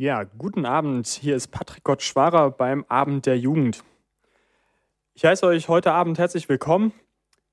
Ja, 0.00 0.22
guten 0.22 0.64
Abend. 0.64 1.08
Hier 1.08 1.34
ist 1.34 1.48
Patrick 1.48 1.82
Gottschwarer 1.82 2.52
beim 2.52 2.84
Abend 2.86 3.26
der 3.26 3.36
Jugend. 3.36 3.82
Ich 5.14 5.24
heiße 5.24 5.44
euch 5.44 5.68
heute 5.68 5.90
Abend 5.90 6.20
herzlich 6.20 6.48
willkommen. 6.48 6.92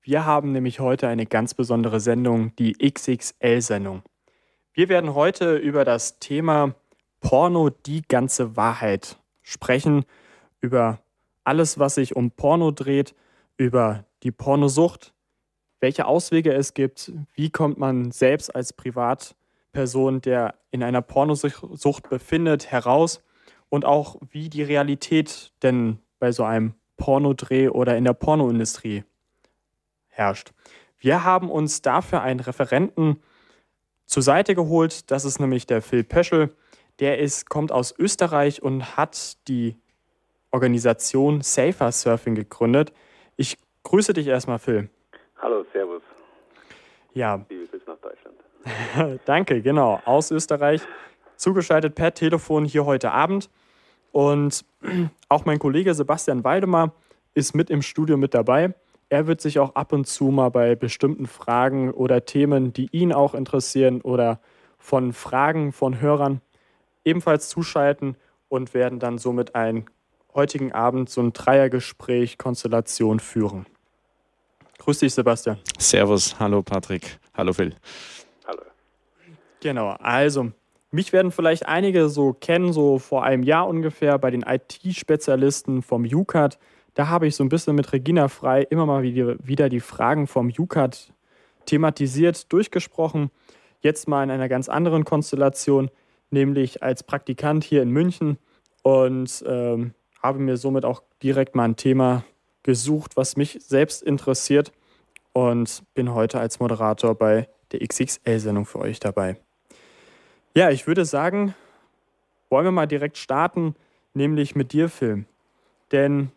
Wir 0.04 0.28
haben 0.28 0.52
nämlich 0.52 0.79
heute 0.79 1.08
eine 1.08 1.26
ganz 1.26 1.55
besondere 1.55 2.00
Sendung, 2.00 2.55
die 2.58 2.73
XXL-Sendung. 2.73 4.04
Wir 4.73 4.89
werden 4.89 5.16
heute 5.16 5.55
über 5.55 5.86
das 5.86 6.20
Thema 6.20 6.76
Porno 7.20 7.71
die 7.71 8.04
ganze 8.04 8.56
Wahrheit 8.56 9.18
sprechen, 9.42 10.06
über 10.62 11.00
alles, 11.46 11.80
was 11.80 11.96
sich 11.96 12.16
um 12.16 12.30
Porno 12.30 12.70
dreht, 12.70 13.16
über 13.58 14.06
die 14.22 14.32
Pornosucht, 14.32 15.16
welche 15.80 16.05
Auswege 16.05 16.54
es 16.54 16.76
gibt, 16.76 17.12
wie 17.34 17.50
kommt 17.50 17.80
man 17.80 18.12
selbst 18.12 18.55
als 18.55 18.72
Privatperson, 19.76 20.21
der 20.21 20.55
in 20.71 20.84
einer 20.84 21.02
Pornosucht 21.02 22.09
befindet, 22.09 22.71
heraus 22.71 23.21
und 23.70 23.85
auch 23.85 24.16
wie 24.31 24.49
die 24.49 24.63
Realität 24.63 25.52
denn 25.61 25.99
bei 26.17 26.31
so 26.31 26.43
einem 26.43 26.73
Pornodreh 26.97 27.67
oder 27.67 27.97
in 27.97 28.05
der 28.05 28.13
Pornoindustrie 28.13 29.03
herrscht. 30.07 30.53
Wir 30.97 31.23
haben 31.25 31.52
uns 31.52 31.81
dafür 31.81 32.21
einen 32.21 32.39
Referenten 32.39 33.21
zur 34.05 34.23
Seite 34.23 34.55
geholt, 34.55 35.11
das 35.11 35.25
ist 35.25 35.39
nämlich 35.39 35.67
der 35.67 35.81
Phil 35.81 36.03
Pöschel. 36.03 36.55
Der 36.99 37.19
ist, 37.19 37.49
kommt 37.49 37.73
aus 37.73 37.94
Österreich 37.99 38.63
und 38.63 38.95
hat 38.95 39.38
die 39.49 39.75
Organisation 40.52 41.41
Safer 41.41 41.91
Surfing 41.91 42.35
gegründet. 42.35 42.94
Ich 43.35 43.57
grüße 43.83 44.13
dich 44.13 44.27
erstmal, 44.27 44.59
Phil. 44.59 44.89
Hallo, 45.41 45.66
Servus. 45.73 46.02
Ja. 47.13 47.45
Liebe 47.49 47.67
Grüße 47.67 47.83
nach 47.85 47.97
Deutschland. 47.97 48.35
Danke, 49.25 49.61
genau. 49.61 50.01
Aus 50.05 50.31
Österreich. 50.31 50.81
Zugeschaltet 51.37 51.95
per 51.95 52.13
Telefon 52.13 52.65
hier 52.65 52.85
heute 52.85 53.11
Abend. 53.11 53.49
Und 54.11 54.65
auch 55.29 55.45
mein 55.45 55.59
Kollege 55.59 55.94
Sebastian 55.94 56.44
Waldemar 56.44 56.94
ist 57.33 57.53
mit 57.53 57.69
im 57.69 57.81
Studio 57.81 58.17
mit 58.17 58.33
dabei. 58.33 58.73
Er 59.09 59.27
wird 59.27 59.41
sich 59.41 59.59
auch 59.59 59.75
ab 59.75 59.94
und 59.94 60.07
zu 60.07 60.25
mal 60.25 60.49
bei 60.49 60.75
bestimmten 60.75 61.27
Fragen 61.27 61.91
oder 61.91 62.25
Themen, 62.25 62.73
die 62.73 62.89
ihn 62.91 63.13
auch 63.13 63.35
interessieren 63.35 64.02
oder 64.02 64.39
von 64.79 65.13
Fragen 65.13 65.72
von 65.72 66.00
Hörern 66.00 66.41
ebenfalls 67.03 67.50
zuschalten 67.50 68.16
und 68.50 68.73
werden 68.73 69.00
dann 69.00 69.17
somit 69.17 69.53
einen 69.53 69.85
heutigen 70.33 70.72
Abend 70.72 71.09
so 71.09 71.22
ein 71.22 71.33
Dreiergespräch, 71.33 72.38
Konstellation 72.38 73.19
führen. 73.19 73.66
Grüß 74.79 75.00
dich, 75.00 75.13
Sebastian. 75.13 75.57
Servus, 75.77 76.39
hallo 76.39 76.61
Patrick, 76.61 77.19
hallo 77.35 77.53
Phil. 77.53 77.75
Genau, 79.61 79.89
also 80.00 80.52
mich 80.92 81.11
werden 81.11 81.31
vielleicht 81.31 81.66
einige 81.67 82.08
so 82.09 82.34
kennen, 82.34 82.72
so 82.72 83.00
vor 83.00 83.23
einem 83.23 83.44
Jahr 83.44 83.67
ungefähr 83.67 84.17
bei 84.17 84.31
den 84.31 84.44
IT-Spezialisten 84.44 85.81
vom 85.81 86.06
UCAT. 86.06 86.58
Da 86.94 87.09
habe 87.09 87.28
ich 87.28 87.36
so 87.36 87.44
ein 87.44 87.50
bisschen 87.50 87.75
mit 87.75 87.92
Regina 87.92 88.30
Frei 88.30 88.62
immer 88.62 88.86
mal 88.86 89.03
wieder 89.03 89.70
die 89.70 89.81
Fragen 89.81 90.28
vom 90.28 90.52
UCAT 90.58 91.12
thematisiert, 91.66 92.52
durchgesprochen. 92.53 93.30
Jetzt 93.81 94.08
mal 94.08 94.23
in 94.23 94.31
einer 94.31 94.47
ganz 94.47 94.70
anderen 94.70 95.03
Konstellation, 95.03 95.92
nämlich 96.30 96.81
als 96.81 97.03
Praktikant 97.03 97.64
hier 97.64 97.81
in 97.81 97.90
München. 97.90 98.38
Und 98.84 99.44
ähm, 99.47 99.94
habe 100.22 100.40
mir 100.40 100.58
somit 100.58 100.86
auch 100.86 101.03
direkt 101.22 101.56
mal 101.56 101.66
ein 101.66 101.75
Thema 101.75 102.23
gesucht, 102.64 103.17
was 103.17 103.36
mich 103.36 103.58
selbst 103.59 104.02
interessiert 104.02 104.72
und 105.34 105.84
bin 105.94 106.14
heute 106.14 106.40
als 106.40 106.59
Moderator 106.59 107.16
bei 107.16 107.50
der 107.72 107.80
XXL-Sendung 107.86 108.66
für 108.66 108.80
euch 108.80 109.00
dabei. 109.00 109.38
Ja, 110.58 110.70
ich 110.70 110.88
würde 110.88 111.03
sagen, 111.03 111.53
wollen 112.50 112.64
wir 112.64 112.72
mal 112.72 112.88
direkt 112.88 113.17
starten, 113.17 113.75
nämlich 114.14 114.56
mit 114.56 114.72
dir, 114.72 114.88
Phil. 114.88 115.25
Denn 115.92 116.31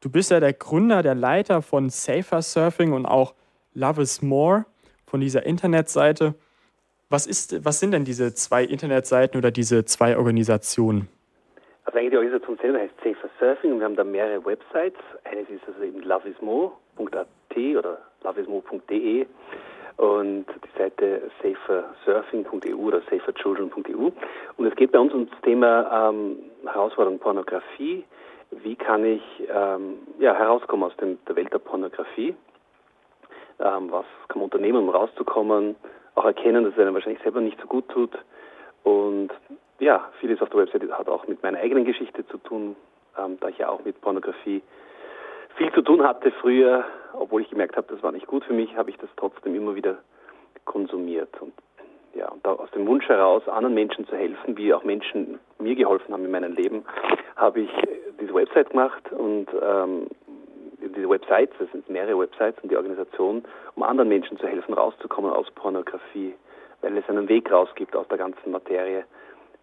du 0.00 0.08
bist 0.08 0.30
ja 0.30 0.38
der 0.38 0.52
Gründer, 0.52 1.02
der 1.02 1.16
Leiter 1.16 1.60
von 1.60 1.90
Safer 1.90 2.42
Surfing 2.42 2.92
und 2.92 3.06
auch 3.06 3.34
Love 3.74 4.02
is 4.02 4.22
More 4.22 4.66
von 5.04 5.20
dieser 5.20 5.44
Internetseite. 5.44 6.36
Was, 7.08 7.26
ist, 7.26 7.64
was 7.64 7.80
sind 7.80 7.90
denn 7.90 8.04
diese 8.04 8.32
zwei 8.34 8.62
Internetseiten 8.62 9.36
oder 9.36 9.50
diese 9.50 9.84
zwei 9.84 10.16
Organisationen? 10.16 11.08
Also 11.86 11.98
eigentlich 11.98 12.12
die 12.12 12.18
Organisation 12.18 12.58
selber 12.62 12.78
heißt 12.78 12.94
Safer 13.02 13.30
Surfing 13.40 13.72
und 13.72 13.78
wir 13.80 13.86
haben 13.86 13.96
da 13.96 14.04
mehrere 14.04 14.44
Websites. 14.44 15.00
Eines 15.24 15.48
ist 15.50 15.66
also 15.66 15.82
eben 15.82 16.02
loveismo.at 16.02 17.26
oder 17.76 17.98
loveismo.de 18.22 19.26
und 20.00 20.46
die 20.46 20.78
Seite 20.78 21.30
safersurfing.eu 21.42 22.74
oder 22.74 23.02
saferchildren.eu. 23.10 24.10
Und 24.56 24.66
es 24.66 24.74
geht 24.76 24.92
bei 24.92 24.98
uns 24.98 25.12
um 25.12 25.28
das 25.28 25.38
Thema 25.42 26.08
ähm, 26.08 26.38
Herausforderung 26.64 27.18
Pornografie. 27.18 28.04
Wie 28.50 28.76
kann 28.76 29.04
ich 29.04 29.22
ähm, 29.54 29.98
ja, 30.18 30.34
herauskommen 30.34 30.84
aus 30.84 30.96
dem, 30.96 31.18
der 31.28 31.36
Welt 31.36 31.52
der 31.52 31.58
Pornografie? 31.58 32.34
Ähm, 33.58 33.92
was 33.92 34.06
kann 34.28 34.38
man 34.38 34.44
unternehmen, 34.44 34.78
um 34.78 34.88
rauszukommen? 34.88 35.76
Auch 36.14 36.24
erkennen, 36.24 36.64
dass 36.64 36.72
es 36.72 36.78
einem 36.78 36.94
wahrscheinlich 36.94 37.22
selber 37.22 37.42
nicht 37.42 37.60
so 37.60 37.66
gut 37.66 37.86
tut. 37.90 38.16
Und 38.84 39.28
ja, 39.80 40.08
vieles 40.18 40.40
auf 40.40 40.48
der 40.48 40.60
Website 40.60 40.90
hat 40.92 41.10
auch 41.10 41.28
mit 41.28 41.42
meiner 41.42 41.58
eigenen 41.58 41.84
Geschichte 41.84 42.26
zu 42.28 42.38
tun, 42.38 42.74
ähm, 43.18 43.36
da 43.40 43.48
ich 43.48 43.58
ja 43.58 43.68
auch 43.68 43.84
mit 43.84 44.00
Pornografie 44.00 44.62
viel 45.56 45.70
zu 45.72 45.82
tun 45.82 46.02
hatte 46.02 46.32
früher, 46.40 46.86
obwohl 47.12 47.42
ich 47.42 47.50
gemerkt 47.50 47.76
habe, 47.76 47.92
das 47.92 48.02
war 48.02 48.12
nicht 48.12 48.26
gut 48.26 48.44
für 48.44 48.52
mich, 48.52 48.76
habe 48.76 48.90
ich 48.90 48.96
das 48.98 49.10
trotzdem 49.16 49.54
immer 49.54 49.74
wieder 49.74 49.98
konsumiert. 50.64 51.40
Und 51.40 51.52
ja, 52.14 52.28
und 52.28 52.44
aus 52.46 52.70
dem 52.72 52.86
Wunsch 52.86 53.08
heraus, 53.08 53.46
anderen 53.48 53.74
Menschen 53.74 54.06
zu 54.06 54.16
helfen, 54.16 54.56
wie 54.56 54.74
auch 54.74 54.82
Menschen 54.82 55.38
mir 55.58 55.76
geholfen 55.76 56.12
haben 56.12 56.24
in 56.24 56.30
meinem 56.30 56.54
Leben, 56.54 56.84
habe 57.36 57.60
ich 57.60 57.70
diese 58.20 58.34
Website 58.34 58.70
gemacht 58.70 59.12
und 59.12 59.46
ähm, 59.62 60.08
diese 60.80 61.08
Websites, 61.08 61.54
das 61.58 61.70
sind 61.70 61.88
mehrere 61.88 62.18
Websites 62.18 62.58
und 62.62 62.70
die 62.70 62.76
Organisation, 62.76 63.44
um 63.74 63.82
anderen 63.82 64.08
Menschen 64.08 64.38
zu 64.38 64.46
helfen, 64.46 64.74
rauszukommen 64.74 65.30
aus 65.30 65.50
Pornografie, 65.52 66.34
weil 66.80 66.96
es 66.96 67.08
einen 67.08 67.28
Weg 67.28 67.50
rausgibt 67.50 67.94
aus 67.94 68.08
der 68.08 68.18
ganzen 68.18 68.50
Materie 68.50 69.04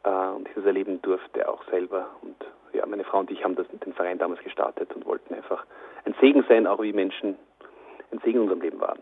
äh, 0.03 0.09
und 0.09 0.47
ich 0.47 0.55
das 0.55 0.65
erleben 0.65 1.01
durfte 1.01 1.47
auch 1.49 1.63
selber. 1.69 2.07
Und 2.21 2.35
ja, 2.73 2.85
meine 2.85 3.03
Frau 3.03 3.19
und 3.19 3.31
ich 3.31 3.43
haben 3.43 3.55
das, 3.55 3.67
den 3.67 3.93
Verein 3.93 4.19
damals 4.19 4.41
gestartet 4.43 4.93
und 4.95 5.05
wollten 5.05 5.33
einfach 5.33 5.65
ein 6.07 6.15
Segen 6.21 6.43
sein, 6.47 6.65
auch 6.67 6.81
wie 6.81 6.93
Menschen 6.93 7.35
ein 8.11 8.19
Segen 8.23 8.37
in 8.37 8.41
unserem 8.43 8.61
Leben 8.61 8.79
waren. 8.79 8.99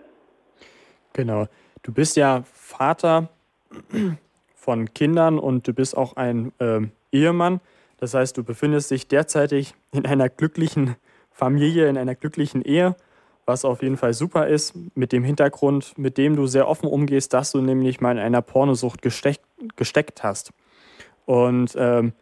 Genau. 1.14 1.46
Du 1.84 1.94
bist 1.94 2.18
ja 2.18 2.44
Vater 2.52 3.30
von 4.56 4.94
Kindern 4.94 5.38
und 5.38 5.68
du 5.68 5.74
bist 5.74 5.96
auch 5.96 6.16
ein 6.16 6.52
äh, 6.60 6.82
Ehemann. 7.12 7.62
Das 7.98 8.14
heißt, 8.14 8.36
du 8.38 8.44
befindest 8.44 8.92
dich 8.92 9.08
derzeitig 9.08 9.76
in 9.92 10.06
einer 10.06 10.30
glücklichen 10.30 10.96
Familie, 11.32 11.88
in 11.88 11.98
einer 11.98 12.16
glücklichen 12.16 12.64
Ehe, 12.64 12.96
was 13.46 13.64
auf 13.64 13.84
jeden 13.84 13.98
Fall 13.98 14.14
super 14.14 14.48
ist, 14.48 14.74
mit 14.96 15.12
dem 15.12 15.24
Hintergrund, 15.24 15.98
mit 15.98 16.18
dem 16.18 16.36
du 16.36 16.48
sehr 16.48 16.68
offen 16.68 16.90
umgehst, 16.90 17.34
dass 17.34 17.52
du 17.52 17.62
nämlich 17.62 18.02
mal 18.02 18.12
in 18.12 18.20
einer 18.20 18.42
Pornosucht 18.42 19.02
gesteck, 19.02 19.40
gesteckt 19.76 20.24
hast. 20.24 20.52
Und 21.26 21.76
ähm, 21.78 22.14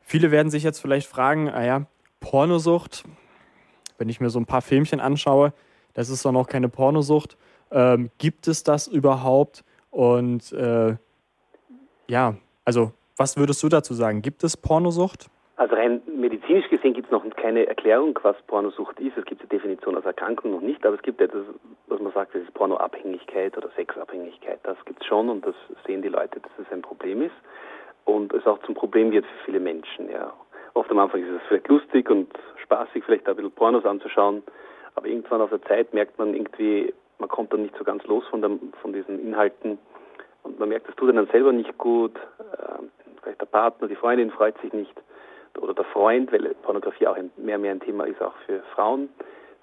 viele 0.00 0.30
werden 0.30 0.50
sich 0.50 0.62
jetzt 0.62 0.80
vielleicht 0.80 1.06
fragen, 1.06 1.50
ah 1.50 1.64
ja, 1.64 1.86
Pornosucht, 2.20 3.04
wenn 4.00 4.08
ich 4.08 4.20
mir 4.20 4.30
so 4.30 4.40
ein 4.40 4.46
paar 4.46 4.62
Filmchen 4.62 4.98
anschaue, 4.98 5.52
das 5.94 6.08
ist 6.08 6.24
doch 6.24 6.32
noch 6.32 6.48
keine 6.48 6.68
Pornosucht. 6.68 7.36
Ähm, 7.70 8.10
gibt 8.18 8.48
es 8.48 8.64
das 8.64 8.88
überhaupt? 8.88 9.62
Und 9.90 10.52
äh, 10.52 10.96
ja, 12.08 12.34
also 12.64 12.92
was 13.16 13.36
würdest 13.36 13.62
du 13.62 13.68
dazu 13.68 13.92
sagen? 13.94 14.22
Gibt 14.22 14.42
es 14.42 14.56
Pornosucht? 14.56 15.28
Also 15.56 15.74
rein 15.74 16.00
medizinisch 16.06 16.70
gesehen 16.70 16.94
gibt 16.94 17.06
es 17.06 17.12
noch 17.12 17.22
keine 17.36 17.66
Erklärung, 17.66 18.18
was 18.22 18.36
Pornosucht 18.46 18.98
ist. 18.98 19.18
Es 19.18 19.26
gibt 19.26 19.42
die 19.42 19.48
Definition 19.48 19.94
als 19.94 20.06
Erkrankung 20.06 20.52
noch 20.52 20.62
nicht, 20.62 20.86
aber 20.86 20.96
es 20.96 21.02
gibt 21.02 21.20
etwas, 21.20 21.44
was 21.88 22.00
man 22.00 22.12
sagt, 22.12 22.34
das 22.34 22.42
ist 22.42 22.54
Pornoabhängigkeit 22.54 23.56
oder 23.58 23.68
Sexabhängigkeit. 23.76 24.60
Das 24.62 24.82
gibt 24.86 25.02
es 25.02 25.06
schon 25.06 25.28
und 25.28 25.44
das 25.44 25.54
sehen 25.86 26.00
die 26.00 26.08
Leute, 26.08 26.40
dass 26.40 26.52
es 26.58 26.72
ein 26.72 26.80
Problem 26.80 27.20
ist 27.20 27.34
und 28.06 28.32
es 28.32 28.46
auch 28.46 28.58
zum 28.62 28.74
Problem 28.74 29.12
wird 29.12 29.26
für 29.26 29.44
viele 29.44 29.60
Menschen. 29.60 30.10
Ja. 30.10 30.32
Oft 30.72 30.90
am 30.90 30.98
Anfang 30.98 31.22
ist 31.22 31.30
es 31.30 31.42
vielleicht 31.48 31.68
lustig 31.68 32.08
und 32.08 32.32
spaßig, 32.70 33.04
vielleicht 33.04 33.28
ein 33.28 33.36
bisschen 33.36 33.52
Pornos 33.52 33.84
anzuschauen, 33.84 34.42
aber 34.94 35.06
irgendwann 35.06 35.40
auf 35.40 35.50
der 35.50 35.62
Zeit 35.62 35.92
merkt 35.92 36.18
man 36.18 36.34
irgendwie, 36.34 36.94
man 37.18 37.28
kommt 37.28 37.52
dann 37.52 37.62
nicht 37.62 37.76
so 37.76 37.84
ganz 37.84 38.04
los 38.06 38.24
von, 38.30 38.40
der, 38.40 38.50
von 38.80 38.92
diesen 38.92 39.20
Inhalten 39.20 39.78
und 40.44 40.58
man 40.58 40.68
merkt, 40.68 40.88
das 40.88 40.96
tut 40.96 41.10
einem 41.10 41.26
selber 41.26 41.52
nicht 41.52 41.76
gut. 41.78 42.16
Äh, 42.16 42.82
vielleicht 43.22 43.40
der 43.40 43.46
Partner, 43.46 43.88
die 43.88 43.96
Freundin 43.96 44.30
freut 44.30 44.58
sich 44.60 44.72
nicht 44.72 44.94
oder 45.60 45.74
der 45.74 45.84
Freund, 45.84 46.32
weil 46.32 46.54
Pornografie 46.62 47.08
auch 47.08 47.16
mehr 47.36 47.56
und 47.56 47.62
mehr 47.62 47.72
ein 47.72 47.80
Thema 47.80 48.04
ist, 48.04 48.22
auch 48.22 48.34
für 48.46 48.62
Frauen, 48.74 49.08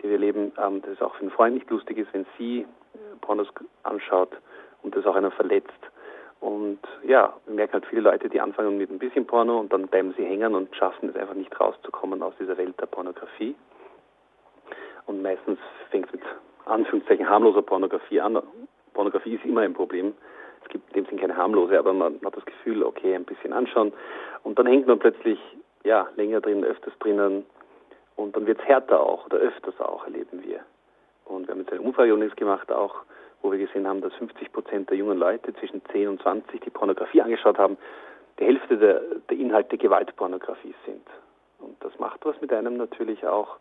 die 0.03 0.09
wir 0.09 0.17
leben, 0.17 0.51
ähm, 0.61 0.81
dass 0.81 0.91
es 0.91 1.01
auch 1.01 1.15
für 1.15 1.25
den 1.25 1.31
Freund 1.31 1.55
nicht 1.55 1.69
lustig 1.69 1.97
ist, 1.97 2.13
wenn 2.13 2.25
sie 2.37 2.65
Pornos 3.21 3.47
anschaut 3.83 4.31
und 4.83 4.95
das 4.95 5.05
auch 5.05 5.15
einer 5.15 5.31
verletzt. 5.31 5.71
Und 6.39 6.79
ja, 7.03 7.33
wir 7.45 7.55
merken 7.55 7.73
halt 7.73 7.85
viele 7.87 8.01
Leute, 8.01 8.29
die 8.29 8.39
anfangen 8.39 8.77
mit 8.77 8.91
ein 8.91 8.99
bisschen 8.99 9.25
Porno 9.25 9.59
und 9.59 9.73
dann 9.73 9.87
bleiben 9.87 10.13
sie 10.17 10.23
hängen 10.23 10.53
und 10.53 10.75
schaffen 10.75 11.09
es 11.09 11.15
einfach 11.15 11.33
nicht 11.33 11.59
rauszukommen 11.59 12.21
aus 12.21 12.33
dieser 12.39 12.57
Welt 12.57 12.79
der 12.79 12.85
Pornografie. 12.85 13.55
Und 15.07 15.21
meistens 15.21 15.59
fängt 15.89 16.07
es 16.07 16.13
mit 16.13 16.21
Anführungszeichen 16.65 17.27
harmloser 17.27 17.61
Pornografie 17.61 18.19
an. 18.21 18.41
Pornografie 18.93 19.35
ist 19.35 19.45
immer 19.45 19.61
ein 19.61 19.73
Problem. 19.73 20.13
Es 20.63 20.69
gibt 20.69 20.89
in 20.89 21.03
dem 21.03 21.09
Sinn 21.09 21.19
keine 21.19 21.37
harmlose, 21.37 21.79
aber 21.79 21.93
man 21.93 22.19
hat 22.23 22.35
das 22.35 22.45
Gefühl, 22.45 22.83
okay, 22.83 23.15
ein 23.15 23.25
bisschen 23.25 23.53
anschauen. 23.53 23.93
Und 24.43 24.59
dann 24.59 24.65
hängt 24.65 24.85
man 24.85 24.99
plötzlich 24.99 25.39
ja, 25.83 26.07
länger 26.17 26.41
drin, 26.41 26.63
öfters 26.63 26.93
drinnen. 26.99 27.45
Und 28.15 28.35
dann 28.35 28.45
wird 28.45 28.59
es 28.59 28.65
härter 28.65 28.99
auch 28.99 29.25
oder 29.25 29.37
öfters 29.37 29.79
auch, 29.79 30.03
erleben 30.03 30.43
wir. 30.43 30.59
Und 31.25 31.47
wir 31.47 31.53
haben 31.53 31.61
jetzt 31.61 31.71
eine 31.71 31.81
Umfrage 31.81 32.15
gemacht 32.35 32.71
auch, 32.71 32.95
wo 33.41 33.51
wir 33.51 33.59
gesehen 33.59 33.87
haben, 33.87 34.01
dass 34.01 34.13
50 34.15 34.51
Prozent 34.51 34.89
der 34.89 34.97
jungen 34.97 35.17
Leute 35.17 35.53
zwischen 35.55 35.81
10 35.91 36.09
und 36.09 36.21
20 36.21 36.61
die 36.61 36.69
Pornografie 36.69 37.21
angeschaut 37.21 37.57
haben, 37.57 37.77
die 38.39 38.45
Hälfte 38.45 38.77
der, 38.77 39.01
der 39.29 39.37
Inhalte 39.37 39.77
Gewaltpornografie 39.77 40.75
sind. 40.85 41.07
Und 41.59 41.75
das 41.83 41.97
macht 41.99 42.25
was 42.25 42.39
mit 42.41 42.53
einem 42.53 42.77
natürlich 42.77 43.25
auch. 43.25 43.57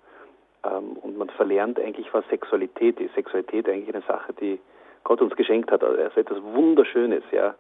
Ähm, 0.65 0.93
und 1.03 1.17
man 1.17 1.31
verlernt 1.31 1.79
eigentlich, 1.79 2.13
was 2.13 2.27
Sexualität 2.29 3.01
ist. 3.01 3.15
Sexualität 3.15 3.69
eigentlich 3.69 3.95
eine 3.95 4.05
Sache, 4.07 4.33
die 4.35 4.59
Gott 5.05 5.21
uns 5.21 5.35
geschenkt 5.37 5.71
hat. 5.71 5.83
Also 5.83 6.21
etwas 6.21 6.43
Wunderschönes, 6.43 7.23
ja, 7.31 7.55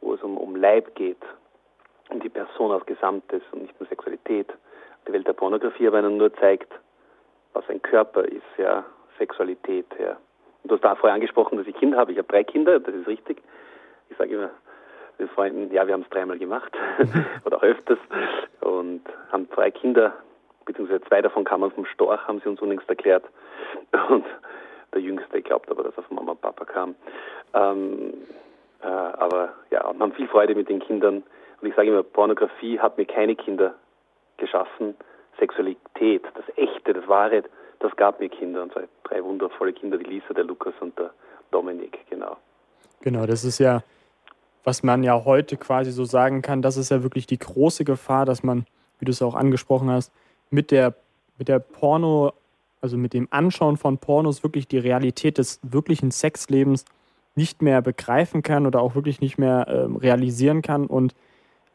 wo 0.00 0.14
es 0.14 0.22
um, 0.22 0.36
um 0.36 0.56
Leib 0.56 0.94
geht, 0.94 1.22
um 2.10 2.20
die 2.20 2.28
Person 2.28 2.70
als 2.72 2.86
Gesamtes 2.86 3.42
und 3.52 3.62
nicht 3.62 3.78
nur 3.80 3.88
Sexualität. 3.88 4.52
Die 5.06 5.12
Welt 5.12 5.26
der 5.26 5.32
Pornografie 5.32 5.88
aber 5.88 5.98
einem 5.98 6.16
nur 6.16 6.32
zeigt, 6.34 6.72
was 7.52 7.68
ein 7.68 7.82
Körper 7.82 8.24
ist, 8.24 8.42
ja, 8.58 8.84
Sexualität, 9.18 9.86
ja. 9.98 10.16
Und 10.62 10.70
du 10.70 10.74
hast 10.74 10.84
da 10.84 10.94
vorher 10.94 11.14
angesprochen, 11.14 11.58
dass 11.58 11.66
ich 11.66 11.76
Kinder 11.76 11.98
habe. 11.98 12.12
Ich 12.12 12.18
habe 12.18 12.28
drei 12.28 12.44
Kinder, 12.44 12.80
das 12.80 12.94
ist 12.94 13.06
richtig. 13.06 13.42
Ich 14.08 14.16
sage 14.16 14.34
immer 14.34 14.50
den 15.18 15.28
Freunden, 15.28 15.72
ja, 15.72 15.86
wir 15.86 15.94
haben 15.94 16.02
es 16.02 16.08
dreimal 16.08 16.38
gemacht 16.38 16.72
oder 17.44 17.62
öfters 17.62 17.98
und 18.60 19.02
haben 19.30 19.48
zwei 19.54 19.70
Kinder, 19.70 20.14
beziehungsweise 20.64 21.02
zwei 21.02 21.20
davon 21.22 21.44
kamen 21.44 21.70
vom 21.70 21.84
Storch, 21.84 22.26
haben 22.26 22.40
sie 22.40 22.48
uns 22.48 22.60
unlängst 22.60 22.88
erklärt. 22.88 23.24
Und 24.08 24.24
der 24.92 25.00
Jüngste 25.00 25.42
glaubt 25.42 25.70
aber, 25.70 25.84
dass 25.84 25.96
er 25.96 26.02
von 26.04 26.16
Mama 26.16 26.32
und 26.32 26.40
Papa 26.40 26.64
kam. 26.64 26.94
Ähm, 27.54 28.14
äh, 28.82 28.86
aber 28.86 29.52
ja, 29.70 29.92
wir 29.92 30.00
haben 30.00 30.12
viel 30.12 30.28
Freude 30.28 30.54
mit 30.54 30.68
den 30.68 30.80
Kindern. 30.80 31.22
Und 31.60 31.68
ich 31.68 31.74
sage 31.74 31.88
immer, 31.88 32.02
Pornografie 32.02 32.80
hat 32.80 32.96
mir 32.96 33.04
keine 33.04 33.36
Kinder 33.36 33.74
geschaffen. 34.38 34.96
Sexualität, 35.38 36.24
das 36.34 36.44
Echte, 36.56 36.92
das 36.92 37.06
Wahre, 37.08 37.44
das 37.80 37.96
gab 37.96 38.20
mir 38.20 38.28
Kinder. 38.28 38.62
Und 38.62 38.72
drei 39.04 39.24
wundervolle 39.24 39.72
Kinder, 39.72 39.98
die 39.98 40.04
Lisa, 40.04 40.32
der 40.32 40.44
Lukas 40.44 40.74
und 40.80 40.96
der 40.98 41.10
Dominik, 41.50 41.98
genau. 42.08 42.36
Genau, 43.00 43.26
das 43.26 43.44
ist 43.44 43.58
ja, 43.58 43.82
was 44.62 44.82
man 44.82 45.02
ja 45.02 45.24
heute 45.24 45.56
quasi 45.56 45.90
so 45.90 46.04
sagen 46.04 46.42
kann, 46.42 46.62
das 46.62 46.76
ist 46.76 46.90
ja 46.90 47.02
wirklich 47.02 47.26
die 47.26 47.38
große 47.38 47.84
Gefahr, 47.84 48.26
dass 48.26 48.42
man, 48.42 48.66
wie 48.98 49.06
du 49.06 49.10
es 49.10 49.22
auch 49.22 49.34
angesprochen 49.34 49.90
hast, 49.90 50.12
mit 50.50 50.70
der, 50.70 50.94
mit 51.38 51.48
der 51.48 51.58
Porno, 51.58 52.34
also 52.80 52.96
mit 52.96 53.14
dem 53.14 53.26
Anschauen 53.30 53.76
von 53.76 53.98
Pornos 53.98 54.42
wirklich 54.42 54.68
die 54.68 54.78
Realität 54.78 55.38
des 55.38 55.60
wirklichen 55.62 56.10
Sexlebens 56.10 56.84
nicht 57.34 57.62
mehr 57.62 57.80
begreifen 57.80 58.42
kann 58.42 58.66
oder 58.66 58.82
auch 58.82 58.94
wirklich 58.94 59.20
nicht 59.20 59.38
mehr 59.38 59.66
äh, 59.66 59.98
realisieren 59.98 60.60
kann 60.62 60.86
und 60.86 61.14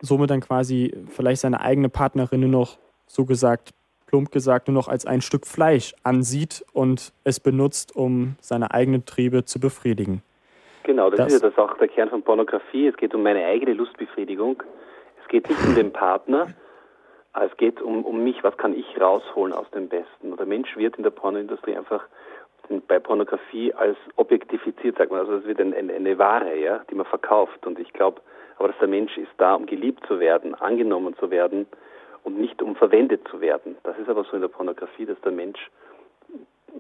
somit 0.02 0.30
dann 0.30 0.42
quasi 0.42 0.94
vielleicht 1.10 1.42
seine 1.42 1.62
eigene 1.62 1.90
Partnerin 1.90 2.42
nur 2.42 2.50
noch, 2.50 2.78
so 3.08 3.26
gesagt, 3.26 3.74
plump 4.16 4.32
gesagt, 4.32 4.70
nur 4.70 4.76
noch 4.76 4.88
als 4.88 5.06
ein 5.06 5.20
Stück 5.20 5.46
Fleisch 5.46 5.94
ansieht 6.04 6.64
und 6.72 7.12
es 7.26 7.42
benutzt, 7.42 7.94
um 7.98 8.36
seine 8.40 8.72
eigenen 8.72 9.06
Triebe 9.06 9.44
zu 9.44 9.60
befriedigen. 9.60 10.22
Genau, 10.84 11.10
das, 11.10 11.18
das 11.18 11.34
ist 11.34 11.44
ja 11.44 11.50
das 11.50 11.58
auch 11.58 11.78
der 11.78 11.90
Kern 11.90 12.10
von 12.10 12.22
Pornografie. 12.22 12.88
Es 12.88 12.96
geht 12.96 13.14
um 13.14 13.24
meine 13.24 13.46
eigene 13.46 13.74
Lustbefriedigung. 13.74 14.64
Es 15.22 15.28
geht 15.28 15.50
nicht 15.50 15.62
um 15.68 15.76
den 15.76 15.92
Partner, 15.92 16.48
es 17.34 17.58
geht 17.58 17.82
um, 17.82 18.06
um 18.06 18.24
mich, 18.24 18.42
was 18.42 18.56
kann 18.56 18.74
ich 18.74 18.86
rausholen 19.02 19.52
aus 19.52 19.70
dem 19.72 19.90
Besten. 19.90 20.32
Und 20.32 20.40
der 20.40 20.48
Mensch 20.48 20.78
wird 20.78 20.96
in 20.96 21.04
der 21.04 21.10
Pornoindustrie 21.10 21.76
einfach 21.76 22.06
bei 22.88 23.00
Pornografie 23.00 23.74
als 23.74 23.98
objektifiziert, 24.16 24.98
sagt 24.98 25.12
man. 25.12 25.20
Also 25.20 25.34
es 25.34 25.46
wird 25.46 25.60
ein, 25.60 25.74
ein, 25.74 25.92
eine 25.92 26.18
Ware, 26.18 26.58
ja, 26.58 26.86
die 26.90 26.96
man 26.96 27.06
verkauft. 27.06 27.68
Und 27.68 27.80
ich 27.80 27.92
glaube, 27.92 28.22
aber 28.58 28.70
dass 28.70 28.78
der 28.80 28.88
Mensch 28.88 29.18
ist 29.18 29.32
da, 29.38 29.56
um 29.56 29.66
geliebt 29.66 30.06
zu 30.08 30.22
werden, 30.22 30.56
angenommen 30.56 31.18
zu 31.18 31.30
werden 31.32 31.66
und 32.26 32.40
nicht 32.40 32.62
um 32.62 32.76
verwendet 32.76 33.26
zu 33.30 33.40
werden. 33.40 33.78
Das 33.84 33.98
ist 33.98 34.10
aber 34.10 34.26
so 34.26 34.32
in 34.34 34.42
der 34.42 34.50
Pornografie, 34.50 35.06
dass 35.06 35.20
der 35.22 35.32
Mensch 35.32 35.60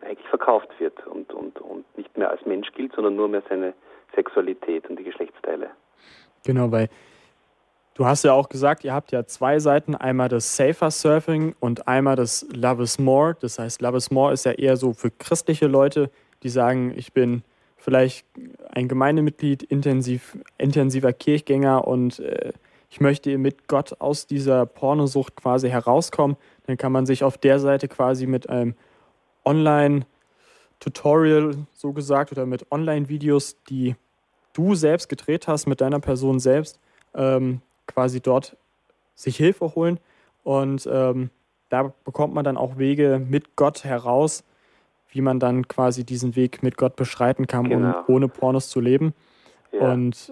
eigentlich 0.01 0.27
verkauft 0.27 0.67
wird 0.79 1.05
und, 1.07 1.31
und, 1.33 1.61
und 1.61 1.97
nicht 1.97 2.17
mehr 2.17 2.29
als 2.29 2.45
Mensch 2.45 2.71
gilt, 2.73 2.93
sondern 2.93 3.15
nur 3.15 3.29
mehr 3.29 3.43
seine 3.47 3.73
Sexualität 4.13 4.89
und 4.89 4.99
die 4.99 5.03
Geschlechtsteile. 5.03 5.69
Genau, 6.43 6.71
weil 6.71 6.89
Du 7.95 8.05
hast 8.05 8.25
ja 8.25 8.33
auch 8.33 8.49
gesagt, 8.49 8.83
ihr 8.83 8.93
habt 8.93 9.13
ja 9.13 9.25
zwei 9.25 9.57
Seiten, 9.57 9.95
einmal 9.95 10.27
das 10.27 10.57
Safer 10.57 10.91
Surfing 10.91 11.55
und 11.61 11.87
einmal 11.87 12.17
das 12.17 12.45
Love 12.53 12.83
is 12.83 12.99
More. 12.99 13.37
Das 13.39 13.57
heißt, 13.57 13.81
Love 13.81 13.95
is 13.95 14.11
More 14.11 14.33
ist 14.33 14.43
ja 14.43 14.51
eher 14.51 14.75
so 14.75 14.91
für 14.91 15.11
christliche 15.11 15.67
Leute, 15.67 16.11
die 16.43 16.49
sagen, 16.49 16.93
ich 16.97 17.13
bin 17.13 17.43
vielleicht 17.77 18.27
ein 18.73 18.89
Gemeindemitglied, 18.89 19.63
intensiv, 19.63 20.37
intensiver 20.57 21.13
Kirchgänger 21.13 21.87
und 21.87 22.19
äh, 22.19 22.51
ich 22.95 23.01
möchte 23.01 23.37
mit 23.37 23.67
Gott 23.67 23.99
aus 23.99 24.25
dieser 24.25 24.65
Pornosucht 24.65 25.35
quasi 25.35 25.67
herauskommen. 25.67 26.37
Dann 26.65 26.77
kann 26.77 26.93
man 26.93 27.05
sich 27.05 27.25
auf 27.25 27.37
der 27.37 27.59
Seite 27.59 27.89
quasi 27.89 28.25
mit 28.25 28.49
einem 28.49 28.73
Online-Tutorial, 29.43 31.57
so 31.73 31.91
gesagt, 31.91 32.31
oder 32.31 32.45
mit 32.45 32.71
Online-Videos, 32.71 33.61
die 33.65 33.97
du 34.53 34.75
selbst 34.75 35.09
gedreht 35.09 35.49
hast, 35.49 35.67
mit 35.67 35.81
deiner 35.81 35.99
Person 35.99 36.39
selbst, 36.39 36.79
ähm, 37.13 37.59
quasi 37.85 38.21
dort 38.21 38.55
sich 39.13 39.35
Hilfe 39.35 39.75
holen 39.75 39.99
und 40.43 40.87
ähm, 40.89 41.31
da 41.67 41.93
bekommt 42.05 42.33
man 42.33 42.45
dann 42.45 42.55
auch 42.55 42.77
Wege 42.77 43.19
mit 43.19 43.57
Gott 43.57 43.83
heraus, 43.83 44.45
wie 45.09 45.19
man 45.19 45.41
dann 45.41 45.67
quasi 45.67 46.05
diesen 46.05 46.37
Weg 46.37 46.63
mit 46.63 46.77
Gott 46.77 46.95
beschreiten 46.95 47.45
kann, 47.45 47.67
genau. 47.67 48.05
um 48.07 48.15
ohne 48.15 48.29
Pornos 48.29 48.69
zu 48.69 48.79
leben. 48.79 49.13
Ja. 49.73 49.91
Und 49.91 50.31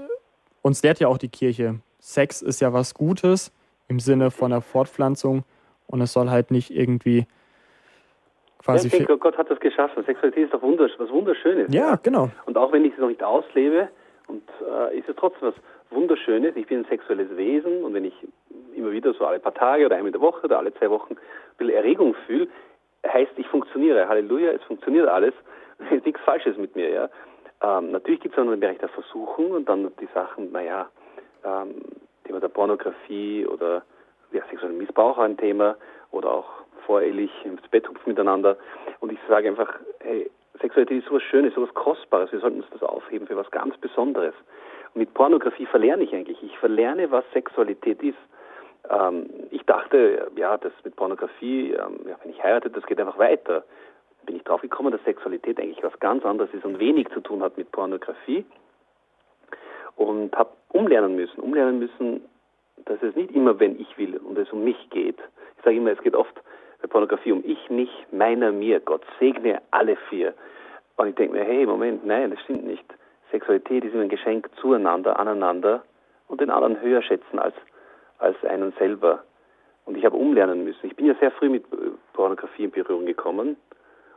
uns 0.62 0.82
lehrt 0.82 1.02
ja 1.02 1.10
auch 1.10 1.18
die 1.18 1.28
Kirche, 1.28 1.82
Sex 2.06 2.42
ist 2.42 2.60
ja 2.60 2.74
was 2.74 2.94
Gutes 2.94 3.54
im 3.88 4.02
Sinne 4.02 4.30
von 4.30 4.52
der 4.52 4.60
Fortpflanzung 4.60 5.44
und 5.88 6.02
es 6.02 6.12
soll 6.12 6.30
halt 6.30 6.52
nicht 6.52 6.70
irgendwie 6.70 7.26
quasi. 8.62 8.90
Ja, 8.90 8.94
ich 8.94 8.98
denke, 9.00 9.18
Gott 9.18 9.38
hat 9.38 9.50
das 9.50 9.60
geschaffen. 9.62 10.04
Sexualität 10.04 10.46
ist 10.46 10.54
doch 10.54 10.62
wundersch 10.62 10.92
was 10.98 11.10
Wunderschönes. 11.10 11.74
Ja, 11.74 11.96
genau. 11.96 12.30
Und 12.46 12.58
auch 12.58 12.74
wenn 12.74 12.84
ich 12.84 12.92
es 12.92 13.00
noch 13.00 13.08
nicht 13.08 13.24
auslebe, 13.24 13.88
und 14.28 14.44
äh, 14.62 14.98
ist 14.98 15.08
es 15.08 15.16
trotzdem 15.16 15.48
was 15.48 15.56
Wunderschönes. 15.92 16.58
Ich 16.58 16.68
bin 16.68 16.80
ein 16.80 16.86
sexuelles 16.90 17.36
Wesen 17.38 17.86
und 17.86 17.94
wenn 17.94 18.04
ich 18.04 18.16
immer 18.76 18.92
wieder 18.92 19.14
so 19.14 19.26
alle 19.26 19.40
paar 19.40 19.54
Tage 19.54 19.86
oder 19.86 19.96
einmal 19.96 20.08
in 20.08 20.14
der 20.14 20.22
Woche 20.22 20.44
oder 20.46 20.58
alle 20.58 20.74
zwei 20.74 20.90
Wochen 20.90 21.14
ein 21.14 21.58
bisschen 21.58 21.74
Erregung 21.74 22.16
fühle, 22.26 22.50
heißt, 23.08 23.32
ich 23.38 23.48
funktioniere. 23.48 24.10
Halleluja, 24.10 24.52
es 24.52 24.64
funktioniert 24.64 25.08
alles. 25.08 25.34
Es 25.80 25.98
ist 25.98 26.06
nichts 26.06 26.22
Falsches 26.22 26.56
mit 26.56 26.76
mir. 26.76 26.90
Ja. 26.90 27.10
Ähm, 27.62 27.92
natürlich 27.92 28.22
gibt 28.22 28.36
es 28.36 28.40
auch 28.40 28.46
noch 28.46 28.54
den 28.54 28.60
Bereich 28.60 28.78
der 28.78 28.90
Versuchung 28.90 29.52
und 29.52 29.68
dann 29.68 29.92
die 30.00 30.08
Sachen, 30.14 30.52
naja, 30.52 30.88
ähm, 31.44 31.82
Thema 32.26 32.40
der 32.40 32.48
Pornografie 32.50 33.46
oder 33.46 33.84
ja, 34.32 34.44
sexuellen 34.50 34.78
Missbrauch 34.78 35.18
ein 35.18 35.38
Thema 35.38 35.76
oder 36.12 36.32
auch 36.32 36.50
vorehelich 36.86 37.32
ins 37.46 37.62
Bett 37.70 37.88
hupfen 37.88 38.12
miteinander. 38.12 38.58
Und 39.00 39.12
ich 39.12 39.20
sage 39.28 39.48
einfach, 39.48 39.74
hey, 40.00 40.30
Sexualität 40.60 41.04
ist 41.04 41.10
sowas 41.10 41.24
Schönes, 41.24 41.54
sowas 41.54 41.74
Kostbares. 41.74 42.32
Wir 42.32 42.40
sollten 42.40 42.62
uns 42.62 42.70
das 42.72 42.84
aufheben 42.84 43.28
für 43.28 43.36
was 43.36 43.50
ganz 43.52 43.78
Besonderes. 43.78 44.36
Und 44.94 45.00
mit 45.00 45.14
Pornografie 45.14 45.66
verlerne 45.66 46.04
ich 46.04 46.14
eigentlich. 46.14 46.42
Ich 46.44 46.58
verlerne, 46.58 47.12
was 47.12 47.26
Sexualität 47.34 48.02
ist. 48.04 48.18
Ähm, 48.90 49.30
ich 49.52 49.64
dachte, 49.64 50.30
ja, 50.36 50.58
das 50.58 50.74
mit 50.84 50.96
Pornografie, 50.96 51.72
ähm, 51.72 52.00
ja, 52.08 52.16
wenn 52.22 52.32
ich 52.32 52.44
heirate, 52.44 52.70
das 52.70 52.86
geht 52.86 53.00
einfach 53.00 53.18
weiter. 53.18 53.64
Bin 54.26 54.36
ich 54.36 54.44
drauf 54.44 54.62
gekommen, 54.62 54.92
dass 54.92 55.04
Sexualität 55.04 55.60
eigentlich 55.60 55.84
was 55.84 55.98
ganz 56.00 56.24
anderes 56.26 56.54
ist 56.54 56.66
und 56.66 56.80
wenig 56.80 57.10
zu 57.10 57.20
tun 57.22 57.42
hat 57.42 57.58
mit 57.58 57.72
Pornografie. 57.72 58.46
Und 59.96 60.36
habe 60.36 60.50
umlernen 60.70 61.16
müssen, 61.16 61.40
umlernen 61.40 61.80
müssen, 61.80 62.22
dass 62.86 63.02
es 63.02 63.16
nicht 63.16 63.32
immer, 63.32 63.60
wenn 63.60 63.80
ich 63.80 63.98
will 63.98 64.18
und 64.18 64.38
es 64.38 64.52
um 64.52 64.64
mich 64.64 64.90
geht. 64.90 65.18
Ich 65.58 65.64
sage 65.64 65.78
immer, 65.78 65.92
es 65.92 66.02
geht 66.02 66.16
oft 66.16 66.34
bei 66.82 66.88
Pornografie 66.88 67.32
um 67.32 67.44
ich, 67.46 67.70
mich, 67.70 67.90
meiner, 68.12 68.52
mir. 68.52 68.80
Gott 68.80 69.04
segne 69.20 69.62
alle 69.72 69.96
vier. 70.10 70.34
Und 70.98 71.08
ich 71.08 71.16
denke 71.16 71.38
mir, 71.38 71.44
hey, 71.44 71.66
Moment, 71.66 72.06
nein, 72.06 72.32
das 72.32 72.42
stimmt 72.42 72.66
nicht. 72.66 72.86
Sexualität 73.32 73.84
ist 73.86 73.94
immer 73.94 74.04
ein 74.04 74.10
Geschenk 74.10 74.50
zueinander, 74.60 75.20
aneinander 75.20 75.84
und 76.28 76.42
den 76.42 76.50
anderen 76.50 76.80
höher 76.82 77.02
schätzen 77.02 77.40
als, 77.40 77.56
als 78.20 78.36
einen 78.44 78.74
selber. 78.74 79.24
Und 79.86 79.98
ich 79.98 80.06
habe 80.06 80.16
umlernen 80.16 80.64
müssen. 80.64 80.86
Ich 80.86 80.96
bin 80.96 81.06
ja 81.06 81.16
sehr 81.20 81.32
früh 81.32 81.50
mit 81.50 81.66
Pornografie 82.14 82.66
in 82.66 82.72
Berührung 82.72 83.06
gekommen 83.06 83.58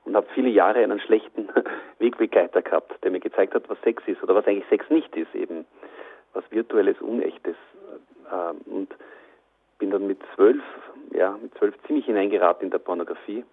und 0.06 0.16
habe 0.16 0.26
viele 0.34 0.48
Jahre 0.48 0.82
einen 0.82 1.00
schlechten 1.00 1.48
Wegbegleiter 1.98 2.62
gehabt, 2.62 3.02
der 3.02 3.10
mir 3.10 3.20
gezeigt 3.20 3.54
hat, 3.54 3.68
was 3.68 3.80
Sex 3.82 4.02
ist 4.06 4.22
oder 4.22 4.34
was 4.34 4.46
eigentlich 4.46 4.68
Sex 4.68 4.88
nicht 4.88 5.14
ist, 5.16 5.34
eben 5.34 5.66
was 6.32 6.44
virtuelles, 6.50 7.00
unechtes. 7.00 7.56
Ähm, 8.32 8.58
und 8.66 8.94
bin 9.78 9.90
dann 9.90 10.06
mit 10.06 10.20
zwölf, 10.34 10.62
ja, 11.12 11.36
mit 11.42 11.52
zwölf 11.58 11.74
ziemlich 11.86 12.06
hineingeraten 12.06 12.64
in 12.64 12.70
der 12.70 12.78
Pornografie. 12.78 13.44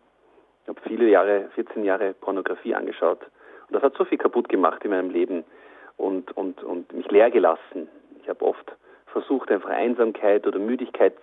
Ich 0.62 0.69
habe 0.69 0.79
viele 0.88 1.10
Jahre, 1.10 1.50
14 1.55 1.83
Jahre 1.83 2.13
Pornografie 2.13 2.75
angeschaut. 2.75 3.19
Und 3.67 3.74
das 3.75 3.83
hat 3.83 3.95
so 3.98 4.05
viel 4.05 4.17
kaputt 4.17 4.48
gemacht 4.48 4.83
in 4.86 4.91
meinem 4.91 5.10
Leben 5.10 5.43
und, 5.98 6.36
und, 6.38 6.63
und 6.63 6.93
mich 6.93 7.10
leer 7.12 7.31
gelassen. 7.31 7.89
Ich 8.22 8.29
habe 8.29 8.45
oft 8.45 8.72
versucht, 9.07 9.51
einfach 9.51 9.69
Einsamkeit 9.69 10.48
oder 10.48 10.60
Müdigkeit 10.60 11.17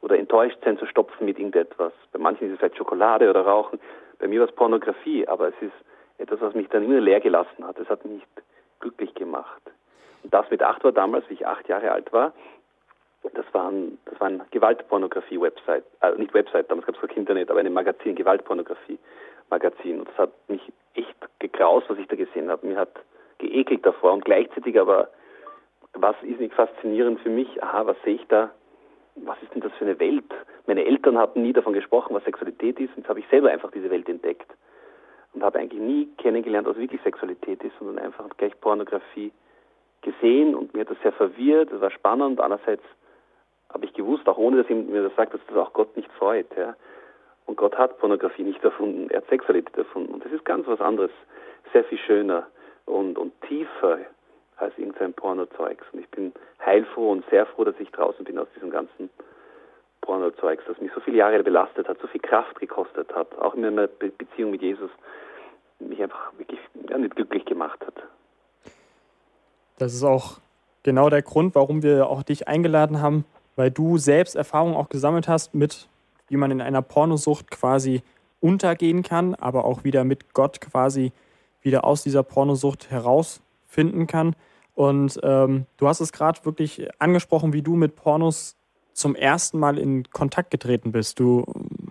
oder 0.00 0.18
Enttäuschtsein 0.18 0.78
zu 0.78 0.86
stopfen 0.86 1.26
mit 1.26 1.38
irgendetwas. 1.38 1.92
Bei 2.12 2.18
manchen 2.18 2.48
ist 2.48 2.54
es 2.54 2.58
vielleicht 2.58 2.76
Schokolade 2.76 3.30
oder 3.30 3.42
Rauchen. 3.42 3.78
Bei 4.22 4.28
mir 4.28 4.38
war 4.38 4.48
es 4.48 4.54
Pornografie, 4.54 5.26
aber 5.26 5.48
es 5.48 5.54
ist 5.60 5.74
etwas, 6.18 6.40
was 6.40 6.54
mich 6.54 6.68
dann 6.68 6.84
immer 6.84 7.00
leer 7.00 7.18
gelassen 7.18 7.66
hat. 7.66 7.76
Es 7.80 7.88
hat 7.88 8.04
mich 8.04 8.14
nicht 8.14 8.26
glücklich 8.78 9.12
gemacht. 9.14 9.60
Und 10.22 10.32
das 10.32 10.48
mit 10.48 10.62
acht 10.62 10.84
war 10.84 10.92
damals, 10.92 11.28
wie 11.28 11.34
ich 11.34 11.44
acht 11.44 11.68
Jahre 11.68 11.90
alt 11.90 12.12
war, 12.12 12.32
das 13.34 13.44
waren, 13.52 13.98
das 14.04 14.20
waren 14.20 14.40
Gewaltpornografie-Website, 14.52 15.82
also 15.98 16.20
nicht 16.20 16.32
Website, 16.34 16.70
damals 16.70 16.86
gab 16.86 16.94
es 16.94 17.08
kein 17.08 17.18
Internet, 17.18 17.50
aber 17.50 17.58
eine 17.58 17.70
Magazin, 17.70 18.14
Gewaltpornografie-Magazin. 18.14 19.98
Und 19.98 20.08
das 20.08 20.18
hat 20.18 20.30
mich 20.46 20.72
echt 20.94 21.16
gegraust, 21.40 21.90
was 21.90 21.98
ich 21.98 22.06
da 22.06 22.14
gesehen 22.14 22.48
habe. 22.48 22.64
Mir 22.64 22.76
hat 22.76 22.92
geekelt 23.38 23.84
davor 23.84 24.12
und 24.12 24.24
gleichzeitig 24.24 24.78
aber, 24.78 25.08
was 25.94 26.14
ist 26.22 26.38
nicht 26.38 26.54
faszinierend 26.54 27.18
für 27.22 27.30
mich, 27.30 27.60
aha, 27.60 27.86
was 27.86 27.96
sehe 28.04 28.14
ich 28.14 28.26
da, 28.28 28.50
was 29.16 29.42
ist 29.42 29.54
denn 29.54 29.60
das 29.60 29.72
für 29.74 29.84
eine 29.84 29.98
Welt? 29.98 30.24
Meine 30.66 30.84
Eltern 30.84 31.18
hatten 31.18 31.42
nie 31.42 31.52
davon 31.52 31.72
gesprochen, 31.72 32.14
was 32.14 32.24
Sexualität 32.24 32.80
ist, 32.80 32.90
und 32.90 32.98
jetzt 32.98 33.08
habe 33.08 33.20
ich 33.20 33.28
selber 33.28 33.50
einfach 33.50 33.70
diese 33.70 33.90
Welt 33.90 34.08
entdeckt 34.08 34.50
und 35.34 35.42
habe 35.42 35.58
eigentlich 35.58 35.80
nie 35.80 36.06
kennengelernt, 36.18 36.66
was 36.66 36.76
wirklich 36.76 37.00
Sexualität 37.02 37.62
ist, 37.62 37.72
sondern 37.78 37.98
einfach 37.98 38.28
gleich 38.36 38.58
Pornografie 38.60 39.32
gesehen 40.02 40.54
und 40.54 40.74
mir 40.74 40.80
hat 40.80 40.90
das 40.90 41.00
sehr 41.02 41.12
verwirrt, 41.12 41.72
das 41.72 41.80
war 41.80 41.90
spannend, 41.90 42.40
andererseits 42.40 42.82
habe 43.72 43.86
ich 43.86 43.92
gewusst, 43.94 44.28
auch 44.28 44.38
ohne 44.38 44.58
dass 44.58 44.68
jemand 44.68 44.90
mir 44.90 45.02
das 45.02 45.14
sagt, 45.16 45.34
dass 45.34 45.40
das 45.46 45.56
auch 45.56 45.72
Gott 45.72 45.96
nicht 45.96 46.10
freut. 46.12 46.46
Ja. 46.56 46.76
Und 47.46 47.56
Gott 47.56 47.76
hat 47.76 47.98
Pornografie 47.98 48.42
nicht 48.42 48.62
erfunden, 48.62 49.08
er 49.10 49.18
hat 49.18 49.28
Sexualität 49.28 49.76
erfunden. 49.76 50.12
Und 50.12 50.24
das 50.24 50.32
ist 50.32 50.44
ganz 50.44 50.66
was 50.66 50.80
anderes, 50.80 51.10
sehr 51.72 51.84
viel 51.84 51.98
schöner 51.98 52.46
und, 52.84 53.18
und 53.18 53.32
tiefer 53.42 53.98
als 54.62 54.76
irgendein 54.78 55.12
Pornozeugs. 55.12 55.84
Und 55.92 56.00
ich 56.00 56.08
bin 56.08 56.32
heilfroh 56.64 57.10
und 57.12 57.24
sehr 57.30 57.46
froh, 57.46 57.64
dass 57.64 57.74
ich 57.78 57.90
draußen 57.90 58.24
bin 58.24 58.38
aus 58.38 58.48
diesem 58.54 58.70
ganzen 58.70 59.10
Pornozeugs, 60.00 60.64
das 60.66 60.80
mich 60.80 60.90
so 60.94 61.00
viele 61.00 61.18
Jahre 61.18 61.42
belastet 61.42 61.88
hat, 61.88 61.98
so 62.00 62.08
viel 62.08 62.20
Kraft 62.20 62.58
gekostet 62.60 63.14
hat, 63.14 63.36
auch 63.38 63.54
in 63.54 63.62
meiner 63.62 63.86
Be 63.86 64.10
Beziehung 64.10 64.50
mit 64.50 64.62
Jesus, 64.62 64.90
mich 65.78 66.02
einfach 66.02 66.32
wirklich 66.38 66.60
ja, 66.88 66.98
nicht 66.98 67.16
glücklich 67.16 67.44
gemacht 67.44 67.78
hat. 67.86 67.94
Das 69.78 69.94
ist 69.94 70.04
auch 70.04 70.38
genau 70.82 71.08
der 71.08 71.22
Grund, 71.22 71.54
warum 71.54 71.82
wir 71.82 72.08
auch 72.08 72.22
dich 72.22 72.48
eingeladen 72.48 73.00
haben, 73.00 73.24
weil 73.56 73.70
du 73.70 73.98
selbst 73.98 74.36
Erfahrungen 74.36 74.76
auch 74.76 74.88
gesammelt 74.88 75.28
hast 75.28 75.54
mit, 75.54 75.88
wie 76.28 76.36
man 76.36 76.50
in 76.50 76.60
einer 76.60 76.82
Pornosucht 76.82 77.50
quasi 77.50 78.02
untergehen 78.40 79.02
kann, 79.02 79.34
aber 79.34 79.64
auch 79.64 79.84
wieder 79.84 80.04
mit 80.04 80.34
Gott 80.34 80.60
quasi 80.60 81.12
wieder 81.62 81.84
aus 81.84 82.02
dieser 82.02 82.22
Pornosucht 82.24 82.90
herausfinden 82.90 84.06
kann. 84.06 84.34
Und 84.74 85.20
ähm, 85.22 85.66
du 85.76 85.88
hast 85.88 86.00
es 86.00 86.12
gerade 86.12 86.44
wirklich 86.44 86.88
angesprochen, 86.98 87.52
wie 87.52 87.62
du 87.62 87.76
mit 87.76 87.94
Pornos 87.94 88.56
zum 88.92 89.14
ersten 89.14 89.58
Mal 89.58 89.78
in 89.78 90.04
Kontakt 90.10 90.50
getreten 90.50 90.92
bist. 90.92 91.18
Du 91.20 91.44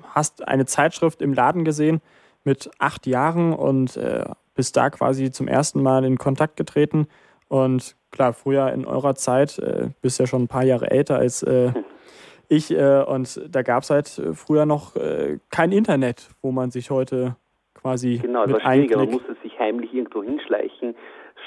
hast 0.10 0.48
eine 0.48 0.66
Zeitschrift 0.66 1.22
im 1.22 1.34
Laden 1.34 1.64
gesehen 1.66 2.02
mit 2.44 2.70
acht 2.80 3.08
Jahren 3.08 3.54
und 3.54 3.98
äh, 3.98 4.26
bist 4.56 4.78
da 4.78 4.90
quasi 4.90 5.32
zum 5.32 5.48
ersten 5.48 5.82
Mal 5.82 6.06
in 6.06 6.18
Kontakt 6.18 6.58
getreten 6.58 7.08
und 7.48 7.96
klar, 8.12 8.34
früher 8.34 8.72
in 8.72 8.86
eurer 8.86 9.16
Zeit, 9.16 9.60
äh, 9.60 9.90
bist 10.02 10.20
ja 10.20 10.28
schon 10.28 10.44
ein 10.44 10.48
paar 10.48 10.64
Jahre 10.64 10.92
älter 10.92 11.18
als 11.18 11.44
äh, 11.44 11.72
ich, 12.48 12.72
äh, 12.72 13.04
und 13.04 13.42
da 13.50 13.62
gab 13.62 13.84
es 13.84 13.90
halt 13.90 14.22
früher 14.34 14.66
noch 14.66 14.96
äh, 14.96 15.40
kein 15.50 15.72
Internet, 15.72 16.30
wo 16.42 16.52
man 16.52 16.72
sich 16.72 16.92
heute 16.92 17.36
quasi. 17.74 18.20
Genau, 18.22 18.46
das 18.46 18.64
war 18.64 18.74
schwieriger. 18.74 18.98
Man 18.98 19.12
musste 19.12 19.36
sich 19.42 19.58
heimlich 19.60 19.94
irgendwo 19.94 20.24
hinschleichen, 20.24 20.96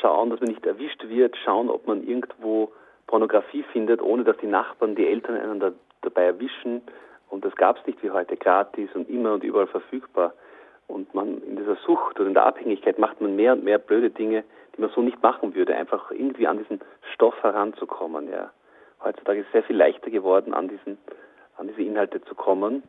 schauen, 0.04 0.28
dass 0.28 0.40
man 0.40 0.50
nicht 0.50 0.66
erwischt 0.66 1.02
wird, 1.08 1.34
schauen, 1.44 1.70
ob 1.70 1.86
man 1.86 2.06
irgendwo 2.06 2.70
Pornografie 3.06 3.64
findet, 3.72 4.02
ohne 4.02 4.22
dass 4.24 4.36
die 4.36 4.46
Nachbarn, 4.46 4.94
die 4.94 5.06
Eltern 5.06 5.36
einen 5.36 5.60
da, 5.60 5.72
dabei 6.02 6.24
erwischen. 6.24 6.82
Und 7.30 7.44
das 7.44 7.56
gab 7.56 7.78
es 7.78 7.86
nicht 7.86 8.02
wie 8.02 8.10
heute, 8.10 8.36
gratis 8.36 8.90
und 8.94 9.08
immer 9.08 9.32
und 9.32 9.44
überall 9.44 9.66
verfügbar. 9.66 10.34
Und 10.88 11.14
man 11.14 11.42
in 11.42 11.56
dieser 11.56 11.76
Sucht 11.86 12.20
oder 12.20 12.28
in 12.28 12.34
der 12.34 12.44
Abhängigkeit 12.44 12.98
macht 12.98 13.22
man 13.22 13.34
mehr 13.34 13.54
und 13.54 13.64
mehr 13.64 13.78
blöde 13.78 14.10
Dinge, 14.10 14.44
die 14.76 14.82
man 14.82 14.90
so 14.90 15.00
nicht 15.00 15.22
machen 15.22 15.54
würde, 15.54 15.74
einfach 15.74 16.10
irgendwie 16.10 16.46
an 16.46 16.58
diesen 16.58 16.80
Stoff 17.14 17.42
heranzukommen. 17.42 18.30
Ja. 18.30 18.50
Heutzutage 19.02 19.40
ist 19.40 19.46
es 19.46 19.52
sehr 19.52 19.62
viel 19.62 19.76
leichter 19.76 20.10
geworden, 20.10 20.52
an, 20.52 20.68
diesen, 20.68 20.98
an 21.56 21.68
diese 21.68 21.82
Inhalte 21.82 22.22
zu 22.24 22.34
kommen, 22.34 22.82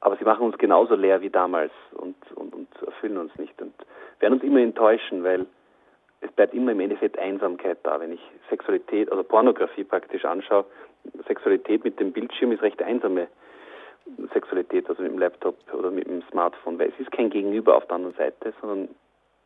aber 0.00 0.16
sie 0.16 0.24
machen 0.24 0.46
uns 0.46 0.56
genauso 0.58 0.94
leer 0.94 1.20
wie 1.20 1.30
damals 1.30 1.72
und, 1.92 2.14
und, 2.36 2.54
und 2.54 2.68
erfüllen 2.86 3.18
uns 3.18 3.36
nicht 3.36 3.60
und 3.60 3.74
werden 4.20 4.34
uns 4.34 4.44
immer 4.44 4.60
enttäuschen, 4.60 5.24
weil 5.24 5.46
es 6.20 6.32
bleibt 6.32 6.54
immer 6.54 6.72
im 6.72 6.80
Endeffekt 6.80 7.18
Einsamkeit 7.18 7.78
da. 7.82 8.00
Wenn 8.00 8.12
ich 8.12 8.20
Sexualität, 8.48 9.10
also 9.10 9.22
Pornografie 9.22 9.84
praktisch 9.84 10.24
anschaue, 10.24 10.64
Sexualität 11.26 11.84
mit 11.84 11.98
dem 12.00 12.12
Bildschirm 12.12 12.52
ist 12.52 12.62
recht 12.62 12.82
einsame 12.82 13.28
Sexualität, 14.32 14.88
also 14.88 15.02
mit 15.02 15.12
dem 15.12 15.18
Laptop 15.18 15.56
oder 15.72 15.90
mit 15.90 16.06
dem 16.06 16.22
Smartphone, 16.30 16.78
weil 16.78 16.88
es 16.88 17.00
ist 17.00 17.12
kein 17.12 17.30
Gegenüber 17.30 17.76
auf 17.76 17.86
der 17.86 17.96
anderen 17.96 18.16
Seite, 18.16 18.52
sondern 18.60 18.88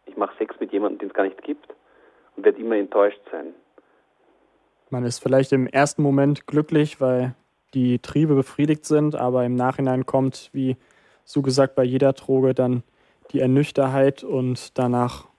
ich 0.06 0.16
mache 0.16 0.36
Sex 0.38 0.54
mit 0.60 0.72
jemandem, 0.72 0.98
den 0.98 1.08
es 1.08 1.14
gar 1.14 1.24
nicht 1.24 1.42
gibt 1.42 1.74
und 2.36 2.44
werde 2.44 2.60
immer 2.60 2.76
enttäuscht 2.76 3.20
sein. 3.30 3.54
Man 4.90 5.04
ist 5.04 5.20
vielleicht 5.20 5.52
im 5.52 5.66
ersten 5.66 6.02
Moment 6.02 6.46
glücklich, 6.46 7.00
weil 7.00 7.34
die 7.74 7.98
Triebe 7.98 8.34
befriedigt 8.34 8.84
sind, 8.84 9.14
aber 9.14 9.44
im 9.44 9.54
Nachhinein 9.54 10.06
kommt, 10.06 10.50
wie 10.52 10.76
so 11.24 11.42
gesagt, 11.42 11.74
bei 11.74 11.84
jeder 11.84 12.12
Droge 12.12 12.54
dann 12.54 12.82
die 13.30 13.40
Ernüchterheit 13.40 14.22
und 14.22 14.78
danach 14.78 15.31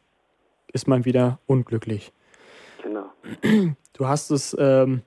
ist 0.73 0.87
man 0.87 1.05
wieder 1.05 1.39
unglücklich. 1.45 2.11
Genau. 2.81 3.05
Du 3.93 4.07
hast 4.07 4.31
es 4.31 4.55
ähm, 4.59 5.03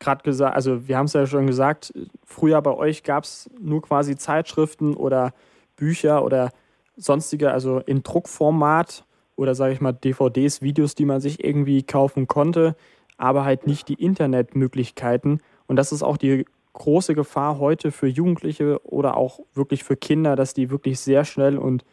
gerade 0.00 0.22
gesagt, 0.24 0.56
also 0.56 0.88
wir 0.88 0.96
haben 0.96 1.06
es 1.06 1.12
ja 1.12 1.26
schon 1.26 1.46
gesagt, 1.46 1.92
früher 2.24 2.60
bei 2.62 2.72
euch 2.72 3.04
gab 3.04 3.24
es 3.24 3.48
nur 3.60 3.82
quasi 3.82 4.16
Zeitschriften 4.16 4.94
oder 4.94 5.32
Bücher 5.76 6.24
oder 6.24 6.50
sonstige, 6.96 7.52
also 7.52 7.78
in 7.78 8.02
Druckformat 8.02 9.04
oder 9.36 9.54
sage 9.54 9.72
ich 9.72 9.80
mal 9.80 9.92
DVDs, 9.92 10.62
Videos, 10.62 10.94
die 10.94 11.04
man 11.04 11.20
sich 11.20 11.44
irgendwie 11.44 11.82
kaufen 11.82 12.26
konnte, 12.26 12.76
aber 13.16 13.44
halt 13.44 13.66
nicht 13.66 13.88
die 13.88 13.94
Internetmöglichkeiten. 13.94 15.40
Und 15.66 15.76
das 15.76 15.92
ist 15.92 16.02
auch 16.02 16.16
die 16.16 16.46
große 16.72 17.14
Gefahr 17.14 17.58
heute 17.58 17.92
für 17.92 18.06
Jugendliche 18.06 18.80
oder 18.84 19.16
auch 19.16 19.40
wirklich 19.54 19.84
für 19.84 19.96
Kinder, 19.96 20.36
dass 20.36 20.54
die 20.54 20.70
wirklich 20.70 21.00
sehr 21.00 21.24
schnell 21.24 21.58
und 21.58 21.84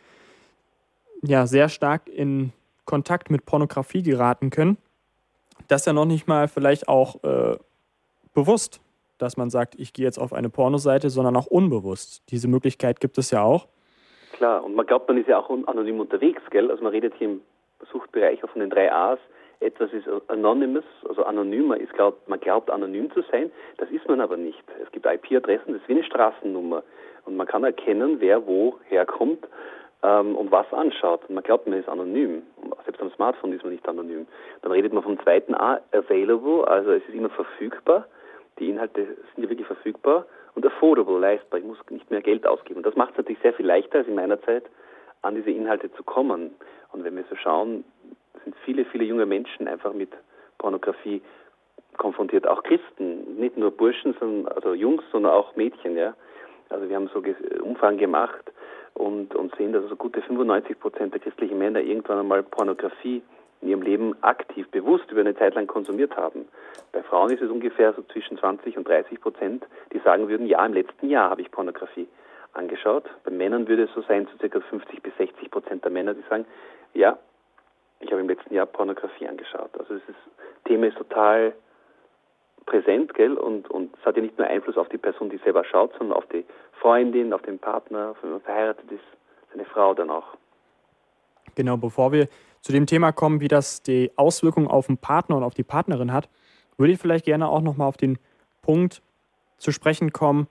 ja, 1.21 1.47
sehr 1.47 1.69
stark 1.69 2.07
in 2.07 2.51
Kontakt 2.85 3.29
mit 3.29 3.45
Pornografie 3.45 4.03
geraten 4.03 4.49
können. 4.49 4.77
Das 5.67 5.85
ja 5.85 5.93
noch 5.93 6.05
nicht 6.05 6.27
mal 6.27 6.47
vielleicht 6.47 6.87
auch 6.87 7.23
äh, 7.23 7.57
bewusst, 8.33 8.81
dass 9.17 9.37
man 9.37 9.49
sagt, 9.49 9.75
ich 9.77 9.93
gehe 9.93 10.05
jetzt 10.05 10.19
auf 10.19 10.33
eine 10.33 10.49
Pornoseite, 10.49 11.09
sondern 11.09 11.35
auch 11.35 11.47
unbewusst. 11.47 12.23
Diese 12.29 12.47
Möglichkeit 12.47 12.99
gibt 12.99 13.17
es 13.17 13.31
ja 13.31 13.41
auch. 13.41 13.67
Klar, 14.33 14.63
und 14.63 14.75
man 14.75 14.85
glaubt, 14.85 15.07
man 15.07 15.17
ist 15.17 15.27
ja 15.27 15.39
auch 15.39 15.49
anonym 15.49 15.99
unterwegs, 15.99 16.41
gell? 16.51 16.69
Also 16.69 16.83
man 16.83 16.91
redet 16.91 17.13
hier 17.17 17.29
im 17.29 17.41
Suchtbereich 17.91 18.43
auch 18.43 18.49
von 18.49 18.61
den 18.61 18.69
drei 18.69 18.91
A's. 18.91 19.19
Etwas 19.59 19.91
ist 19.91 20.07
anonymous, 20.27 20.83
also 21.09 21.23
anonym, 21.23 21.69
man, 21.69 21.79
ist, 21.79 21.91
glaubt, 21.93 22.29
man 22.29 22.39
glaubt 22.39 22.69
anonym 22.69 23.11
zu 23.11 23.23
sein, 23.31 23.51
das 23.77 23.89
ist 23.89 24.07
man 24.07 24.21
aber 24.21 24.37
nicht. 24.37 24.61
Es 24.83 24.91
gibt 24.91 25.07
IP-Adressen, 25.07 25.73
das 25.73 25.81
ist 25.81 25.87
wie 25.87 25.93
eine 25.93 26.03
Straßennummer. 26.03 26.83
Und 27.25 27.35
man 27.35 27.47
kann 27.47 27.63
erkennen, 27.63 28.17
wer 28.19 28.45
wo 28.45 28.77
herkommt 28.87 29.47
ähm, 30.03 30.35
und 30.35 30.51
was 30.51 30.71
anschaut. 30.73 31.29
Man 31.29 31.43
glaubt, 31.43 31.67
man 31.67 31.79
ist 31.79 31.89
anonym. 31.89 32.43
Selbst 32.85 33.01
am 33.01 33.11
Smartphone 33.11 33.53
ist 33.53 33.63
man 33.63 33.73
nicht 33.73 33.87
anonym. 33.87 34.27
Dann 34.61 34.71
redet 34.71 34.93
man 34.93 35.03
vom 35.03 35.19
zweiten 35.21 35.55
A, 35.55 35.79
available, 35.91 36.67
also 36.67 36.91
es 36.91 37.03
ist 37.07 37.15
immer 37.15 37.29
verfügbar. 37.29 38.05
Die 38.59 38.69
Inhalte 38.69 39.05
sind 39.05 39.43
ja 39.43 39.49
wirklich 39.49 39.67
verfügbar 39.67 40.25
und 40.55 40.65
affordable, 40.65 41.19
leistbar. 41.19 41.59
Ich 41.59 41.65
muss 41.65 41.77
nicht 41.89 42.09
mehr 42.09 42.21
Geld 42.21 42.47
ausgeben. 42.47 42.77
Und 42.77 42.85
das 42.85 42.95
macht 42.95 43.11
es 43.11 43.17
natürlich 43.17 43.41
sehr 43.41 43.53
viel 43.53 43.65
leichter 43.65 43.99
als 43.99 44.07
in 44.07 44.15
meiner 44.15 44.41
Zeit, 44.41 44.63
an 45.21 45.35
diese 45.35 45.51
Inhalte 45.51 45.91
zu 45.93 46.03
kommen. 46.03 46.55
Und 46.91 47.03
wenn 47.03 47.15
wir 47.15 47.25
so 47.29 47.35
schauen, 47.35 47.83
sind 48.43 48.55
viele, 48.63 48.85
viele 48.85 49.03
junge 49.03 49.25
Menschen 49.25 49.67
einfach 49.67 49.93
mit 49.93 50.09
Pornografie 50.57 51.21
konfrontiert, 51.97 52.47
auch 52.47 52.63
Christen, 52.63 53.39
nicht 53.39 53.57
nur 53.57 53.71
Burschen, 53.71 54.15
sondern 54.19 54.51
also 54.53 54.73
Jungs, 54.73 55.03
sondern 55.11 55.33
auch 55.33 55.55
Mädchen, 55.55 55.97
ja. 55.97 56.15
Also 56.69 56.89
wir 56.89 56.95
haben 56.95 57.09
so 57.13 57.23
Umfang 57.63 57.97
gemacht 57.97 58.51
und, 58.97 59.35
und 59.35 59.55
sehen, 59.55 59.73
dass 59.73 59.83
also 59.83 59.95
gute 59.95 60.21
95 60.21 60.79
Prozent 60.79 61.13
der 61.13 61.21
christlichen 61.21 61.57
Männer 61.57 61.79
irgendwann 61.79 62.19
einmal 62.19 62.43
Pornografie 62.43 63.21
in 63.61 63.69
ihrem 63.69 63.81
Leben 63.81 64.15
aktiv, 64.21 64.67
bewusst 64.69 65.11
über 65.11 65.21
eine 65.21 65.35
Zeit 65.35 65.55
lang 65.55 65.67
konsumiert 65.67 66.15
haben. 66.15 66.47
Bei 66.91 67.01
Frauen 67.03 67.31
ist 67.31 67.41
es 67.41 67.49
ungefähr 67.49 67.93
so 67.93 68.03
zwischen 68.03 68.37
20 68.37 68.77
und 68.77 68.87
30 68.87 69.19
Prozent, 69.21 69.65
die 69.93 69.99
sagen 69.99 70.27
würden, 70.29 70.47
ja, 70.47 70.63
im 70.65 70.73
letzten 70.73 71.09
Jahr 71.09 71.29
habe 71.29 71.41
ich 71.41 71.51
Pornografie 71.51 72.07
angeschaut. 72.53 73.05
Bei 73.23 73.31
Männern 73.31 73.67
würde 73.67 73.83
es 73.83 73.93
so 73.93 74.01
sein, 74.01 74.27
so 74.31 74.37
circa 74.39 74.59
50 74.59 75.01
bis 75.01 75.15
60 75.17 75.51
Prozent 75.51 75.83
der 75.83 75.91
Männer, 75.91 76.13
die 76.13 76.23
sagen, 76.29 76.45
ja, 76.93 77.17
ich 77.99 78.11
habe 78.11 78.21
im 78.21 78.29
letzten 78.29 78.53
Jahr 78.53 78.65
Pornografie 78.65 79.27
angeschaut. 79.27 79.71
Also 79.77 79.95
das 79.95 80.15
Thema 80.65 80.87
ist 80.87 80.97
total 80.97 81.53
präsent, 82.65 83.13
gell? 83.15 83.33
Und, 83.37 83.69
und 83.71 83.95
es 83.97 84.05
hat 84.05 84.15
ja 84.17 84.21
nicht 84.21 84.37
nur 84.37 84.47
Einfluss 84.47 84.77
auf 84.77 84.89
die 84.89 84.97
Person, 84.97 85.29
die 85.29 85.37
selber 85.37 85.63
schaut, 85.63 85.93
sondern 85.97 86.17
auf 86.17 86.27
die 86.27 86.45
Freundin, 86.81 87.33
auf 87.33 87.41
den 87.41 87.59
Partner, 87.59 88.15
wenn 88.21 88.31
man 88.31 88.41
verheiratet 88.41 88.91
ist, 88.91 89.03
seine 89.51 89.65
Frau 89.65 89.93
dann 89.93 90.09
auch. 90.09 90.25
Genau, 91.55 91.77
bevor 91.77 92.11
wir 92.11 92.27
zu 92.61 92.71
dem 92.71 92.85
Thema 92.85 93.11
kommen, 93.11 93.39
wie 93.39 93.47
das 93.47 93.81
die 93.81 94.11
Auswirkungen 94.15 94.67
auf 94.67 94.87
den 94.87 94.97
Partner 94.97 95.37
und 95.37 95.43
auf 95.43 95.53
die 95.53 95.63
Partnerin 95.63 96.13
hat, 96.13 96.29
würde 96.77 96.93
ich 96.93 96.99
vielleicht 96.99 97.25
gerne 97.25 97.47
auch 97.47 97.61
nochmal 97.61 97.87
auf 97.87 97.97
den 97.97 98.19
Punkt 98.61 99.01
zu 99.57 99.71
sprechen 99.71 100.13
kommen, 100.13 100.47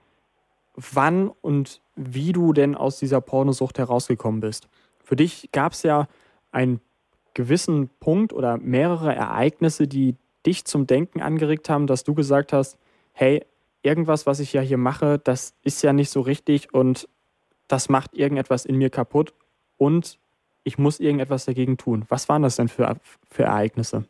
wann 0.75 1.29
und 1.29 1.81
wie 1.95 2.33
du 2.33 2.53
denn 2.53 2.75
aus 2.75 2.99
dieser 2.99 3.21
Pornosucht 3.21 3.79
herausgekommen 3.79 4.41
bist. 4.41 4.69
Für 5.03 5.17
dich 5.17 5.51
gab 5.53 5.73
es 5.73 5.83
ja 5.83 6.09
einen 6.51 6.81
gewissen 7.35 7.89
Punkt 8.01 8.33
oder 8.33 8.57
mehrere 8.57 9.15
Ereignisse, 9.15 9.87
die 9.87 10.17
dich 10.45 10.65
zum 10.65 10.87
Denken 10.87 11.21
angeregt 11.21 11.69
haben, 11.69 11.87
dass 11.87 12.05
du 12.05 12.15
gesagt 12.15 12.53
hast, 12.53 12.79
hey, 13.13 13.45
irgendwas, 13.87 14.27
was 14.27 14.41
ich 14.41 14.53
ja 14.53 14.61
hier 14.61 14.79
mache, 14.79 15.21
das 15.23 15.55
ist 15.63 15.83
ja 15.83 15.93
nicht 15.93 16.11
so 16.11 16.21
richtig 16.21 16.75
und 16.75 17.09
das 17.69 17.89
macht 17.89 18.15
irgendetwas 18.15 18.67
in 18.67 18.77
mir 18.77 18.91
kaputt 18.91 19.33
und 19.79 20.19
ich 20.65 20.77
muss 20.77 20.99
irgendetwas 20.99 21.47
dagegen 21.47 21.77
tun. 21.77 22.05
Was 22.09 22.29
waren 22.29 22.43
das 22.43 22.57
denn 22.57 22.67
für, 22.67 22.97
für 23.31 23.45
Ereignisse? 23.45 24.05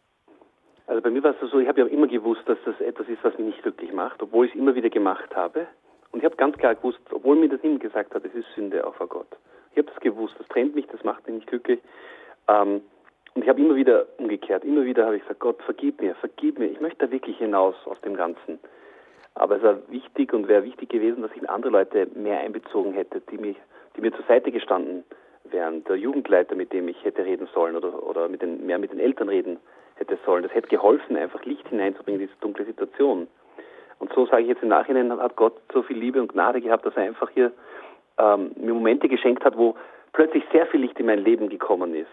Also 0.87 1.03
bei 1.03 1.11
mir 1.11 1.23
war 1.23 1.33
es 1.33 1.51
so, 1.51 1.59
ich 1.59 1.69
habe 1.69 1.81
ja 1.81 1.87
immer 1.87 2.07
gewusst, 2.07 2.43
dass 2.47 2.57
das 2.65 2.81
etwas 2.81 3.07
ist, 3.09 3.23
was 3.23 3.37
mich 3.37 3.49
nicht 3.49 3.63
glücklich 3.63 3.93
macht, 3.93 4.23
obwohl 4.23 4.47
ich 4.47 4.55
es 4.55 4.59
immer 4.59 4.75
wieder 4.75 4.89
gemacht 4.89 5.37
habe. 5.37 5.67
Und 6.13 6.21
ich 6.21 6.25
habe 6.25 6.37
ganz 6.37 6.57
klar 6.57 6.75
gewusst, 6.75 7.01
obwohl 7.11 7.37
mir 7.37 7.51
das 7.51 7.63
niemand 7.63 7.83
gesagt 7.83 8.15
hat, 8.15 8.25
es 8.25 8.35
ist 8.35 8.47
Sünde 8.55 8.87
auch 8.87 8.95
vor 8.95 9.09
Gott. 9.09 9.29
Ich 9.73 9.79
habe 9.79 9.89
das 9.93 10.01
gewusst, 10.01 10.35
das 10.39 10.49
trennt 10.49 10.75
mich, 10.75 10.87
das 10.87 11.05
macht 11.05 11.27
mich 11.27 11.37
nicht 11.37 11.49
glücklich. 11.49 11.81
Ähm, 12.49 12.81
und 13.35 13.43
ich 13.43 13.49
habe 13.51 13.61
immer 13.61 13.75
wieder 13.75 14.07
umgekehrt, 14.17 14.65
immer 14.65 14.87
wieder 14.87 15.05
habe 15.05 15.17
ich 15.17 15.23
gesagt, 15.23 15.41
Gott, 15.41 15.61
vergib 15.65 16.01
mir, 16.01 16.15
vergib 16.15 16.59
mir, 16.59 16.67
ich 16.67 16.81
möchte 16.81 17.05
da 17.05 17.13
wirklich 17.13 17.37
hinaus 17.37 17.75
aus 17.85 18.01
dem 18.01 18.17
Ganzen. 18.17 18.59
Aber 19.37 19.57
es 19.57 19.63
war 19.63 19.77
wichtig 19.89 20.33
und 20.33 20.49
wäre 20.49 20.65
wichtig 20.65 20.89
gewesen, 20.89 21.23
dass 21.23 21.31
ich 21.35 21.49
andere 21.49 21.71
Leute 21.71 22.09
mehr 22.15 22.41
einbezogen 22.41 22.95
hätte, 22.95 23.21
die, 23.31 23.37
mich, 23.37 23.57
die 23.95 24.01
mir 24.01 24.13
zur 24.13 24.25
Seite 24.25 24.51
gestanden 24.51 25.05
wären. 25.45 25.85
Der 25.85 25.97
Jugendleiter, 25.97 26.55
mit 26.55 26.73
dem 26.73 26.89
ich 26.89 27.05
hätte 27.05 27.25
reden 27.25 27.47
sollen 27.55 27.77
oder, 27.77 28.03
oder 28.03 28.29
mit 28.29 28.41
den, 28.41 28.65
mehr 28.65 28.79
mit 28.79 28.93
den 28.93 28.99
Eltern 28.99 29.29
reden 29.29 29.59
hätte 29.97 30.19
sollen. 30.25 30.43
Das 30.43 30.55
hätte 30.55 30.69
geholfen, 30.69 31.17
einfach 31.17 31.45
Licht 31.45 31.69
hineinzubringen 31.69 32.23
in 32.23 32.27
diese 32.29 32.41
dunkle 32.41 32.65
Situation. 32.65 33.29
Und 33.99 34.13
so 34.15 34.27
sage 34.27 34.43
ich 34.43 34.49
jetzt 34.49 34.63
im 34.63 34.71
Nachhinein, 34.71 35.13
hat 35.13 35.37
Gott 35.37 35.55
so 35.73 35.83
viel 35.83 35.99
Liebe 35.99 36.21
und 36.21 36.33
Gnade 36.33 36.63
gehabt, 36.63 36.87
dass 36.87 36.97
er 36.97 37.05
einfach 37.05 37.31
hier 37.31 37.53
ähm, 38.19 38.53
mir 38.57 38.73
Momente 38.73 39.09
geschenkt 39.09 39.45
hat, 39.45 39.57
wo 39.57 39.77
plötzlich 40.15 40.45
sehr 40.51 40.67
viel 40.67 40.81
Licht 40.81 40.99
in 40.99 41.07
mein 41.07 41.19
Leben 41.19 41.51
gekommen 41.51 41.95
ist. 41.95 42.09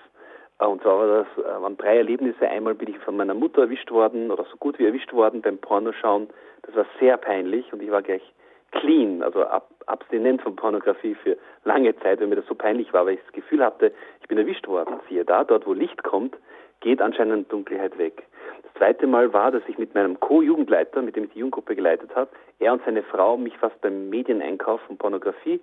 Äh, 0.59 0.65
und 0.65 0.81
zwar 0.81 0.99
war 0.99 1.07
das, 1.07 1.45
äh, 1.45 1.61
waren 1.61 1.77
drei 1.77 1.97
Erlebnisse. 1.97 2.47
Einmal 2.47 2.75
bin 2.75 2.89
ich 2.89 2.99
von 2.99 3.17
meiner 3.17 3.33
Mutter 3.33 3.61
erwischt 3.61 3.91
worden 3.91 4.31
oder 4.31 4.45
so 4.45 4.57
gut 4.57 4.79
wie 4.79 4.85
erwischt 4.85 5.13
worden 5.13 5.41
beim 5.41 5.57
Pornoschauen. 5.57 6.29
Das 6.63 6.75
war 6.75 6.85
sehr 6.99 7.17
peinlich 7.17 7.71
und 7.73 7.81
ich 7.81 7.91
war 7.91 8.01
gleich 8.01 8.23
clean, 8.71 9.21
also 9.21 9.43
ab, 9.43 9.69
abstinent 9.85 10.41
von 10.41 10.55
Pornografie 10.55 11.15
für 11.15 11.37
lange 11.63 11.95
Zeit, 11.99 12.19
weil 12.19 12.27
mir 12.27 12.37
das 12.37 12.47
so 12.47 12.55
peinlich 12.55 12.91
war, 12.93 13.05
weil 13.05 13.15
ich 13.15 13.23
das 13.23 13.33
Gefühl 13.33 13.63
hatte, 13.63 13.91
ich 14.21 14.27
bin 14.27 14.37
erwischt 14.37 14.67
worden. 14.67 14.99
Siehe 15.07 15.25
da, 15.25 15.43
dort 15.43 15.67
wo 15.67 15.73
Licht 15.73 16.03
kommt, 16.03 16.35
geht 16.79 17.01
anscheinend 17.01 17.51
Dunkelheit 17.51 17.97
weg. 17.97 18.23
Das 18.63 18.73
zweite 18.73 19.07
Mal 19.07 19.31
war, 19.31 19.51
dass 19.51 19.61
ich 19.67 19.77
mit 19.77 19.93
meinem 19.93 20.19
Co-Jugendleiter, 20.19 21.01
mit 21.01 21.15
dem 21.15 21.25
ich 21.25 21.31
die 21.31 21.39
Jugendgruppe 21.39 21.75
geleitet 21.75 22.15
habe, 22.15 22.31
er 22.59 22.73
und 22.73 22.81
seine 22.85 23.03
Frau 23.03 23.37
mich 23.37 23.57
fast 23.57 23.79
beim 23.81 24.09
Medieneinkauf 24.09 24.81
von 24.81 24.97
Pornografie 24.97 25.61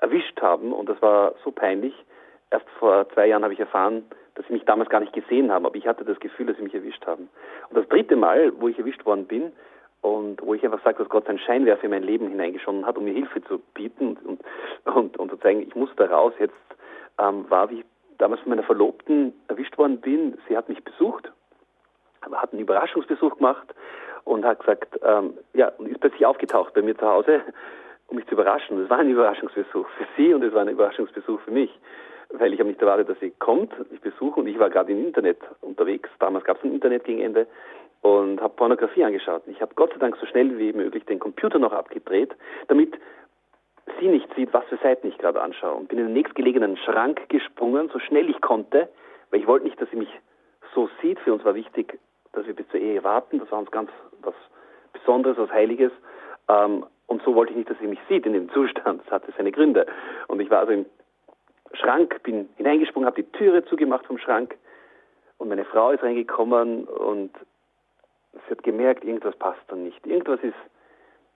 erwischt 0.00 0.40
haben 0.40 0.72
und 0.72 0.88
das 0.88 1.00
war 1.02 1.34
so 1.44 1.50
peinlich. 1.50 1.94
Erst 2.50 2.68
vor 2.78 3.08
zwei 3.10 3.26
Jahren 3.26 3.44
habe 3.44 3.52
ich 3.52 3.60
erfahren, 3.60 4.04
dass 4.34 4.46
sie 4.46 4.52
mich 4.52 4.64
damals 4.64 4.88
gar 4.88 5.00
nicht 5.00 5.12
gesehen 5.12 5.50
haben, 5.50 5.66
aber 5.66 5.76
ich 5.76 5.86
hatte 5.86 6.04
das 6.04 6.20
Gefühl, 6.20 6.46
dass 6.46 6.56
sie 6.56 6.62
mich 6.62 6.74
erwischt 6.74 7.06
haben. 7.06 7.28
Und 7.68 7.76
das 7.76 7.88
dritte 7.88 8.16
Mal, 8.16 8.52
wo 8.58 8.68
ich 8.68 8.78
erwischt 8.78 9.04
worden 9.04 9.26
bin 9.26 9.52
und 10.00 10.40
wo 10.42 10.54
ich 10.54 10.64
einfach 10.64 10.82
sage, 10.84 10.98
dass 10.98 11.08
Gott 11.08 11.26
seinen 11.26 11.40
Scheinwerfer 11.40 11.84
in 11.84 11.90
mein 11.90 12.04
Leben 12.04 12.28
hineingeschonnen 12.28 12.86
hat, 12.86 12.96
um 12.96 13.04
mir 13.04 13.12
Hilfe 13.12 13.42
zu 13.44 13.58
bieten 13.74 14.16
und, 14.24 14.40
und, 14.84 15.16
und, 15.18 15.30
zu 15.30 15.36
zeigen, 15.38 15.60
ich 15.60 15.74
muss 15.74 15.90
da 15.96 16.06
raus, 16.06 16.32
jetzt 16.38 16.54
ähm, 17.18 17.50
war, 17.50 17.68
wie 17.70 17.80
ich 17.80 17.84
damals 18.18 18.40
von 18.40 18.50
meiner 18.50 18.62
Verlobten 18.62 19.34
erwischt 19.48 19.76
worden 19.76 20.00
bin. 20.00 20.38
Sie 20.48 20.56
hat 20.56 20.68
mich 20.68 20.82
besucht, 20.82 21.30
hat 22.32 22.52
einen 22.52 22.62
Überraschungsbesuch 22.62 23.36
gemacht 23.36 23.74
und 24.24 24.44
hat 24.44 24.60
gesagt, 24.60 24.98
ähm, 25.02 25.34
ja, 25.52 25.68
und 25.78 25.88
ist 25.88 26.00
plötzlich 26.00 26.24
aufgetaucht 26.24 26.74
bei 26.74 26.82
mir 26.82 26.96
zu 26.96 27.06
Hause 27.06 27.42
um 28.08 28.16
mich 28.16 28.26
zu 28.26 28.32
überraschen. 28.32 28.82
Es 28.82 28.90
war 28.90 28.98
ein 28.98 29.10
Überraschungsbesuch 29.10 29.86
für 29.86 30.06
sie 30.16 30.34
und 30.34 30.42
es 30.42 30.52
war 30.52 30.62
ein 30.62 30.68
Überraschungsbesuch 30.68 31.40
für 31.40 31.50
mich, 31.50 31.70
weil 32.30 32.52
ich 32.52 32.60
habe 32.60 32.68
nicht 32.68 32.80
erwartet, 32.80 33.08
dass 33.08 33.20
sie 33.20 33.30
kommt, 33.30 33.72
mich 33.90 34.00
besuchen 34.00 34.40
und 34.40 34.46
ich 34.48 34.58
war 34.58 34.70
gerade 34.70 34.92
im 34.92 35.06
Internet 35.06 35.38
unterwegs. 35.60 36.10
Damals 36.18 36.44
gab 36.44 36.58
es 36.58 36.64
ein 36.64 36.72
Internet 36.72 37.04
gegen 37.04 37.20
Ende 37.20 37.46
und 38.02 38.40
habe 38.40 38.54
Pornografie 38.54 39.04
angeschaut. 39.04 39.42
Ich 39.46 39.60
habe 39.60 39.74
Gott 39.74 39.92
sei 39.92 39.98
Dank 39.98 40.16
so 40.20 40.26
schnell 40.26 40.58
wie 40.58 40.72
möglich 40.72 41.04
den 41.06 41.18
Computer 41.18 41.58
noch 41.58 41.72
abgedreht, 41.72 42.34
damit 42.68 42.98
sie 43.98 44.08
nicht 44.08 44.28
sieht, 44.34 44.52
was 44.52 44.64
für 44.66 44.76
Seiten 44.78 45.08
ich 45.08 45.18
gerade 45.18 45.40
anschaue. 45.40 45.74
Und 45.74 45.88
bin 45.88 45.98
in 45.98 46.06
den 46.06 46.12
nächstgelegenen 46.12 46.76
Schrank 46.76 47.28
gesprungen, 47.28 47.88
so 47.92 47.98
schnell 47.98 48.28
ich 48.28 48.40
konnte, 48.40 48.88
weil 49.30 49.40
ich 49.40 49.46
wollte 49.46 49.66
nicht, 49.66 49.80
dass 49.80 49.90
sie 49.90 49.96
mich 49.96 50.10
so 50.74 50.88
sieht. 51.00 51.18
Für 51.20 51.32
uns 51.32 51.44
war 51.44 51.54
wichtig, 51.54 51.98
dass 52.32 52.46
wir 52.46 52.54
bis 52.54 52.68
zur 52.68 52.80
Ehe 52.80 53.02
warten. 53.02 53.38
Das 53.38 53.50
war 53.50 53.58
uns 53.58 53.70
ganz 53.70 53.90
was 54.22 54.34
Besonderes, 54.92 55.38
was 55.38 55.50
Heiliges. 55.50 55.92
Ähm, 56.48 56.84
und 57.06 57.22
so 57.22 57.34
wollte 57.34 57.52
ich 57.52 57.58
nicht, 57.58 57.70
dass 57.70 57.78
sie 57.78 57.86
mich 57.86 58.00
sieht 58.08 58.26
in 58.26 58.34
dem 58.34 58.50
Zustand. 58.52 59.02
Das 59.04 59.10
hatte 59.10 59.32
seine 59.36 59.50
Gründe. 59.50 59.86
Und 60.28 60.40
ich 60.40 60.50
war 60.50 60.60
also 60.60 60.72
im 60.72 60.86
Schrank, 61.74 62.22
bin 62.22 62.48
hineingesprungen, 62.56 63.06
habe 63.06 63.22
die 63.22 63.30
Türe 63.32 63.64
zugemacht 63.64 64.06
vom 64.06 64.18
Schrank 64.18 64.56
und 65.38 65.48
meine 65.48 65.64
Frau 65.64 65.90
ist 65.90 66.02
reingekommen 66.02 66.84
und 66.84 67.30
sie 68.32 68.50
hat 68.50 68.62
gemerkt, 68.62 69.04
irgendwas 69.04 69.36
passt 69.36 69.60
da 69.68 69.76
nicht. 69.76 70.06
Irgendwas 70.06 70.40
ist, 70.42 70.54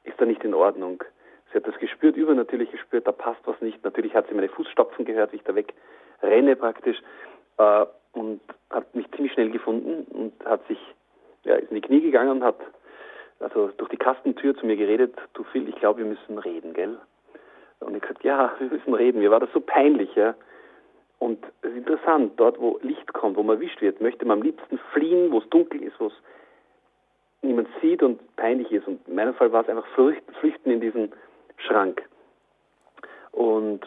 ist 0.04 0.20
da 0.20 0.24
nicht 0.24 0.42
in 0.44 0.54
Ordnung. 0.54 1.02
Sie 1.50 1.58
hat 1.58 1.66
das 1.66 1.78
gespürt, 1.78 2.16
übernatürlich 2.16 2.70
gespürt, 2.70 3.06
da 3.06 3.12
passt 3.12 3.40
was 3.44 3.60
nicht. 3.60 3.84
Natürlich 3.84 4.14
hat 4.14 4.26
sie 4.28 4.34
meine 4.34 4.48
Fußstapfen 4.48 5.04
gehört, 5.04 5.32
wie 5.32 5.36
ich 5.36 5.44
da 5.44 5.54
weg 5.54 5.74
renne 6.22 6.56
praktisch 6.56 6.98
äh, 7.58 7.86
und 8.12 8.40
hat 8.70 8.94
mich 8.94 9.10
ziemlich 9.12 9.32
schnell 9.32 9.50
gefunden 9.50 10.04
und 10.10 10.32
hat 10.46 10.66
sich, 10.68 10.78
ja, 11.44 11.56
ist 11.56 11.70
in 11.70 11.76
die 11.76 11.80
Knie 11.82 12.00
gegangen 12.00 12.30
und 12.30 12.44
hat 12.44 12.58
also 13.40 13.68
durch 13.76 13.90
die 13.90 13.96
Kastentür 13.96 14.56
zu 14.56 14.64
mir 14.64 14.76
geredet, 14.76 15.14
du 15.34 15.42
Phil, 15.44 15.68
ich 15.68 15.74
glaube, 15.76 15.98
wir 15.98 16.06
müssen 16.06 16.38
reden, 16.38 16.74
gell? 16.74 16.98
Und 17.82 17.94
ich 17.94 18.02
gesagt, 18.02 18.24
ja, 18.24 18.52
wir 18.58 18.68
müssen 18.68 18.94
reden. 18.94 19.20
Mir 19.20 19.30
war 19.30 19.40
das 19.40 19.52
so 19.52 19.60
peinlich, 19.60 20.14
ja. 20.14 20.34
Und 21.18 21.38
es 21.62 21.70
ist 21.70 21.76
interessant, 21.76 22.32
dort 22.36 22.60
wo 22.60 22.78
Licht 22.82 23.12
kommt, 23.12 23.36
wo 23.36 23.42
man 23.42 23.56
erwischt 23.56 23.80
wird, 23.80 24.00
möchte 24.00 24.24
man 24.24 24.38
am 24.38 24.42
liebsten 24.42 24.78
fliehen, 24.92 25.30
wo 25.30 25.38
es 25.38 25.48
dunkel 25.50 25.82
ist, 25.82 25.98
wo 26.00 26.06
es 26.06 26.14
niemand 27.42 27.68
sieht 27.80 28.02
und 28.02 28.20
peinlich 28.36 28.72
ist. 28.72 28.88
Und 28.88 29.06
in 29.06 29.14
meinem 29.14 29.34
Fall 29.34 29.52
war 29.52 29.62
es 29.62 29.68
einfach 29.68 29.86
flüchten 29.94 30.70
in 30.70 30.80
diesen 30.80 31.12
Schrank. 31.58 32.02
Und 33.30 33.80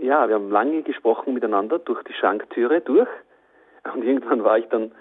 ja, 0.00 0.26
wir 0.28 0.36
haben 0.36 0.50
lange 0.50 0.82
gesprochen 0.82 1.34
miteinander 1.34 1.78
durch 1.78 2.02
die 2.04 2.14
Schranktüre 2.14 2.80
durch. 2.80 3.08
Und 3.92 4.02
irgendwann 4.02 4.44
war 4.44 4.58
ich 4.58 4.66
dann 4.68 4.92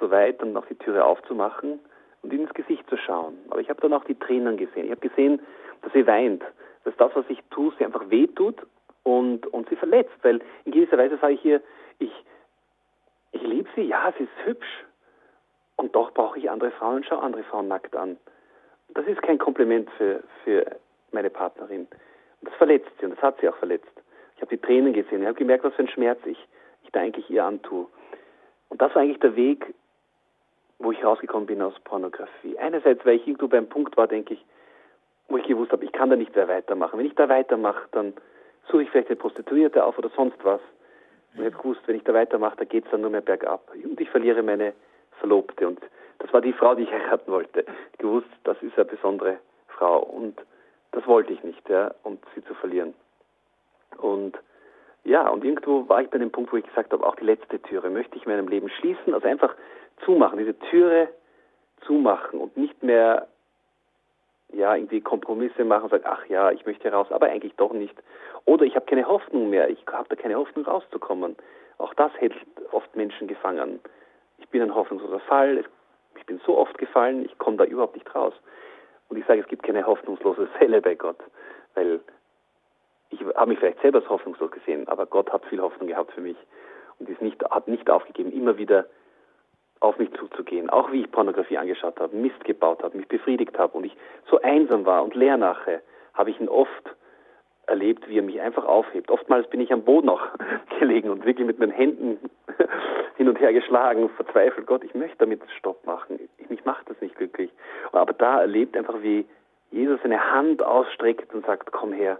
so 0.00 0.10
weit, 0.10 0.40
dann 0.40 0.52
noch 0.52 0.66
die 0.66 0.74
Türe 0.74 1.04
aufzumachen 1.04 1.80
und 2.22 2.32
ins 2.32 2.52
Gesicht 2.54 2.88
zu 2.88 2.96
schauen. 2.96 3.34
Aber 3.50 3.60
ich 3.60 3.68
habe 3.68 3.80
dann 3.80 3.92
auch 3.92 4.04
die 4.04 4.18
Tränen 4.18 4.56
gesehen. 4.56 4.86
Ich 4.86 4.90
habe 4.90 5.06
gesehen, 5.06 5.40
dass 5.82 5.92
sie 5.92 6.06
weint, 6.06 6.42
dass 6.84 6.96
das, 6.96 7.10
was 7.14 7.24
ich 7.28 7.42
tue, 7.50 7.72
sie 7.78 7.84
einfach 7.84 8.08
wehtut 8.10 8.66
und, 9.02 9.46
und 9.48 9.68
sie 9.68 9.76
verletzt. 9.76 10.14
Weil 10.22 10.40
in 10.64 10.72
gewisser 10.72 10.98
Weise 10.98 11.18
sage 11.18 11.34
ich 11.34 11.44
ihr, 11.44 11.60
ich, 11.98 12.12
ich 13.32 13.42
liebe 13.42 13.68
sie, 13.74 13.82
ja, 13.82 14.12
sie 14.16 14.24
ist 14.24 14.46
hübsch. 14.46 14.84
Und 15.76 15.94
doch 15.94 16.12
brauche 16.12 16.38
ich 16.38 16.50
andere 16.50 16.70
Frauen 16.72 16.96
und 16.96 17.06
schaue 17.06 17.22
andere 17.22 17.42
Frauen 17.44 17.68
nackt 17.68 17.96
an. 17.96 18.16
Das 18.90 19.06
ist 19.06 19.22
kein 19.22 19.38
Kompliment 19.38 19.90
für, 19.98 20.22
für 20.44 20.64
meine 21.10 21.30
Partnerin. 21.30 21.80
Und 22.40 22.48
das 22.48 22.54
verletzt 22.54 22.90
sie 22.98 23.06
und 23.06 23.12
das 23.12 23.22
hat 23.22 23.40
sie 23.40 23.48
auch 23.48 23.56
verletzt. 23.56 23.90
Ich 24.36 24.42
habe 24.42 24.56
die 24.56 24.60
Tränen 24.60 24.92
gesehen, 24.92 25.22
ich 25.22 25.26
habe 25.26 25.38
gemerkt, 25.38 25.64
was 25.64 25.74
für 25.74 25.82
ein 25.82 25.88
Schmerz 25.88 26.18
ich, 26.26 26.38
ich 26.82 26.90
da 26.92 27.00
eigentlich 27.00 27.28
ihr 27.30 27.44
antue. 27.44 27.86
Und 28.68 28.82
das 28.82 28.94
war 28.94 29.02
eigentlich 29.02 29.20
der 29.20 29.36
Weg, 29.36 29.74
wo 30.78 30.92
ich 30.92 31.04
rausgekommen 31.04 31.46
bin 31.46 31.62
aus 31.62 31.78
Pornografie. 31.80 32.58
Einerseits, 32.58 33.04
weil 33.06 33.16
ich 33.16 33.26
irgendwo 33.26 33.48
beim 33.48 33.68
Punkt 33.68 33.96
war, 33.96 34.06
denke 34.06 34.34
ich, 34.34 34.44
wo 35.28 35.36
ich 35.36 35.46
gewusst 35.46 35.72
habe, 35.72 35.84
ich 35.84 35.92
kann 35.92 36.10
da 36.10 36.16
nicht 36.16 36.34
mehr 36.34 36.48
weitermachen. 36.48 36.98
Wenn 36.98 37.06
ich 37.06 37.14
da 37.14 37.28
weitermache, 37.28 37.88
dann 37.92 38.12
suche 38.70 38.82
ich 38.82 38.90
vielleicht 38.90 39.08
eine 39.08 39.16
Prostituierte 39.16 39.84
auf 39.84 39.98
oder 39.98 40.10
sonst 40.16 40.42
was. 40.44 40.60
Und 41.34 41.40
ich 41.40 41.52
habe 41.52 41.62
gewusst, 41.62 41.80
wenn 41.86 41.96
ich 41.96 42.04
da 42.04 42.14
weitermache, 42.14 42.56
da 42.56 42.64
geht 42.64 42.84
es 42.84 42.90
dann 42.90 43.00
nur 43.00 43.10
mehr 43.10 43.20
bergab. 43.20 43.70
Und 43.72 44.00
ich 44.00 44.10
verliere 44.10 44.42
meine 44.42 44.72
Verlobte. 45.18 45.66
Und 45.66 45.80
das 46.18 46.32
war 46.32 46.40
die 46.40 46.52
Frau, 46.52 46.74
die 46.74 46.84
ich 46.84 46.92
heiraten 46.92 47.30
wollte. 47.30 47.64
Ich 47.92 47.98
gewusst, 47.98 48.28
das 48.44 48.60
ist 48.62 48.76
eine 48.76 48.84
besondere 48.84 49.38
Frau. 49.68 50.00
Und 50.00 50.40
das 50.92 51.06
wollte 51.06 51.32
ich 51.32 51.42
nicht, 51.42 51.68
ja, 51.68 51.92
und 52.04 52.20
sie 52.34 52.44
zu 52.44 52.54
verlieren. 52.54 52.94
Und 53.98 54.38
ja, 55.04 55.28
und 55.28 55.44
irgendwo 55.44 55.86
war 55.88 56.00
ich 56.00 56.08
bei 56.08 56.18
dem 56.18 56.30
Punkt, 56.30 56.52
wo 56.52 56.56
ich 56.56 56.66
gesagt 56.66 56.92
habe, 56.92 57.06
auch 57.06 57.16
die 57.16 57.24
letzte 57.24 57.60
Türe 57.60 57.90
möchte 57.90 58.16
ich 58.16 58.24
in 58.24 58.32
meinem 58.32 58.48
Leben 58.48 58.70
schließen, 58.70 59.12
also 59.12 59.26
einfach 59.26 59.54
zumachen, 60.04 60.38
diese 60.38 60.58
Türe 60.70 61.08
zumachen 61.86 62.40
und 62.40 62.56
nicht 62.56 62.82
mehr 62.82 63.28
ja, 64.52 64.74
irgendwie 64.74 65.00
Kompromisse 65.00 65.64
machen 65.64 65.88
sagen, 65.88 66.04
ach 66.06 66.26
ja, 66.26 66.50
ich 66.50 66.64
möchte 66.66 66.90
raus, 66.90 67.06
aber 67.10 67.26
eigentlich 67.26 67.54
doch 67.56 67.72
nicht. 67.72 67.94
Oder 68.44 68.64
ich 68.64 68.76
habe 68.76 68.86
keine 68.86 69.06
Hoffnung 69.06 69.50
mehr, 69.50 69.68
ich 69.68 69.84
habe 69.90 70.08
da 70.08 70.16
keine 70.16 70.36
Hoffnung 70.36 70.64
rauszukommen. 70.64 71.36
Auch 71.78 71.94
das 71.94 72.12
hält 72.18 72.34
oft 72.72 72.94
Menschen 72.94 73.26
gefangen. 73.26 73.80
Ich 74.38 74.48
bin 74.48 74.62
ein 74.62 74.74
hoffnungsloser 74.74 75.20
Fall, 75.20 75.64
ich 76.16 76.26
bin 76.26 76.40
so 76.46 76.56
oft 76.56 76.78
gefallen, 76.78 77.24
ich 77.24 77.36
komme 77.38 77.56
da 77.56 77.64
überhaupt 77.64 77.94
nicht 77.94 78.14
raus. 78.14 78.34
Und 79.08 79.18
ich 79.18 79.26
sage, 79.26 79.40
es 79.40 79.48
gibt 79.48 79.62
keine 79.62 79.86
hoffnungslose 79.86 80.46
Fälle 80.58 80.80
bei 80.80 80.94
Gott, 80.94 81.18
weil 81.74 82.00
ich 83.10 83.20
habe 83.36 83.50
mich 83.50 83.58
vielleicht 83.58 83.80
selber 83.80 83.98
als 83.98 84.08
hoffnungslos 84.08 84.50
gesehen, 84.50 84.88
aber 84.88 85.06
Gott 85.06 85.32
hat 85.32 85.44
viel 85.46 85.60
Hoffnung 85.60 85.88
gehabt 85.88 86.12
für 86.12 86.20
mich 86.20 86.36
und 86.98 87.08
ist 87.08 87.20
nicht, 87.20 87.42
hat 87.50 87.68
nicht 87.68 87.88
aufgegeben, 87.90 88.32
immer 88.32 88.56
wieder 88.56 88.86
auf 89.84 89.98
mich 89.98 90.10
zuzugehen. 90.14 90.70
Auch 90.70 90.90
wie 90.92 91.02
ich 91.02 91.10
Pornografie 91.10 91.58
angeschaut 91.58 92.00
habe, 92.00 92.16
Mist 92.16 92.42
gebaut 92.44 92.82
habe, 92.82 92.96
mich 92.96 93.06
befriedigt 93.06 93.58
habe 93.58 93.76
und 93.76 93.84
ich 93.84 93.96
so 94.30 94.40
einsam 94.40 94.86
war 94.86 95.04
und 95.04 95.14
leer 95.14 95.36
nachher, 95.36 95.82
habe 96.14 96.30
ich 96.30 96.40
ihn 96.40 96.48
oft 96.48 96.94
erlebt, 97.66 98.08
wie 98.08 98.18
er 98.18 98.22
mich 98.22 98.40
einfach 98.40 98.64
aufhebt. 98.64 99.10
Oftmals 99.10 99.48
bin 99.48 99.60
ich 99.60 99.72
am 99.72 99.82
Boden 99.82 100.08
auch 100.08 100.22
gelegen 100.78 101.10
und 101.10 101.24
wirklich 101.24 101.46
mit 101.46 101.58
meinen 101.58 101.72
Händen 101.72 102.18
hin 103.16 103.28
und 103.28 103.38
her 103.40 103.52
geschlagen, 103.52 104.08
verzweifelt, 104.10 104.66
Gott, 104.66 104.84
ich 104.84 104.94
möchte 104.94 105.18
damit 105.18 105.40
Stopp 105.58 105.84
machen. 105.86 106.18
Ich, 106.38 106.48
mich 106.48 106.64
macht 106.64 106.88
das 106.88 107.00
nicht 107.00 107.16
glücklich. 107.16 107.50
Aber 107.92 108.12
da 108.12 108.40
erlebt 108.40 108.76
einfach, 108.76 109.02
wie 109.02 109.26
Jesus 109.70 110.00
seine 110.02 110.32
Hand 110.32 110.62
ausstreckt 110.62 111.34
und 111.34 111.44
sagt, 111.44 111.72
komm 111.72 111.92
her, 111.92 112.18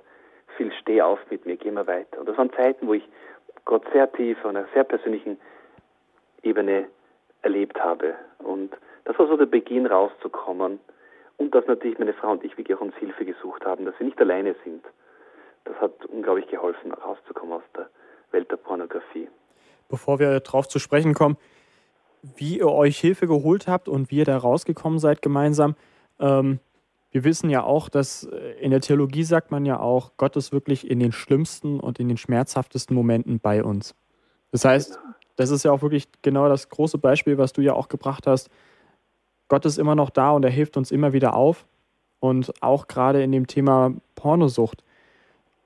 Phil, 0.57 0.71
steh 0.81 1.03
auf 1.03 1.19
mit 1.31 1.47
mir, 1.47 1.57
geh 1.57 1.71
mal 1.71 1.87
weiter. 1.87 2.21
Und 2.21 2.29
das 2.29 2.37
waren 2.37 2.53
Zeiten, 2.53 2.87
wo 2.87 2.95
ich 2.95 3.09
Gott 3.65 3.85
sehr 3.93 4.11
tief 4.13 4.39
auf 4.45 4.51
einer 4.51 4.67
sehr 4.75 4.85
persönlichen 4.85 5.39
Ebene 6.43 6.87
erlebt 7.45 7.79
habe. 7.81 8.15
Und 8.39 8.73
das 9.05 9.19
war 9.19 9.29
so 9.29 9.37
der 9.37 9.47
Beginn 9.47 9.87
rauszukommen. 9.87 10.81
Und 11.37 11.55
dass 11.55 11.67
natürlich 11.67 11.99
meine 11.99 12.15
Frau 12.15 12.33
und 12.33 12.45
ich 12.45 12.57
wirklich 12.57 12.77
auch 12.77 12.81
uns 12.81 12.95
Hilfe 12.97 13.25
gesucht 13.25 13.65
haben, 13.65 13.85
dass 13.85 13.99
wir 13.99 14.07
nicht 14.07 14.21
alleine 14.21 14.55
sind. 14.65 14.85
Das 15.65 15.77
hat 15.81 16.05
unglaublich 16.07 16.47
geholfen, 16.49 16.93
rauszukommen 16.93 17.55
aus 17.55 17.63
der 17.77 17.89
Welt 18.31 18.51
der 18.51 18.57
Pornografie. 18.57 19.29
Bevor 19.89 20.19
wir 20.19 20.41
darauf 20.41 20.69
zu 20.69 20.79
sprechen 20.79 21.15
kommen, 21.15 21.37
wie 22.37 22.59
ihr 22.59 22.69
euch 22.69 22.99
Hilfe 22.99 23.27
geholt 23.27 23.67
habt 23.67 23.89
und 23.89 24.11
wie 24.11 24.19
ihr 24.19 24.25
da 24.25 24.37
rausgekommen 24.37 24.99
seid 24.99 25.23
gemeinsam, 25.23 25.75
ähm, 26.21 26.61
wir 27.11 27.25
wissen 27.25 27.49
ja 27.49 27.63
auch, 27.63 27.89
dass 27.89 28.25
äh, 28.25 28.37
in 28.61 28.71
der 28.71 28.81
Theologie 28.81 29.23
sagt 29.23 29.51
man 29.51 29.65
ja 29.65 29.79
auch, 29.79 30.13
Gott 30.17 30.37
ist 30.37 30.53
wirklich 30.53 30.91
in 30.91 31.01
den 31.01 31.13
schlimmsten 31.13 31.81
und 31.81 32.01
in 32.01 32.09
den 32.09 32.17
schmerzhaftesten 32.17 32.95
Momenten 32.95 33.41
bei 33.41 33.63
uns. 33.63 33.95
Das 34.51 34.65
heißt, 34.65 34.99
das 35.37 35.51
ist 35.51 35.65
ja 35.65 35.73
auch 35.73 35.83
wirklich 35.83 36.09
genau 36.23 36.49
das 36.49 36.69
große 36.69 36.99
Beispiel, 36.99 37.39
was 37.39 37.53
du 37.53 37.61
ja 37.61 37.75
auch 37.75 37.89
gebracht 37.89 38.27
hast. 38.27 38.51
Gott 39.49 39.65
ist 39.65 39.79
immer 39.79 39.95
noch 39.95 40.11
da 40.11 40.31
und 40.31 40.45
er 40.45 40.51
hilft 40.51 40.77
uns 40.77 40.91
immer 40.91 41.13
wieder 41.13 41.35
auf. 41.35 41.67
Und 42.21 42.63
auch 42.63 42.87
gerade 42.87 43.23
in 43.23 43.33
dem 43.33 43.47
Thema 43.47 43.93
Pornosucht. 44.15 44.83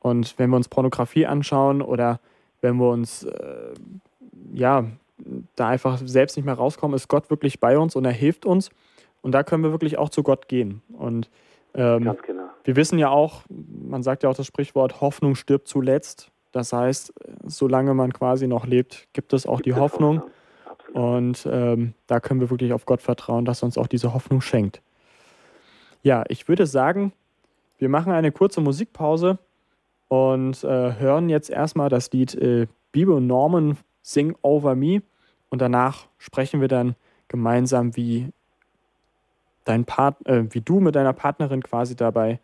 Und 0.01 0.39
wenn 0.39 0.51
wir 0.51 0.57
uns 0.57 0.69
Pornografie 0.69 1.27
anschauen 1.27 1.83
oder 1.83 2.21
wenn 2.61 2.77
wir 2.77 2.91
uns 2.91 3.25
äh, 3.25 3.75
ja 4.53 4.85
da 5.57 5.69
einfach 5.69 6.01
selbst 6.05 6.37
nicht 6.37 6.47
mehr 6.47 6.55
rauskommen, 6.55 6.97
ist 6.97 7.09
Gott 7.09 7.31
wirklich 7.31 7.61
bei 7.61 7.79
uns 7.79 7.97
und 7.97 8.05
er 8.05 8.13
hilft 8.13 8.47
uns. 8.47 8.71
Und 9.23 9.33
da 9.33 9.43
können 9.43 9.63
wir 9.63 9.73
wirklich 9.73 9.99
auch 9.99 10.09
zu 10.09 10.23
Gott 10.23 10.49
gehen. 10.49 10.83
Und 10.93 11.31
ähm, 11.75 12.15
genau. 12.27 12.49
wir 12.65 12.77
wissen 12.77 12.99
ja 12.99 13.11
auch, 13.11 13.43
man 13.49 14.03
sagt 14.03 14.23
ja 14.23 14.31
auch 14.31 14.35
das 14.35 14.47
Sprichwort, 14.47 15.01
Hoffnung 15.01 15.35
stirbt 15.35 15.69
zuletzt. 15.69 16.31
Das 16.53 16.73
heißt, 16.73 17.13
solange 17.45 17.95
man 17.95 18.13
quasi 18.13 18.47
noch 18.47 18.67
lebt, 18.67 19.09
gibt 19.13 19.33
es 19.33 19.47
auch 19.47 19.59
gibt 19.59 19.67
die 19.67 19.81
Hoffnung. 19.81 20.23
Und 20.93 21.47
ähm, 21.51 21.95
da 22.07 22.21
können 22.21 22.41
wir 22.41 22.51
wirklich 22.51 22.73
auf 22.73 22.87
Gott 22.87 23.03
vertrauen, 23.03 23.45
dass 23.45 23.63
er 23.63 23.67
uns 23.67 23.79
auch 23.79 23.87
diese 23.87 24.15
Hoffnung 24.15 24.41
schenkt. 24.41 24.81
Ja, 26.03 26.25
ich 26.29 26.49
würde 26.49 26.67
sagen, 26.67 27.13
wir 27.79 27.89
machen 27.89 28.13
eine 28.13 28.33
kurze 28.33 28.61
Musikpause 28.61 29.39
und 30.09 30.65
äh, 30.65 30.99
hören 30.99 31.29
jetzt 31.29 31.51
erstmal 31.51 31.91
das 31.91 32.11
Lied 32.13 32.35
äh, 32.35 32.67
Bibo 32.93 33.21
Norman 33.21 33.77
Sing 34.03 34.35
Over 34.43 34.75
Me 34.75 35.03
und 35.51 35.61
danach 35.61 36.07
sprechen 36.17 36.61
wir 36.61 36.69
dann 36.69 36.95
gemeinsam, 37.29 37.95
wie 37.95 38.33
dein 39.65 39.85
Part, 39.85 40.27
äh, 40.27 40.45
wie 40.55 40.63
du 40.63 40.81
mit 40.81 40.95
deiner 40.95 41.13
Partnerin 41.13 41.63
quasi 41.63 41.95
dabei 41.95 42.41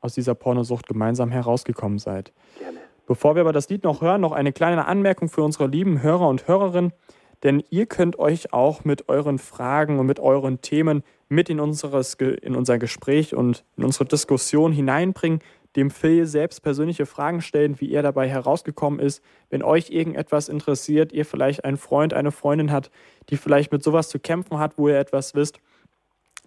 aus 0.00 0.14
dieser 0.14 0.34
Pornosucht 0.34 0.86
gemeinsam 0.86 1.30
herausgekommen 1.30 1.98
seid. 1.98 2.32
Gerne. 2.58 2.78
Bevor 3.06 3.34
wir 3.34 3.42
aber 3.42 3.52
das 3.52 3.68
Lied 3.68 3.84
noch 3.84 4.00
hören, 4.00 4.20
noch 4.20 4.32
eine 4.32 4.52
kleine 4.52 4.86
Anmerkung 4.86 5.28
für 5.28 5.42
unsere 5.42 5.66
lieben 5.66 6.02
Hörer 6.02 6.28
und 6.28 6.48
Hörerinnen, 6.48 6.92
denn 7.42 7.62
ihr 7.68 7.86
könnt 7.86 8.18
euch 8.18 8.52
auch 8.52 8.84
mit 8.84 9.08
euren 9.08 9.38
Fragen 9.38 9.98
und 9.98 10.06
mit 10.06 10.18
euren 10.18 10.62
Themen 10.62 11.02
mit 11.28 11.50
in, 11.50 11.60
unseres, 11.60 12.14
in 12.14 12.56
unser 12.56 12.78
Gespräch 12.78 13.34
und 13.34 13.64
in 13.76 13.84
unsere 13.84 14.06
Diskussion 14.06 14.72
hineinbringen, 14.72 15.40
dem 15.76 15.90
Phil 15.90 16.26
selbst 16.26 16.62
persönliche 16.62 17.04
Fragen 17.04 17.42
stellen, 17.42 17.80
wie 17.80 17.92
er 17.92 18.02
dabei 18.02 18.28
herausgekommen 18.28 19.00
ist. 19.00 19.22
Wenn 19.50 19.62
euch 19.62 19.90
irgendetwas 19.90 20.48
interessiert, 20.48 21.12
ihr 21.12 21.26
vielleicht 21.26 21.64
einen 21.64 21.76
Freund, 21.76 22.14
eine 22.14 22.30
Freundin 22.30 22.70
hat, 22.70 22.90
die 23.28 23.36
vielleicht 23.36 23.72
mit 23.72 23.82
sowas 23.82 24.08
zu 24.08 24.18
kämpfen 24.18 24.58
hat, 24.58 24.78
wo 24.78 24.88
ihr 24.88 24.98
etwas 24.98 25.34
wisst, 25.34 25.58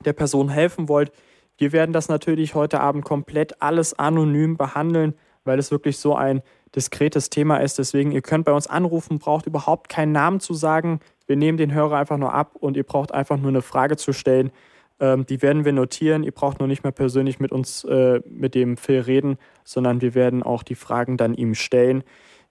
der 0.05 0.13
Person 0.13 0.49
helfen 0.49 0.87
wollt. 0.87 1.11
Wir 1.57 1.71
werden 1.71 1.91
das 1.91 2.07
natürlich 2.07 2.55
heute 2.55 2.79
Abend 2.79 3.03
komplett 3.03 3.61
alles 3.61 3.97
anonym 3.97 4.57
behandeln, 4.57 5.15
weil 5.47 5.59
es 5.59 5.71
wirklich 5.71 5.97
so 5.97 6.15
ein 6.15 6.41
diskretes 6.75 7.29
Thema 7.29 7.57
ist. 7.57 7.79
Deswegen, 7.79 8.11
ihr 8.11 8.21
könnt 8.21 8.45
bei 8.45 8.51
uns 8.53 8.67
anrufen, 8.67 9.19
braucht 9.19 9.47
überhaupt 9.47 9.89
keinen 9.89 10.11
Namen 10.11 10.39
zu 10.39 10.53
sagen. 10.53 10.99
Wir 11.25 11.35
nehmen 11.35 11.57
den 11.57 11.73
Hörer 11.73 11.97
einfach 11.97 12.17
nur 12.17 12.33
ab 12.33 12.55
und 12.59 12.77
ihr 12.77 12.83
braucht 12.83 13.13
einfach 13.13 13.37
nur 13.37 13.49
eine 13.49 13.61
Frage 13.61 13.97
zu 13.97 14.13
stellen. 14.13 14.51
Ähm, 14.99 15.25
die 15.25 15.41
werden 15.41 15.65
wir 15.65 15.73
notieren. 15.73 16.23
Ihr 16.23 16.31
braucht 16.31 16.59
nur 16.59 16.67
nicht 16.67 16.83
mehr 16.83 16.91
persönlich 16.91 17.39
mit 17.39 17.51
uns, 17.51 17.83
äh, 17.83 18.21
mit 18.29 18.55
dem 18.55 18.77
Phil 18.77 19.01
reden, 19.01 19.37
sondern 19.63 20.01
wir 20.01 20.15
werden 20.15 20.43
auch 20.43 20.63
die 20.63 20.75
Fragen 20.75 21.17
dann 21.17 21.33
ihm 21.33 21.55
stellen. 21.55 22.03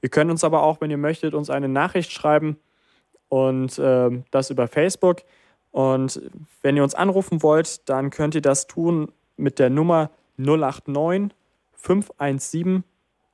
Ihr 0.02 0.08
könnt 0.08 0.30
uns 0.30 0.44
aber 0.44 0.62
auch, 0.62 0.80
wenn 0.80 0.90
ihr 0.90 0.98
möchtet, 0.98 1.34
uns 1.34 1.50
eine 1.50 1.68
Nachricht 1.68 2.12
schreiben 2.12 2.58
und 3.28 3.78
äh, 3.78 4.10
das 4.30 4.50
über 4.50 4.68
Facebook. 4.68 5.22
Und 5.70 6.20
wenn 6.62 6.76
ihr 6.76 6.82
uns 6.82 6.94
anrufen 6.94 7.42
wollt, 7.42 7.88
dann 7.88 8.10
könnt 8.10 8.34
ihr 8.34 8.42
das 8.42 8.66
tun 8.66 9.12
mit 9.36 9.58
der 9.58 9.70
Nummer 9.70 10.10
089 10.36 11.35
517 11.86 12.82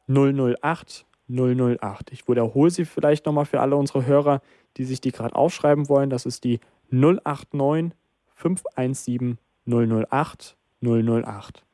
008 0.09 1.07
008. 1.29 2.13
Ich 2.13 2.29
wiederhole 2.29 2.71
sie 2.71 2.85
vielleicht 2.85 3.25
nochmal 3.25 3.47
für 3.47 3.61
alle 3.61 3.77
unsere 3.77 4.05
Hörer, 4.05 4.43
die 4.77 4.85
sich 4.85 5.01
die 5.01 5.13
gerade 5.13 5.35
aufschreiben 5.35 5.89
wollen. 5.89 6.11
Das 6.11 6.27
ist 6.27 6.45
die 6.45 6.61
089 6.91 7.93
517 8.35 9.39
008 9.67 10.57
008. 10.83 11.65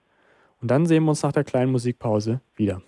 Und 0.61 0.71
dann 0.71 0.87
sehen 0.87 1.05
wir 1.05 1.11
uns 1.11 1.23
nach 1.23 1.33
der 1.33 1.45
kleinen 1.45 1.73
Musikpause 1.73 2.41
wieder. 2.55 2.81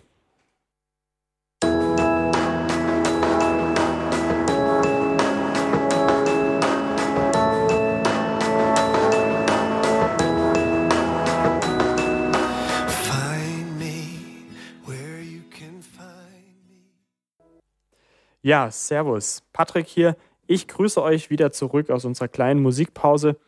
Ja, 18.43 18.71
Servus. 18.71 19.43
Patrick 19.53 19.87
hier. 19.87 20.17
Ich 20.47 20.67
grüße 20.67 21.03
euch 21.03 21.29
wieder 21.29 21.53
zurück 21.53 21.91
aus 21.91 22.07
unserer 22.07 22.29
kleinen 22.29 22.63
Musikpause. 22.63 23.39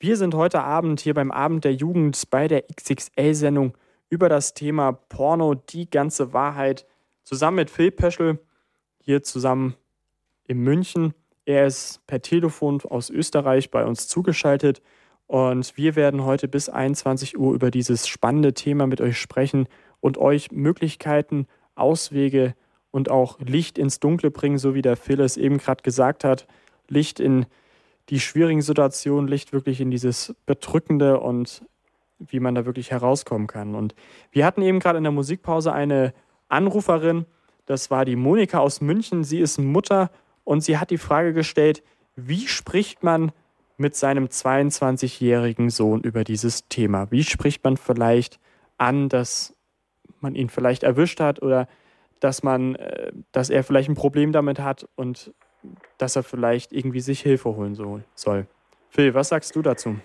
Wir 0.00 0.16
sind 0.16 0.34
heute 0.34 0.62
Abend 0.62 1.00
hier 1.00 1.12
beim 1.12 1.30
Abend 1.30 1.64
der 1.64 1.74
Jugend 1.74 2.30
bei 2.30 2.48
der 2.48 2.64
XXL-Sendung 2.74 3.76
über 4.08 4.30
das 4.30 4.54
Thema 4.54 4.92
Porno, 4.92 5.54
die 5.54 5.90
ganze 5.90 6.32
Wahrheit, 6.32 6.86
zusammen 7.22 7.56
mit 7.56 7.68
Phil 7.68 7.90
Peschel, 7.90 8.38
hier 8.98 9.22
zusammen 9.22 9.74
in 10.46 10.58
München. 10.58 11.12
Er 11.44 11.66
ist 11.66 12.00
per 12.06 12.22
Telefon 12.22 12.80
aus 12.88 13.10
Österreich 13.10 13.70
bei 13.70 13.84
uns 13.84 14.08
zugeschaltet 14.08 14.80
und 15.26 15.76
wir 15.76 15.96
werden 15.96 16.24
heute 16.24 16.48
bis 16.48 16.70
21 16.70 17.38
Uhr 17.38 17.54
über 17.54 17.70
dieses 17.70 18.08
spannende 18.08 18.54
Thema 18.54 18.86
mit 18.86 19.02
euch 19.02 19.20
sprechen 19.20 19.68
und 20.00 20.16
euch 20.16 20.50
Möglichkeiten, 20.50 21.46
Auswege, 21.74 22.54
und 22.94 23.10
auch 23.10 23.40
Licht 23.40 23.76
ins 23.76 23.98
Dunkle 23.98 24.30
bringen, 24.30 24.56
so 24.56 24.76
wie 24.76 24.80
der 24.80 24.96
Phil 24.96 25.18
es 25.18 25.36
eben 25.36 25.58
gerade 25.58 25.82
gesagt 25.82 26.22
hat. 26.22 26.46
Licht 26.86 27.18
in 27.18 27.44
die 28.08 28.20
schwierigen 28.20 28.62
Situationen, 28.62 29.26
Licht 29.26 29.52
wirklich 29.52 29.80
in 29.80 29.90
dieses 29.90 30.32
Bedrückende 30.46 31.18
und 31.18 31.66
wie 32.20 32.38
man 32.38 32.54
da 32.54 32.66
wirklich 32.66 32.92
herauskommen 32.92 33.48
kann. 33.48 33.74
Und 33.74 33.96
wir 34.30 34.46
hatten 34.46 34.62
eben 34.62 34.78
gerade 34.78 34.98
in 34.98 35.02
der 35.02 35.12
Musikpause 35.12 35.72
eine 35.72 36.14
Anruferin, 36.48 37.26
das 37.66 37.90
war 37.90 38.04
die 38.04 38.14
Monika 38.14 38.60
aus 38.60 38.80
München. 38.80 39.24
Sie 39.24 39.40
ist 39.40 39.58
Mutter 39.58 40.12
und 40.44 40.60
sie 40.60 40.78
hat 40.78 40.90
die 40.90 40.98
Frage 40.98 41.32
gestellt, 41.32 41.82
wie 42.14 42.46
spricht 42.46 43.02
man 43.02 43.32
mit 43.76 43.96
seinem 43.96 44.26
22-jährigen 44.26 45.68
Sohn 45.68 46.02
über 46.02 46.22
dieses 46.22 46.68
Thema? 46.68 47.10
Wie 47.10 47.24
spricht 47.24 47.64
man 47.64 47.76
vielleicht 47.76 48.38
an, 48.78 49.08
dass 49.08 49.52
man 50.20 50.36
ihn 50.36 50.48
vielleicht 50.48 50.84
erwischt 50.84 51.18
hat 51.18 51.42
oder 51.42 51.66
dass 52.20 52.42
man, 52.42 52.74
äh, 52.76 53.12
dass 53.32 53.50
er 53.50 53.64
vielleicht 53.64 53.88
ein 53.88 53.94
Problem 53.94 54.32
damit 54.32 54.60
hat 54.60 54.88
und 54.96 55.32
dass 55.98 56.16
er 56.16 56.22
vielleicht 56.22 56.72
irgendwie 56.72 57.00
sich 57.00 57.20
Hilfe 57.20 57.56
holen 57.56 57.74
soll. 57.74 58.46
Phil, 58.90 59.14
was 59.14 59.28
sagst 59.28 59.56
du 59.56 59.62
dazu? 59.62 59.96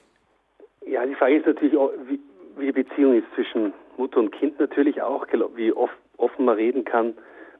Ja, 0.85 1.05
die 1.05 1.15
Frage 1.15 1.37
ist 1.37 1.45
natürlich 1.45 1.77
auch, 1.77 1.91
wie, 2.07 2.19
wie 2.57 2.65
die 2.67 2.83
Beziehung 2.83 3.13
ist 3.15 3.27
zwischen 3.35 3.73
Mutter 3.97 4.19
und 4.19 4.31
Kind 4.31 4.59
natürlich 4.59 5.01
auch, 5.01 5.27
wie 5.55 5.71
oft, 5.71 5.93
offen 6.17 6.45
man 6.45 6.55
reden 6.55 6.85
kann 6.85 7.13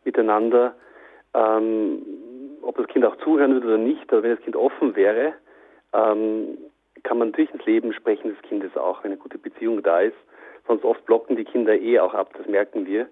miteinander, 0.06 0.74
ähm, 1.34 2.02
ob 2.62 2.78
das 2.78 2.88
Kind 2.88 3.06
auch 3.06 3.16
zuhören 3.18 3.54
würde 3.54 3.68
oder 3.68 3.78
nicht, 3.78 4.12
aber 4.12 4.24
wenn 4.24 4.36
das 4.36 4.44
Kind 4.44 4.56
offen 4.56 4.96
wäre, 4.96 5.34
ähm, 5.94 6.58
kann 7.04 7.18
man 7.18 7.30
natürlich 7.30 7.54
ins 7.54 7.66
Leben 7.66 7.94
sprechen 7.94 8.30
des 8.30 8.42
Kindes 8.44 8.76
auch, 8.76 9.04
wenn 9.04 9.12
eine 9.12 9.20
gute 9.20 9.38
Beziehung 9.38 9.82
da 9.84 10.02
ist. 10.02 10.18
Sonst 10.68 10.84
oft 10.84 11.06
blocken 11.06 11.36
die 11.36 11.46
Kinder 11.46 11.76
eh 11.76 12.00
auch 12.00 12.14
ab, 12.14 12.34
das 12.38 12.48
merken 12.48 12.86
wir. 12.86 13.08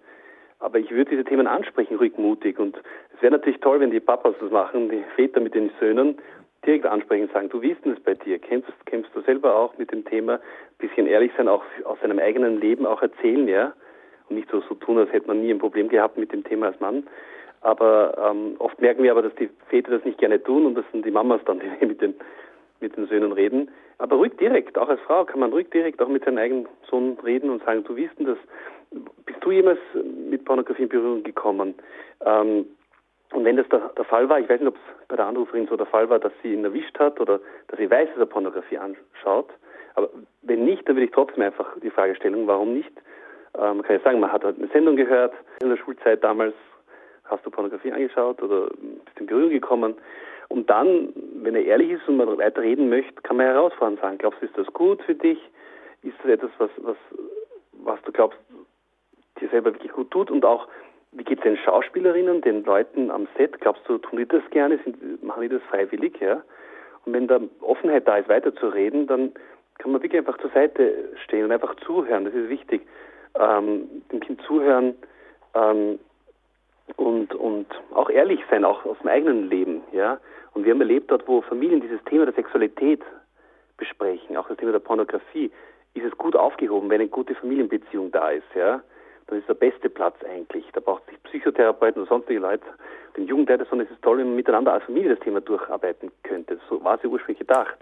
Aber 0.60 0.80
ich 0.80 0.90
würde 0.90 1.12
diese 1.12 1.24
Themen 1.24 1.48
ansprechen, 1.48 1.98
ruhig 1.98 2.18
mutig. 2.18 2.60
Und 2.60 2.78
es 3.16 3.22
wäre 3.22 3.34
natürlich 3.34 3.60
toll, 3.60 3.80
wenn 3.80 3.92
die 3.92 4.00
Papas 4.00 4.36
das 4.40 4.52
machen, 4.52 4.90
die 4.90 5.04
Väter 5.16 5.40
mit 5.40 5.54
den 5.54 5.72
Söhnen, 5.80 6.18
direkt 6.66 6.86
ansprechen 6.86 7.24
und 7.24 7.34
sagen, 7.34 7.50
du 7.50 7.62
wie 7.62 7.72
ist 7.72 7.86
denn 7.86 7.94
das 7.94 8.04
bei 8.04 8.16
dir? 8.16 8.40
Kämpfst, 8.40 8.74
kämpfst 8.86 9.16
du 9.16 9.22
selber 9.22 9.56
auch 9.56 9.78
mit 9.78 9.92
dem 9.92 10.04
Thema? 10.06 10.34
Ein 10.34 10.40
bisschen 10.80 11.08
ehrlich 11.08 11.32
sein, 11.38 11.48
auch 11.48 11.64
aus 11.86 12.00
seinem 12.02 12.20
eigenen 12.20 12.60
Leben 12.60 12.86
auch 12.86 13.02
erzählen, 13.02 13.48
ja? 13.48 13.74
Und 14.30 14.36
nicht 14.36 14.50
so, 14.50 14.62
so 14.62 14.76
tun, 14.76 14.98
als 14.98 15.12
hätte 15.14 15.28
man 15.28 15.42
nie 15.42 15.52
ein 15.52 15.60
Problem 15.60 15.88
gehabt 15.88 16.18
mit 16.18 16.34
dem 16.34 16.44
Thema 16.44 16.68
als 16.68 16.80
Mann. 16.80 17.08
Aber 17.62 18.18
ähm, 18.18 18.56
oft 18.60 18.80
merken 18.82 19.04
wir 19.04 19.12
aber, 19.12 19.22
dass 19.22 19.36
die 19.36 19.50
Väter 19.70 19.92
das 19.92 20.04
nicht 20.04 20.18
gerne 20.18 20.42
tun 20.42 20.66
und 20.66 20.76
das 20.76 20.86
sind 20.92 21.06
die 21.06 21.12
Mamas 21.12 21.42
dann, 21.46 21.60
die 21.82 21.86
mit 21.86 22.02
den, 22.02 22.16
mit 22.82 22.98
den 22.98 23.08
Söhnen 23.08 23.32
reden. 23.32 23.70
Aber 24.00 24.18
ruhig 24.18 24.36
direkt, 24.38 24.78
auch 24.78 24.90
als 24.90 25.02
Frau 25.02 25.26
kann 25.26 25.40
man 25.40 25.52
ruhig 25.52 25.70
direkt 25.72 26.02
auch 26.02 26.08
mit 26.08 26.24
seinem 26.26 26.38
eigenen 26.38 26.68
Sohn 26.90 27.18
reden 27.24 27.50
und 27.50 27.64
sagen, 27.64 27.84
du 27.84 27.96
wie 27.96 28.10
denn 28.18 28.28
das? 28.28 28.38
Bist 29.26 29.40
du 29.42 29.52
jemals 29.52 29.80
mit 30.30 30.46
Pornografie 30.46 30.84
in 30.84 30.90
Berührung 30.90 31.24
gekommen? 31.24 31.76
Ähm, 32.26 32.66
und 33.34 33.44
wenn 33.44 33.58
das 33.58 33.68
der, 33.70 33.92
der, 33.98 34.06
Fall 34.06 34.30
war, 34.30 34.40
ich 34.40 34.48
weiß 34.48 34.62
nicht, 34.62 34.70
ob 34.70 34.76
es 34.76 35.08
bei 35.08 35.18
der 35.18 35.26
Anruferin 35.26 35.68
so 35.68 35.76
der 35.76 35.86
Fall 35.86 36.10
war, 36.10 36.20
dass 36.20 36.32
sie 36.42 36.54
ihn 36.54 36.64
erwischt 36.64 36.98
hat 36.98 37.20
oder 37.20 37.40
dass 37.68 37.78
sie 37.78 37.90
weiß, 37.90 38.10
dass 38.10 38.20
er 38.20 38.26
Pornografie 38.26 38.78
anschaut, 38.78 39.50
aber 39.96 40.10
wenn 40.44 40.64
nicht, 40.64 40.88
dann 40.88 40.96
würde 40.96 41.06
ich 41.06 41.12
trotzdem 41.12 41.44
einfach 41.44 41.68
die 41.82 41.90
Frage 41.90 42.16
stellen, 42.16 42.48
warum 42.48 42.74
nicht? 42.74 42.92
Ähm, 43.56 43.78
man 43.78 43.82
kann 43.82 43.98
ja 43.98 44.04
sagen, 44.04 44.20
man 44.20 44.32
hat 44.32 44.44
halt 44.44 44.58
eine 44.58 44.68
Sendung 44.68 44.96
gehört 44.96 45.34
in 45.62 45.70
der 45.70 45.78
Schulzeit 45.78 46.24
damals, 46.24 46.54
hast 47.26 47.46
du 47.46 47.50
Pornografie 47.50 47.92
angeschaut 47.92 48.42
oder 48.42 48.68
bist 48.70 49.20
in 49.20 49.26
Berührung 49.26 49.50
gekommen? 49.50 49.96
Und 50.50 50.70
dann, 50.70 51.10
wenn 51.42 51.56
er 51.56 51.66
ehrlich 51.66 51.92
ist 51.92 52.08
und 52.08 52.18
man 52.18 52.38
weiter 52.38 52.62
reden 52.62 52.90
möchte, 52.90 53.22
kann 53.24 53.38
man 53.38 53.48
herausfordern 53.48 53.98
sagen, 53.98 54.18
glaubst 54.20 54.42
du, 54.42 54.46
ist 54.46 54.58
das 54.58 54.68
gut 54.68 55.02
für 55.02 55.16
dich? 55.16 55.40
Ist 56.04 56.16
das 56.24 56.32
etwas, 56.32 56.52
was, 56.60 56.70
was, 56.78 56.98
was 57.84 58.02
du 58.04 58.12
glaubst, 58.12 58.40
dir 59.40 59.50
selber 59.50 59.74
wirklich 59.74 59.92
gut 59.92 60.12
tut? 60.12 60.32
Und 60.32 60.46
auch, 60.46 60.68
wie 61.12 61.24
geht 61.24 61.40
es 61.40 61.44
den 61.44 61.58
Schauspielerinnen, 61.58 62.42
den 62.42 62.64
Leuten 62.64 63.12
am 63.12 63.28
Set? 63.38 63.60
Glaubst 63.62 63.88
du, 63.88 63.98
tun 63.98 64.20
die 64.20 64.28
das 64.28 64.44
gerne? 64.52 64.80
Sind, 64.84 65.24
machen 65.24 65.42
die 65.42 65.50
das 65.50 65.62
freiwillig? 65.64 66.20
Ja? 66.20 66.44
Und 67.06 67.14
wenn 67.14 67.28
da 67.28 67.40
Offenheit 67.62 68.08
da 68.08 68.18
ist, 68.18 68.30
weiterzureden, 68.30 69.08
dann 69.08 69.34
kann 69.78 69.92
man 69.92 70.02
wirklich 70.02 70.20
einfach 70.20 70.38
zur 70.40 70.50
Seite 70.52 71.10
stehen 71.24 71.46
und 71.46 71.52
einfach 71.52 71.76
zuhören. 71.76 72.26
Das 72.26 72.34
ist 72.34 72.50
wichtig. 72.50 72.82
Ähm, 73.40 74.04
dem 74.12 74.20
Kind 74.20 74.42
zuhören 74.42 74.96
ähm, 75.54 76.00
und, 76.96 77.36
und 77.36 77.68
auch 77.94 78.10
ehrlich 78.10 78.40
sein, 78.50 78.66
auch 78.66 78.86
aus 78.86 78.98
dem 79.00 79.10
eigenen 79.10 79.50
Leben. 79.50 79.82
Ja? 79.92 80.20
Und 80.54 80.66
wir 80.66 80.74
haben 80.74 80.82
erlebt 80.82 81.12
dort, 81.12 81.28
wo 81.28 81.42
Familien 81.42 81.82
dieses 81.82 82.04
Thema 82.06 82.26
der 82.26 82.34
Sexualität 82.34 83.02
besprechen, 83.78 84.38
auch 84.38 84.48
das 84.48 84.58
Thema 84.58 84.72
der 84.72 84.80
Pornografie, 84.80 85.52
ist 85.94 86.06
es 86.06 86.18
gut 86.18 86.36
aufgehoben, 86.36 86.90
wenn 86.90 87.02
eine 87.02 87.10
gute 87.10 87.36
Familienbeziehung 87.36 88.12
da 88.12 88.32
ist. 88.32 88.48
Ja? 88.56 88.82
Das 89.28 89.40
ist 89.40 89.50
der 89.50 89.56
beste 89.56 89.90
Platz 89.90 90.16
eigentlich. 90.24 90.66
Da 90.74 90.80
braucht 90.80 91.04
es 91.06 91.12
nicht 91.12 91.24
Psychotherapeuten 91.24 92.02
oder 92.02 92.10
sonstige 92.10 92.40
Leute, 92.40 92.66
den 93.18 93.28
Jugendleiter, 93.28 93.66
sondern 93.66 93.88
es 93.88 93.94
ist 93.94 94.02
toll, 94.02 94.20
wenn 94.20 94.28
man 94.28 94.36
miteinander 94.36 94.74
als 94.74 94.84
Familie 94.86 95.16
das 95.16 95.20
Thema 95.20 95.42
durcharbeiten 95.42 96.12
könnte. 96.24 96.60
So 96.70 96.84
war 96.84 96.96
es 96.96 97.04
ja 97.04 97.10
ursprünglich 97.10 97.40
gedacht. 97.40 97.78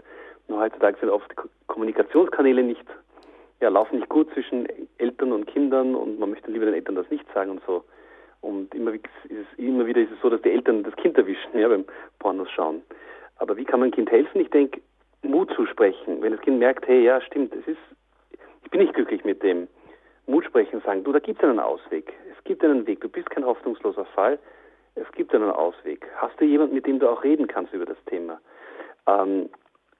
Nur 0.47 0.59
heutzutage 0.59 0.97
sind 0.99 1.09
oft 1.09 1.31
Kommunikationskanäle 1.67 2.63
nicht, 2.63 2.85
ja, 3.61 3.69
laufen 3.69 3.97
nicht 3.97 4.09
gut 4.09 4.31
zwischen 4.33 4.67
Eltern 4.97 5.31
und 5.31 5.47
Kindern 5.47 5.95
und 5.95 6.19
man 6.19 6.29
möchte 6.29 6.51
lieber 6.51 6.65
den 6.65 6.73
Eltern 6.73 6.95
das 6.95 7.09
nicht 7.09 7.25
sagen 7.33 7.51
und 7.51 7.61
so. 7.65 7.83
Und 8.41 8.73
immer, 8.75 8.93
ist 8.93 9.03
es, 9.29 9.45
immer 9.57 9.85
wieder 9.87 10.01
ist 10.01 10.11
es 10.11 10.21
so, 10.21 10.29
dass 10.29 10.41
die 10.41 10.51
Eltern 10.51 10.83
das 10.83 10.95
Kind 10.97 11.17
erwischen, 11.17 11.49
ja, 11.57 11.67
beim 11.67 11.85
Pornos 12.19 12.49
schauen. 12.51 12.81
Aber 13.37 13.57
wie 13.57 13.65
kann 13.65 13.79
man 13.79 13.89
dem 13.89 13.95
Kind 13.95 14.11
helfen? 14.11 14.41
Ich 14.41 14.49
denke, 14.49 14.81
Mut 15.23 15.51
zu 15.55 15.65
sprechen. 15.65 16.21
Wenn 16.21 16.31
das 16.31 16.41
Kind 16.41 16.59
merkt, 16.59 16.87
hey, 16.87 17.03
ja, 17.03 17.19
stimmt, 17.21 17.53
es 17.55 17.67
ist, 17.67 17.79
ich 18.63 18.69
bin 18.69 18.81
nicht 18.81 18.93
glücklich 18.93 19.23
mit 19.25 19.41
dem. 19.43 19.67
Mut 20.27 20.45
sprechen, 20.45 20.81
sagen, 20.81 21.03
du, 21.03 21.11
da 21.11 21.19
gibt 21.19 21.41
es 21.41 21.47
einen 21.47 21.59
Ausweg. 21.59 22.13
Es 22.31 22.43
gibt 22.43 22.63
einen 22.63 22.87
Weg. 22.87 23.01
Du 23.01 23.09
bist 23.09 23.29
kein 23.29 23.45
hoffnungsloser 23.45 24.05
Fall. 24.05 24.39
Es 24.95 25.09
gibt 25.11 25.35
einen 25.35 25.51
Ausweg. 25.51 26.07
Hast 26.17 26.39
du 26.39 26.45
jemanden, 26.45 26.75
mit 26.75 26.87
dem 26.87 26.99
du 26.99 27.09
auch 27.09 27.23
reden 27.23 27.47
kannst 27.47 27.73
über 27.73 27.85
das 27.85 27.97
Thema? 28.05 28.39
Ähm, 29.07 29.49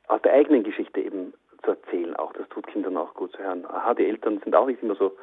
aus 0.07 0.21
der 0.21 0.33
eigenen 0.33 0.63
Geschichte 0.63 1.01
eben 1.01 1.33
zu 1.63 1.71
erzählen 1.71 2.15
auch. 2.15 2.33
Das 2.33 2.47
tut 2.49 2.67
Kindern 2.67 2.97
auch 2.97 3.13
gut 3.13 3.31
zu 3.33 3.39
hören. 3.39 3.65
Aha, 3.65 3.93
die 3.93 4.05
Eltern 4.05 4.39
sind 4.43 4.55
auch 4.55 4.67
nicht 4.67 4.81
immer 4.81 4.95
so 4.95 5.15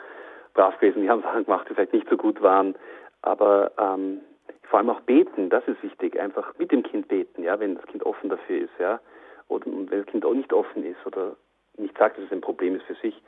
brav 0.55 0.79
gewesen. 0.79 1.03
Die 1.03 1.11
haben 1.11 1.23
Sachen 1.23 1.45
gemacht, 1.45 1.67
die 1.69 1.75
vielleicht 1.75 1.93
nicht 1.93 2.09
so 2.09 2.17
gut 2.17 2.43
waren. 2.43 2.75
Aber 3.23 3.73
ähm, 3.79 4.21
vor 4.65 4.79
allem 4.79 4.91
auch 4.91 5.01
beten, 5.01 5.51
das 5.51 5.67
ist 5.67 5.83
wichtig. 5.83 6.21
Einfach 6.21 6.53
mit 6.59 6.71
dem 6.71 6.83
Kind 6.83 7.09
beten, 7.09 7.43
ja, 7.43 7.59
wenn 7.59 7.77
das 7.77 7.87
Kind 7.87 8.05
offen 8.05 8.31
dafür 8.31 8.63
ist, 8.63 8.79
ja. 8.79 9.01
Oder 9.49 9.67
wenn 9.67 9.89
das 9.89 10.07
Kind 10.07 10.25
auch 10.25 10.35
nicht 10.35 10.53
offen 10.53 10.85
ist 10.85 11.05
oder 11.07 11.37
nicht 11.77 11.97
sagt, 11.97 12.19
dass 12.19 12.25
es 12.27 12.33
ein 12.33 12.41
Problem 12.41 12.77
ist 12.77 12.85
für 12.85 12.95
sich 12.95 13.21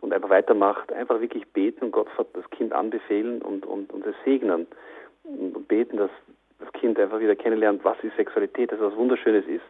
und 0.00 0.12
einfach 0.12 0.30
weitermacht, 0.30 0.92
einfach 0.92 1.20
wirklich 1.20 1.46
beten 1.48 1.86
und 1.86 1.90
Gott 1.92 2.08
das 2.34 2.48
Kind 2.50 2.72
anbefehlen 2.72 3.42
und, 3.42 3.64
und, 3.66 3.92
und 3.92 4.06
es 4.06 4.14
segnen. 4.24 4.66
Und 5.24 5.68
beten, 5.68 5.96
dass 5.96 6.10
das 6.58 6.72
Kind 6.72 6.98
einfach 6.98 7.18
wieder 7.20 7.34
kennenlernt, 7.34 7.84
was 7.84 7.96
ist 8.02 8.16
Sexualität, 8.16 8.70
dass 8.70 8.78
es 8.78 8.86
was 8.86 8.96
Wunderschönes 8.96 9.46
ist 9.46 9.64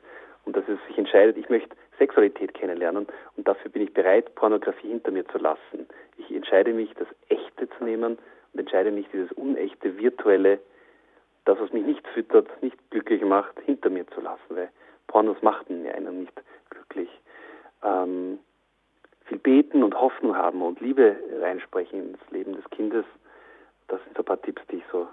und 0.45 0.57
dass 0.57 0.65
es 0.69 0.79
sich 0.87 0.99
entscheidet, 0.99 1.37
ich 1.37 1.49
möchte 1.49 1.77
Sexualität 1.99 2.55
kennenlernen 2.55 3.07
und 3.37 3.49
dafür 3.49 3.71
bin 3.71 3.83
ich 3.83 3.93
bereit, 3.93 4.35
Pornografie 4.35 4.89
hinter 4.89 5.11
mir 5.11 5.27
zu 5.29 5.39
lassen. 5.39 5.89
Ich 6.19 6.31
entscheide 6.35 6.73
mich, 6.73 6.93
das 6.95 7.09
Echte 7.29 7.69
zu 7.71 7.85
nehmen 7.85 8.19
und 8.53 8.61
entscheide 8.61 8.91
mich, 8.91 9.07
dieses 9.13 9.33
unechte, 9.33 9.99
virtuelle, 9.99 10.61
das, 11.45 11.59
was 11.61 11.73
mich 11.73 11.85
nicht 11.85 12.07
füttert, 12.09 12.49
nicht 12.63 12.77
glücklich 12.91 13.23
macht, 13.23 13.59
hinter 13.65 13.91
mir 13.91 14.07
zu 14.09 14.21
lassen, 14.21 14.41
weil 14.51 14.69
Pornos 15.07 15.41
machten 15.43 15.87
einen 15.87 16.21
nicht 16.21 16.43
glücklich. 16.71 17.09
Ähm, 17.83 18.39
viel 19.27 19.39
beten 19.39 19.83
und 19.83 19.95
Hoffnung 19.95 20.37
haben 20.37 20.63
und 20.63 20.81
Liebe 20.81 21.17
reinsprechen 21.41 22.11
ins 22.11 22.31
Leben 22.31 22.55
des 22.55 22.65
Kindes, 22.71 23.05
das 23.89 24.03
sind 24.05 24.17
so 24.17 24.23
ein 24.23 24.27
paar 24.27 24.41
Tipps, 24.43 24.63
die 24.71 24.77
ich 24.77 24.85
so 24.91 25.07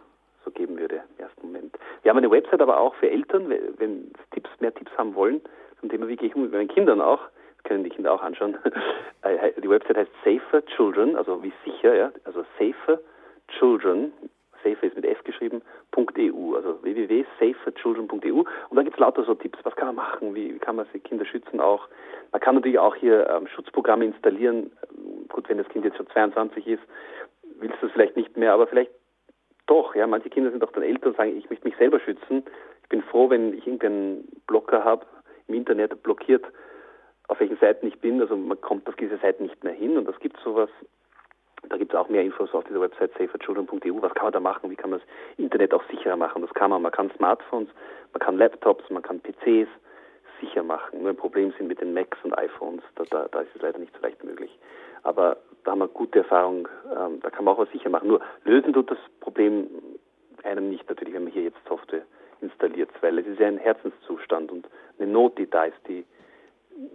so 0.44 0.52
geben 0.52 0.78
würde 0.78 1.02
im 1.18 1.24
ersten 1.24 1.48
Moment. 1.48 1.78
Wir 2.02 2.10
haben 2.10 2.18
eine 2.18 2.30
Website 2.30 2.62
aber 2.62 2.78
auch 2.78 2.96
für 2.96 3.10
Eltern, 3.10 3.50
wenn 3.78 4.12
Tipps, 4.32 4.50
mehr 4.60 4.74
Tipps 4.74 4.92
haben 4.98 5.16
wollen, 5.16 5.42
zum 5.80 5.90
Thema, 5.90 6.08
wie 6.08 6.16
gehe 6.16 6.30
ich 6.30 6.36
um 6.36 6.44
mit 6.44 6.52
meinen 6.52 6.68
Kindern 6.68 7.02
auch, 7.02 7.22
können 7.64 7.84
die 7.84 7.90
Kinder 7.90 8.14
auch 8.14 8.22
anschauen. 8.22 8.58
Äh, 9.26 9.54
die 9.62 9.70
Website 9.70 9.96
heißt 9.96 10.12
Safer 10.26 10.66
Children, 10.66 11.16
also 11.16 11.42
wie 11.42 11.54
sicher, 11.64 11.96
ja, 11.96 12.12
also 12.26 12.44
Safer 12.60 13.00
Children, 13.58 14.12
Safer 14.64 14.88
ist 14.88 14.96
mit 14.96 15.06
F 15.06 15.24
geschrieben, 15.24 15.62
.eu, 15.96 16.56
also 16.56 16.82
www.saferchildren.eu 16.82 18.44
und 18.70 18.76
da 18.76 18.84
gibt 18.84 18.96
es 18.96 19.00
lauter 19.00 19.24
so 19.24 19.36
Tipps, 19.36 19.60
was 19.64 19.76
kann 19.76 19.88
man 19.88 19.96
machen, 19.96 20.36
wie, 20.36 20.58
kann 20.60 20.76
man 20.76 20.88
Kinder 21.04 21.26
schützen 21.26 21.60
auch. 21.60 21.88
Man 22.32 22.42
kann 22.42 22.56
natürlich 22.56 22.80
auch 22.80 22.96
hier 22.96 23.30
ähm, 23.30 23.48
Schutzprogramme 23.48 24.06
installieren, 24.06 24.72
gut, 25.30 25.50
wenn 25.50 25.58
das 25.58 25.70
Kind 25.70 25.86
jetzt 25.86 25.98
schon 25.98 26.08
22 26.08 26.68
ist, 26.68 26.84
willst 27.60 27.82
du 27.82 27.88
es 27.88 27.94
vielleicht 27.94 28.16
nicht 28.16 28.38
mehr, 28.38 28.54
aber 28.54 28.68
vielleicht 28.68 28.92
doch, 29.66 29.96
ja, 29.96 30.08
manche 30.08 30.30
Kinder 30.30 30.52
sind 30.52 30.64
auch 30.64 30.72
dann 30.72 30.84
älter 30.84 31.08
und 31.08 31.18
sagen, 31.18 31.38
ich 31.38 31.50
möchte 31.50 31.68
mich 31.68 31.78
selber 31.78 32.00
schützen. 32.00 32.44
Ich 32.84 32.90
bin 32.90 33.02
froh, 33.02 33.30
wenn 33.30 33.54
ich 33.58 33.66
irgendeinen 33.66 34.28
Blocker 34.46 34.84
habe, 34.84 35.06
im 35.48 35.56
Internet 35.56 36.04
blockiert, 36.04 36.46
auf 37.28 37.40
welchen 37.40 37.58
Seiten 37.58 37.88
ich 37.88 38.00
bin. 38.00 38.22
Also 38.22 38.36
man 38.36 38.60
kommt 38.60 38.88
auf 38.90 38.96
diese 38.96 39.18
Seiten 39.18 39.44
nicht 39.44 39.64
mehr 39.64 39.74
hin 39.74 39.98
und 39.98 40.06
das 40.06 40.20
gibt 40.20 40.38
sowas. 40.44 40.70
Da 41.70 41.78
gibt 41.78 41.94
es 41.94 42.00
auch 42.00 42.10
mehr 42.10 42.24
Infos 42.24 42.54
auf 42.54 42.64
dieser 42.66 42.82
Website 42.82 43.12
saferchildren.eu. 43.18 44.02
Was 44.02 44.14
kann 44.14 44.26
man 44.26 44.34
da 44.34 44.40
machen? 44.40 44.70
Wie 44.70 44.76
kann 44.76 44.90
man 44.90 45.00
das 45.00 45.08
Internet 45.38 45.74
auch 45.74 45.84
sicherer 45.90 46.16
machen? 46.16 46.42
Das 46.42 46.54
kann 46.54 46.70
man. 46.70 46.82
Man 46.82 46.92
kann 46.92 47.12
Smartphones, 47.18 47.70
man 48.12 48.20
kann 48.20 48.38
Laptops, 48.38 48.90
man 48.90 49.02
kann 49.02 49.22
PCs 49.22 49.68
sicher 50.42 50.64
machen. 50.64 51.02
Nur 51.02 51.10
ein 51.12 51.16
Problem 51.16 51.54
sind 51.58 51.68
mit 51.68 51.80
den 51.82 51.94
Macs 51.94 52.18
und 52.24 52.38
iPhones. 52.38 52.84
Da, 52.96 53.06
da, 53.10 53.28
da 53.32 53.42
ist 53.42 53.56
es 53.56 53.62
leider 53.62 53.80
nicht 53.80 53.94
so 53.96 54.02
leicht 54.02 54.24
möglich. 54.24 54.58
Aber 55.04 55.38
da 55.64 55.72
haben 55.72 55.80
wir 55.80 55.88
gute 55.88 56.20
Erfahrung, 56.20 56.68
ähm, 56.92 57.20
da 57.22 57.30
kann 57.30 57.46
man 57.46 57.56
auch 57.56 57.60
was 57.60 57.72
sicher 57.72 57.90
machen. 57.90 58.08
Nur 58.08 58.22
lösen 58.44 58.74
tut 58.74 58.92
das 58.92 58.98
Problem 59.20 59.70
einem 60.44 60.70
nicht 60.70 60.88
natürlich, 60.90 61.14
wenn 61.14 61.24
man 61.24 61.34
hier 61.34 61.44
jetzt 61.44 61.58
Software 61.68 62.04
installiert, 62.42 62.90
weil 63.02 63.18
es 63.20 63.28
ist 63.28 63.40
ja 63.40 63.48
ein 63.48 63.58
Herzenszustand 63.58 64.52
und 64.52 64.68
eine 65.00 65.10
Not, 65.10 65.38
die 65.38 65.50
da 65.50 65.66
ist, 65.66 65.78
die, 65.88 66.06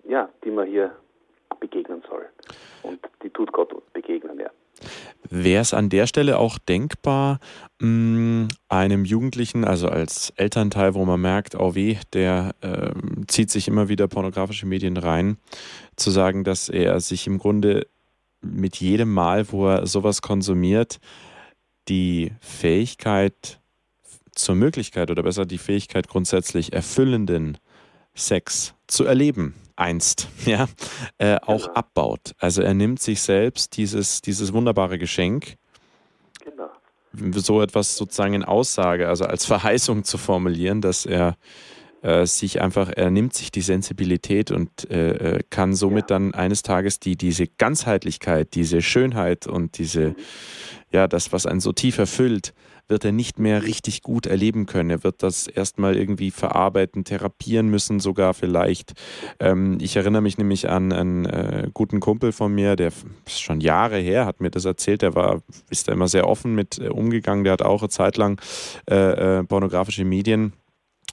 ja, 0.04 0.28
die 0.44 0.50
man 0.50 0.66
hier 0.66 0.94
begegnen 1.60 2.02
soll. 2.08 2.26
Und 2.82 3.00
die 3.22 3.30
tut 3.30 3.52
Gott 3.52 3.72
begegnen, 3.92 4.38
ja. 4.38 4.50
Wäre 5.30 5.60
es 5.60 5.74
an 5.74 5.88
der 5.88 6.06
Stelle 6.06 6.38
auch 6.38 6.58
denkbar, 6.58 7.40
mh, 7.80 7.88
mm, 7.88 8.48
einem 8.68 9.04
Jugendlichen, 9.04 9.64
also 9.64 9.88
als 9.88 10.32
Elternteil, 10.36 10.94
wo 10.94 11.04
man 11.04 11.20
merkt, 11.20 11.56
oh 11.56 11.74
weh, 11.74 11.96
der 12.12 12.54
äh, 12.60 12.92
zieht 13.26 13.50
sich 13.50 13.68
immer 13.68 13.88
wieder 13.88 14.08
pornografische 14.08 14.66
Medien 14.66 14.96
rein, 14.96 15.36
zu 15.96 16.10
sagen, 16.10 16.44
dass 16.44 16.68
er 16.68 17.00
sich 17.00 17.26
im 17.26 17.38
Grunde 17.38 17.86
mit 18.40 18.76
jedem 18.76 19.12
Mal, 19.12 19.50
wo 19.50 19.68
er 19.68 19.86
sowas 19.86 20.22
konsumiert, 20.22 21.00
die 21.88 22.32
Fähigkeit 22.40 23.60
zur 24.32 24.54
Möglichkeit 24.54 25.10
oder 25.10 25.24
besser 25.24 25.44
die 25.44 25.58
Fähigkeit 25.58 26.06
grundsätzlich 26.06 26.72
erfüllenden 26.72 27.58
Sex 28.14 28.74
zu 28.86 29.04
erleben 29.04 29.54
einst, 29.78 30.28
ja, 30.44 30.68
äh, 31.18 31.36
auch 31.36 31.66
genau. 31.66 31.74
abbaut. 31.74 32.32
Also 32.38 32.62
er 32.62 32.74
nimmt 32.74 33.00
sich 33.00 33.22
selbst 33.22 33.76
dieses, 33.76 34.20
dieses 34.20 34.52
wunderbare 34.52 34.98
Geschenk, 34.98 35.56
genau. 36.44 36.70
so 37.32 37.62
etwas 37.62 37.96
sozusagen 37.96 38.34
in 38.34 38.44
Aussage, 38.44 39.08
also 39.08 39.24
als 39.24 39.46
Verheißung 39.46 40.04
zu 40.04 40.18
formulieren, 40.18 40.80
dass 40.80 41.06
er 41.06 41.36
äh, 42.02 42.26
sich 42.26 42.60
einfach, 42.60 42.90
er 42.94 43.10
nimmt 43.10 43.34
sich 43.34 43.50
die 43.50 43.60
Sensibilität 43.60 44.50
und 44.50 44.90
äh, 44.90 45.36
äh 45.36 45.42
kann 45.50 45.74
somit 45.74 46.10
ja. 46.10 46.18
dann 46.18 46.34
eines 46.34 46.62
Tages 46.62 47.00
die, 47.00 47.16
diese 47.16 47.46
Ganzheitlichkeit, 47.46 48.54
diese 48.54 48.82
Schönheit 48.82 49.46
und 49.46 49.78
diese, 49.78 50.10
mhm. 50.10 50.16
ja, 50.92 51.08
das, 51.08 51.32
was 51.32 51.46
einen 51.46 51.60
so 51.60 51.72
tief 51.72 51.98
erfüllt, 51.98 52.54
wird 52.88 53.04
er 53.04 53.12
nicht 53.12 53.38
mehr 53.38 53.62
richtig 53.62 54.02
gut 54.02 54.26
erleben 54.26 54.66
können. 54.66 54.90
Er 54.90 55.04
wird 55.04 55.22
das 55.22 55.46
erstmal 55.46 55.96
irgendwie 55.96 56.30
verarbeiten, 56.30 57.04
therapieren 57.04 57.68
müssen, 57.68 58.00
sogar 58.00 58.34
vielleicht. 58.34 58.94
Ähm, 59.40 59.78
ich 59.80 59.96
erinnere 59.96 60.22
mich 60.22 60.38
nämlich 60.38 60.68
an 60.68 60.92
einen 60.92 61.26
äh, 61.26 61.68
guten 61.72 62.00
Kumpel 62.00 62.32
von 62.32 62.54
mir, 62.54 62.76
der 62.76 62.92
ist 63.26 63.40
schon 63.40 63.60
Jahre 63.60 63.98
her, 63.98 64.26
hat 64.26 64.40
mir 64.40 64.50
das 64.50 64.64
erzählt. 64.64 65.02
Der 65.02 65.14
war, 65.14 65.42
ist 65.70 65.88
da 65.88 65.92
immer 65.92 66.08
sehr 66.08 66.26
offen 66.26 66.54
mit 66.54 66.78
äh, 66.78 66.88
umgegangen. 66.88 67.44
Der 67.44 67.52
hat 67.52 67.62
auch 67.62 67.82
eine 67.82 67.90
Zeit 67.90 68.16
lang 68.16 68.40
äh, 68.90 69.38
äh 69.38 69.44
pornografische 69.44 70.04
Medien 70.04 70.52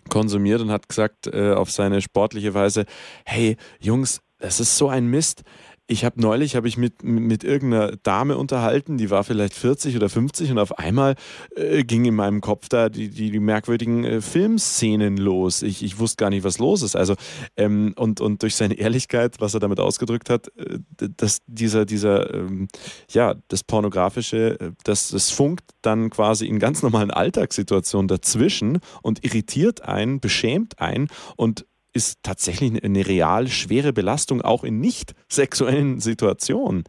konsumiert 0.10 0.62
und 0.62 0.72
hat 0.72 0.88
gesagt 0.88 1.28
äh, 1.28 1.54
auf 1.54 1.72
seine 1.72 2.02
sportliche 2.02 2.54
Weise, 2.54 2.86
hey 3.26 3.58
Jungs, 3.80 4.22
das 4.40 4.60
ist 4.60 4.78
so 4.78 4.90
ein 4.90 5.08
Mist 5.08 5.44
ich 5.88 6.04
habe 6.04 6.20
neulich 6.20 6.56
habe 6.56 6.68
ich 6.68 6.78
mit, 6.78 7.04
mit 7.04 7.44
irgendeiner 7.44 7.96
Dame 7.98 8.38
unterhalten, 8.38 8.98
die 8.98 9.12
war 9.12 9.24
vielleicht 9.24 9.54
40 9.54 9.96
oder 9.96 10.10
50 10.10 10.52
und 10.52 10.58
auf 10.58 10.80
einmal 10.80 11.16
äh, 11.56 11.84
ging 11.84 12.06
in 12.06 12.16
meinem 12.16 12.42
Kopf 12.42 12.70
da 12.70 12.90
die, 12.90 13.10
die, 13.10 13.30
die 13.30 13.40
merkwürdigen 13.40 14.04
äh, 14.04 14.22
Filmszenen 14.22 15.18
los. 15.18 15.62
Ich, 15.62 15.84
ich 15.84 16.00
wusste 16.00 16.24
gar 16.24 16.32
nicht, 16.32 16.44
was 16.44 16.58
los 16.58 16.82
ist. 16.82 16.96
Also 16.96 17.16
ähm, 17.56 17.94
und, 17.98 18.20
und 18.20 18.42
durch 18.42 18.56
seine 18.56 18.74
Ehrlichkeit, 18.76 19.36
was 19.40 19.54
er 19.54 19.60
damit 19.60 19.80
ausgedrückt 19.80 20.30
hat, 20.30 20.48
äh, 20.58 20.80
dass 21.18 21.42
dieser, 21.46 21.86
dieser 21.86 22.34
ähm, 22.34 22.68
ja, 23.12 23.36
das 23.50 23.64
Pornografische, 23.64 24.60
äh, 24.60 24.72
das, 24.84 25.10
das 25.10 25.30
funkt 25.30 25.66
dann 25.84 26.10
quasi 26.10 26.48
in 26.48 26.58
ganz 26.58 26.82
normalen 26.82 27.12
Alltagssituationen 27.12 28.08
dazwischen 28.08 28.80
und 29.04 29.24
irritiert 29.24 29.84
einen, 29.84 30.20
beschämt 30.20 30.80
einen 30.80 31.10
und 31.36 31.66
ist 31.96 32.24
tatsächlich 32.24 32.84
eine 32.84 33.08
real 33.08 33.48
schwere 33.48 33.94
Belastung, 33.94 34.42
auch 34.42 34.64
in 34.64 34.80
nicht 34.80 35.14
sexuellen 35.30 36.00
Situationen. 36.00 36.84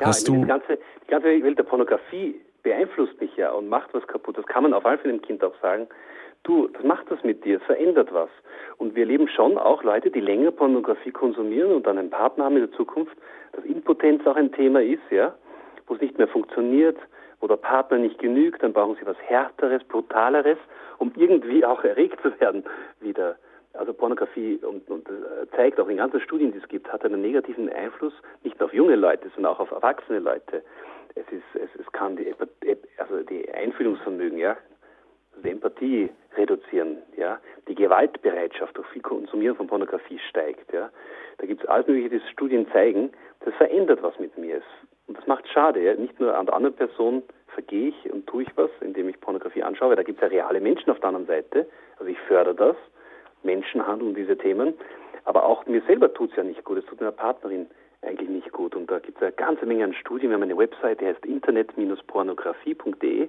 Ja, 0.00 0.08
Hast 0.08 0.28
du 0.28 0.34
die 0.42 0.46
ganze, 0.46 0.78
die 1.04 1.10
ganze 1.10 1.42
Welt 1.42 1.58
der 1.58 1.62
Pornografie 1.62 2.34
beeinflusst 2.62 3.20
mich 3.20 3.34
ja 3.36 3.52
und 3.52 3.68
macht 3.68 3.94
was 3.94 4.06
kaputt. 4.06 4.36
Das 4.36 4.46
kann 4.46 4.64
man 4.64 4.74
auf 4.74 4.84
jeden 4.84 4.98
Fall 4.98 5.10
dem 5.10 5.22
Kind 5.22 5.42
auch 5.44 5.54
sagen. 5.62 5.86
Du, 6.42 6.68
das 6.68 6.84
macht 6.84 7.10
was 7.10 7.22
mit 7.24 7.44
dir, 7.44 7.58
es 7.58 7.62
verändert 7.64 8.12
was. 8.12 8.30
Und 8.76 8.94
wir 8.94 9.06
leben 9.06 9.28
schon 9.28 9.58
auch 9.58 9.82
Leute, 9.82 10.10
die 10.10 10.20
länger 10.20 10.50
Pornografie 10.50 11.10
konsumieren 11.10 11.72
und 11.72 11.86
dann 11.86 11.98
einen 11.98 12.10
Partner 12.10 12.44
haben 12.44 12.56
in 12.56 12.68
der 12.68 12.76
Zukunft, 12.76 13.16
dass 13.52 13.64
Impotenz 13.64 14.26
auch 14.26 14.36
ein 14.36 14.52
Thema 14.52 14.82
ist, 14.82 15.02
ja, 15.10 15.34
wo 15.86 15.94
es 15.94 16.00
nicht 16.00 16.18
mehr 16.18 16.28
funktioniert, 16.28 16.96
wo 17.40 17.46
der 17.46 17.56
Partner 17.56 17.98
nicht 17.98 18.18
genügt, 18.18 18.62
dann 18.62 18.72
brauchen 18.72 18.96
sie 19.00 19.06
was 19.06 19.16
Härteres, 19.26 19.84
Brutaleres, 19.84 20.58
um 20.98 21.12
irgendwie 21.16 21.64
auch 21.64 21.82
erregt 21.84 22.20
zu 22.22 22.38
werden 22.40 22.64
wieder. 23.00 23.36
Also 23.74 23.92
Pornografie 23.92 24.56
und, 24.56 24.88
und 24.90 25.08
äh, 25.08 25.46
zeigt 25.54 25.78
auch 25.78 25.88
in 25.88 25.98
ganzen 25.98 26.20
Studien, 26.20 26.52
die 26.52 26.58
es 26.58 26.68
gibt, 26.68 26.90
hat 26.92 27.04
einen 27.04 27.20
negativen 27.20 27.70
Einfluss 27.70 28.14
nicht 28.42 28.58
nur 28.58 28.68
auf 28.68 28.74
junge 28.74 28.96
Leute, 28.96 29.30
sondern 29.34 29.52
auch 29.52 29.60
auf 29.60 29.70
erwachsene 29.70 30.18
Leute. 30.18 30.62
Es 31.14 31.26
ist, 31.30 31.44
es, 31.54 31.68
es 31.78 31.92
kann 31.92 32.16
die, 32.16 32.34
also 32.96 33.22
die 33.22 33.50
Einfühlungsvermögen, 33.52 34.38
ja, 34.38 34.56
also 35.32 35.42
die 35.42 35.50
Empathie 35.50 36.10
reduzieren, 36.36 36.98
ja, 37.16 37.38
die 37.68 37.74
Gewaltbereitschaft 37.74 38.76
durch 38.76 38.86
viel 38.88 39.02
Konsumieren 39.02 39.56
von 39.56 39.66
Pornografie 39.66 40.18
steigt, 40.28 40.72
ja. 40.72 40.90
Da 41.38 41.46
gibt 41.46 41.62
es 41.62 41.68
alles 41.68 41.86
Mögliche, 41.86 42.10
die 42.10 42.32
Studien 42.32 42.66
zeigen, 42.72 43.10
das 43.44 43.54
verändert 43.54 44.02
was 44.02 44.18
mit 44.18 44.36
mir. 44.36 44.60
Und 45.06 45.16
das 45.16 45.26
macht 45.26 45.46
schade, 45.48 45.80
ja. 45.80 45.94
Nicht 45.94 46.18
nur 46.18 46.36
an 46.36 46.46
der 46.46 46.54
anderen 46.54 46.74
Person 46.74 47.22
vergehe 47.48 47.88
ich 47.88 48.12
und 48.12 48.26
tue 48.26 48.42
ich 48.42 48.56
was, 48.56 48.70
indem 48.80 49.08
ich 49.08 49.20
Pornografie 49.20 49.62
anschaue, 49.62 49.94
da 49.94 50.02
gibt 50.02 50.22
es 50.22 50.22
ja 50.22 50.28
reale 50.28 50.60
Menschen 50.60 50.90
auf 50.90 51.00
der 51.00 51.08
anderen 51.08 51.26
Seite. 51.26 51.66
Also 51.98 52.10
ich 52.10 52.18
fördere 52.20 52.54
das 52.54 52.76
Menschenhandel 53.42 54.08
und 54.08 54.14
diese 54.14 54.36
Themen. 54.36 54.74
Aber 55.24 55.44
auch 55.44 55.66
mir 55.66 55.82
selber 55.82 56.12
tut 56.12 56.30
es 56.30 56.36
ja 56.36 56.42
nicht 56.42 56.64
gut, 56.64 56.78
es 56.78 56.86
tut 56.86 57.00
meiner 57.00 57.12
Partnerin 57.12 57.66
eigentlich 58.02 58.28
nicht 58.28 58.52
gut. 58.52 58.74
Und 58.74 58.90
da 58.90 58.98
gibt 58.98 59.18
es 59.18 59.22
eine 59.22 59.32
ganze 59.32 59.66
Menge 59.66 59.84
an 59.84 59.94
Studien. 59.94 60.30
Wir 60.30 60.36
haben 60.36 60.42
eine 60.42 60.56
Website, 60.56 61.00
die 61.00 61.06
heißt 61.06 61.24
internet-pornografie.de 61.26 63.28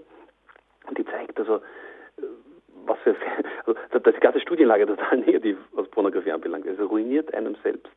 und 0.87 0.97
die 0.97 1.05
zeigt 1.05 1.39
also, 1.39 1.57
äh, 1.57 1.59
was 2.85 2.97
für, 2.99 3.15
also 3.65 3.99
das 3.99 4.19
ganze 4.19 4.39
Studienlage 4.39 4.85
total 4.85 5.19
negativ, 5.19 5.57
was 5.71 5.87
Pornografie 5.89 6.31
anbelangt. 6.31 6.65
Es 6.65 6.79
ruiniert 6.79 7.33
einem 7.33 7.55
selbst. 7.63 7.91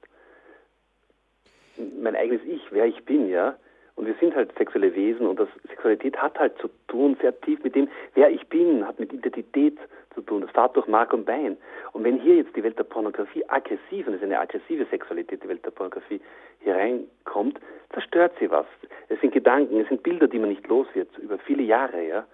Mein 2.01 2.17
eigenes 2.17 2.43
Ich, 2.45 2.63
wer 2.71 2.87
ich 2.87 3.05
bin, 3.05 3.29
ja. 3.29 3.57
Und 3.95 4.07
wir 4.07 4.15
sind 4.21 4.35
halt 4.35 4.57
sexuelle 4.57 4.95
Wesen 4.95 5.27
und 5.27 5.39
das 5.39 5.49
Sexualität 5.69 6.17
hat 6.17 6.39
halt 6.39 6.57
zu 6.59 6.69
tun, 6.89 7.17
sehr 7.21 7.39
tief 7.43 7.63
mit 7.63 7.75
dem, 7.75 7.89
wer 8.15 8.31
ich 8.31 8.47
bin, 8.49 8.87
hat 8.87 8.99
mit 8.99 9.13
Identität 9.13 9.79
zu 10.15 10.23
tun. 10.23 10.41
Das 10.41 10.51
fahrt 10.51 10.77
durch 10.77 10.87
Mark 10.87 11.13
und 11.13 11.27
Bein. 11.27 11.57
Und 11.93 12.05
wenn 12.05 12.19
hier 12.19 12.37
jetzt 12.37 12.57
die 12.57 12.63
Welt 12.63 12.79
der 12.79 12.85
Pornografie 12.85 13.45
aggressiv, 13.49 14.07
und 14.07 14.15
es 14.15 14.21
ist 14.21 14.25
eine 14.25 14.41
aggressive 14.41 14.87
Sexualität, 14.87 15.43
die 15.45 15.49
Welt 15.49 15.65
der 15.65 15.71
Pornografie, 15.71 16.21
hier 16.61 16.75
reinkommt, 16.75 17.61
zerstört 17.93 18.33
sie 18.41 18.51
was. 18.51 18.67
Es 19.09 19.21
sind 19.21 19.33
Gedanken, 19.33 19.81
es 19.81 19.89
sind 19.89 20.03
Bilder, 20.03 20.27
die 20.27 20.39
man 20.39 20.49
nicht 20.49 20.67
los 20.69 20.87
wird, 20.95 21.17
über 21.19 21.39
viele 21.39 21.63
Jahre, 21.63 22.07
ja. 22.07 22.27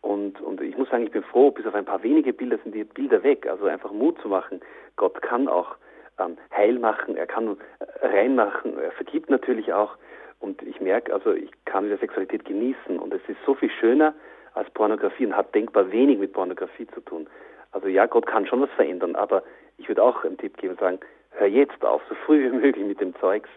Und, 0.00 0.40
und 0.40 0.60
ich 0.60 0.76
muss 0.76 0.88
sagen, 0.90 1.04
ich 1.04 1.10
bin 1.10 1.22
froh, 1.22 1.50
bis 1.50 1.66
auf 1.66 1.74
ein 1.74 1.84
paar 1.84 2.02
wenige 2.02 2.32
Bilder 2.32 2.58
sind 2.62 2.74
die 2.74 2.84
Bilder 2.84 3.22
weg. 3.22 3.46
Also 3.48 3.66
einfach 3.66 3.92
Mut 3.92 4.20
zu 4.20 4.28
machen. 4.28 4.60
Gott 4.96 5.20
kann 5.22 5.48
auch 5.48 5.76
ähm, 6.18 6.36
heil 6.56 6.78
machen, 6.78 7.16
er 7.16 7.26
kann 7.26 7.56
äh, 7.80 8.06
reinmachen, 8.06 8.78
er 8.78 8.92
vergibt 8.92 9.30
natürlich 9.30 9.72
auch. 9.72 9.96
Und 10.40 10.62
ich 10.62 10.80
merke, 10.80 11.12
also 11.12 11.32
ich 11.32 11.50
kann 11.64 11.84
diese 11.84 11.98
Sexualität 11.98 12.44
genießen 12.44 12.98
und 12.98 13.12
es 13.12 13.20
ist 13.28 13.38
so 13.44 13.54
viel 13.54 13.70
schöner 13.70 14.14
als 14.54 14.70
Pornografie 14.70 15.26
und 15.26 15.36
hat 15.36 15.54
denkbar 15.54 15.90
wenig 15.90 16.18
mit 16.18 16.32
Pornografie 16.32 16.86
zu 16.88 17.00
tun. 17.00 17.28
Also 17.72 17.88
ja, 17.88 18.06
Gott 18.06 18.26
kann 18.26 18.46
schon 18.46 18.62
was 18.62 18.70
verändern, 18.70 19.14
aber 19.16 19.42
ich 19.76 19.88
würde 19.88 20.02
auch 20.02 20.24
einen 20.24 20.38
Tipp 20.38 20.56
geben 20.56 20.72
und 20.72 20.80
sagen, 20.80 21.00
hör 21.30 21.46
jetzt 21.46 21.84
auf, 21.84 22.02
so 22.08 22.14
früh 22.26 22.44
wie 22.44 22.56
möglich 22.56 22.84
mit 22.84 23.00
dem 23.00 23.14
Zeugs. 23.16 23.48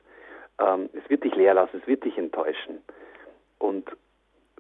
Ähm, 0.60 0.90
es 0.94 1.10
wird 1.10 1.24
dich 1.24 1.36
leer 1.36 1.54
lassen, 1.54 1.80
es 1.82 1.88
wird 1.88 2.04
dich 2.04 2.18
enttäuschen. 2.18 2.82
Und 3.60 3.90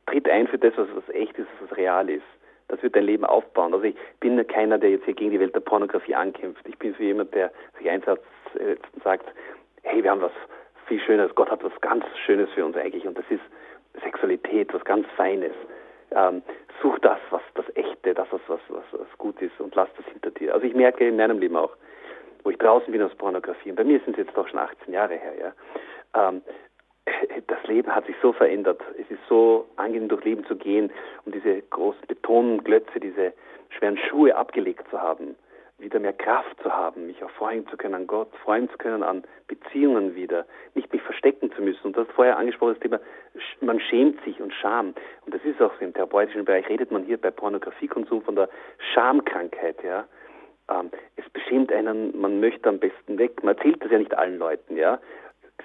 tritt 0.05 0.29
ein 0.29 0.47
für 0.47 0.57
das, 0.57 0.73
was, 0.77 0.87
was 0.95 1.09
echt 1.15 1.37
ist, 1.37 1.47
was 1.61 1.77
real 1.77 2.09
ist. 2.09 2.23
Das 2.67 2.81
wird 2.81 2.95
dein 2.95 3.03
Leben 3.03 3.25
aufbauen. 3.25 3.73
Also 3.73 3.85
ich 3.85 3.95
bin 4.19 4.45
keiner, 4.47 4.77
der 4.77 4.91
jetzt 4.91 5.05
hier 5.05 5.13
gegen 5.13 5.31
die 5.31 5.39
Welt 5.39 5.53
der 5.53 5.59
Pornografie 5.59 6.15
ankämpft. 6.15 6.65
Ich 6.67 6.77
bin 6.77 6.93
so 6.97 7.03
jemand, 7.03 7.33
der 7.33 7.51
sich 7.77 7.89
einsatzt 7.89 8.23
äh, 8.55 8.77
und 8.93 9.03
sagt, 9.03 9.25
hey, 9.83 10.03
wir 10.03 10.11
haben 10.11 10.21
was 10.21 10.31
viel 10.91 10.99
Schönes. 10.99 11.33
Gott 11.35 11.49
hat 11.49 11.63
was 11.63 11.71
ganz 11.79 12.03
Schönes 12.25 12.49
für 12.53 12.65
uns 12.65 12.75
eigentlich 12.75 13.07
und 13.07 13.17
das 13.17 13.23
ist 13.29 13.41
Sexualität, 14.03 14.73
was 14.73 14.83
ganz 14.83 15.07
Feines. 15.15 15.53
Ähm, 16.11 16.43
such 16.81 16.99
das, 16.99 17.19
was 17.29 17.41
das 17.53 17.65
Echte, 17.75 18.13
das, 18.13 18.27
was, 18.31 18.41
was, 18.49 18.59
was, 18.69 19.17
gut 19.17 19.41
ist 19.41 19.57
und 19.61 19.73
lass 19.75 19.87
das 19.95 20.05
hinter 20.07 20.31
dir. 20.31 20.53
Also 20.53 20.67
ich 20.67 20.73
merke 20.73 21.07
in 21.07 21.15
meinem 21.15 21.39
Leben 21.39 21.55
auch, 21.55 21.71
wo 22.43 22.49
ich 22.49 22.57
draußen 22.57 22.91
bin 22.91 23.01
aus 23.01 23.15
Pornografie, 23.15 23.69
und 23.69 23.77
bei 23.77 23.85
mir 23.85 24.01
sind 24.01 24.17
es 24.17 24.25
jetzt 24.25 24.35
doch 24.35 24.49
schon 24.49 24.59
18 24.59 24.93
Jahre 24.93 25.13
her, 25.13 25.33
ja, 25.39 26.27
ähm, 26.27 26.41
das 27.47 27.63
Leben 27.67 27.95
hat 27.95 28.05
sich 28.05 28.15
so 28.21 28.33
verändert. 28.33 28.81
Es 28.99 29.09
ist 29.09 29.21
so 29.29 29.65
angenehm, 29.77 30.09
durch 30.09 30.25
Leben 30.25 30.45
zu 30.45 30.57
gehen 30.57 30.91
und 31.23 31.33
diese 31.33 31.61
großen 31.61 32.05
Betonglötze, 32.07 32.99
diese 32.99 33.31
schweren 33.69 33.97
Schuhe 33.97 34.35
abgelegt 34.35 34.89
zu 34.89 35.01
haben 35.01 35.37
wieder 35.81 35.99
mehr 35.99 36.13
Kraft 36.13 36.61
zu 36.61 36.71
haben, 36.71 37.07
mich 37.07 37.23
auch 37.23 37.29
freuen 37.31 37.67
zu 37.67 37.77
können 37.77 37.95
an 37.95 38.07
Gott, 38.07 38.29
freuen 38.43 38.69
zu 38.69 38.77
können 38.77 39.03
an 39.03 39.23
Beziehungen 39.47 40.15
wieder, 40.15 40.45
nicht 40.75 40.91
mich 40.93 41.01
verstecken 41.01 41.51
zu 41.53 41.61
müssen. 41.61 41.87
Und 41.87 41.97
das 41.97 42.07
vorher 42.15 42.37
angesprochen, 42.37 42.73
das 42.73 42.79
Thema, 42.81 42.99
man 43.61 43.79
schämt 43.79 44.23
sich 44.23 44.39
und 44.41 44.53
Scham. 44.53 44.93
Und 45.25 45.33
das 45.33 45.43
ist 45.43 45.61
auch 45.61 45.73
so 45.77 45.85
im 45.85 45.93
therapeutischen 45.93 46.45
Bereich, 46.45 46.67
redet 46.69 46.91
man 46.91 47.03
hier 47.03 47.19
bei 47.19 47.31
Pornografiekonsum 47.31 48.21
von 48.21 48.35
der 48.35 48.49
Schamkrankheit, 48.93 49.83
ja. 49.83 50.05
Ähm, 50.69 50.91
es 51.15 51.29
beschämt 51.29 51.71
einen, 51.71 52.19
man 52.19 52.39
möchte 52.39 52.69
am 52.69 52.79
besten 52.79 53.17
weg. 53.17 53.43
Man 53.43 53.55
erzählt 53.55 53.83
das 53.83 53.91
ja 53.91 53.97
nicht 53.97 54.15
allen 54.17 54.37
Leuten, 54.37 54.77
ja. 54.77 54.99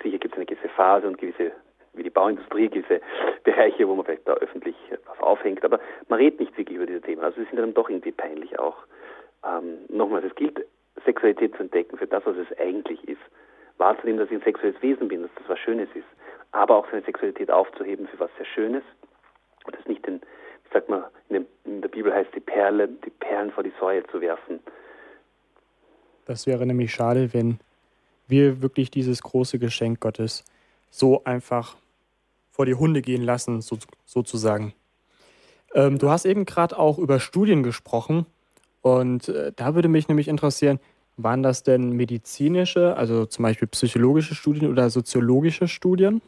Sicher 0.03 0.19
gibt 0.19 0.35
es 0.35 0.39
eine 0.39 0.47
gewisse 0.47 0.69
Phase 0.71 1.07
und 1.07 1.19
gewisse 1.19 1.53
wie 1.97 2.03
die 2.03 2.11
Bauindustrie, 2.11 2.69
gewisse 2.69 3.01
Bereiche, 3.45 3.89
wo 3.89 3.95
man 3.95 4.05
vielleicht 4.05 4.29
da 4.29 4.35
öffentlich 4.35 4.77
was 5.07 5.19
aufhängt, 5.19 5.65
aber 5.65 5.81
man 6.09 6.19
redet 6.19 6.41
nicht 6.41 6.57
wirklich 6.59 6.77
über 6.77 6.87
diese 6.87 7.01
Themen. 7.01 7.23
Also 7.23 7.41
sie 7.41 7.47
sind 7.47 7.59
dann 7.59 7.75
doch 7.75 7.89
irgendwie 7.89 8.13
peinlich 8.13 8.59
auch 8.59 8.77
ähm, 9.45 9.79
nochmals, 9.89 10.25
es 10.25 10.35
gilt, 10.35 10.65
Sexualität 11.05 11.55
zu 11.57 11.63
entdecken 11.63 11.99
für 11.99 12.07
das, 12.07 12.25
was 12.27 12.37
es 12.37 12.59
eigentlich 12.59 13.07
ist. 13.09 13.21
Wahrzunehmen, 13.79 14.19
dass 14.19 14.31
ich 14.31 14.37
ein 14.37 14.45
sexuelles 14.45 14.81
Wesen 14.83 15.09
bin, 15.09 15.23
dass 15.23 15.31
das 15.37 15.49
was 15.49 15.59
Schönes 15.59 15.89
ist. 15.95 16.07
Aber 16.53 16.77
auch 16.77 16.87
seine 16.91 17.03
Sexualität 17.03 17.51
aufzuheben 17.51 18.09
für 18.09 18.19
was 18.19 18.31
sehr 18.37 18.47
Schönes. 18.47 18.83
Und 19.65 19.77
das 19.77 19.87
nicht 19.87 20.07
sagt 20.73 20.89
man, 20.89 21.05
in, 21.29 21.35
dem, 21.35 21.47
in 21.65 21.83
der 21.83 21.89
Bibel 21.89 22.13
heißt 22.13 22.31
die 22.35 22.41
Perle, 22.41 22.89
die 22.89 23.11
Perlen 23.11 23.51
vor 23.51 23.63
die 23.63 23.73
Säue 23.81 24.07
zu 24.09 24.21
werfen. 24.21 24.61
Das 26.27 26.47
wäre 26.47 26.67
nämlich 26.67 26.93
schade, 26.93 27.33
wenn 27.33 27.61
wir 28.27 28.63
wirklich 28.63 28.91
dieses 28.91 29.23
große 29.23 29.59
Geschenk 29.59 30.01
Gottes 30.01 30.45
so 30.91 31.23
einfach 31.25 31.77
vor 32.51 32.67
die 32.67 32.75
Hunde 32.75 33.03
gehen 33.03 33.23
lassen, 33.23 33.61
so, 33.61 33.79
sozusagen. 34.05 34.75
Ähm, 35.75 35.99
du 35.99 36.11
hast 36.11 36.25
eben 36.25 36.45
gerade 36.45 36.79
auch 36.79 36.99
über 36.99 37.21
Studien 37.21 37.63
gesprochen. 37.63 38.27
Und 38.87 39.29
äh, 39.29 39.51
da 39.57 39.75
würde 39.75 39.89
mich 39.89 40.07
nämlich 40.07 40.29
interessieren, 40.29 40.79
waren 41.17 41.43
das 41.43 41.65
denn 41.65 41.91
medizinische, 41.91 42.97
also 42.97 43.27
zum 43.27 43.43
Beispiel 43.43 43.67
psychologische 43.67 44.37
Studien 44.37 44.71
oder 44.71 44.91
soziologische 44.91 45.67
Studien? 45.67 46.23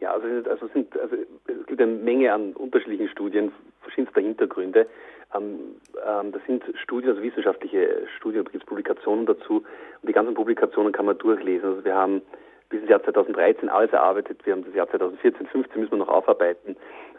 Ja, 0.00 0.12
also, 0.12 0.26
also, 0.50 0.66
sind, 0.74 0.98
also 0.98 1.14
es 1.14 1.66
gibt 1.66 1.80
eine 1.80 1.92
Menge 1.92 2.32
an 2.32 2.52
unterschiedlichen 2.54 3.08
Studien 3.10 3.52
verschiedenster 3.82 4.22
Hintergründe. 4.22 4.88
Ähm, 5.36 5.76
ähm, 6.04 6.32
das 6.32 6.42
sind 6.48 6.64
Studien, 6.82 7.10
also 7.10 7.22
wissenschaftliche 7.22 8.08
Studien, 8.16 8.42
da 8.44 8.50
gibt 8.50 8.64
es 8.64 8.68
Publikationen 8.68 9.26
dazu 9.26 9.62
und 10.02 10.08
die 10.08 10.12
ganzen 10.12 10.34
Publikationen 10.34 10.92
kann 10.92 11.06
man 11.06 11.16
durchlesen. 11.18 11.68
Also 11.68 11.84
wir 11.84 11.94
haben 11.94 12.22
bis 12.70 12.80
ins 12.80 12.90
Jahr 12.90 13.04
2013 13.04 13.68
alles 13.68 13.92
erarbeitet, 13.92 14.44
wir 14.44 14.54
haben 14.54 14.64
das 14.64 14.74
Jahr 14.74 14.90
2014, 14.90 15.46
2015 15.46 15.80
müssen 15.80 15.92
wir 15.92 15.98
noch 15.98 16.08
aufarbeiten, 16.08 16.74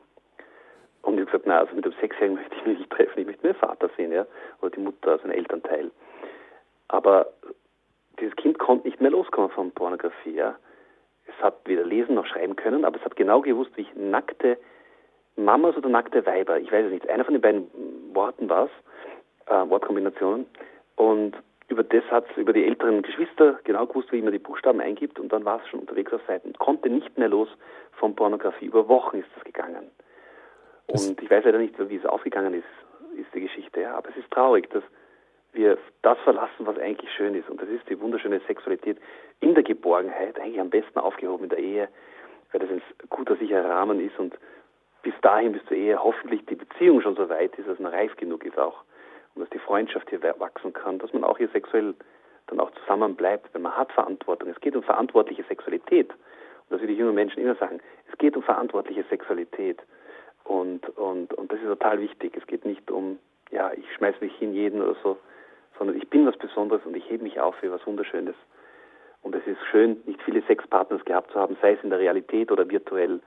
Und 1.01 1.13
ich 1.15 1.21
habe 1.21 1.25
gesagt, 1.25 1.47
na, 1.47 1.59
also 1.59 1.75
mit 1.75 1.85
dem 1.85 1.93
Sechsjährigen 1.99 2.35
möchte 2.35 2.55
ich 2.55 2.65
mich 2.65 2.79
nicht 2.79 2.91
treffen, 2.91 3.19
ich 3.19 3.25
möchte 3.25 3.45
meinen 3.45 3.55
Vater 3.55 3.89
sehen, 3.95 4.11
ja, 4.11 4.25
oder 4.61 4.71
die 4.71 4.79
Mutter, 4.79 5.11
also 5.11 5.23
ein 5.25 5.31
Elternteil. 5.31 5.91
Aber 6.87 7.27
dieses 8.19 8.35
Kind 8.35 8.59
konnte 8.59 8.87
nicht 8.87 9.01
mehr 9.01 9.11
loskommen 9.11 9.49
von 9.49 9.71
Pornografie, 9.71 10.35
ja. 10.35 10.55
Es 11.27 11.43
hat 11.43 11.59
weder 11.65 11.83
lesen 11.83 12.15
noch 12.15 12.25
schreiben 12.25 12.55
können, 12.55 12.85
aber 12.85 12.97
es 12.97 13.05
hat 13.05 13.15
genau 13.15 13.41
gewusst, 13.41 13.71
wie 13.75 13.81
ich 13.81 13.95
nackte 13.95 14.57
Mamas 15.35 15.75
oder 15.77 15.89
nackte 15.89 16.25
Weiber, 16.25 16.59
ich 16.59 16.71
weiß 16.71 16.85
es 16.85 16.91
nicht, 16.91 17.09
einer 17.09 17.23
von 17.23 17.33
den 17.33 17.41
beiden 17.41 17.67
Worten 18.13 18.49
war 18.49 18.65
es, 18.65 18.71
äh, 19.47 19.69
Wortkombinationen. 19.69 20.47
Und 20.95 21.35
über 21.67 21.83
das 21.83 22.03
hat 22.09 22.25
es 22.31 22.37
über 22.37 22.53
die 22.53 22.65
älteren 22.65 23.01
Geschwister 23.01 23.59
genau 23.63 23.85
gewusst, 23.85 24.11
wie 24.11 24.21
man 24.21 24.31
die 24.31 24.39
Buchstaben 24.39 24.79
eingibt 24.79 25.19
und 25.19 25.31
dann 25.31 25.45
war 25.45 25.61
es 25.61 25.67
schon 25.67 25.81
unterwegs 25.81 26.13
auf 26.13 26.21
Seiten 26.27 26.53
konnte 26.53 26.89
nicht 26.89 27.17
mehr 27.17 27.29
los 27.29 27.49
von 27.93 28.15
Pornografie. 28.15 28.65
Über 28.65 28.87
Wochen 28.87 29.17
ist 29.17 29.29
das 29.35 29.43
gegangen. 29.43 29.91
Und 30.87 31.21
ich 31.21 31.29
weiß 31.29 31.43
leider 31.45 31.59
nicht, 31.59 31.75
wie 31.77 31.95
es 31.95 32.05
aufgegangen 32.05 32.53
ist, 32.53 33.19
ist 33.19 33.33
die 33.33 33.41
Geschichte. 33.41 33.81
Ja. 33.81 33.97
Aber 33.97 34.09
es 34.09 34.17
ist 34.17 34.31
traurig, 34.31 34.69
dass 34.69 34.83
wir 35.53 35.77
das 36.01 36.17
verlassen, 36.19 36.65
was 36.65 36.77
eigentlich 36.77 37.11
schön 37.11 37.35
ist. 37.35 37.49
Und 37.49 37.61
das 37.61 37.69
ist 37.69 37.89
die 37.89 37.99
wunderschöne 37.99 38.39
Sexualität 38.47 38.97
in 39.39 39.53
der 39.53 39.63
Geborgenheit, 39.63 40.39
eigentlich 40.39 40.59
am 40.59 40.69
besten 40.69 40.99
aufgehoben 40.99 41.45
in 41.45 41.49
der 41.49 41.59
Ehe, 41.59 41.89
weil 42.51 42.61
das 42.61 42.69
ein 42.69 42.81
guter, 43.09 43.35
sicherer 43.35 43.69
Rahmen 43.69 43.99
ist. 43.99 44.17
Und 44.17 44.37
bis 45.03 45.13
dahin, 45.21 45.51
bis 45.53 45.65
zur 45.65 45.77
Ehe, 45.77 46.01
hoffentlich 46.01 46.45
die 46.45 46.55
Beziehung 46.55 47.01
schon 47.01 47.15
so 47.15 47.27
weit 47.29 47.57
ist, 47.57 47.67
dass 47.67 47.79
man 47.79 47.93
reif 47.93 48.15
genug 48.15 48.45
ist 48.45 48.57
auch. 48.57 48.83
Und 49.35 49.41
dass 49.41 49.49
die 49.49 49.59
Freundschaft 49.59 50.09
hier 50.09 50.21
wachsen 50.39 50.73
kann, 50.73 50.99
dass 50.99 51.13
man 51.13 51.23
auch 51.23 51.37
hier 51.37 51.49
sexuell 51.49 51.93
dann 52.47 52.59
auch 52.59 52.71
zusammen 52.71 53.15
bleibt, 53.15 53.53
wenn 53.53 53.61
man 53.61 53.75
hat 53.75 53.91
Verantwortung. 53.91 54.49
Es 54.49 54.59
geht 54.61 54.75
um 54.75 54.83
verantwortliche 54.83 55.43
Sexualität. 55.43 56.09
Und 56.11 56.71
das 56.71 56.81
will 56.81 56.89
ich 56.89 56.97
jungen 56.97 57.15
Menschen 57.15 57.41
immer 57.41 57.55
sagen. 57.55 57.79
Es 58.11 58.17
geht 58.17 58.35
um 58.35 58.43
verantwortliche 58.43 59.03
Sexualität. 59.09 59.81
Und, 60.47 60.87
und, 60.97 61.33
und 61.33 61.51
das 61.51 61.59
ist 61.59 61.67
total 61.67 61.99
wichtig. 61.99 62.37
Es 62.37 62.47
geht 62.47 62.65
nicht 62.65 62.89
um, 62.89 63.19
ja, 63.51 63.71
ich 63.73 63.85
schmeiß 63.95 64.15
mich 64.21 64.33
hin 64.37 64.53
jeden 64.53 64.81
oder 64.81 64.95
so, 65.03 65.17
sondern 65.77 65.97
ich 65.97 66.09
bin 66.09 66.25
was 66.25 66.37
Besonderes 66.37 66.81
und 66.85 66.95
ich 66.95 67.09
hebe 67.09 67.23
mich 67.23 67.39
auf 67.39 67.55
für 67.55 67.69
was 67.69 67.85
Wunderschönes. 67.85 68.35
Und 69.23 69.35
es 69.35 69.45
ist 69.45 69.59
schön, 69.69 70.01
nicht 70.05 70.21
viele 70.23 70.41
Sexpartners 70.43 71.03
gehabt 71.03 71.31
zu 71.31 71.39
haben, 71.39 71.57
sei 71.61 71.73
es 71.73 71.83
in 71.83 71.89
der 71.89 71.99
Realität 71.99 72.49
oder 72.49 72.69
virtuell, 72.69 73.19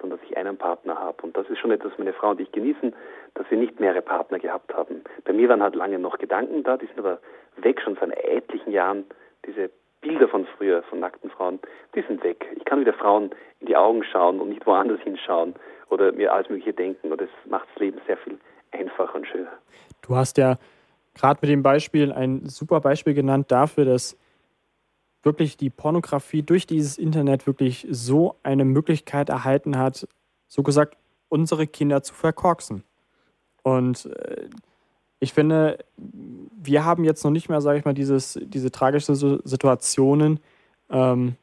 sondern 0.00 0.18
dass 0.18 0.30
ich 0.30 0.36
einen 0.36 0.56
Partner 0.56 0.98
habe. 0.98 1.22
Und 1.22 1.36
das 1.36 1.46
ist 1.50 1.58
schon 1.58 1.72
etwas, 1.72 1.92
meine 1.98 2.14
Frau 2.14 2.30
und 2.30 2.40
ich 2.40 2.50
genießen, 2.52 2.94
dass 3.34 3.50
wir 3.50 3.58
nicht 3.58 3.78
mehrere 3.78 4.00
Partner 4.00 4.38
gehabt 4.38 4.72
haben. 4.72 5.04
Bei 5.24 5.34
mir 5.34 5.50
waren 5.50 5.62
halt 5.62 5.74
lange 5.74 5.98
noch 5.98 6.16
Gedanken 6.16 6.62
da, 6.62 6.78
die 6.78 6.86
sind 6.86 6.98
aber 6.98 7.18
weg, 7.56 7.82
schon 7.82 7.96
seit 7.96 8.16
etlichen 8.24 8.72
Jahren. 8.72 9.04
Diese 9.44 9.70
Bilder 10.02 10.28
von 10.28 10.46
früher, 10.58 10.82
von 10.84 11.00
nackten 11.00 11.30
Frauen, 11.30 11.58
die 11.94 12.02
sind 12.02 12.22
weg. 12.22 12.44
Ich 12.56 12.64
kann 12.64 12.80
wieder 12.80 12.92
Frauen 12.92 13.30
in 13.60 13.68
die 13.68 13.76
Augen 13.76 14.04
schauen 14.04 14.40
und 14.40 14.50
nicht 14.50 14.66
woanders 14.66 15.00
hinschauen 15.00 15.54
oder 15.88 16.12
mir 16.12 16.32
alles 16.32 16.48
Mögliche 16.50 16.74
denken. 16.74 17.10
Und 17.10 17.20
das 17.20 17.30
macht 17.48 17.68
das 17.72 17.80
Leben 17.80 18.00
sehr 18.06 18.18
viel 18.18 18.38
einfacher 18.72 19.14
und 19.14 19.26
schöner. 19.26 19.52
Du 20.02 20.16
hast 20.16 20.36
ja 20.38 20.58
gerade 21.14 21.38
mit 21.42 21.50
dem 21.50 21.62
Beispiel 21.62 22.12
ein 22.12 22.46
super 22.46 22.80
Beispiel 22.80 23.14
genannt 23.14 23.50
dafür, 23.50 23.84
dass 23.84 24.18
wirklich 25.22 25.56
die 25.56 25.70
Pornografie 25.70 26.42
durch 26.42 26.66
dieses 26.66 26.98
Internet 26.98 27.46
wirklich 27.46 27.86
so 27.88 28.36
eine 28.42 28.64
Möglichkeit 28.64 29.28
erhalten 29.28 29.78
hat, 29.78 30.08
so 30.48 30.62
gesagt, 30.62 30.96
unsere 31.28 31.66
Kinder 31.66 32.02
zu 32.02 32.12
verkorksen. 32.12 32.82
Und 33.62 34.06
äh, 34.06 34.48
ich 35.22 35.32
finde, 35.32 35.78
wir 35.96 36.84
haben 36.84 37.04
jetzt 37.04 37.24
noch 37.24 37.30
nicht 37.30 37.48
mehr, 37.48 37.60
sage 37.60 37.78
ich 37.78 37.84
mal, 37.84 37.94
dieses, 37.94 38.40
diese 38.42 38.72
tragischen 38.72 39.14
Situationen, 39.14 40.40
ähm, 40.90 41.36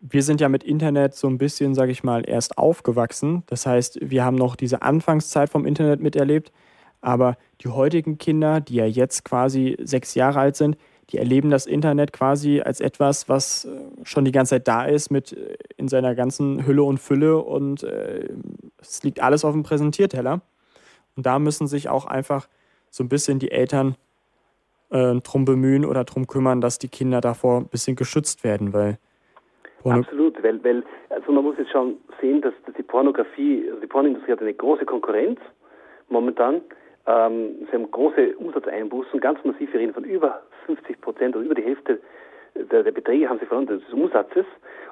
wir 0.00 0.22
sind 0.22 0.40
ja 0.40 0.48
mit 0.48 0.64
Internet 0.64 1.14
so 1.14 1.28
ein 1.28 1.36
bisschen, 1.36 1.74
sage 1.74 1.92
ich 1.92 2.02
mal, 2.02 2.22
erst 2.26 2.56
aufgewachsen. 2.56 3.42
Das 3.46 3.66
heißt, 3.66 3.98
wir 4.00 4.24
haben 4.24 4.36
noch 4.36 4.56
diese 4.56 4.80
Anfangszeit 4.80 5.50
vom 5.50 5.66
Internet 5.66 6.00
miterlebt. 6.00 6.52
Aber 7.00 7.36
die 7.60 7.68
heutigen 7.68 8.16
Kinder, 8.16 8.60
die 8.60 8.76
ja 8.76 8.86
jetzt 8.86 9.24
quasi 9.24 9.76
sechs 9.82 10.14
Jahre 10.14 10.40
alt 10.40 10.56
sind, 10.56 10.78
die 11.10 11.18
erleben 11.18 11.50
das 11.50 11.66
Internet 11.66 12.12
quasi 12.12 12.60
als 12.60 12.80
etwas, 12.80 13.28
was 13.28 13.64
äh, 13.64 13.70
schon 14.04 14.24
die 14.24 14.32
ganze 14.32 14.56
Zeit 14.56 14.68
da 14.68 14.84
ist, 14.84 15.10
mit 15.10 15.32
äh, 15.32 15.56
in 15.76 15.88
seiner 15.88 16.14
ganzen 16.14 16.66
Hülle 16.66 16.82
und 16.82 16.98
Fülle 16.98 17.38
und 17.38 17.82
äh, 17.82 18.28
es 18.80 19.02
liegt 19.02 19.20
alles 19.20 19.44
auf 19.44 19.52
dem 19.52 19.62
Präsentierteller. 19.64 20.40
Und 21.16 21.26
da 21.26 21.38
müssen 21.38 21.66
sich 21.66 21.88
auch 21.88 22.04
einfach 22.04 22.48
so 22.90 23.04
ein 23.04 23.08
bisschen 23.08 23.38
die 23.38 23.50
Eltern 23.50 23.96
äh, 24.90 25.14
drum 25.16 25.44
bemühen 25.44 25.84
oder 25.84 26.04
drum 26.04 26.26
kümmern, 26.26 26.60
dass 26.60 26.78
die 26.78 26.88
Kinder 26.88 27.20
davor 27.20 27.60
ein 27.60 27.68
bisschen 27.68 27.96
geschützt 27.96 28.44
werden, 28.44 28.72
weil 28.72 28.98
Absolut, 29.84 30.42
weil, 30.42 30.62
weil 30.64 30.82
also 31.08 31.30
man 31.32 31.44
muss 31.44 31.56
jetzt 31.56 31.70
schon 31.70 31.98
sehen, 32.20 32.42
dass, 32.42 32.52
dass 32.66 32.74
die 32.74 32.82
Pornografie, 32.82 33.64
also 33.68 33.80
die 33.80 33.86
Pornoindustrie 33.86 34.32
hat 34.32 34.40
eine 34.40 34.52
große 34.52 34.84
Konkurrenz 34.84 35.38
momentan. 36.08 36.60
Ähm, 37.06 37.66
sie 37.66 37.72
haben 37.72 37.90
große 37.90 38.36
Umsatzeinbußen, 38.36 39.20
ganz 39.20 39.42
massiv, 39.44 39.72
wir 39.72 39.80
reden 39.80 39.94
von 39.94 40.04
über 40.04 40.42
50 40.66 41.00
Prozent 41.00 41.36
oder 41.36 41.44
über 41.44 41.54
die 41.54 41.62
Hälfte 41.62 42.00
der, 42.70 42.82
der 42.82 42.92
Beträge 42.92 43.28
haben 43.28 43.38
sie 43.38 43.46
verloren, 43.46 43.66
des 43.66 43.82
Umsatzes. 43.92 44.46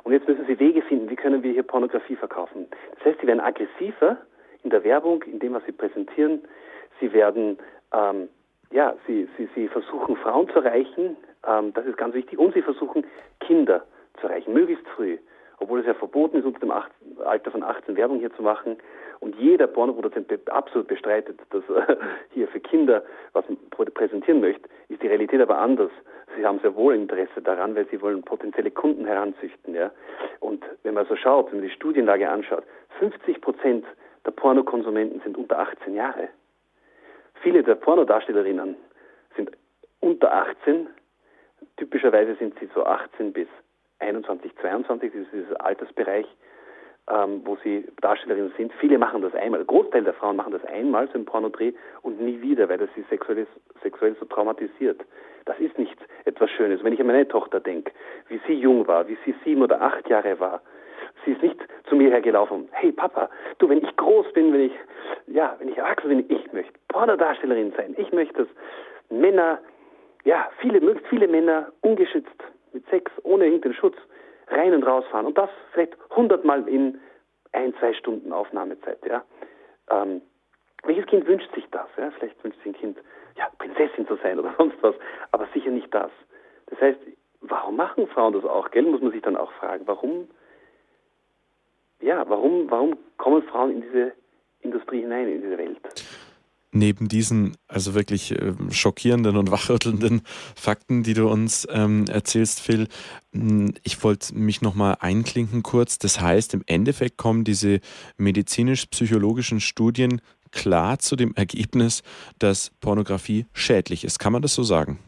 Und 0.05 0.13
jetzt 0.13 0.29
müssen 0.29 0.47
sie 0.47 0.59
Wege 0.59 0.83
finden, 0.83 1.11
wie 1.11 1.17
können 1.17 1.43
wir 1.43 1.53
hier 1.53 1.63
Pornografie 1.63 2.17
verkaufen. 2.17 2.67
Das 2.97 3.07
heißt, 3.07 3.21
sie 3.21 3.27
werden 3.27 3.41
aggressiver 3.41 4.19
in 4.63 4.71
der 4.71 4.85
Werbung, 4.85 5.23
in 5.25 5.39
dem, 5.39 5.55
was 5.55 5.65
sie 5.65 5.73
präsentieren. 5.73 6.43
Sie 7.01 7.13
werden, 7.13 7.59
ähm, 7.93 8.29
ja, 8.71 8.95
sie, 9.07 9.29
sie, 9.37 9.49
sie 9.55 9.69
versuchen, 9.69 10.17
Frauen 10.17 10.49
zu 10.49 10.61
erreichen, 10.61 11.17
ähm, 11.47 11.73
das 11.75 11.87
ist 11.87 11.97
ganz 11.97 12.15
wichtig, 12.15 12.39
und 12.39 12.55
sie 12.55 12.63
versuchen, 12.63 13.05
Kinder 13.41 13.85
zu 14.21 14.27
erreichen, 14.27 14.53
möglichst 14.53 14.87
früh. 14.89 15.19
Obwohl 15.59 15.81
es 15.81 15.87
ja 15.87 15.95
verboten 15.95 16.37
ist, 16.37 16.45
unter 16.45 16.61
dem 16.61 16.73
Alter 17.25 17.51
von 17.51 17.63
18 17.63 17.97
Werbung 17.97 18.19
hier 18.19 18.35
zu 18.35 18.43
machen. 18.43 18.77
Und 19.21 19.37
jeder 19.37 19.67
Pornoproduzent 19.67 20.31
absolut 20.51 20.87
bestreitet, 20.87 21.41
dass 21.51 21.63
er 21.71 21.97
hier 22.35 22.47
für 22.49 22.61
Kinder 22.61 23.03
was 23.33 23.45
präsentieren 23.95 24.41
möchte, 24.41 24.69
ist 24.89 25.03
die 25.03 25.07
Realität 25.07 25.41
aber 25.41 25.57
anders. 25.57 25.91
sie 26.37 26.45
haben 26.45 26.59
sehr 26.61 26.75
wohl 26.75 26.95
Interesse 26.95 27.41
daran, 27.41 27.75
weil 27.75 27.87
sie 27.89 28.03
wollen 28.03 28.23
potenzielle 28.23 28.71
Kunden 28.71 29.07
heranzüchten. 29.07 29.75
Ja? 29.75 29.91
Und 30.41 30.63
wenn 30.83 30.93
man 30.93 31.07
so 31.07 31.17
schaut, 31.17 31.47
wenn 31.51 31.61
man 31.61 31.69
die 31.69 31.75
Studienlage 31.75 32.29
anschaut, 32.29 32.65
50 32.99 33.41
Prozent 33.41 33.87
der 34.27 34.33
Pornokonsumenten 34.33 35.23
sind 35.23 35.39
unter 35.39 35.59
18 35.59 35.95
Jahre. 35.95 36.29
Viele 37.43 37.63
der 37.63 37.75
Pornodarstellerinnen 37.75 38.77
sind 39.37 39.51
unter 40.01 40.33
18. 40.33 40.89
Typischerweise 41.77 42.35
sind 42.37 42.59
sie 42.59 42.69
so 42.75 42.85
18 42.85 43.33
bis 43.33 43.49
21, 43.99 44.53
22, 44.61 45.13
das 45.13 45.23
ist 45.23 45.33
dieser 45.33 45.65
Altersbereich, 45.65 46.27
ähm, 47.09 47.43
wo 47.45 47.57
sie 47.63 47.87
Darstellerinnen 48.01 48.53
sind. 48.57 48.73
Viele 48.75 48.99
machen 48.99 49.23
das 49.23 49.35
einmal. 49.35 49.61
Der 49.61 49.67
Großteil 49.67 50.05
der 50.05 50.15
Frauen 50.15 50.37
machen 50.37 50.53
das 50.53 50.65
einmal, 50.65 51.09
so 51.09 51.15
im 51.15 51.25
Pornodreh, 51.25 51.73
und 52.03 52.21
nie 52.21 52.41
wieder, 52.41 52.69
weil 52.69 52.79
das 52.79 52.91
sie 52.95 53.05
sexuell, 53.09 53.47
sexuell 53.83 54.17
so 54.19 54.27
traumatisiert. 54.27 55.01
Das 55.45 55.59
ist 55.61 55.79
nicht 55.79 55.97
etwas 56.25 56.51
Schönes. 56.51 56.83
Wenn 56.83 56.93
ich 56.93 57.01
an 57.01 57.07
meine 57.07 57.29
Tochter 57.29 57.61
denke, 57.61 57.93
wie 58.29 58.41
sie 58.47 58.55
jung 58.55 58.87
war, 58.89 59.07
wie 59.09 59.17
sie 59.25 59.35
sieben 59.45 59.63
oder 59.63 59.81
acht 59.81 60.09
Jahre 60.09 60.41
war, 60.41 60.61
sie 61.27 61.33
ist 61.33 61.43
nicht 61.43 61.59
zu 61.89 61.97
mir 61.97 62.11
hergelaufen, 62.11 62.69
hey 62.73 62.93
Papa, 62.93 63.29
du, 63.59 63.69
wenn 63.69 63.85
ich 63.85 63.97
groß 63.97 64.33
bin, 64.33 64.53
wenn 64.53 64.63
ich, 64.63 64.73
ja, 65.27 65.55
wenn 65.59 65.69
ich 65.69 65.77
erwachsen 65.77 66.09
bin, 66.09 66.25
ich 66.29 66.53
möchte 66.53 66.73
Pornodarstellerin 66.89 67.73
sein. 67.77 67.95
Ich 67.99 68.11
möchte, 68.13 68.45
dass 68.45 68.49
Männer, 69.11 69.59
ja, 70.25 70.49
viele, 70.61 70.81
möglichst 70.81 71.09
viele 71.09 71.29
Männer 71.29 71.73
ungeschützt 71.83 72.43
mit 72.73 72.89
Sex, 72.89 73.13
ohne 73.25 73.45
irgendeinen 73.45 73.75
Schutz, 73.75 73.97
rein 74.49 74.73
und 74.73 74.85
rausfahren. 74.85 75.27
Und 75.27 75.37
das 75.37 75.51
vielleicht 75.73 75.97
hundertmal 76.15 76.67
in 76.69 76.99
ein, 77.53 77.75
zwei 77.75 77.93
Stunden 77.93 78.33
Aufnahmezeit. 78.33 78.99
Ja. 79.07 79.25
Ähm, 79.91 80.23
welches 80.85 81.07
Kind 81.07 81.27
wünscht 81.27 81.53
sich 81.55 81.67
das? 81.71 81.87
Ja? 81.97 82.11
Vielleicht 82.13 82.43
wünscht 82.45 82.59
sich 82.59 82.67
ein 82.67 82.79
Kind, 82.79 82.99
ja, 83.37 83.49
Prinzessin 83.59 84.07
zu 84.07 84.17
sein 84.23 84.39
oder 84.39 84.55
sonst 84.59 84.77
was, 84.83 84.95
aber 85.33 85.49
sicher 85.53 85.71
nicht 85.71 85.93
das. 85.93 86.11
Das 86.67 86.81
heißt, 86.81 86.99
warum 87.41 87.77
machen 87.77 88.07
Frauen 88.09 88.33
das 88.33 88.45
auch? 88.45 88.71
Gell, 88.71 88.83
muss 88.83 89.01
man 89.01 89.13
sich 89.13 89.23
dann 89.23 89.37
auch 89.37 89.53
fragen. 89.53 89.87
Warum, 89.87 90.29
ja, 92.01 92.25
warum, 92.29 92.71
warum 92.71 92.97
kommen 93.17 93.43
Frauen 93.45 93.73
in 93.73 93.83
diese 93.83 94.13
Industrie 94.61 95.01
hinein, 95.01 95.29
in 95.29 95.43
diese 95.43 95.59
Welt? 95.59 95.81
neben 96.77 97.09
diesen 97.09 97.57
also 97.69 97.95
wirklich 97.95 98.33
äh, 98.33 98.53
schockierenden 98.71 99.37
und 99.37 99.51
wachrüttelnden 99.51 100.23
Fakten, 100.55 101.03
die 101.03 101.15
du 101.15 101.29
uns 101.29 101.67
ähm, 101.71 102.05
erzählst, 102.09 102.61
Phil, 102.61 102.89
hm, 103.33 103.75
ich 103.83 104.03
wollte 104.05 104.35
mich 104.35 104.63
nochmal 104.63 104.97
einklinken 105.01 105.63
kurz. 105.63 105.99
Das 105.99 106.21
heißt, 106.21 106.55
im 106.55 106.63
Endeffekt 106.67 107.17
kommen 107.17 107.45
diese 107.45 107.81
medizinisch-psychologischen 108.17 109.61
Studien 109.61 110.21
klar 110.53 110.99
zu 110.99 111.17
dem 111.17 111.35
Ergebnis, 111.35 112.03
dass 112.39 112.71
Pornografie 112.81 113.47
schädlich 113.53 114.05
ist. 114.05 114.19
Kann 114.19 114.33
man 114.33 114.43
das 114.43 114.55
so 114.55 114.63
sagen? 114.63 114.99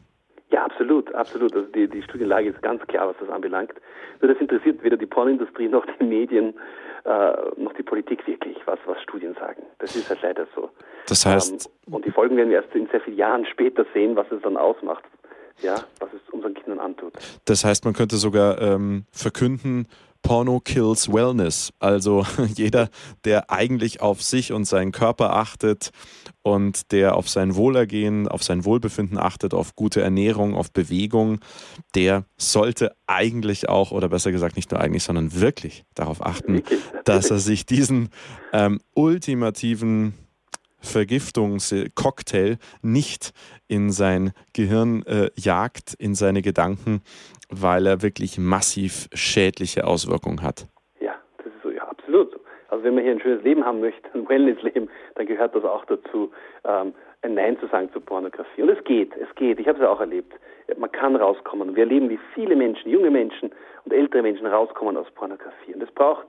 Absolut. 1.18 1.52
Also 1.54 1.66
die, 1.72 1.88
die 1.88 2.02
Studienlage 2.02 2.50
ist 2.50 2.62
ganz 2.62 2.80
klar, 2.86 3.08
was 3.08 3.16
das 3.18 3.28
anbelangt. 3.28 3.74
Nur 4.20 4.32
das 4.32 4.40
interessiert 4.40 4.82
weder 4.84 4.96
die 4.96 5.06
Pornindustrie 5.06 5.68
noch 5.68 5.84
die 5.98 6.04
Medien 6.04 6.54
äh, 7.04 7.32
noch 7.56 7.72
die 7.74 7.82
Politik 7.82 8.24
wirklich, 8.26 8.56
was, 8.66 8.78
was 8.86 9.02
Studien 9.02 9.34
sagen. 9.34 9.62
Das 9.78 9.96
ist 9.96 10.08
halt 10.08 10.22
leider 10.22 10.46
so. 10.54 10.70
Das 11.06 11.26
heißt. 11.26 11.70
Ähm, 11.86 11.94
und 11.94 12.04
die 12.04 12.10
Folgen 12.10 12.36
werden 12.36 12.50
wir 12.50 12.62
erst 12.62 12.74
in 12.74 12.86
sehr 12.88 13.00
vielen 13.00 13.16
Jahren 13.16 13.46
später 13.46 13.84
sehen, 13.94 14.14
was 14.14 14.30
es 14.30 14.42
dann 14.42 14.56
ausmacht. 14.56 15.04
Ja, 15.60 15.74
was 15.98 16.10
es 16.12 16.20
unseren 16.32 16.54
Kindern 16.54 16.78
antut. 16.78 17.14
Das 17.46 17.64
heißt, 17.64 17.84
man 17.84 17.92
könnte 17.92 18.14
sogar 18.14 18.60
ähm, 18.62 19.06
verkünden, 19.10 19.88
Porno 20.22 20.60
kills 20.60 21.12
Wellness. 21.12 21.72
Also 21.78 22.26
jeder, 22.54 22.90
der 23.24 23.50
eigentlich 23.50 24.00
auf 24.00 24.22
sich 24.22 24.52
und 24.52 24.64
seinen 24.64 24.92
Körper 24.92 25.34
achtet 25.34 25.90
und 26.42 26.92
der 26.92 27.16
auf 27.16 27.28
sein 27.28 27.54
Wohlergehen, 27.54 28.28
auf 28.28 28.42
sein 28.42 28.64
Wohlbefinden 28.64 29.18
achtet, 29.18 29.54
auf 29.54 29.74
gute 29.74 30.00
Ernährung, 30.00 30.54
auf 30.54 30.72
Bewegung, 30.72 31.40
der 31.94 32.24
sollte 32.36 32.94
eigentlich 33.06 33.68
auch, 33.68 33.90
oder 33.90 34.08
besser 34.08 34.32
gesagt 34.32 34.56
nicht 34.56 34.70
nur 34.70 34.80
eigentlich, 34.80 35.04
sondern 35.04 35.34
wirklich 35.34 35.84
darauf 35.94 36.24
achten, 36.24 36.62
dass 37.04 37.30
er 37.30 37.38
sich 37.38 37.66
diesen 37.66 38.10
ähm, 38.52 38.80
ultimativen 38.94 40.14
Vergiftungscocktail 40.80 42.58
nicht 42.82 43.32
in 43.66 43.90
sein 43.90 44.32
Gehirn 44.52 45.02
äh, 45.04 45.30
jagt, 45.36 45.94
in 45.94 46.14
seine 46.14 46.42
Gedanken, 46.42 47.02
weil 47.48 47.86
er 47.86 48.02
wirklich 48.02 48.38
massiv 48.38 49.08
schädliche 49.12 49.86
Auswirkungen 49.86 50.42
hat. 50.42 50.66
Ja, 51.00 51.14
das 51.38 51.46
ist 51.46 51.62
so, 51.62 51.70
ja, 51.70 51.82
absolut. 51.84 52.38
Also 52.68 52.84
wenn 52.84 52.94
man 52.94 53.04
hier 53.04 53.12
ein 53.12 53.20
schönes 53.20 53.42
Leben 53.42 53.64
haben 53.64 53.80
möchte, 53.80 54.08
ein 54.14 54.28
Wellness-Leben, 54.28 54.88
dann 55.14 55.26
gehört 55.26 55.54
das 55.54 55.64
auch 55.64 55.84
dazu, 55.86 56.30
ähm, 56.64 56.92
ein 57.22 57.34
Nein 57.34 57.58
zu 57.58 57.66
sagen 57.68 57.90
zur 57.92 58.04
Pornografie. 58.04 58.62
Und 58.62 58.68
es 58.68 58.82
geht, 58.84 59.12
es 59.16 59.34
geht. 59.34 59.58
Ich 59.58 59.66
habe 59.66 59.78
es 59.78 59.82
ja 59.82 59.90
auch 59.90 60.00
erlebt. 60.00 60.34
Man 60.76 60.92
kann 60.92 61.16
rauskommen. 61.16 61.74
Wir 61.74 61.84
erleben, 61.84 62.10
wie 62.10 62.20
viele 62.34 62.54
Menschen, 62.54 62.90
junge 62.90 63.10
Menschen 63.10 63.50
und 63.84 63.92
ältere 63.92 64.22
Menschen 64.22 64.46
rauskommen 64.46 64.96
aus 64.96 65.10
Pornografie. 65.12 65.74
Und 65.74 65.82
es 65.82 65.90
braucht 65.90 66.26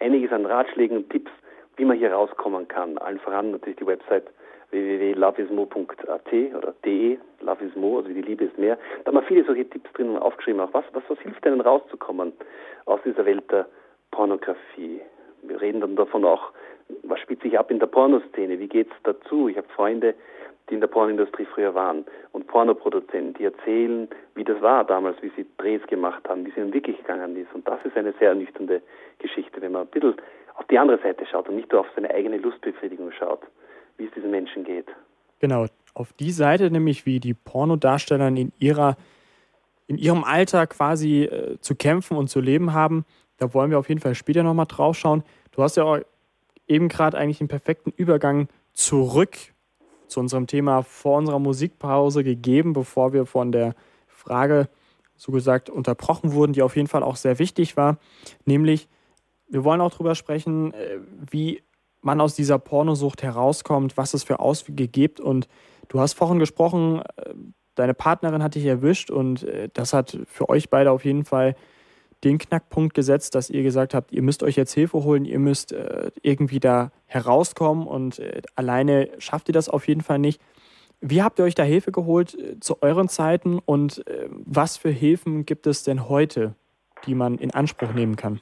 einiges 0.00 0.32
an 0.32 0.44
Ratschlägen 0.44 0.96
und 0.98 1.10
Tipps, 1.10 1.30
wie 1.76 1.84
man 1.84 1.96
hier 1.96 2.12
rauskommen 2.12 2.66
kann. 2.68 2.98
Allen 2.98 3.20
voran 3.20 3.52
natürlich 3.52 3.78
die 3.78 3.86
Website 3.86 4.24
www.loveismo.at 4.84 6.32
oder 6.56 6.74
de, 6.84 7.18
Loveismo, 7.40 7.98
also 7.98 8.08
wie 8.08 8.14
die 8.14 8.22
Liebe 8.22 8.44
ist 8.44 8.58
mehr. 8.58 8.78
Da 9.04 9.08
haben 9.08 9.16
wir 9.16 9.22
viele 9.22 9.44
solche 9.44 9.68
Tipps 9.68 9.92
drin 9.92 10.16
aufgeschrieben, 10.16 10.60
auch 10.60 10.72
was, 10.72 10.84
was, 10.92 11.02
was 11.08 11.18
hilft 11.20 11.44
denn 11.44 11.60
rauszukommen 11.60 12.32
aus 12.86 13.00
dieser 13.04 13.24
Welt 13.24 13.50
der 13.50 13.66
Pornografie. 14.10 15.00
Wir 15.42 15.60
reden 15.60 15.80
dann 15.80 15.96
davon 15.96 16.24
auch, 16.24 16.52
was 17.02 17.20
spielt 17.20 17.42
sich 17.42 17.58
ab 17.58 17.70
in 17.70 17.78
der 17.78 17.86
Pornoszene, 17.86 18.58
wie 18.58 18.68
geht 18.68 18.88
es 18.90 18.96
dazu? 19.02 19.48
Ich 19.48 19.56
habe 19.56 19.68
Freunde, 19.68 20.14
die 20.68 20.74
in 20.74 20.80
der 20.80 20.88
Pornoindustrie 20.88 21.44
früher 21.44 21.74
waren 21.74 22.04
und 22.32 22.46
Pornoproduzenten, 22.46 23.34
die 23.34 23.44
erzählen, 23.44 24.08
wie 24.34 24.44
das 24.44 24.60
war 24.60 24.84
damals, 24.84 25.20
wie 25.22 25.30
sie 25.36 25.46
Drehs 25.58 25.84
gemacht 25.86 26.28
haben, 26.28 26.44
wie 26.44 26.50
es 26.50 26.56
ihnen 26.56 26.72
wirklich 26.72 26.98
gegangen 26.98 27.36
ist. 27.36 27.52
Und 27.54 27.66
das 27.68 27.84
ist 27.84 27.96
eine 27.96 28.12
sehr 28.18 28.30
ernüchternde 28.30 28.82
Geschichte, 29.18 29.60
wenn 29.60 29.72
man 29.72 29.82
ein 29.82 29.88
bisschen 29.88 30.16
auf 30.56 30.64
die 30.66 30.78
andere 30.78 30.98
Seite 30.98 31.26
schaut 31.26 31.48
und 31.48 31.56
nicht 31.56 31.70
nur 31.70 31.82
auf 31.82 31.86
seine 31.94 32.10
eigene 32.10 32.38
Lustbefriedigung 32.38 33.12
schaut, 33.12 33.42
wie 33.98 34.04
es 34.04 34.12
diesen 34.14 34.30
Menschen 34.30 34.64
geht. 34.64 34.86
Genau, 35.40 35.66
auf 35.94 36.12
die 36.12 36.32
Seite 36.32 36.70
nämlich, 36.70 37.06
wie 37.06 37.20
die 37.20 37.34
Pornodarsteller 37.34 38.28
in 38.28 38.52
ihrer 38.58 38.96
in 39.88 39.98
ihrem 39.98 40.24
Alter 40.24 40.66
quasi 40.66 41.22
äh, 41.22 41.60
zu 41.60 41.76
kämpfen 41.76 42.16
und 42.16 42.28
zu 42.28 42.40
leben 42.40 42.72
haben. 42.72 43.04
Da 43.36 43.54
wollen 43.54 43.70
wir 43.70 43.78
auf 43.78 43.88
jeden 43.88 44.00
Fall 44.00 44.14
später 44.14 44.42
nochmal 44.42 44.66
drauf 44.66 44.96
schauen. 44.96 45.22
Du 45.52 45.62
hast 45.62 45.76
ja 45.76 45.84
auch 45.84 45.98
eben 46.66 46.88
gerade 46.88 47.16
eigentlich 47.16 47.38
den 47.38 47.48
perfekten 47.48 47.92
Übergang 47.96 48.48
zurück 48.72 49.36
zu 50.08 50.20
unserem 50.20 50.46
Thema 50.46 50.82
vor 50.82 51.18
unserer 51.18 51.38
Musikpause 51.38 52.24
gegeben, 52.24 52.72
bevor 52.72 53.12
wir 53.12 53.26
von 53.26 53.52
der 53.52 53.74
Frage 54.08 54.68
so 55.16 55.32
gesagt 55.32 55.70
unterbrochen 55.70 56.32
wurden, 56.32 56.52
die 56.52 56.62
auf 56.62 56.76
jeden 56.76 56.88
Fall 56.88 57.02
auch 57.02 57.16
sehr 57.16 57.38
wichtig 57.38 57.76
war, 57.76 57.98
nämlich 58.44 58.88
wir 59.48 59.64
wollen 59.64 59.80
auch 59.80 59.92
darüber 59.92 60.16
sprechen, 60.16 60.74
äh, 60.74 60.98
wie 61.30 61.62
man 62.06 62.20
aus 62.20 62.34
dieser 62.34 62.58
Pornosucht 62.58 63.22
herauskommt, 63.22 63.98
was 63.98 64.14
es 64.14 64.22
für 64.22 64.38
Auswege 64.38 64.88
gibt. 64.88 65.20
Und 65.20 65.48
du 65.88 66.00
hast 66.00 66.14
vorhin 66.14 66.38
gesprochen, 66.38 67.02
äh, 67.16 67.34
deine 67.74 67.92
Partnerin 67.92 68.42
hat 68.42 68.54
dich 68.54 68.64
erwischt 68.64 69.10
und 69.10 69.42
äh, 69.42 69.68
das 69.74 69.92
hat 69.92 70.16
für 70.24 70.48
euch 70.48 70.70
beide 70.70 70.92
auf 70.92 71.04
jeden 71.04 71.24
Fall 71.24 71.56
den 72.24 72.38
Knackpunkt 72.38 72.94
gesetzt, 72.94 73.34
dass 73.34 73.50
ihr 73.50 73.62
gesagt 73.62 73.92
habt, 73.92 74.12
ihr 74.12 74.22
müsst 74.22 74.42
euch 74.42 74.56
jetzt 74.56 74.72
Hilfe 74.72 75.04
holen, 75.04 75.26
ihr 75.26 75.38
müsst 75.38 75.74
irgendwie 76.22 76.60
da 76.60 76.90
herauskommen 77.04 77.86
und 77.86 78.22
alleine 78.56 79.10
schafft 79.18 79.50
ihr 79.50 79.52
das 79.52 79.68
auf 79.68 79.86
jeden 79.86 80.00
Fall 80.00 80.18
nicht. 80.18 80.40
Wie 81.02 81.22
habt 81.22 81.38
ihr 81.38 81.44
euch 81.44 81.54
da 81.54 81.62
Hilfe 81.62 81.92
geholt 81.92 82.34
zu 82.60 82.80
euren 82.80 83.08
Zeiten 83.08 83.60
und 83.64 84.02
was 84.30 84.78
für 84.78 84.88
Hilfen 84.88 85.44
gibt 85.44 85.66
es 85.66 85.84
denn 85.84 86.08
heute, 86.08 86.54
die 87.04 87.14
man 87.14 87.36
in 87.36 87.52
Anspruch 87.52 87.92
nehmen 87.92 88.16
kann? 88.16 88.40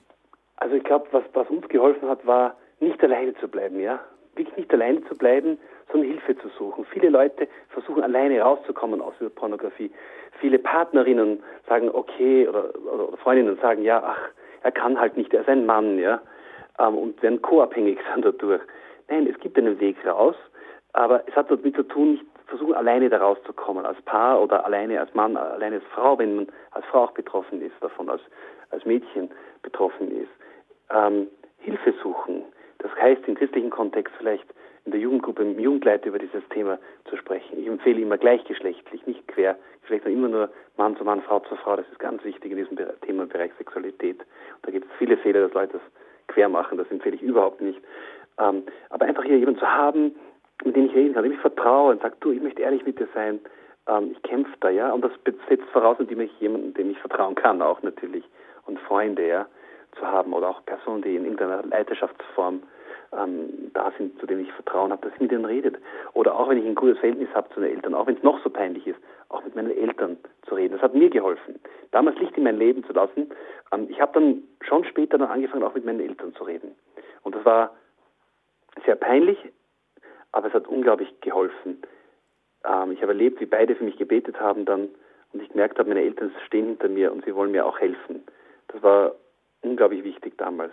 Also 0.56 0.76
ich 0.76 0.84
glaube, 0.84 1.08
was, 1.10 1.24
was 1.32 1.50
uns 1.50 1.68
geholfen 1.68 2.08
hat, 2.08 2.24
war 2.24 2.54
nicht 2.84 3.02
alleine 3.02 3.34
zu 3.34 3.48
bleiben, 3.48 3.80
ja. 3.80 4.00
Wirklich 4.36 4.56
nicht 4.56 4.72
alleine 4.72 5.02
zu 5.04 5.16
bleiben, 5.16 5.58
sondern 5.90 6.10
Hilfe 6.10 6.36
zu 6.38 6.48
suchen. 6.58 6.84
Viele 6.86 7.08
Leute 7.08 7.48
versuchen 7.68 8.02
alleine 8.02 8.40
rauszukommen 8.40 9.00
aus 9.00 9.14
der 9.20 9.28
Pornografie. 9.28 9.92
Viele 10.40 10.58
Partnerinnen 10.58 11.42
sagen, 11.68 11.88
okay, 11.92 12.48
oder, 12.48 12.70
oder 12.92 13.16
Freundinnen 13.18 13.56
sagen, 13.60 13.82
ja, 13.82 14.02
ach, 14.04 14.28
er 14.62 14.72
kann 14.72 14.98
halt 14.98 15.16
nicht, 15.16 15.32
er 15.32 15.42
ist 15.42 15.48
ein 15.48 15.66
Mann, 15.66 15.98
ja, 15.98 16.20
ähm, 16.80 16.96
und 16.98 17.22
werden 17.22 17.42
co-abhängig 17.42 17.98
sein 18.08 18.22
dadurch. 18.22 18.62
Nein, 19.08 19.28
es 19.28 19.38
gibt 19.38 19.56
einen 19.58 19.78
Weg 19.78 19.96
raus, 20.04 20.36
aber 20.92 21.22
es 21.28 21.36
hat 21.36 21.50
damit 21.50 21.76
zu 21.76 21.82
tun, 21.84 22.12
nicht 22.12 22.24
versuchen, 22.46 22.74
alleine 22.74 23.08
da 23.08 23.18
rauszukommen, 23.18 23.86
als 23.86 24.00
Paar 24.02 24.42
oder 24.42 24.64
alleine 24.64 25.00
als 25.00 25.14
Mann, 25.14 25.36
alleine 25.36 25.76
als 25.76 25.84
Frau, 25.94 26.18
wenn 26.18 26.36
man 26.36 26.46
als 26.72 26.84
Frau 26.86 27.04
auch 27.04 27.12
betroffen 27.12 27.62
ist 27.62 27.74
davon, 27.80 28.10
als, 28.10 28.22
als 28.70 28.84
Mädchen 28.84 29.30
betroffen 29.62 30.10
ist 30.10 30.30
ähm, 30.90 31.28
Hilfe 31.58 31.94
suchen. 32.02 32.44
Das 32.84 32.94
heißt, 33.00 33.26
im 33.26 33.34
christlichen 33.34 33.70
Kontext 33.70 34.14
vielleicht 34.18 34.44
in 34.84 34.92
der 34.92 35.00
Jugendgruppe, 35.00 35.42
im 35.42 35.58
Jugendleiter 35.58 36.08
über 36.08 36.18
dieses 36.18 36.46
Thema 36.50 36.78
zu 37.08 37.16
sprechen. 37.16 37.58
Ich 37.58 37.66
empfehle 37.66 38.02
immer 38.02 38.18
gleichgeschlechtlich, 38.18 39.06
nicht 39.06 39.26
quer, 39.26 39.56
vielleicht 39.84 40.04
immer 40.06 40.28
nur 40.28 40.50
Mann 40.76 40.94
zu 40.98 41.02
Mann, 41.04 41.22
Frau 41.22 41.40
zu 41.40 41.56
Frau. 41.56 41.76
Das 41.76 41.88
ist 41.90 41.98
ganz 41.98 42.22
wichtig 42.24 42.52
in 42.52 42.58
diesem 42.58 42.76
Thema 43.00 43.22
im 43.22 43.28
Bereich 43.30 43.52
Sexualität. 43.56 44.20
da 44.62 44.70
gibt 44.70 44.84
es 44.84 44.92
viele 44.98 45.16
Fehler, 45.16 45.40
dass 45.40 45.54
Leute 45.54 45.72
das 45.74 45.82
quer 46.28 46.50
machen. 46.50 46.76
Das 46.76 46.90
empfehle 46.90 47.16
ich 47.16 47.22
überhaupt 47.22 47.62
nicht. 47.62 47.80
Ähm, 48.38 48.64
aber 48.90 49.06
einfach 49.06 49.24
hier 49.24 49.38
jemanden 49.38 49.60
zu 49.60 49.66
haben, 49.66 50.14
mit 50.62 50.76
dem 50.76 50.86
ich 50.86 50.94
reden 50.94 51.14
kann, 51.14 51.22
dem 51.22 51.32
ich 51.32 51.40
vertraue 51.40 51.92
und 51.92 52.02
sage, 52.02 52.16
du, 52.20 52.32
ich 52.32 52.42
möchte 52.42 52.60
ehrlich 52.60 52.84
mit 52.84 52.98
dir 52.98 53.08
sein. 53.14 53.40
ähm, 53.88 54.10
ich 54.12 54.22
kämpfe 54.22 54.52
da, 54.60 54.68
ja, 54.68 54.92
und 54.92 55.02
das 55.02 55.12
setzt 55.48 55.68
voraus, 55.70 55.96
indem 55.98 56.20
ich 56.20 56.38
jemanden, 56.38 56.74
dem 56.74 56.90
ich 56.90 56.98
vertrauen 56.98 57.34
kann, 57.34 57.62
auch 57.62 57.82
natürlich, 57.82 58.24
und 58.66 58.78
Freunde, 58.80 59.26
ja, 59.26 59.46
zu 59.98 60.06
haben 60.06 60.32
oder 60.34 60.48
auch 60.50 60.64
Personen, 60.66 61.02
die 61.02 61.16
in 61.16 61.24
irgendeiner 61.24 61.62
Leiterschaftsform 61.62 62.62
ähm, 63.16 63.70
da 63.74 63.92
sind, 63.96 64.18
zu 64.20 64.26
denen 64.26 64.42
ich 64.42 64.52
Vertrauen 64.52 64.92
habe, 64.92 65.02
dass 65.02 65.14
ich 65.14 65.20
mit 65.20 65.32
ihnen 65.32 65.44
redet. 65.44 65.76
Oder 66.12 66.38
auch 66.38 66.48
wenn 66.48 66.58
ich 66.58 66.66
ein 66.66 66.74
gutes 66.74 66.98
Verhältnis 66.98 67.28
habe 67.34 67.48
zu 67.50 67.60
den 67.60 67.70
Eltern, 67.74 67.94
auch 67.94 68.06
wenn 68.06 68.16
es 68.16 68.22
noch 68.22 68.42
so 68.42 68.50
peinlich 68.50 68.86
ist, 68.86 68.98
auch 69.28 69.42
mit 69.44 69.54
meinen 69.54 69.70
Eltern 69.70 70.16
zu 70.46 70.54
reden. 70.54 70.74
Das 70.74 70.82
hat 70.82 70.94
mir 70.94 71.10
geholfen, 71.10 71.60
damals 71.90 72.18
Licht 72.18 72.36
in 72.36 72.44
mein 72.44 72.58
Leben 72.58 72.84
zu 72.84 72.92
lassen. 72.92 73.30
Ähm, 73.72 73.86
ich 73.90 74.00
habe 74.00 74.12
dann 74.12 74.42
schon 74.60 74.84
später 74.84 75.18
dann 75.18 75.28
angefangen, 75.28 75.62
auch 75.64 75.74
mit 75.74 75.84
meinen 75.84 76.00
Eltern 76.00 76.34
zu 76.34 76.44
reden. 76.44 76.74
Und 77.22 77.34
das 77.34 77.44
war 77.44 77.74
sehr 78.84 78.96
peinlich, 78.96 79.38
aber 80.32 80.48
es 80.48 80.54
hat 80.54 80.68
unglaublich 80.68 81.20
geholfen. 81.20 81.82
Ähm, 82.64 82.92
ich 82.92 83.02
habe 83.02 83.12
erlebt, 83.12 83.40
wie 83.40 83.46
beide 83.46 83.74
für 83.76 83.84
mich 83.84 83.96
gebetet 83.96 84.40
haben 84.40 84.64
dann 84.64 84.88
und 85.32 85.42
ich 85.42 85.48
gemerkt 85.48 85.78
habe, 85.78 85.88
meine 85.88 86.02
Eltern 86.02 86.32
stehen 86.46 86.66
hinter 86.66 86.88
mir 86.88 87.12
und 87.12 87.24
sie 87.24 87.34
wollen 87.34 87.50
mir 87.50 87.66
auch 87.66 87.78
helfen. 87.78 88.24
Das 88.68 88.82
war 88.82 89.14
unglaublich 89.62 90.04
wichtig 90.04 90.38
damals. 90.38 90.72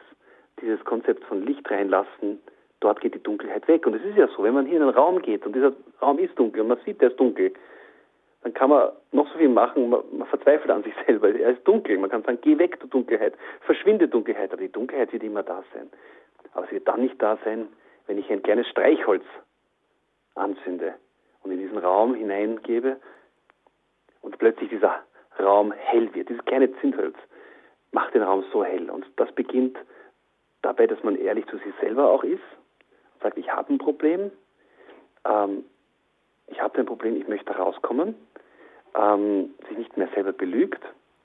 Dieses 0.61 0.83
Konzept 0.85 1.23
von 1.25 1.45
Licht 1.45 1.69
reinlassen, 1.69 2.39
dort 2.79 3.01
geht 3.01 3.15
die 3.15 3.23
Dunkelheit 3.23 3.67
weg. 3.67 3.85
Und 3.87 3.95
es 3.95 4.03
ist 4.03 4.17
ja 4.17 4.27
so, 4.35 4.43
wenn 4.43 4.53
man 4.53 4.65
hier 4.65 4.77
in 4.77 4.83
einen 4.83 4.93
Raum 4.93 5.21
geht 5.21 5.45
und 5.45 5.55
dieser 5.55 5.73
Raum 6.01 6.19
ist 6.19 6.37
dunkel 6.37 6.61
und 6.61 6.67
man 6.67 6.79
sieht, 6.85 7.01
der 7.01 7.11
ist 7.11 7.19
dunkel, 7.19 7.53
dann 8.43 8.53
kann 8.53 8.69
man 8.69 8.91
noch 9.11 9.31
so 9.31 9.37
viel 9.37 9.49
machen, 9.49 9.89
man, 9.89 10.01
man, 10.11 10.27
verzweifelt 10.27 10.71
an 10.71 10.83
sich 10.83 10.93
selber. 11.05 11.33
Er 11.33 11.51
ist 11.51 11.67
dunkel. 11.67 11.97
Man 11.97 12.09
kann 12.09 12.23
sagen, 12.23 12.39
geh 12.41 12.57
weg, 12.57 12.79
du 12.79 12.87
Dunkelheit, 12.87 13.33
verschwinde 13.61 14.07
Dunkelheit. 14.07 14.51
Aber 14.51 14.61
die 14.61 14.71
Dunkelheit 14.71 15.13
wird 15.13 15.23
immer 15.23 15.43
da 15.43 15.63
sein. 15.73 15.89
Aber 16.53 16.65
sie 16.67 16.73
wird 16.73 16.87
dann 16.87 17.01
nicht 17.01 17.21
da 17.21 17.37
sein, 17.45 17.67
wenn 18.07 18.17
ich 18.17 18.29
ein 18.29 18.43
kleines 18.43 18.67
Streichholz 18.67 19.23
anzünde 20.35 20.95
und 21.43 21.51
in 21.51 21.59
diesen 21.59 21.77
Raum 21.77 22.15
hineingebe 22.15 22.97
und 24.21 24.37
plötzlich 24.37 24.69
dieser 24.69 25.03
Raum 25.39 25.71
hell 25.71 26.13
wird. 26.13 26.29
Dieses 26.29 26.43
kleine 26.45 26.73
Zündholz 26.79 27.15
macht 27.91 28.13
den 28.13 28.23
Raum 28.23 28.43
so 28.51 28.63
hell. 28.63 28.89
Und 28.89 29.05
das 29.17 29.31
beginnt 29.33 29.77
dabei, 30.61 30.87
dass 30.87 31.01
man 31.03 31.15
ehrlich 31.15 31.45
zu 31.47 31.57
sich 31.57 31.73
selber 31.79 32.09
auch 32.09 32.23
ist 32.23 32.41
sagt, 33.21 33.37
ich 33.37 33.51
habe 33.51 33.73
ein 33.73 33.77
Problem, 33.77 34.31
ähm, 35.25 35.63
ich 36.47 36.61
habe 36.61 36.79
ein 36.79 36.85
Problem, 36.85 37.15
ich 37.15 37.27
möchte 37.27 37.55
rauskommen, 37.55 38.15
ähm, 38.95 39.53
sich 39.67 39.77
nicht 39.77 39.97
mehr 39.97 40.09
selber 40.13 40.33
belügt, 40.33 40.81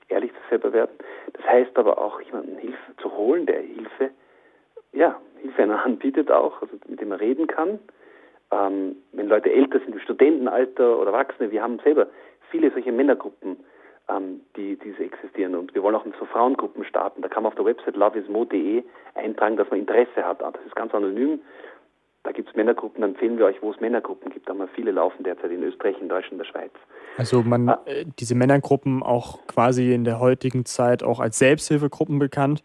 ehrlich 0.09 0.31
zu 0.31 0.39
selber 0.49 0.73
werden. 0.73 0.95
Das 1.33 1.45
heißt 1.45 1.77
aber 1.77 1.97
auch, 1.97 2.21
jemanden 2.21 2.57
Hilfe 2.57 2.95
zu 3.01 3.11
holen, 3.15 3.45
der 3.45 3.61
Hilfe, 3.61 4.11
ja, 4.93 5.19
Hilfe 5.41 5.63
einer 5.63 5.83
anbietet 5.83 6.31
auch, 6.31 6.61
also 6.61 6.75
mit 6.87 7.01
dem 7.01 7.09
man 7.09 7.19
reden 7.19 7.47
kann. 7.47 7.79
Ähm, 8.51 8.95
wenn 9.11 9.27
Leute 9.27 9.51
älter 9.51 9.79
sind, 9.79 9.93
im 9.93 9.99
Studentenalter 9.99 10.97
oder 10.97 11.11
Erwachsene, 11.11 11.51
wir 11.51 11.61
haben 11.61 11.79
selber 11.79 12.07
viele 12.49 12.71
solche 12.71 12.93
Männergruppen, 12.93 13.57
ähm, 14.09 14.41
die 14.55 14.77
diese 14.77 15.03
existieren. 15.03 15.55
Und 15.55 15.73
wir 15.73 15.83
wollen 15.83 15.95
auch 15.95 16.05
so 16.19 16.25
Frauengruppen 16.25 16.85
starten. 16.85 17.21
Da 17.21 17.27
kann 17.27 17.43
man 17.43 17.51
auf 17.51 17.55
der 17.55 17.65
Website 17.65 17.95
loveismo.de 17.95 18.83
eintragen, 19.15 19.57
dass 19.57 19.69
man 19.69 19.79
Interesse 19.79 20.23
hat. 20.23 20.41
Das 20.41 20.53
ist 20.65 20.75
ganz 20.75 20.93
anonym. 20.93 21.39
Da 22.23 22.33
gibt 22.33 22.49
es 22.49 22.55
Männergruppen, 22.55 23.01
dann 23.01 23.11
empfehlen 23.11 23.37
wir 23.37 23.45
euch, 23.45 23.61
wo 23.61 23.71
es 23.71 23.79
Männergruppen 23.79 24.29
gibt. 24.31 24.47
Da 24.47 24.51
haben 24.51 24.59
wir 24.59 24.67
viele 24.67 24.91
laufen 24.91 25.23
derzeit 25.23 25.49
in 25.49 25.63
Österreich, 25.63 25.95
in 26.01 26.09
Deutschland, 26.09 26.33
in 26.33 26.37
der 26.39 26.45
Schweiz. 26.45 26.71
Also 27.17 27.41
man 27.41 27.69
ah, 27.69 27.81
äh, 27.85 28.03
diese 28.19 28.35
Männergruppen 28.35 29.01
auch 29.01 29.47
quasi 29.47 29.93
in 29.93 30.03
der 30.03 30.19
heutigen 30.19 30.65
Zeit 30.65 31.03
auch 31.03 31.21
als 31.21 31.39
Selbsthilfegruppen 31.39 32.19
bekannt. 32.19 32.63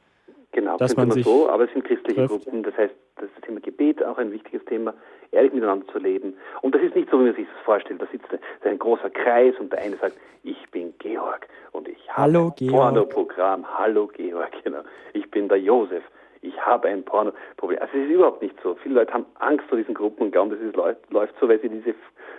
Genau, 0.51 0.76
dass 0.78 0.97
man 0.97 1.12
sich 1.12 1.24
so, 1.24 1.49
aber 1.49 1.64
es 1.64 1.72
sind 1.72 1.84
christliche 1.84 2.26
trifft. 2.26 2.45
Gruppen. 2.45 2.64
Das 2.64 2.76
heißt, 2.76 2.95
das 3.16 3.28
Thema 3.47 3.61
Gebet 3.61 4.05
auch 4.05 4.18
ein 4.18 4.32
wichtiges 4.32 4.64
Thema, 4.64 4.95
ehrlich 5.33 5.53
miteinander 5.53 5.87
zu 5.89 5.99
leben. 5.99 6.35
Und 6.61 6.74
das 6.74 6.83
ist 6.83 6.95
nicht 6.95 7.11
so, 7.11 7.18
wie 7.18 7.24
man 7.24 7.35
sich 7.35 7.47
das 7.53 7.64
vorstellt. 7.64 8.01
Da 8.01 8.07
sitzt 8.12 8.28
ein 8.62 8.78
großer 8.78 9.11
Kreis 9.11 9.55
und 9.59 9.72
der 9.72 9.80
eine 9.80 9.97
sagt, 9.97 10.16
ich 10.45 10.70
bin 10.70 10.95
Georg 10.99 11.49
und 11.72 11.89
ich 11.89 12.11
habe 12.11 12.53
ein 12.61 12.68
Pornoprogramm. 12.68 13.66
Hallo 13.78 14.07
Georg, 14.07 14.53
genau. 14.62 14.83
Ich 15.12 15.30
bin 15.30 15.49
der 15.49 15.59
Josef. 15.59 16.05
Ich 16.43 16.61
habe 16.61 16.89
ein 16.89 17.05
Pornoproblem. 17.05 17.80
Also 17.80 17.97
es 17.97 18.05
ist 18.05 18.11
überhaupt 18.11 18.43
nicht 18.43 18.57
so. 18.62 18.74
Viele 18.83 18.97
Leute 18.97 19.12
haben 19.12 19.26
Angst 19.39 19.64
vor 19.68 19.78
diesen 19.78 19.95
Gruppen 19.95 20.24
und 20.24 20.33
glauben, 20.33 20.51
dass 20.51 20.61
es 20.61 20.74
läuft 21.11 21.35
so, 21.41 21.49
weil 21.49 21.61
sie 21.61 21.68
diese 21.68 21.95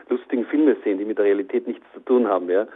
lustigen 0.10 0.46
Filme 0.46 0.76
sehen, 0.84 0.98
die 0.98 1.06
mit 1.06 1.18
der 1.18 1.26
Realität 1.26 1.68
nichts 1.68 1.86
zu 1.94 2.02
tun 2.02 2.28
haben. 2.28 2.50
Ja. 2.50 2.68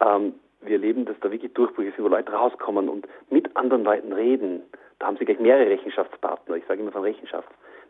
Ähm, 0.00 0.34
wir 0.60 0.72
erleben, 0.72 1.04
dass 1.04 1.18
da 1.20 1.30
wirklich 1.30 1.52
Durchbrüche 1.54 1.92
sind, 1.92 2.04
wo 2.04 2.08
Leute 2.08 2.32
rauskommen 2.32 2.88
und 2.88 3.06
mit 3.30 3.56
anderen 3.56 3.84
Leuten 3.84 4.12
reden. 4.12 4.62
Da 4.98 5.06
haben 5.06 5.16
sie 5.16 5.24
gleich 5.24 5.40
mehrere 5.40 5.68
Rechenschaftspartner. 5.68 6.56
Ich 6.56 6.64
sage 6.66 6.80
immer 6.80 6.92
von 6.92 7.02
Rechenschaft. 7.02 7.48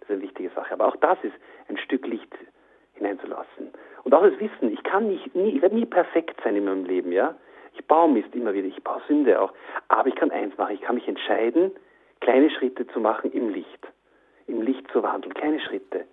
Ist 0.09 0.15
eine 0.15 0.23
wichtige 0.23 0.49
Sache. 0.51 0.73
Aber 0.73 0.89
auch 0.89 0.97
das 0.97 1.19
ist 1.23 1.35
ein 1.69 1.77
Stück 1.77 2.07
Licht 2.07 2.35
hineinzulassen. 2.95 3.73
Und 4.05 4.15
auch 4.15 4.23
das 4.23 4.39
Wissen, 4.41 4.73
ich 4.73 4.83
kann 4.83 5.09
nicht, 5.09 5.35
nie, 5.35 5.51
ich 5.51 5.63
werde 5.63 5.75
nie 5.75 5.85
perfekt 5.85 6.41
sein 6.43 6.57
in 6.57 6.65
meinem 6.65 6.87
Leben, 6.87 7.13
ja. 7.13 7.35
Ich 7.75 7.85
baue 7.87 8.11
Mist 8.11 8.35
immer 8.35 8.55
wieder, 8.55 8.67
ich 8.67 8.83
baue 8.83 9.03
Sünde 9.07 9.39
auch. 9.41 9.53
Aber 9.89 10.09
ich 10.09 10.15
kann 10.15 10.31
eins 10.31 10.57
machen, 10.57 10.75
ich 10.75 10.81
kann 10.81 10.95
mich 10.95 11.07
entscheiden, 11.07 11.73
kleine 12.21 12.49
Schritte 12.49 12.87
zu 12.87 13.01
machen 13.01 13.31
im 13.33 13.51
Licht. 13.51 13.87
Im 14.47 14.63
Licht 14.63 14.91
zu 14.91 15.03
wandeln, 15.03 15.35
kleine 15.35 15.61
Schritte. 15.61 16.07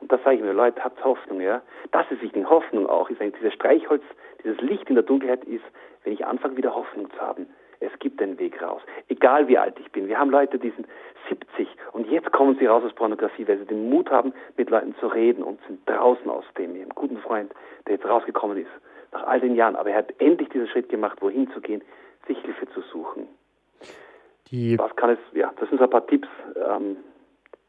Und 0.00 0.10
da 0.10 0.18
sage 0.18 0.36
ich 0.36 0.42
mir, 0.42 0.52
Leute, 0.52 0.82
habt 0.82 1.02
Hoffnung, 1.04 1.40
ja. 1.40 1.62
Das 1.92 2.10
ist 2.10 2.20
wichtig. 2.22 2.50
Hoffnung 2.50 2.86
auch 2.88 3.08
ist 3.10 3.20
dieses 3.20 3.54
Streichholz, 3.54 4.02
dieses 4.42 4.60
Licht 4.60 4.88
in 4.88 4.96
der 4.96 5.04
Dunkelheit 5.04 5.44
ist, 5.44 5.64
wenn 6.02 6.12
ich 6.12 6.26
anfange, 6.26 6.56
wieder 6.56 6.74
Hoffnung 6.74 7.08
zu 7.12 7.20
haben. 7.20 7.46
Es 7.80 7.90
gibt 7.98 8.22
einen 8.22 8.38
Weg 8.38 8.60
raus. 8.62 8.80
Egal 9.08 9.48
wie 9.48 9.58
alt 9.58 9.78
ich 9.80 9.90
bin. 9.92 10.08
Wir 10.08 10.18
haben 10.18 10.30
Leute, 10.30 10.58
die 10.58 10.70
sind 10.70 10.86
70 11.28 11.68
und 11.92 12.08
jetzt 12.10 12.32
kommen 12.32 12.56
sie 12.58 12.66
raus 12.66 12.82
aus 12.84 12.92
Pornografie, 12.94 13.46
weil 13.48 13.58
sie 13.58 13.66
den 13.66 13.90
Mut 13.90 14.10
haben, 14.10 14.32
mit 14.56 14.70
Leuten 14.70 14.94
zu 15.00 15.06
reden 15.06 15.42
und 15.42 15.60
sind 15.66 15.80
draußen 15.88 16.28
aus 16.30 16.44
dem. 16.56 16.74
Ich 16.76 16.82
habe 16.82 16.90
einen 16.90 16.94
guten 16.94 17.18
Freund, 17.18 17.52
der 17.86 17.96
jetzt 17.96 18.06
rausgekommen 18.06 18.58
ist, 18.58 18.70
nach 19.12 19.26
all 19.26 19.40
den 19.40 19.54
Jahren. 19.54 19.76
Aber 19.76 19.90
er 19.90 19.98
hat 19.98 20.14
endlich 20.18 20.48
diesen 20.50 20.68
Schritt 20.68 20.88
gemacht, 20.88 21.18
wohin 21.20 21.50
zu 21.50 21.60
gehen, 21.60 21.82
sich 22.26 22.38
Hilfe 22.38 22.68
zu 22.70 22.80
suchen. 22.92 23.28
Die 24.50 24.78
Was 24.78 24.94
kann 24.96 25.10
es, 25.10 25.18
ja, 25.32 25.52
das 25.58 25.68
sind 25.68 25.78
so 25.78 25.84
ein 25.84 25.90
paar 25.90 26.06
Tipps, 26.06 26.28
ähm, 26.54 26.96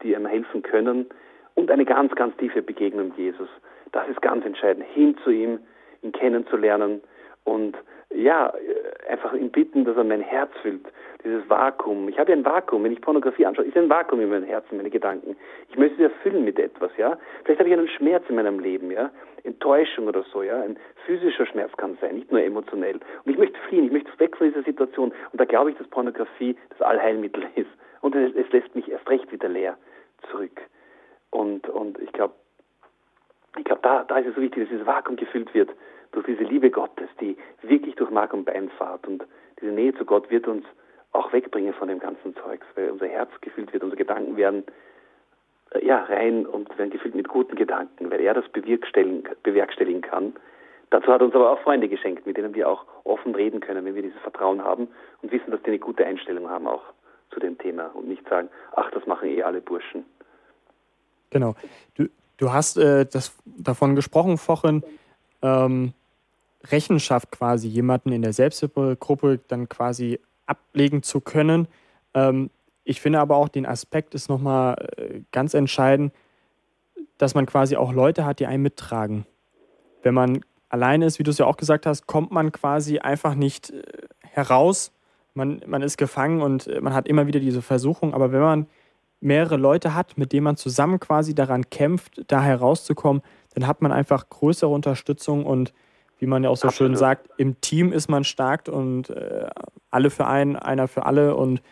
die 0.02 0.14
einem 0.14 0.26
helfen 0.26 0.62
können. 0.62 1.06
Und 1.54 1.70
eine 1.70 1.84
ganz, 1.84 2.14
ganz 2.14 2.36
tiefe 2.36 2.62
Begegnung 2.62 3.12
Jesus. 3.16 3.48
Das 3.90 4.08
ist 4.08 4.22
ganz 4.22 4.44
entscheidend. 4.44 4.86
Hin 4.94 5.16
zu 5.24 5.30
ihm, 5.30 5.58
ihn 6.02 6.12
kennenzulernen 6.12 7.00
und 7.44 7.76
ja, 8.14 8.52
einfach 9.08 9.34
ihn 9.34 9.50
bitten, 9.50 9.84
dass 9.84 9.96
er 9.96 10.04
mein 10.04 10.20
Herz 10.20 10.50
füllt. 10.62 10.86
Dieses 11.24 11.48
Vakuum. 11.48 12.08
Ich 12.08 12.18
habe 12.18 12.30
ja 12.30 12.36
ein 12.36 12.44
Vakuum, 12.44 12.84
wenn 12.84 12.92
ich 12.92 13.00
Pornografie 13.00 13.44
anschaue, 13.44 13.66
ist 13.66 13.76
ein 13.76 13.90
Vakuum 13.90 14.20
in 14.20 14.30
meinem 14.30 14.44
Herzen, 14.44 14.76
meine 14.76 14.90
Gedanken. 14.90 15.36
Ich 15.68 15.76
möchte 15.76 15.96
sie 15.96 16.04
erfüllen 16.04 16.44
mit 16.44 16.58
etwas, 16.58 16.90
ja. 16.96 17.18
Vielleicht 17.44 17.58
habe 17.60 17.68
ich 17.68 17.76
einen 17.76 17.88
Schmerz 17.88 18.24
in 18.28 18.36
meinem 18.36 18.60
Leben, 18.60 18.90
ja. 18.90 19.10
Enttäuschung 19.44 20.06
oder 20.06 20.24
so, 20.32 20.42
ja. 20.42 20.62
Ein 20.62 20.78
physischer 21.06 21.44
Schmerz 21.46 21.72
kann 21.76 21.98
sein, 22.00 22.14
nicht 22.14 22.30
nur 22.30 22.42
emotionell. 22.42 23.00
Und 23.24 23.32
ich 23.32 23.38
möchte 23.38 23.58
fliehen, 23.68 23.84
ich 23.84 23.92
möchte 23.92 24.18
weg 24.18 24.36
von 24.36 24.48
dieser 24.48 24.62
Situation. 24.62 25.12
Und 25.32 25.40
da 25.40 25.44
glaube 25.44 25.70
ich, 25.70 25.76
dass 25.76 25.86
Pornografie 25.88 26.56
das 26.70 26.80
Allheilmittel 26.80 27.44
ist. 27.56 27.70
Und 28.00 28.14
es, 28.14 28.34
es 28.34 28.50
lässt 28.52 28.74
mich 28.74 28.90
erst 28.90 29.08
recht 29.10 29.30
wieder 29.32 29.48
leer 29.48 29.76
zurück. 30.30 30.60
Und, 31.30 31.68
und 31.68 31.98
ich 31.98 32.12
glaube, 32.12 32.34
ich 33.56 33.64
glaube, 33.64 33.82
da, 33.82 34.04
da 34.04 34.18
ist 34.18 34.28
es 34.28 34.34
so 34.34 34.40
wichtig, 34.40 34.62
dass 34.62 34.70
dieses 34.70 34.86
Vakuum 34.86 35.16
gefüllt 35.16 35.52
wird 35.52 35.70
durch 36.12 36.26
diese 36.26 36.44
Liebe 36.44 36.70
Gottes, 36.70 37.08
die 37.20 37.36
wirklich 37.62 37.94
durch 37.96 38.10
Mark 38.10 38.32
und 38.32 38.44
Bein 38.44 38.70
fahrt. 38.70 39.06
Und 39.06 39.24
diese 39.60 39.72
Nähe 39.72 39.94
zu 39.94 40.04
Gott 40.04 40.30
wird 40.30 40.48
uns 40.48 40.64
auch 41.12 41.32
wegbringen 41.32 41.74
von 41.74 41.88
dem 41.88 41.98
ganzen 41.98 42.34
Zeugs, 42.36 42.66
weil 42.74 42.90
unser 42.90 43.06
Herz 43.06 43.30
gefüllt 43.40 43.72
wird, 43.72 43.82
unsere 43.82 43.98
Gedanken 43.98 44.36
werden 44.36 44.64
äh, 45.72 45.84
ja, 45.84 46.04
rein 46.04 46.46
und 46.46 46.76
werden 46.78 46.90
gefüllt 46.90 47.14
mit 47.14 47.28
guten 47.28 47.56
Gedanken, 47.56 48.10
weil 48.10 48.20
er 48.20 48.34
das 48.34 48.48
bewerkstelligen, 48.48 50.02
kann. 50.02 50.34
Dazu 50.90 51.08
hat 51.08 51.20
uns 51.20 51.34
aber 51.34 51.50
auch 51.50 51.60
Freunde 51.60 51.88
geschenkt, 51.88 52.26
mit 52.26 52.36
denen 52.36 52.54
wir 52.54 52.68
auch 52.68 52.84
offen 53.04 53.34
reden 53.34 53.60
können, 53.60 53.84
wenn 53.84 53.94
wir 53.94 54.02
dieses 54.02 54.20
Vertrauen 54.20 54.62
haben 54.64 54.88
und 55.22 55.32
wissen, 55.32 55.50
dass 55.50 55.60
die 55.62 55.68
eine 55.68 55.78
gute 55.78 56.04
Einstellung 56.06 56.48
haben 56.48 56.66
auch 56.66 56.82
zu 57.30 57.40
dem 57.40 57.58
Thema 57.58 57.86
und 57.94 58.08
nicht 58.08 58.26
sagen, 58.28 58.48
ach, 58.74 58.90
das 58.92 59.06
machen 59.06 59.28
eh 59.28 59.42
alle 59.42 59.60
Burschen. 59.60 60.04
Genau. 61.30 61.54
Du, 61.94 62.08
du 62.38 62.52
hast 62.52 62.78
äh, 62.78 63.04
das, 63.04 63.36
davon 63.44 63.94
gesprochen 63.96 64.38
vorhin, 64.38 64.82
ähm, 65.42 65.92
Rechenschaft 66.70 67.30
quasi 67.30 67.68
jemanden 67.68 68.12
in 68.12 68.22
der 68.22 68.32
Selbsthilfegruppe 68.32 69.40
dann 69.48 69.68
quasi 69.68 70.20
ablegen 70.46 71.02
zu 71.02 71.20
können. 71.20 71.68
Ähm, 72.14 72.50
ich 72.84 73.00
finde 73.00 73.20
aber 73.20 73.36
auch 73.36 73.48
den 73.48 73.66
Aspekt 73.66 74.14
ist 74.14 74.28
nochmal 74.28 74.76
äh, 74.96 75.20
ganz 75.30 75.54
entscheidend, 75.54 76.12
dass 77.18 77.34
man 77.34 77.46
quasi 77.46 77.76
auch 77.76 77.92
Leute 77.92 78.24
hat, 78.24 78.40
die 78.40 78.46
einen 78.46 78.62
mittragen. 78.62 79.26
Wenn 80.02 80.14
man 80.14 80.40
alleine 80.68 81.06
ist, 81.06 81.18
wie 81.18 81.22
du 81.22 81.30
es 81.30 81.38
ja 81.38 81.46
auch 81.46 81.56
gesagt 81.56 81.86
hast, 81.86 82.06
kommt 82.06 82.30
man 82.30 82.52
quasi 82.52 82.98
einfach 82.98 83.34
nicht 83.34 83.70
äh, 83.70 83.82
heraus. 84.22 84.92
Man, 85.34 85.60
man 85.66 85.82
ist 85.82 85.98
gefangen 85.98 86.40
und 86.40 86.66
äh, 86.66 86.80
man 86.80 86.94
hat 86.94 87.08
immer 87.08 87.26
wieder 87.26 87.40
diese 87.40 87.62
Versuchung. 87.62 88.14
Aber 88.14 88.32
wenn 88.32 88.40
man 88.40 88.66
mehrere 89.20 89.56
Leute 89.56 89.94
hat, 89.94 90.16
mit 90.16 90.32
denen 90.32 90.44
man 90.44 90.56
zusammen 90.56 91.00
quasi 91.00 91.34
daran 91.34 91.68
kämpft, 91.70 92.22
da 92.28 92.42
herauszukommen, 92.42 93.22
dann 93.54 93.66
hat 93.66 93.82
man 93.82 93.92
einfach 93.92 94.28
größere 94.28 94.70
Unterstützung 94.70 95.44
und 95.44 95.72
wie 96.18 96.26
man 96.26 96.44
ja 96.44 96.50
auch 96.50 96.56
so 96.56 96.68
Absolut. 96.68 96.90
schön 96.90 96.96
sagt, 96.96 97.28
im 97.36 97.60
Team 97.60 97.92
ist 97.92 98.08
man 98.08 98.24
stark 98.24 98.68
und 98.68 99.10
äh, 99.10 99.46
alle 99.90 100.10
für 100.10 100.26
einen, 100.26 100.56
einer 100.56 100.88
für 100.88 101.06
alle 101.06 101.34
und 101.34 101.62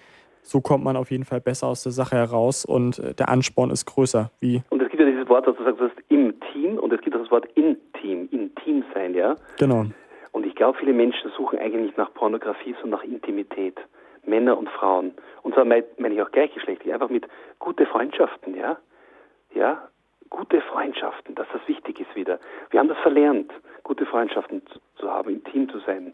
so 0.42 0.60
kommt 0.60 0.84
man 0.84 0.96
auf 0.96 1.10
jeden 1.10 1.24
Fall 1.24 1.40
besser 1.40 1.66
aus 1.66 1.82
der 1.82 1.92
Sache 1.92 2.16
heraus 2.16 2.64
und 2.64 2.98
äh, 2.98 3.14
der 3.14 3.28
Ansporn 3.28 3.70
ist 3.70 3.84
größer. 3.86 4.30
Wie 4.40 4.62
und 4.70 4.80
es 4.80 4.88
gibt 4.88 5.02
ja 5.02 5.08
dieses 5.08 5.28
Wort, 5.28 5.46
was 5.46 5.56
du 5.56 5.64
sagst, 5.64 5.80
das 5.80 5.90
ist 5.90 6.10
im 6.10 6.34
Team 6.52 6.78
und 6.78 6.92
es 6.92 7.00
gibt 7.00 7.16
auch 7.16 7.20
das 7.20 7.30
Wort 7.30 7.46
Intim, 7.54 8.28
Intim 8.30 8.84
sein, 8.94 9.14
ja? 9.14 9.34
Genau. 9.58 9.86
Und 10.32 10.46
ich 10.46 10.54
glaube, 10.54 10.78
viele 10.78 10.92
Menschen 10.92 11.30
suchen 11.36 11.58
eigentlich 11.58 11.86
nicht 11.86 11.98
nach 11.98 12.12
Pornografie, 12.14 12.74
sondern 12.80 13.00
nach 13.00 13.04
Intimität. 13.04 13.78
Männer 14.26 14.58
und 14.58 14.68
Frauen. 14.68 15.12
Und 15.42 15.54
zwar 15.54 15.64
meine 15.64 15.84
ich 16.10 16.20
auch 16.20 16.30
gleichgeschlechtlich, 16.30 16.92
einfach 16.92 17.08
mit 17.08 17.26
gute 17.58 17.86
Freundschaften, 17.86 18.56
ja? 18.56 18.76
Ja? 19.54 19.88
Gute 20.30 20.60
Freundschaften, 20.60 21.34
dass 21.34 21.46
das 21.52 21.66
wichtig 21.68 22.00
ist 22.00 22.14
wieder. 22.16 22.38
Wir 22.70 22.80
haben 22.80 22.88
das 22.88 22.98
verlernt, 22.98 23.52
gute 23.82 24.06
Freundschaften 24.06 24.62
zu 24.96 25.10
haben, 25.10 25.30
intim 25.30 25.68
zu 25.68 25.78
sein. 25.80 26.12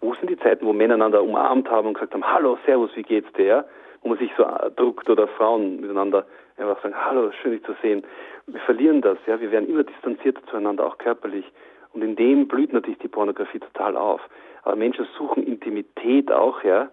Wo 0.00 0.14
sind 0.14 0.30
die 0.30 0.38
Zeiten, 0.38 0.64
wo 0.64 0.72
Männer 0.72 0.94
einander 0.94 1.22
umarmt 1.22 1.68
haben 1.70 1.88
und 1.88 1.94
gesagt 1.94 2.14
haben, 2.14 2.24
hallo, 2.24 2.58
servus, 2.64 2.90
wie 2.94 3.02
geht's 3.02 3.32
dir? 3.32 3.64
Wo 4.02 4.10
man 4.10 4.18
sich 4.18 4.30
so 4.36 4.46
druckt 4.76 5.10
oder 5.10 5.26
Frauen 5.26 5.80
miteinander 5.80 6.24
einfach 6.56 6.82
sagen, 6.82 6.94
hallo, 6.94 7.30
schön 7.42 7.52
dich 7.52 7.64
zu 7.64 7.74
sehen. 7.82 8.04
Wir 8.46 8.60
verlieren 8.60 9.00
das, 9.00 9.18
ja. 9.26 9.40
Wir 9.40 9.50
werden 9.50 9.68
immer 9.68 9.84
distanzierter 9.84 10.44
zueinander, 10.46 10.86
auch 10.86 10.98
körperlich. 10.98 11.44
Und 11.92 12.02
in 12.02 12.16
dem 12.16 12.48
blüht 12.48 12.72
natürlich 12.72 12.98
die 12.98 13.08
Pornografie 13.08 13.58
total 13.58 13.96
auf. 13.96 14.20
Aber 14.62 14.76
Menschen 14.76 15.06
suchen 15.16 15.42
Intimität 15.42 16.30
auch, 16.30 16.62
ja. 16.62 16.90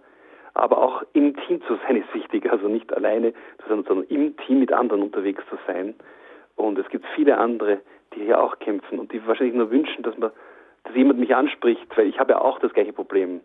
Aber 0.54 0.78
auch 0.78 1.04
im 1.14 1.36
Team 1.36 1.62
zu 1.64 1.78
sein 1.86 1.98
ist 1.98 2.14
wichtig. 2.14 2.50
Also 2.52 2.68
nicht 2.68 2.94
alleine 2.94 3.34
zu 3.34 3.70
sein, 3.70 3.84
sondern 3.88 4.08
im 4.08 4.36
Team 4.38 4.60
mit 4.60 4.72
anderen 4.72 5.04
unterwegs 5.04 5.44
zu 5.50 5.58
sein. 5.68 5.96
Und 6.56 6.78
es 6.78 6.88
gibt 6.90 7.06
viele 7.16 7.38
andere, 7.38 7.82
die 8.14 8.24
hier 8.24 8.42
auch 8.42 8.60
kämpfen 8.60 9.00
und 9.00 9.12
die 9.12 9.26
wahrscheinlich 9.28 9.56
nur 9.56 9.72
wünschen, 9.72 10.04
dass 10.04 10.18
man, 10.18 10.32
dass 10.84 10.96
jemand 10.96 11.20
mich 11.20 11.36
anspricht, 11.36 11.86
weil 11.98 12.08
ich 12.08 12.20
habe 12.20 12.34
ja 12.34 12.42
auch 12.42 12.60
das 12.60 12.74
gleiche 12.74 12.94
Problem. 12.94 13.42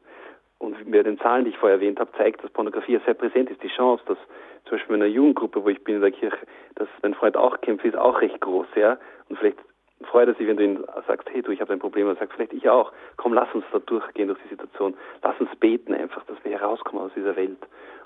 Und 0.58 0.86
mir 0.86 1.02
den 1.02 1.18
Zahlen, 1.18 1.44
die 1.44 1.50
ich 1.50 1.58
vorher 1.58 1.78
erwähnt 1.78 1.98
habe, 1.98 2.12
zeigt, 2.18 2.44
dass 2.44 2.50
Pornografie 2.50 2.92
ja 2.92 3.00
sehr 3.06 3.14
präsent 3.14 3.50
ist. 3.50 3.62
Die 3.62 3.68
Chance, 3.68 4.04
dass 4.06 4.18
zum 4.64 4.76
Beispiel 4.76 4.96
in 4.96 5.02
einer 5.02 5.10
Jugendgruppe, 5.10 5.64
wo 5.64 5.68
ich 5.68 5.82
bin 5.82 5.96
in 5.96 6.00
der 6.02 6.10
Kirche, 6.10 6.46
dass 6.74 6.88
mein 7.02 7.14
Freund 7.14 7.36
auch 7.36 7.60
kämpft, 7.62 7.84
ist 7.86 7.96
auch 7.96 8.20
recht 8.20 8.40
groß, 8.40 8.66
ja. 8.76 8.98
Und 9.28 9.38
vielleicht 9.38 9.58
freut 10.02 10.28
er 10.28 10.34
sich, 10.34 10.46
wenn 10.46 10.58
du 10.58 10.64
ihm 10.64 10.84
sagst, 11.06 11.28
hey 11.32 11.40
du, 11.40 11.50
ich 11.50 11.62
habe 11.62 11.72
ein 11.72 11.78
Problem, 11.78 12.06
und 12.06 12.16
er 12.16 12.20
sagt, 12.20 12.34
vielleicht 12.34 12.52
ich 12.52 12.68
auch. 12.68 12.92
Komm, 13.16 13.32
lass 13.32 13.52
uns 13.54 13.64
da 13.72 13.78
durchgehen 13.78 14.28
durch 14.28 14.38
die 14.44 14.48
Situation. 14.48 14.94
Lass 15.22 15.40
uns 15.40 15.50
beten 15.56 15.94
einfach, 15.94 16.24
dass 16.24 16.36
wir 16.44 16.52
herauskommen 16.52 17.02
aus 17.02 17.12
dieser 17.16 17.36
Welt. 17.36 17.58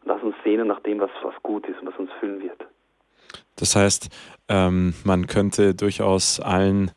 Und 0.03 0.07
lass 0.07 0.23
uns 0.23 0.37
sehnen 0.45 0.69
nach 0.69 0.81
dem, 0.81 1.01
was, 1.01 1.11
was 1.23 1.35
gut 1.43 1.67
ist 1.69 1.81
und 1.81 1.89
was 1.89 1.99
uns 1.99 2.13
füllen 2.21 2.41
wird. 2.41 2.65
Das 3.57 3.77
heißt, 3.77 4.09
ähm, 4.49 4.93
man 5.05 5.27
könnte 5.27 5.75
durchaus 5.75 6.39
allen 6.39 6.91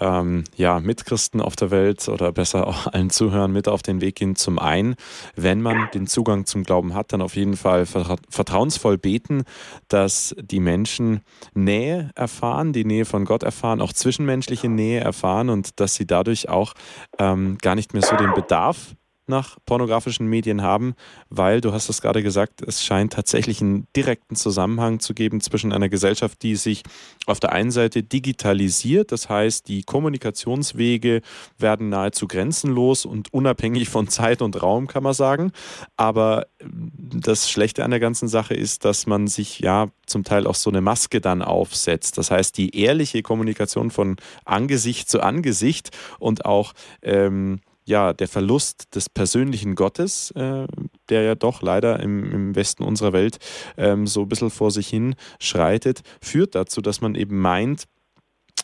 ähm, 0.00 0.44
ja, 0.56 0.80
Mitchristen 0.80 1.40
auf 1.40 1.54
der 1.54 1.70
Welt 1.70 2.08
oder 2.08 2.32
besser 2.32 2.66
auch 2.66 2.86
allen 2.92 3.10
Zuhörern 3.10 3.52
mit 3.52 3.68
auf 3.68 3.82
den 3.82 4.00
Weg 4.00 4.16
gehen. 4.16 4.34
Zum 4.34 4.58
einen, 4.58 4.96
wenn 5.36 5.62
man 5.62 5.88
den 5.94 6.06
Zugang 6.06 6.44
zum 6.46 6.64
Glauben 6.64 6.94
hat, 6.94 7.12
dann 7.12 7.22
auf 7.22 7.36
jeden 7.36 7.56
Fall 7.56 7.86
vertrauensvoll 7.86 8.98
beten, 8.98 9.44
dass 9.86 10.34
die 10.40 10.60
Menschen 10.60 11.20
Nähe 11.54 12.10
erfahren, 12.16 12.72
die 12.72 12.84
Nähe 12.84 13.04
von 13.04 13.24
Gott 13.24 13.44
erfahren, 13.44 13.80
auch 13.80 13.92
zwischenmenschliche 13.92 14.68
Nähe 14.68 15.00
erfahren 15.00 15.50
und 15.50 15.78
dass 15.78 15.94
sie 15.94 16.06
dadurch 16.06 16.48
auch 16.48 16.74
ähm, 17.18 17.58
gar 17.58 17.76
nicht 17.76 17.92
mehr 17.92 18.02
so 18.02 18.16
den 18.16 18.34
Bedarf 18.34 18.96
nach 19.28 19.58
pornografischen 19.66 20.26
Medien 20.26 20.62
haben, 20.62 20.94
weil, 21.30 21.60
du 21.60 21.72
hast 21.72 21.88
es 21.88 22.00
gerade 22.02 22.22
gesagt, 22.22 22.62
es 22.62 22.84
scheint 22.84 23.12
tatsächlich 23.12 23.60
einen 23.60 23.86
direkten 23.94 24.36
Zusammenhang 24.36 25.00
zu 25.00 25.14
geben 25.14 25.40
zwischen 25.40 25.72
einer 25.72 25.88
Gesellschaft, 25.88 26.42
die 26.42 26.56
sich 26.56 26.82
auf 27.26 27.40
der 27.40 27.52
einen 27.52 27.70
Seite 27.70 28.02
digitalisiert, 28.02 29.12
das 29.12 29.28
heißt, 29.28 29.68
die 29.68 29.82
Kommunikationswege 29.82 31.22
werden 31.58 31.88
nahezu 31.88 32.26
grenzenlos 32.26 33.04
und 33.04 33.32
unabhängig 33.32 33.88
von 33.88 34.08
Zeit 34.08 34.42
und 34.42 34.62
Raum, 34.62 34.86
kann 34.86 35.02
man 35.02 35.14
sagen. 35.14 35.52
Aber 35.96 36.46
das 36.60 37.50
Schlechte 37.50 37.84
an 37.84 37.90
der 37.90 38.00
ganzen 38.00 38.28
Sache 38.28 38.54
ist, 38.54 38.84
dass 38.84 39.06
man 39.06 39.26
sich 39.26 39.60
ja 39.60 39.88
zum 40.06 40.24
Teil 40.24 40.46
auch 40.46 40.54
so 40.54 40.70
eine 40.70 40.80
Maske 40.80 41.20
dann 41.20 41.42
aufsetzt. 41.42 42.18
Das 42.18 42.30
heißt, 42.30 42.56
die 42.56 42.76
ehrliche 42.76 43.22
Kommunikation 43.22 43.90
von 43.90 44.16
Angesicht 44.44 45.08
zu 45.10 45.20
Angesicht 45.20 45.90
und 46.18 46.44
auch 46.44 46.72
ähm, 47.02 47.60
ja, 47.88 48.12
der 48.12 48.28
Verlust 48.28 48.94
des 48.94 49.08
persönlichen 49.08 49.74
Gottes, 49.74 50.30
äh, 50.32 50.66
der 51.08 51.22
ja 51.22 51.34
doch 51.34 51.62
leider 51.62 52.00
im, 52.00 52.30
im 52.30 52.54
Westen 52.54 52.84
unserer 52.84 53.14
Welt 53.14 53.38
ähm, 53.78 54.06
so 54.06 54.22
ein 54.22 54.28
bisschen 54.28 54.50
vor 54.50 54.70
sich 54.70 54.88
hin 54.88 55.14
schreitet, 55.40 56.02
führt 56.20 56.54
dazu, 56.54 56.82
dass 56.82 57.00
man 57.00 57.14
eben 57.14 57.40
meint, 57.40 57.84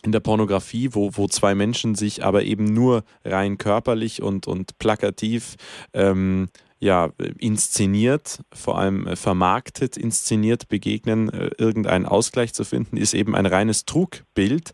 in 0.02 0.12
der 0.12 0.20
Pornografie, 0.20 0.90
wo, 0.92 1.10
wo 1.14 1.26
zwei 1.28 1.54
Menschen 1.54 1.94
sich 1.94 2.22
aber 2.22 2.42
eben 2.42 2.64
nur 2.64 3.04
rein 3.24 3.56
körperlich 3.56 4.20
und, 4.20 4.46
und 4.46 4.76
plakativ 4.76 5.54
ähm, 5.94 6.48
ja, 6.78 7.08
inszeniert, 7.38 8.40
vor 8.52 8.76
allem 8.78 9.16
vermarktet, 9.16 9.96
inszeniert 9.96 10.68
begegnen, 10.68 11.30
äh, 11.32 11.50
irgendeinen 11.56 12.04
Ausgleich 12.04 12.52
zu 12.52 12.64
finden, 12.64 12.98
ist 12.98 13.14
eben 13.14 13.34
ein 13.34 13.46
reines 13.46 13.86
Trugbild, 13.86 14.72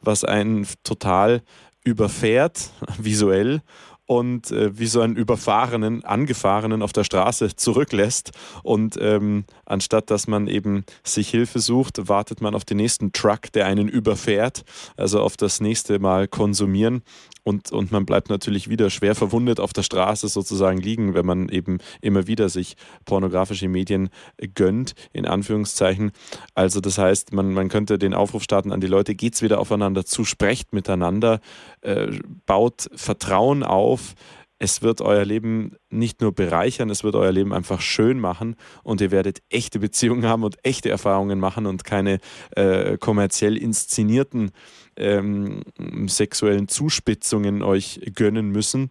was 0.00 0.22
einen 0.22 0.68
total 0.84 1.42
überfährt, 1.88 2.70
visuell, 2.98 3.62
und 4.06 4.50
äh, 4.52 4.76
wie 4.78 4.86
so 4.86 5.02
einen 5.02 5.16
überfahrenen, 5.16 6.02
angefahrenen 6.02 6.82
auf 6.82 6.94
der 6.94 7.04
Straße 7.04 7.56
zurücklässt. 7.56 8.32
Und 8.62 8.96
ähm, 9.00 9.44
anstatt 9.68 10.10
dass 10.10 10.26
man 10.26 10.46
eben 10.46 10.84
sich 11.04 11.28
Hilfe 11.28 11.60
sucht, 11.60 12.08
wartet 12.08 12.40
man 12.40 12.54
auf 12.54 12.64
den 12.64 12.78
nächsten 12.78 13.12
Truck, 13.12 13.52
der 13.52 13.66
einen 13.66 13.88
überfährt, 13.88 14.64
also 14.96 15.20
auf 15.20 15.36
das 15.36 15.60
nächste 15.60 15.98
Mal 15.98 16.28
konsumieren. 16.28 17.02
Und, 17.44 17.72
und 17.72 17.92
man 17.92 18.04
bleibt 18.04 18.28
natürlich 18.28 18.68
wieder 18.68 18.90
schwer 18.90 19.14
verwundet 19.14 19.58
auf 19.58 19.72
der 19.72 19.82
Straße 19.82 20.28
sozusagen 20.28 20.78
liegen, 20.78 21.14
wenn 21.14 21.24
man 21.24 21.48
eben 21.48 21.78
immer 22.02 22.26
wieder 22.26 22.50
sich 22.50 22.76
pornografische 23.06 23.68
Medien 23.68 24.10
gönnt, 24.54 24.94
in 25.12 25.24
Anführungszeichen. 25.24 26.12
Also 26.54 26.80
das 26.80 26.98
heißt, 26.98 27.32
man, 27.32 27.54
man 27.54 27.68
könnte 27.68 27.98
den 27.98 28.12
Aufruf 28.12 28.42
starten 28.42 28.70
an 28.70 28.80
die 28.80 28.86
Leute, 28.86 29.14
geht's 29.14 29.40
wieder 29.40 29.60
aufeinander 29.60 30.04
zu, 30.04 30.24
sprecht 30.24 30.74
miteinander, 30.74 31.40
äh, 31.80 32.08
baut 32.44 32.90
Vertrauen 32.94 33.62
auf, 33.62 34.14
es 34.58 34.82
wird 34.82 35.00
euer 35.00 35.24
Leben 35.24 35.76
nicht 35.90 36.20
nur 36.20 36.34
bereichern, 36.34 36.90
es 36.90 37.04
wird 37.04 37.14
euer 37.14 37.32
Leben 37.32 37.52
einfach 37.52 37.80
schön 37.80 38.18
machen 38.18 38.56
und 38.82 39.00
ihr 39.00 39.10
werdet 39.10 39.40
echte 39.50 39.78
Beziehungen 39.78 40.26
haben 40.26 40.42
und 40.42 40.56
echte 40.64 40.90
Erfahrungen 40.90 41.38
machen 41.38 41.66
und 41.66 41.84
keine 41.84 42.18
äh, 42.56 42.98
kommerziell 42.98 43.56
inszenierten 43.56 44.50
ähm, 44.96 45.62
sexuellen 46.06 46.68
Zuspitzungen 46.68 47.62
euch 47.62 48.00
gönnen 48.16 48.50
müssen, 48.50 48.90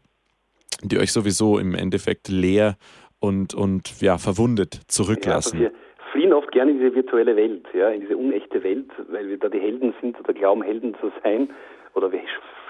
die 0.83 0.99
euch 0.99 1.11
sowieso 1.11 1.59
im 1.59 1.75
Endeffekt 1.75 2.29
leer 2.29 2.77
und, 3.19 3.53
und 3.53 4.01
ja, 4.01 4.17
verwundet 4.17 4.81
zurücklassen. 4.87 5.59
Ja, 5.59 5.67
also 5.67 5.75
wir 5.75 6.11
fliehen 6.11 6.33
oft 6.33 6.51
gerne 6.51 6.71
in 6.71 6.79
diese 6.79 6.95
virtuelle 6.95 7.35
Welt, 7.35 7.65
ja, 7.73 7.89
in 7.89 8.01
diese 8.01 8.15
unechte 8.15 8.63
Welt, 8.63 8.89
weil 9.09 9.27
wir 9.27 9.37
da 9.37 9.49
die 9.49 9.59
Helden 9.59 9.93
sind 10.01 10.19
oder 10.19 10.33
glauben, 10.33 10.61
Helden 10.61 10.95
zu 11.01 11.11
sein, 11.23 11.49
oder 11.93 12.11
wir 12.11 12.21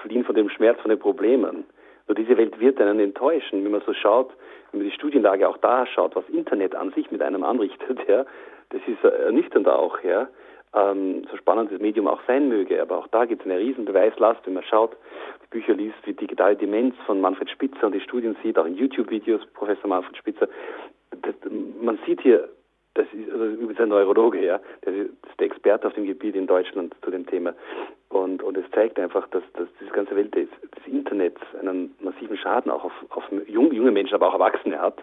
fliehen 0.02 0.24
von 0.24 0.34
dem 0.34 0.48
Schmerz, 0.48 0.80
von 0.80 0.88
den 0.88 0.98
Problemen. 0.98 1.64
Nur 2.08 2.14
diese 2.14 2.36
Welt 2.38 2.58
wird 2.58 2.80
einen 2.80 3.00
enttäuschen, 3.00 3.62
wenn 3.64 3.70
man 3.70 3.82
so 3.86 3.92
schaut, 3.92 4.30
wenn 4.72 4.80
man 4.80 4.88
die 4.88 4.94
Studienlage 4.94 5.48
auch 5.48 5.58
da 5.58 5.86
schaut, 5.86 6.16
was 6.16 6.28
Internet 6.30 6.74
an 6.74 6.90
sich 6.92 7.10
mit 7.10 7.22
einem 7.22 7.44
anrichtet, 7.44 7.98
ja, 8.08 8.24
das 8.70 8.80
ist 8.86 9.04
ernüchternd 9.04 9.68
auch, 9.68 10.02
ja. 10.02 10.28
Ähm, 10.74 11.26
so 11.30 11.36
spannend 11.38 11.72
das 11.72 11.80
Medium 11.80 12.06
auch 12.08 12.20
sein 12.26 12.48
möge, 12.48 12.80
aber 12.80 12.98
auch 12.98 13.06
da 13.08 13.24
gibt 13.24 13.42
es 13.42 13.50
eine 13.50 13.58
riesen 13.58 13.86
Beweislast, 13.86 14.40
wenn 14.44 14.54
man 14.54 14.64
schaut, 14.64 14.96
die 15.42 15.48
Bücher 15.48 15.74
liest 15.74 15.96
wie 16.04 16.12
Digitale 16.12 16.56
Demenz 16.56 16.94
von 17.06 17.20
Manfred 17.20 17.48
Spitzer 17.48 17.86
und 17.86 17.94
die 17.94 18.00
Studien 18.00 18.36
sieht, 18.42 18.58
auch 18.58 18.66
in 18.66 18.74
YouTube-Videos 18.74 19.46
Professor 19.54 19.88
Manfred 19.88 20.16
Spitzer. 20.16 20.48
Das, 21.22 21.34
man 21.80 21.98
sieht 22.04 22.20
hier, 22.20 22.48
das 22.94 23.06
ist 23.14 23.32
also 23.32 23.44
übrigens 23.46 23.80
ein 23.80 23.88
Neurologe, 23.88 24.44
ja, 24.44 24.60
das 24.82 24.94
ist 24.94 25.10
der 25.38 25.46
Experte 25.46 25.86
auf 25.86 25.94
dem 25.94 26.04
Gebiet 26.04 26.36
in 26.36 26.46
Deutschland 26.46 26.94
zu 27.02 27.10
dem 27.10 27.26
Thema. 27.26 27.54
Und, 28.10 28.42
und 28.42 28.56
es 28.56 28.64
zeigt 28.70 28.98
einfach, 28.98 29.28
dass, 29.28 29.42
dass 29.54 29.68
diese 29.80 29.90
ganze 29.90 30.16
Welt 30.16 30.34
des, 30.34 30.48
des 30.76 30.86
Internets 30.92 31.40
einen 31.60 31.94
massiven 32.00 32.38
Schaden 32.38 32.70
auch 32.70 32.84
auf, 32.84 32.92
auf 33.10 33.24
junge, 33.46 33.74
junge 33.74 33.90
Menschen, 33.90 34.14
aber 34.14 34.28
auch 34.28 34.34
Erwachsene 34.34 34.80
hat. 34.80 35.02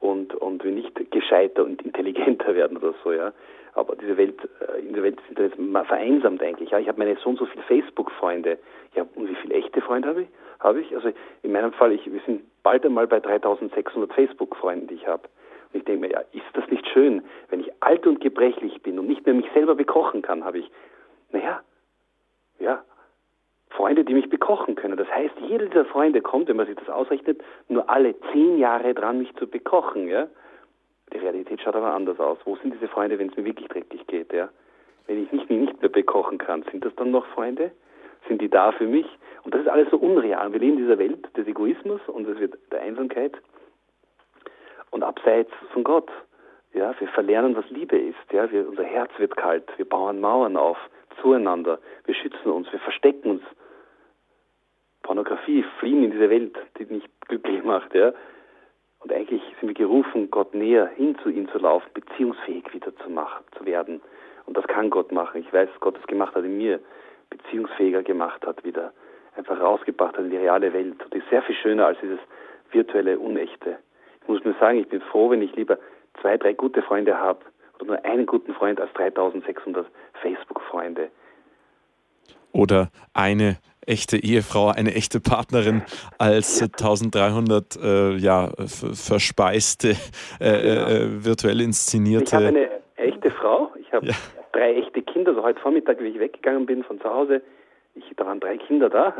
Und, 0.00 0.32
und 0.34 0.62
wir 0.62 0.70
nicht 0.70 0.94
gescheiter 1.10 1.64
und 1.64 1.82
intelligenter 1.82 2.54
werden 2.54 2.76
oder 2.76 2.94
so, 3.02 3.12
ja. 3.12 3.32
Aber 3.74 3.96
diese 3.96 4.16
Welt, 4.16 4.36
äh, 4.60 4.80
in 4.80 4.94
der 4.94 5.02
Welt 5.02 5.18
des 5.18 5.52
Internets 5.58 5.88
vereinsamt 5.88 6.42
eigentlich. 6.42 6.70
Ja. 6.70 6.78
Ich 6.78 6.88
habe 6.88 6.98
meine 6.98 7.16
so 7.16 7.30
und 7.30 7.38
so 7.38 7.46
viele 7.46 7.62
Facebook-Freunde. 7.64 8.58
Ja, 8.94 9.04
und 9.16 9.28
wie 9.28 9.34
viele 9.36 9.54
echte 9.56 9.80
Freunde 9.80 10.08
habe 10.08 10.22
ich? 10.22 10.28
Habe 10.60 10.80
ich? 10.80 10.94
Also 10.94 11.10
in 11.42 11.52
meinem 11.52 11.72
Fall, 11.72 11.92
ich, 11.92 12.10
wir 12.10 12.20
sind 12.26 12.42
bald 12.62 12.84
einmal 12.86 13.08
bei 13.08 13.18
3600 13.18 14.12
Facebook-Freunden, 14.12 14.86
die 14.86 14.94
ich 14.94 15.06
habe. 15.06 15.22
Und 15.72 15.80
ich 15.80 15.84
denke 15.84 16.00
mir, 16.00 16.12
ja, 16.12 16.20
ist 16.32 16.46
das 16.54 16.68
nicht 16.70 16.86
schön, 16.88 17.22
wenn 17.50 17.60
ich 17.60 17.70
alt 17.80 18.06
und 18.06 18.20
gebrechlich 18.20 18.80
bin 18.82 18.98
und 18.98 19.08
nicht 19.08 19.26
mehr 19.26 19.34
mich 19.34 19.50
selber 19.52 19.74
bekochen 19.74 20.22
kann, 20.22 20.44
habe 20.44 20.58
ich, 20.58 20.70
naja, 21.32 21.60
ja, 22.58 22.82
Freunde, 23.70 24.04
die 24.04 24.14
mich 24.14 24.28
bekochen 24.28 24.74
können. 24.74 24.96
Das 24.96 25.08
heißt, 25.08 25.34
jeder 25.40 25.66
dieser 25.66 25.84
Freunde 25.84 26.20
kommt, 26.20 26.48
wenn 26.48 26.56
man 26.56 26.66
sich 26.66 26.76
das 26.76 26.88
ausrechnet, 26.88 27.40
nur 27.68 27.88
alle 27.88 28.14
zehn 28.32 28.58
Jahre 28.58 28.94
dran, 28.94 29.18
mich 29.18 29.34
zu 29.36 29.46
bekochen. 29.46 30.08
Ja? 30.08 30.26
Die 31.12 31.18
Realität 31.18 31.60
schaut 31.60 31.76
aber 31.76 31.94
anders 31.94 32.18
aus. 32.18 32.38
Wo 32.44 32.56
sind 32.56 32.74
diese 32.74 32.88
Freunde, 32.88 33.18
wenn 33.18 33.28
es 33.28 33.36
mir 33.36 33.44
wirklich 33.44 33.68
dreckig 33.68 34.06
geht? 34.06 34.32
Ja? 34.32 34.48
Wenn 35.06 35.22
ich 35.22 35.30
mich 35.32 35.48
nicht 35.48 35.80
mehr 35.80 35.90
bekochen 35.90 36.38
kann, 36.38 36.64
sind 36.70 36.84
das 36.84 36.94
dann 36.96 37.10
noch 37.10 37.26
Freunde? 37.26 37.70
Sind 38.26 38.42
die 38.42 38.48
da 38.48 38.72
für 38.72 38.86
mich? 38.86 39.06
Und 39.44 39.54
das 39.54 39.62
ist 39.62 39.68
alles 39.68 39.88
so 39.90 39.96
unreal. 39.96 40.52
Wir 40.52 40.60
leben 40.60 40.78
in 40.78 40.84
dieser 40.84 40.98
Welt 40.98 41.36
des 41.36 41.46
Egoismus 41.46 42.00
und 42.08 42.28
es 42.28 42.38
wird 42.38 42.58
der 42.72 42.82
Einsamkeit 42.82 43.32
und 44.90 45.02
abseits 45.02 45.50
von 45.72 45.84
Gott. 45.84 46.10
Ja, 46.74 46.94
wir 46.98 47.08
verlernen, 47.08 47.56
was 47.56 47.68
Liebe 47.70 47.96
ist. 47.96 48.32
Ja, 48.32 48.50
wir, 48.50 48.68
unser 48.68 48.84
Herz 48.84 49.10
wird 49.18 49.36
kalt. 49.36 49.64
Wir 49.76 49.88
bauen 49.88 50.20
Mauern 50.20 50.56
auf 50.56 50.76
zueinander. 51.20 51.78
Wir 52.04 52.14
schützen 52.14 52.50
uns, 52.50 52.70
wir 52.72 52.80
verstecken 52.80 53.30
uns. 53.30 53.42
Pornografie, 55.02 55.64
fliehen 55.78 56.04
in 56.04 56.10
diese 56.10 56.28
Welt, 56.28 56.56
die 56.78 56.84
nicht 56.84 57.08
glücklich 57.28 57.62
macht, 57.64 57.94
ja. 57.94 58.12
Und 59.00 59.12
eigentlich 59.12 59.42
sind 59.60 59.68
wir 59.68 59.74
gerufen, 59.74 60.30
Gott 60.30 60.54
näher 60.54 60.86
hin 60.88 61.16
zu 61.22 61.30
ihm 61.30 61.48
zu 61.50 61.58
laufen, 61.58 61.88
beziehungsfähig 61.94 62.72
wieder 62.74 62.94
zu 62.96 63.08
machen, 63.08 63.44
zu 63.56 63.64
werden. 63.64 64.00
Und 64.46 64.56
das 64.56 64.66
kann 64.66 64.90
Gott 64.90 65.12
machen. 65.12 65.40
Ich 65.40 65.52
weiß, 65.52 65.68
Gott 65.80 65.96
es 65.98 66.06
gemacht 66.06 66.34
hat 66.34 66.44
in 66.44 66.58
mir, 66.58 66.80
beziehungsfähiger 67.30 68.02
gemacht 68.02 68.44
hat, 68.46 68.64
wieder 68.64 68.92
einfach 69.36 69.60
rausgebracht 69.60 70.16
hat 70.16 70.24
in 70.24 70.30
die 70.30 70.36
reale 70.36 70.72
Welt. 70.72 71.02
Und 71.02 71.14
die 71.14 71.18
ist 71.18 71.30
sehr 71.30 71.42
viel 71.42 71.54
schöner 71.54 71.86
als 71.86 71.98
dieses 72.00 72.18
virtuelle, 72.72 73.18
unechte. 73.18 73.78
Ich 74.22 74.28
muss 74.28 74.44
mir 74.44 74.54
sagen, 74.54 74.78
ich 74.78 74.88
bin 74.88 75.00
froh, 75.00 75.30
wenn 75.30 75.42
ich 75.42 75.54
lieber 75.54 75.78
zwei, 76.20 76.36
drei 76.36 76.52
gute 76.52 76.82
Freunde 76.82 77.18
habe 77.18 77.40
oder 77.78 77.86
nur 77.86 78.04
einen 78.04 78.26
guten 78.26 78.54
Freund 78.54 78.80
als 78.80 78.92
3600 78.94 79.86
Facebook-Freunde. 80.22 81.10
Oder 82.52 82.88
eine 83.14 83.58
echte 83.86 84.18
Ehefrau, 84.18 84.68
eine 84.68 84.94
echte 84.94 85.20
Partnerin 85.20 85.82
als 86.18 86.60
1300 86.60 87.76
äh, 87.76 88.16
ja, 88.16 88.50
verspeiste, 88.58 89.96
äh, 90.40 90.48
äh, 90.48 90.74
genau. 90.74 90.88
äh, 90.88 91.24
virtuell 91.24 91.60
inszenierte. 91.60 92.24
Ich 92.24 92.34
habe 92.34 92.46
eine 92.46 92.68
echte 92.96 93.30
Frau, 93.30 93.72
ich 93.80 93.92
habe 93.92 94.06
ja. 94.06 94.14
drei 94.52 94.74
echte 94.74 95.02
Kinder. 95.02 95.34
So 95.34 95.42
heute 95.42 95.60
Vormittag, 95.60 96.00
wie 96.00 96.08
ich 96.08 96.18
weggegangen 96.18 96.66
bin 96.66 96.84
von 96.84 97.00
zu 97.00 97.08
Hause, 97.08 97.42
ich, 97.94 98.04
da 98.16 98.26
waren 98.26 98.40
drei 98.40 98.58
Kinder 98.58 98.90
da. 98.90 99.14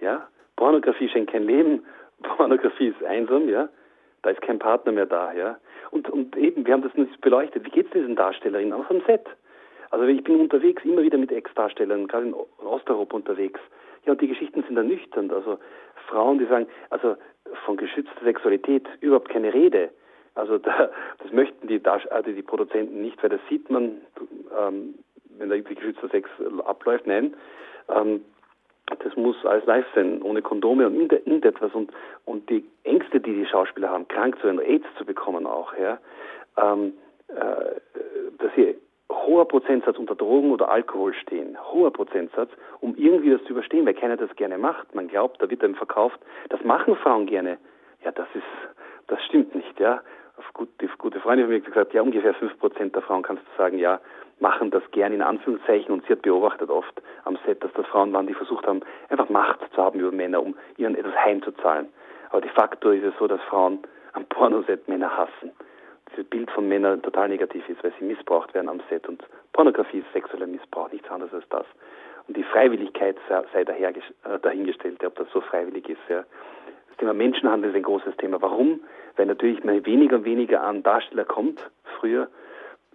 Ja, 0.00 0.28
Pornografie 0.56 1.08
schenkt 1.08 1.32
kein 1.32 1.44
Leben, 1.44 1.84
Pornografie 2.22 2.88
ist 2.88 3.04
einsam, 3.04 3.48
ja. 3.48 3.68
Da 4.22 4.30
ist 4.30 4.42
kein 4.42 4.58
Partner 4.58 4.92
mehr 4.92 5.06
da, 5.06 5.32
ja. 5.32 5.58
Und, 5.90 6.08
und 6.10 6.36
eben, 6.36 6.66
wir 6.66 6.74
haben 6.74 6.82
das 6.82 6.94
nicht 6.94 7.20
beleuchtet. 7.20 7.64
Wie 7.64 7.70
geht 7.70 7.86
es 7.86 7.92
diesen 7.92 8.16
Darstellerinnen 8.16 8.72
auf 8.72 8.88
dem 8.88 9.02
Set? 9.06 9.26
Also 9.90 10.04
ich 10.04 10.22
bin 10.22 10.40
unterwegs, 10.40 10.84
immer 10.84 11.02
wieder 11.02 11.18
mit 11.18 11.32
Ex-Darstellern, 11.32 12.08
gerade 12.08 12.26
in 12.26 12.34
Osteuropa 12.64 13.16
unterwegs. 13.16 13.60
Ja, 14.04 14.12
und 14.12 14.20
die 14.20 14.28
Geschichten 14.28 14.62
sind 14.62 14.76
ernüchternd. 14.76 15.32
Also 15.32 15.58
Frauen, 16.08 16.38
die 16.38 16.46
sagen, 16.46 16.66
also 16.90 17.16
von 17.64 17.76
geschützter 17.76 18.22
Sexualität 18.22 18.86
überhaupt 19.00 19.30
keine 19.30 19.52
Rede. 19.52 19.90
Also 20.34 20.58
da, 20.58 20.90
das 21.22 21.32
möchten 21.32 21.66
die, 21.68 21.80
also 21.84 22.30
die 22.30 22.42
Produzenten 22.42 23.00
nicht, 23.00 23.22
weil 23.22 23.30
das 23.30 23.40
sieht 23.48 23.70
man, 23.70 24.00
ähm, 24.58 24.94
wenn 25.38 25.48
da 25.48 25.54
irgendwie 25.54 25.74
geschützter 25.74 26.08
Sex 26.08 26.28
abläuft. 26.64 27.06
Nein, 27.06 27.34
ähm, 27.88 28.24
das 28.96 29.16
muss 29.16 29.44
alles 29.44 29.64
live 29.66 29.86
sein, 29.94 30.22
ohne 30.22 30.42
Kondome 30.42 30.86
und 30.86 30.94
irgendetwas. 30.94 31.74
Und, 31.74 31.92
und 32.24 32.48
die 32.50 32.64
Ängste, 32.84 33.20
die 33.20 33.34
die 33.34 33.46
Schauspieler 33.46 33.90
haben, 33.90 34.08
krank 34.08 34.38
zu 34.38 34.44
werden, 34.44 34.60
AIDS 34.60 34.86
zu 34.96 35.04
bekommen 35.04 35.46
auch, 35.46 35.74
ja, 35.76 35.98
ähm, 36.56 36.94
äh, 37.28 37.80
dass 38.38 38.52
sie 38.56 38.76
hoher 39.10 39.46
Prozentsatz 39.46 39.98
unter 39.98 40.14
Drogen 40.14 40.50
oder 40.52 40.70
Alkohol 40.70 41.14
stehen, 41.14 41.56
hoher 41.72 41.92
Prozentsatz, 41.92 42.50
um 42.80 42.94
irgendwie 42.96 43.30
das 43.30 43.42
zu 43.44 43.50
überstehen, 43.50 43.86
weil 43.86 43.94
keiner 43.94 44.16
das 44.16 44.34
gerne 44.36 44.58
macht. 44.58 44.94
Man 44.94 45.08
glaubt, 45.08 45.42
da 45.42 45.48
wird 45.48 45.62
einem 45.64 45.74
verkauft, 45.74 46.20
das 46.50 46.62
machen 46.64 46.96
Frauen 46.96 47.26
gerne. 47.26 47.58
Ja, 48.04 48.12
das 48.12 48.28
ist, 48.34 48.44
das 49.06 49.22
stimmt 49.24 49.54
nicht, 49.54 49.78
ja. 49.80 50.02
Gut, 50.52 50.68
die 50.80 50.88
gute 50.98 51.20
Freundin 51.20 51.46
von 51.46 51.52
mir 51.52 51.60
hat 51.60 51.66
gesagt, 51.66 51.94
ja, 51.94 52.02
ungefähr 52.02 52.34
5% 52.34 52.92
der 52.92 53.02
Frauen 53.02 53.22
kannst 53.22 53.42
du 53.42 53.62
sagen, 53.62 53.78
ja, 53.78 54.00
machen 54.40 54.70
das 54.70 54.82
gerne 54.92 55.14
in 55.14 55.22
Anführungszeichen 55.22 55.92
und 55.92 56.04
sie 56.06 56.12
hat 56.12 56.22
beobachtet 56.22 56.70
oft 56.70 57.02
am 57.24 57.38
Set, 57.44 57.62
dass 57.62 57.72
das 57.72 57.86
Frauen 57.86 58.12
waren, 58.12 58.26
die 58.26 58.34
versucht 58.34 58.66
haben, 58.66 58.80
einfach 59.08 59.28
Macht 59.28 59.60
zu 59.74 59.82
haben 59.82 60.00
über 60.00 60.12
Männer, 60.12 60.42
um 60.42 60.54
ihnen 60.76 60.94
etwas 60.94 61.14
heimzuzahlen. 61.16 61.88
Aber 62.30 62.40
de 62.40 62.50
facto 62.50 62.90
ist 62.90 63.04
es 63.04 63.14
so, 63.18 63.26
dass 63.26 63.40
Frauen 63.42 63.80
am 64.12 64.24
Pornoset 64.26 64.86
Männer 64.88 65.16
hassen 65.16 65.50
dieses 66.18 66.28
Bild 66.30 66.50
von 66.50 66.68
Männern 66.68 67.02
total 67.02 67.28
negativ 67.28 67.68
ist, 67.68 67.82
weil 67.82 67.92
sie 67.98 68.04
missbraucht 68.04 68.52
werden 68.54 68.68
am 68.68 68.80
Set. 68.88 69.08
Und 69.08 69.22
Pornografie 69.52 69.98
ist 69.98 70.12
sexueller 70.12 70.46
Missbrauch, 70.46 70.90
nichts 70.92 71.08
anderes 71.10 71.32
als 71.32 71.48
das. 71.50 71.66
Und 72.26 72.36
die 72.36 72.42
Freiwilligkeit 72.42 73.16
sei 73.28 73.62
äh, 73.62 74.38
dahingestellt, 74.42 75.02
ob 75.04 75.14
das 75.16 75.28
so 75.32 75.40
freiwillig 75.40 75.88
ist. 75.88 76.00
Ja. 76.08 76.24
Das 76.88 76.96
Thema 76.98 77.14
Menschenhandel 77.14 77.70
ist 77.70 77.76
ein 77.76 77.82
großes 77.82 78.16
Thema. 78.16 78.40
Warum? 78.42 78.80
Weil 79.16 79.26
natürlich 79.26 79.62
man 79.64 79.84
weniger 79.86 80.16
und 80.16 80.24
weniger 80.24 80.62
an 80.62 80.82
Darsteller 80.82 81.24
kommt. 81.24 81.70
Früher 81.98 82.28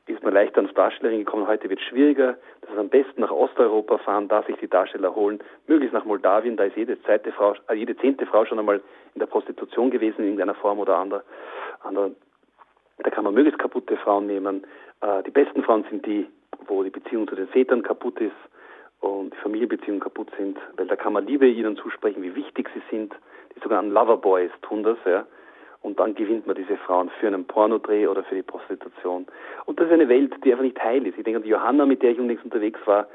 ist 0.05 0.21
man 0.23 0.33
leichter 0.33 0.57
ans 0.57 0.73
Darstellerin 0.73 1.19
gekommen, 1.19 1.47
heute 1.47 1.69
wird 1.69 1.79
es 1.79 1.85
schwieriger. 1.85 2.37
Das 2.61 2.71
ist 2.71 2.77
am 2.77 2.89
besten 2.89 3.21
nach 3.21 3.31
Osteuropa 3.31 3.97
fahren, 3.99 4.27
da 4.27 4.43
sich 4.43 4.57
die 4.57 4.67
Darsteller 4.67 5.15
holen, 5.15 5.39
möglichst 5.67 5.93
nach 5.93 6.05
Moldawien, 6.05 6.57
da 6.57 6.65
ist 6.65 6.75
jede 6.75 7.01
zweite 7.03 7.31
Frau, 7.31 7.55
äh, 7.69 7.73
jede 7.73 7.95
zehnte 7.97 8.25
Frau 8.25 8.45
schon 8.45 8.59
einmal 8.59 8.81
in 9.15 9.19
der 9.19 9.27
Prostitution 9.27 9.91
gewesen 9.91 10.19
in 10.19 10.25
irgendeiner 10.25 10.55
Form 10.55 10.79
oder 10.79 10.97
anderer. 10.97 11.23
Da 13.03 13.09
kann 13.09 13.23
man 13.23 13.33
möglichst 13.33 13.59
kaputte 13.59 13.97
Frauen 13.97 14.27
nehmen. 14.27 14.65
Äh, 15.01 15.23
die 15.23 15.31
besten 15.31 15.63
Frauen 15.63 15.85
sind 15.89 16.05
die, 16.05 16.27
wo 16.67 16.83
die 16.83 16.89
Beziehung 16.89 17.27
zu 17.27 17.35
den 17.35 17.47
Vätern 17.47 17.83
kaputt 17.83 18.19
ist 18.19 18.31
und 19.01 19.33
die 19.33 19.37
Familienbeziehungen 19.37 19.99
kaputt 19.99 20.29
sind, 20.37 20.57
weil 20.77 20.87
da 20.87 20.95
kann 20.95 21.13
man 21.13 21.25
Liebe 21.25 21.47
ihnen 21.47 21.75
zusprechen, 21.77 22.23
wie 22.23 22.35
wichtig 22.35 22.69
sie 22.73 22.81
sind. 22.89 23.13
Die 23.55 23.59
sogenannten 23.59 23.91
Loverboys 23.91 24.51
tun 24.61 24.83
das, 24.83 24.97
ja. 25.05 25.25
Und 25.83 25.99
dann 25.99 26.15
gewinnt 26.15 26.47
man 26.47 26.55
diese 26.55 26.77
Frauen 26.77 27.11
für 27.19 27.27
einen 27.27 27.45
Pornodreh 27.45 28.07
oder 28.07 28.23
für 28.23 28.35
die 28.35 28.41
Prostitution. 28.41 29.27
Und 29.65 29.79
das 29.79 29.87
ist 29.87 29.93
eine 29.93 30.07
Welt, 30.07 30.33
die 30.43 30.51
einfach 30.51 30.63
nicht 30.63 30.81
heil 30.81 31.05
ist. 31.05 31.17
Ich 31.17 31.23
denke 31.25 31.37
an 31.37 31.43
die 31.43 31.49
Johanna, 31.49 31.85
mit 31.85 32.01
der 32.01 32.11
ich 32.11 32.19
unlängst 32.19 32.45
unterwegs 32.45 32.79
war, 32.85 33.07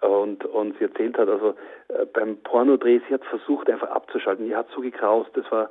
und, 0.00 0.44
und 0.44 0.76
sie 0.78 0.84
erzählt 0.84 1.16
hat, 1.18 1.28
also 1.28 1.54
äh, 1.88 2.06
beim 2.12 2.36
Pornodreh, 2.38 3.00
sie 3.06 3.14
hat 3.14 3.24
versucht 3.24 3.70
einfach 3.70 3.90
abzuschalten. 3.90 4.46
Die 4.46 4.56
hat 4.56 4.68
so 4.74 4.80
gekraust, 4.80 5.30
das 5.34 5.50
war 5.50 5.70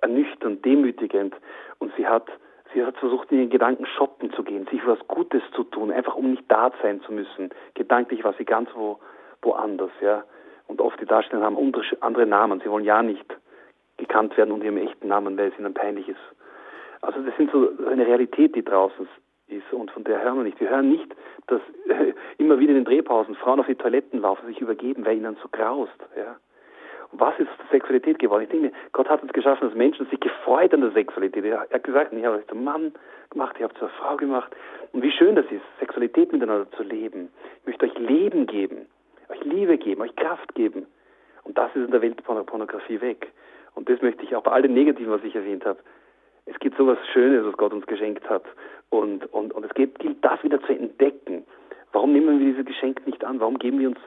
ernüchternd, 0.00 0.64
demütigend. 0.64 1.34
Und 1.78 1.92
sie 1.96 2.06
hat, 2.06 2.28
sie 2.72 2.84
hat 2.84 2.96
versucht, 2.98 3.30
in 3.32 3.38
ihren 3.38 3.50
Gedanken 3.50 3.86
shoppen 3.86 4.32
zu 4.32 4.42
gehen, 4.42 4.66
sich 4.70 4.86
was 4.86 4.98
Gutes 5.06 5.42
zu 5.54 5.64
tun, 5.64 5.90
einfach 5.90 6.14
um 6.14 6.32
nicht 6.32 6.44
da 6.48 6.72
sein 6.82 7.00
zu 7.02 7.12
müssen. 7.12 7.50
Gedanklich 7.74 8.24
war 8.24 8.34
sie 8.34 8.44
ganz 8.44 8.68
wo, 8.74 8.98
woanders, 9.42 9.92
ja. 10.00 10.24
Und 10.66 10.80
oft 10.80 11.00
die 11.00 11.06
Darsteller 11.06 11.44
haben 11.44 11.74
andere 12.00 12.26
Namen. 12.26 12.60
Sie 12.60 12.70
wollen 12.70 12.84
ja 12.84 13.02
nicht 13.02 13.36
gekannt 13.96 14.36
werden 14.36 14.52
unter 14.52 14.66
ihrem 14.66 14.78
echten 14.78 15.08
Namen, 15.08 15.36
weil 15.38 15.48
es 15.48 15.58
ihnen 15.58 15.74
peinlich 15.74 16.08
ist. 16.08 16.20
Also 17.02 17.20
das 17.20 17.36
sind 17.36 17.50
so 17.50 17.70
eine 17.88 18.06
Realität, 18.06 18.54
die 18.54 18.64
draußen 18.64 19.08
ist 19.48 19.72
und 19.72 19.90
von 19.92 20.04
der 20.04 20.22
hören 20.22 20.38
wir 20.38 20.44
nicht. 20.44 20.60
Wir 20.60 20.70
hören 20.70 20.90
nicht, 20.90 21.14
dass 21.46 21.60
äh, 21.88 22.12
immer 22.38 22.58
wieder 22.58 22.70
in 22.70 22.78
den 22.78 22.84
Drehpausen 22.84 23.36
Frauen 23.36 23.60
auf 23.60 23.66
die 23.66 23.74
Toiletten 23.74 24.20
laufen, 24.20 24.46
sich 24.46 24.60
übergeben, 24.60 25.04
weil 25.04 25.16
ihnen 25.18 25.36
so 25.42 25.48
graust. 25.50 25.98
Ja 26.16 26.36
was 27.12 27.38
ist 27.38 27.48
Sexualität 27.70 28.18
geworden? 28.18 28.44
Ich 28.44 28.50
denke 28.50 28.66
mir, 28.66 28.72
Gott 28.92 29.08
hat 29.08 29.22
uns 29.22 29.32
geschaffen 29.32 29.68
als 29.68 29.76
Menschen, 29.76 30.06
sich 30.06 30.20
gefreut 30.20 30.72
an 30.74 30.80
der 30.80 30.90
Sexualität. 30.92 31.44
Er 31.44 31.60
hat 31.60 31.84
gesagt, 31.84 32.12
ich 32.12 32.24
habe 32.24 32.38
euch 32.38 32.46
zum 32.46 32.64
Mann 32.64 32.92
gemacht, 33.30 33.56
ich 33.56 33.62
habe 33.62 33.74
zur 33.74 33.88
Frau 33.90 34.16
gemacht. 34.16 34.54
Und 34.92 35.02
wie 35.02 35.12
schön 35.12 35.34
das 35.34 35.46
ist, 35.46 35.62
Sexualität 35.78 36.32
miteinander 36.32 36.70
zu 36.72 36.82
leben. 36.82 37.30
Ich 37.60 37.66
möchte 37.66 37.86
euch 37.86 37.98
Leben 37.98 38.46
geben, 38.46 38.86
euch 39.28 39.42
Liebe 39.44 39.78
geben, 39.78 40.02
euch 40.02 40.14
Kraft 40.16 40.54
geben. 40.54 40.86
Und 41.44 41.56
das 41.56 41.68
ist 41.74 41.84
in 41.84 41.90
der 41.90 42.02
Welt 42.02 42.18
der 42.18 42.42
Pornografie 42.42 43.00
weg. 43.00 43.32
Und 43.76 43.88
das 43.88 44.02
möchte 44.02 44.24
ich 44.24 44.34
auch 44.34 44.42
bei 44.42 44.50
all 44.50 44.62
dem 44.62 44.74
Negativen, 44.74 45.12
was 45.12 45.22
ich 45.22 45.36
erwähnt 45.36 45.64
habe. 45.64 45.78
Es 46.46 46.58
gibt 46.58 46.76
so 46.76 46.90
etwas 46.90 47.06
Schönes, 47.08 47.44
was 47.44 47.56
Gott 47.56 47.72
uns 47.72 47.86
geschenkt 47.86 48.28
hat. 48.28 48.44
Und, 48.90 49.32
und, 49.32 49.52
und 49.52 49.64
es 49.64 49.74
gilt, 49.74 49.96
das 50.22 50.42
wieder 50.42 50.60
zu 50.62 50.72
entdecken. 50.72 51.44
Warum 51.92 52.12
nehmen 52.12 52.40
wir 52.40 52.46
dieses 52.46 52.64
Geschenk 52.64 53.06
nicht 53.06 53.24
an? 53.24 53.38
Warum 53.38 53.58
geben 53.58 53.78
wir 53.78 53.88
uns 53.88 53.98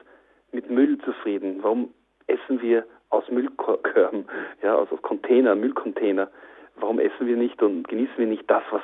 mit 0.52 0.68
Müll 0.68 0.98
zufrieden? 0.98 1.60
Warum 1.62 1.94
essen 2.26 2.60
wir 2.60 2.84
aus 3.10 3.28
Müllkörben, 3.28 4.26
ja, 4.62 4.76
also 4.76 4.96
aus 4.96 5.02
Container, 5.02 5.54
Müllcontainer. 5.54 6.30
Warum 6.76 6.98
essen 6.98 7.26
wir 7.26 7.36
nicht 7.36 7.62
und 7.62 7.86
genießen 7.88 8.16
wir 8.16 8.26
nicht 8.26 8.50
das, 8.50 8.62
was 8.70 8.82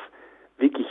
wirklich 0.59 0.87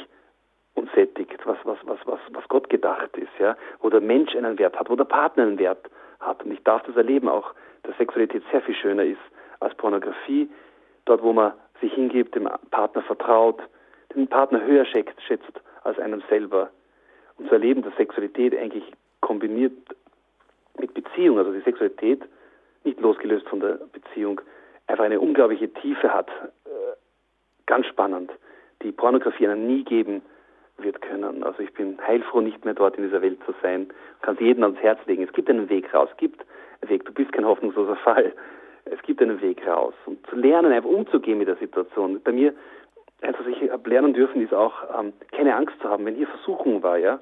uns 0.74 0.92
sättigt, 0.94 1.40
was, 1.46 1.58
was, 1.64 1.78
was, 1.86 2.00
was, 2.06 2.20
was 2.32 2.48
Gott 2.50 2.70
gedacht 2.70 3.16
ist, 3.18 3.32
ja, 3.40 3.56
wo 3.80 3.90
der 3.90 4.02
Mensch 4.02 4.36
einen 4.36 4.60
Wert 4.60 4.78
hat, 4.78 4.90
wo 4.90 4.96
der 4.96 5.06
Partner 5.06 5.44
einen 5.44 5.60
Wert 5.60 5.90
hat. 6.20 6.44
Und 6.44 6.52
ich 6.52 6.64
darf 6.64 6.84
das 6.84 6.98
erleben 6.98 7.30
auch, 7.30 7.54
dass 7.84 7.96
Sexualität 7.98 8.44
sehr 8.52 8.62
viel 8.62 8.76
schöner 8.76 9.04
ist 9.04 9.22
als 9.66 9.76
Pornografie, 9.76 10.50
dort 11.06 11.22
wo 11.24 11.34
man 11.34 11.54
sich 11.82 11.94
hingibt, 11.94 12.36
dem 12.36 12.48
Partner 12.72 13.02
vertraut, 13.02 13.62
den 14.16 14.28
Partner 14.28 14.64
höher 14.64 14.86
schätzt, 14.86 15.22
schätzt 15.28 15.62
als 15.84 16.00
einem 16.00 16.24
selber. 16.30 16.70
Und 17.38 17.50
zu 17.50 17.56
erleben, 17.56 17.82
dass 17.82 17.96
Sexualität 17.98 18.58
eigentlich 18.58 18.86
kombiniert 19.20 19.74
mit 20.80 20.94
Beziehung, 20.94 21.38
also 21.38 21.52
die 21.52 21.62
Sexualität 21.62 22.22
nicht 22.84 23.00
losgelöst 23.02 23.48
von 23.50 23.60
der 23.60 23.80
Beziehung, 23.92 24.40
einfach 24.88 25.04
eine 25.04 25.20
unglaubliche 25.20 25.74
Tiefe 25.74 26.14
hat. 26.14 26.30
Äh, 26.66 26.70
ganz 27.66 27.88
spannend, 27.88 28.32
die 28.84 28.92
Pornografie 28.92 29.48
einem 29.48 29.68
nie 29.68 29.84
geben 29.84 30.22
wird 30.78 31.02
können. 31.02 31.44
Also 31.44 31.62
ich 31.64 31.74
bin 31.74 31.98
heilfroh, 32.06 32.42
nicht 32.42 32.64
mehr 32.66 32.74
dort 32.74 32.98
in 32.98 33.06
dieser 33.06 33.22
Welt 33.22 33.40
zu 33.46 33.54
sein. 33.62 33.88
Kann 34.22 34.36
es 34.36 34.42
jedem 34.42 34.64
ans 34.64 34.80
Herz 34.80 35.00
legen. 35.06 35.24
Es 35.24 35.34
gibt 35.34 35.50
einen 35.50 35.70
Weg 35.70 35.94
raus. 35.94 36.10
Es 36.12 36.18
gibt 36.18 36.46
einen 36.82 36.90
Weg. 36.90 37.06
Du 37.06 37.14
bist 37.14 37.32
kein 37.32 37.46
hoffnungsloser 37.46 37.96
Fall. 38.04 38.34
Es 38.86 39.02
gibt 39.02 39.22
einen 39.22 39.42
Weg 39.42 39.66
raus. 39.68 39.94
Und 40.06 40.26
zu 40.28 40.36
lernen, 40.36 40.72
einfach 40.72 40.90
umzugehen 40.90 41.38
mit 41.38 41.48
der 41.48 41.56
Situation. 41.58 42.22
Bei 42.24 42.32
mir, 42.32 42.54
also 43.22 43.40
ich 43.48 43.72
habe 43.72 43.90
lernen 43.90 44.14
dürfen, 44.14 44.42
ist 44.42 44.54
auch, 44.54 44.74
ähm, 44.98 45.14
keine 45.32 45.56
Angst 45.56 45.76
zu 45.82 45.90
haben, 45.90 46.06
wenn 46.06 46.16
hier 46.16 46.28
Versuchung 46.28 46.84
war, 46.84 46.98
ja. 46.98 47.20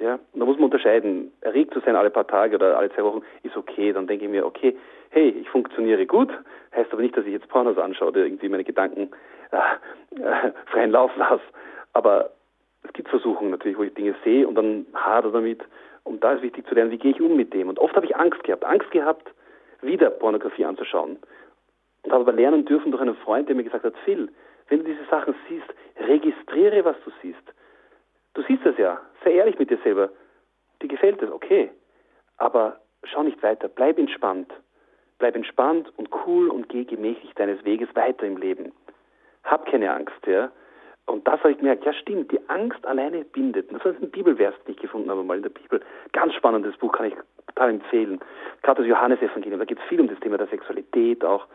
Ja, 0.00 0.18
da 0.34 0.44
muss 0.44 0.56
man 0.56 0.64
unterscheiden. 0.64 1.32
Erregt 1.40 1.72
zu 1.72 1.80
sein 1.80 1.94
alle 1.94 2.10
paar 2.10 2.26
Tage 2.26 2.56
oder 2.56 2.76
alle 2.76 2.90
zwei 2.90 3.04
Wochen 3.04 3.22
ist 3.44 3.56
okay. 3.56 3.92
Dann 3.92 4.08
denke 4.08 4.24
ich 4.24 4.30
mir, 4.30 4.44
okay, 4.44 4.76
hey, 5.10 5.28
ich 5.28 5.48
funktioniere 5.48 6.04
gut. 6.04 6.30
Heißt 6.74 6.92
aber 6.92 7.02
nicht, 7.02 7.16
dass 7.16 7.24
ich 7.26 7.32
jetzt 7.32 7.48
Pornos 7.48 7.78
anschaue 7.78 8.08
oder 8.08 8.24
irgendwie 8.24 8.48
meine 8.48 8.64
Gedanken 8.64 9.10
äh, 9.52 10.20
äh, 10.20 10.52
freien 10.66 10.90
Lauf 10.90 11.12
lasse. 11.16 11.42
Aber 11.92 12.30
es 12.82 12.92
gibt 12.92 13.08
Versuchungen 13.08 13.50
natürlich, 13.50 13.78
wo 13.78 13.84
ich 13.84 13.94
Dinge 13.94 14.16
sehe 14.24 14.46
und 14.48 14.56
dann 14.56 14.86
hader 14.94 15.30
damit 15.30 15.62
Und 16.02 16.22
da 16.22 16.32
ist 16.32 16.42
wichtig 16.42 16.66
zu 16.66 16.74
lernen, 16.74 16.90
wie 16.90 16.98
gehe 16.98 17.12
ich 17.12 17.20
um 17.20 17.36
mit 17.36 17.54
dem. 17.54 17.68
Und 17.68 17.78
oft 17.78 17.94
habe 17.94 18.06
ich 18.06 18.16
Angst 18.16 18.42
gehabt, 18.42 18.64
Angst 18.64 18.90
gehabt, 18.90 19.32
wieder 19.84 20.10
Pornografie 20.10 20.64
anzuschauen. 20.64 21.18
Und 22.02 22.12
habe 22.12 22.22
aber 22.22 22.32
lernen 22.32 22.64
dürfen 22.64 22.90
durch 22.90 23.02
einen 23.02 23.16
Freund, 23.16 23.48
der 23.48 23.56
mir 23.56 23.64
gesagt 23.64 23.84
hat, 23.84 23.94
Phil, 24.04 24.30
wenn 24.68 24.80
du 24.80 24.84
diese 24.84 25.04
Sachen 25.10 25.34
siehst, 25.48 25.66
registriere, 25.98 26.84
was 26.84 26.96
du 27.04 27.10
siehst. 27.22 27.42
Du 28.34 28.42
siehst 28.42 28.64
das 28.64 28.76
ja, 28.78 29.00
sei 29.24 29.32
ehrlich 29.32 29.58
mit 29.58 29.70
dir 29.70 29.78
selber. 29.84 30.10
Dir 30.82 30.88
gefällt 30.88 31.22
es, 31.22 31.30
okay. 31.30 31.70
Aber 32.36 32.80
schau 33.04 33.22
nicht 33.22 33.42
weiter, 33.42 33.68
bleib 33.68 33.98
entspannt. 33.98 34.52
Bleib 35.18 35.36
entspannt 35.36 35.92
und 35.96 36.08
cool 36.26 36.48
und 36.48 36.68
geh 36.68 36.84
gemächlich 36.84 37.32
deines 37.34 37.64
Weges 37.64 37.88
weiter 37.94 38.26
im 38.26 38.36
Leben. 38.36 38.72
Hab 39.44 39.66
keine 39.66 39.92
Angst, 39.92 40.26
ja. 40.26 40.50
Und 41.06 41.26
das 41.28 41.38
habe 41.40 41.52
ich 41.52 41.58
gemerkt, 41.58 41.84
ja 41.84 41.92
stimmt, 41.92 42.32
die 42.32 42.40
Angst 42.48 42.84
alleine 42.86 43.24
bindet. 43.24 43.70
Das 43.72 43.84
ist 43.84 44.02
ein 44.02 44.10
Bibelvers, 44.10 44.54
ich 44.66 44.76
gefunden 44.76 45.10
habe, 45.10 45.22
mal 45.22 45.36
in 45.36 45.42
der 45.42 45.50
Bibel. 45.50 45.80
Ganz 46.12 46.34
spannendes 46.34 46.76
Buch, 46.78 46.92
kann 46.92 47.06
ich 47.06 47.14
total 47.48 47.70
empfehlen. 47.70 48.20
Gerade 48.62 48.82
das 48.82 48.88
Johannesevangelium, 48.88 49.58
da 49.58 49.66
geht 49.66 49.78
es 49.78 49.84
viel 49.84 50.00
um 50.00 50.08
das 50.08 50.18
Thema 50.20 50.38
der 50.38 50.46
Sexualität 50.46 51.24
auch 51.24 51.46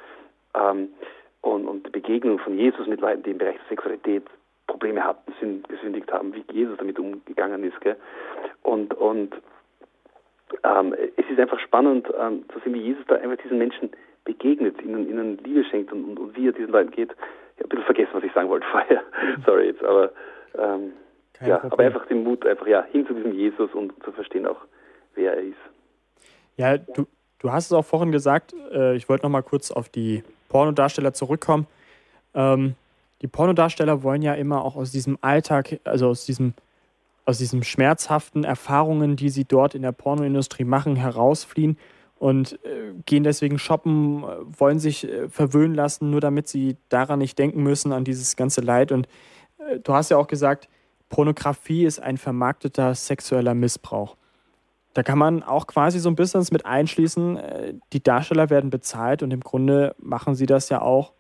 ähm, 0.53 0.89
und, 1.41 1.67
und 1.67 1.87
die 1.87 1.91
Begegnung 1.91 2.39
von 2.39 2.57
Jesus 2.57 2.85
mit 2.87 3.01
Leuten, 3.01 3.23
die 3.23 3.31
im 3.31 3.37
Bereich 3.37 3.57
der 3.57 3.69
Sexualität 3.69 4.23
Probleme 4.67 5.03
hatten, 5.03 5.33
sind 5.39 5.67
gesündigt 5.67 6.11
haben, 6.11 6.33
wie 6.33 6.43
Jesus 6.51 6.77
damit 6.77 6.99
umgegangen 6.99 7.63
ist. 7.63 7.79
Gell? 7.81 7.97
Und, 8.61 8.93
und 8.93 9.35
ähm, 10.63 10.95
es 11.17 11.25
ist 11.29 11.39
einfach 11.39 11.59
spannend 11.59 12.07
ähm, 12.19 12.45
zu 12.53 12.59
sehen, 12.59 12.75
wie 12.75 12.81
Jesus 12.81 13.03
da 13.07 13.15
einfach 13.15 13.37
diesen 13.37 13.57
Menschen 13.57 13.89
begegnet, 14.25 14.81
ihnen, 14.81 15.09
ihnen 15.09 15.37
Liebe 15.39 15.63
schenkt 15.63 15.91
und, 15.91 16.03
und, 16.03 16.19
und 16.19 16.37
wie 16.37 16.47
er 16.47 16.53
diesen 16.53 16.71
Leuten 16.71 16.91
geht. 16.91 17.15
Ich 17.59 17.63
habe 17.63 17.75
ein 17.75 17.79
bisschen 17.79 17.85
vergessen, 17.85 18.11
was 18.13 18.23
ich 18.23 18.33
sagen 18.33 18.49
wollte 18.49 18.65
vorher. 18.71 19.03
Sorry 19.45 19.67
jetzt, 19.67 19.83
aber 19.83 20.11
ähm, 20.57 20.93
ja, 21.45 21.63
aber 21.63 21.79
einfach 21.79 22.05
den 22.07 22.23
Mut, 22.23 22.45
einfach 22.45 22.67
ja, 22.67 22.83
hin 22.91 23.05
zu 23.05 23.13
diesem 23.13 23.33
Jesus 23.33 23.73
und 23.73 23.93
zu 24.03 24.11
verstehen 24.11 24.45
auch, 24.45 24.57
wer 25.15 25.33
er 25.35 25.43
ist. 25.43 25.57
Ja, 26.57 26.77
du, 26.77 27.07
du 27.39 27.51
hast 27.51 27.67
es 27.67 27.73
auch 27.73 27.85
vorhin 27.85 28.11
gesagt, 28.11 28.53
äh, 28.71 28.95
ich 28.95 29.07
wollte 29.07 29.25
noch 29.25 29.29
mal 29.29 29.43
kurz 29.43 29.71
auf 29.71 29.89
die 29.89 30.23
Pornodarsteller 30.49 31.13
zurückkommen. 31.13 31.67
Ähm, 32.33 32.75
die 33.21 33.27
Pornodarsteller 33.27 34.03
wollen 34.03 34.21
ja 34.21 34.33
immer 34.33 34.63
auch 34.63 34.75
aus 34.75 34.91
diesem 34.91 35.17
Alltag, 35.21 35.79
also 35.83 36.07
aus 36.07 36.25
diesem 36.25 36.53
aus 37.25 37.37
diesen 37.37 37.63
schmerzhaften 37.63 38.43
Erfahrungen, 38.43 39.15
die 39.15 39.29
sie 39.29 39.45
dort 39.45 39.75
in 39.75 39.83
der 39.83 39.91
Pornoindustrie 39.91 40.63
machen, 40.63 40.95
herausfliehen 40.95 41.77
und 42.19 42.59
äh, 42.65 42.93
gehen 43.05 43.23
deswegen 43.23 43.57
shoppen, 43.57 44.23
wollen 44.57 44.79
sich 44.79 45.07
äh, 45.07 45.29
verwöhnen 45.29 45.73
lassen, 45.73 46.11
nur 46.11 46.19
damit 46.19 46.47
sie 46.47 46.75
daran 46.89 47.19
nicht 47.19 47.39
denken 47.39 47.63
müssen, 47.63 47.93
an 47.93 48.03
dieses 48.03 48.35
ganze 48.35 48.61
Leid. 48.61 48.91
Und 48.91 49.07
äh, 49.57 49.79
du 49.79 49.93
hast 49.93 50.11
ja 50.11 50.17
auch 50.17 50.27
gesagt, 50.27 50.69
Pornografie 51.07 51.85
ist 51.85 51.99
ein 51.99 52.17
vermarkteter 52.17 52.93
sexueller 52.93 53.55
Missbrauch. 53.55 54.17
Da 54.93 55.01
kann 55.01 55.17
man 55.17 55.43
auch 55.43 55.65
quasi 55.65 55.97
so 55.99 56.09
ein 56.09 56.15
bisschen 56.15 56.45
mit 56.51 56.65
einschließen, 56.65 57.39
die 57.93 58.03
Darsteller 58.03 58.49
werden 58.49 58.69
bezahlt 58.69 59.23
und 59.23 59.31
im 59.31 59.39
Grunde 59.39 59.95
machen 59.97 60.35
sie 60.35 60.45
das 60.45 60.69
ja 60.69 60.81
auch 60.81 61.13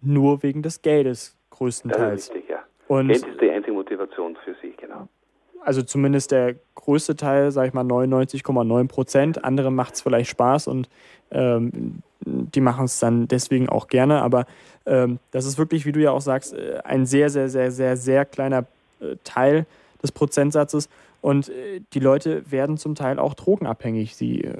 nur 0.00 0.42
wegen 0.42 0.62
des 0.62 0.82
Geldes 0.82 1.36
größtenteils. 1.50 2.28
Das 2.28 2.28
ist 2.28 2.34
richtig, 2.34 2.50
ja. 2.50 2.62
Und 2.86 3.08
Geld 3.08 3.26
ist 3.26 3.40
die 3.40 3.50
einzige 3.50 3.72
Motivation 3.72 4.36
für 4.44 4.54
sie, 4.62 4.74
genau. 4.76 5.08
Also 5.64 5.82
zumindest 5.82 6.30
der 6.30 6.56
größte 6.74 7.16
Teil, 7.16 7.50
sage 7.50 7.68
ich 7.68 7.74
mal 7.74 7.84
99,9 7.84 8.88
Prozent. 8.88 9.44
Andere 9.44 9.70
macht 9.70 9.94
es 9.94 10.02
vielleicht 10.02 10.30
Spaß 10.30 10.68
und 10.68 10.88
ähm, 11.30 12.02
die 12.24 12.60
machen 12.60 12.84
es 12.84 12.98
dann 12.98 13.28
deswegen 13.28 13.68
auch 13.68 13.88
gerne. 13.88 14.22
Aber 14.22 14.46
ähm, 14.86 15.18
das 15.30 15.46
ist 15.46 15.58
wirklich, 15.58 15.86
wie 15.86 15.92
du 15.92 16.00
ja 16.00 16.10
auch 16.10 16.20
sagst, 16.20 16.54
äh, 16.54 16.80
ein 16.84 17.06
sehr, 17.06 17.30
sehr, 17.30 17.48
sehr, 17.48 17.70
sehr, 17.70 17.96
sehr 17.96 18.24
kleiner 18.24 18.66
äh, 19.00 19.16
Teil 19.24 19.66
des 20.02 20.12
Prozentsatzes. 20.12 20.88
Und 21.22 21.48
äh, 21.48 21.80
die 21.94 22.00
Leute 22.00 22.50
werden 22.50 22.76
zum 22.76 22.94
Teil 22.94 23.18
auch 23.18 23.32
drogenabhängig. 23.32 24.14
Sie 24.14 24.42
äh, 24.42 24.54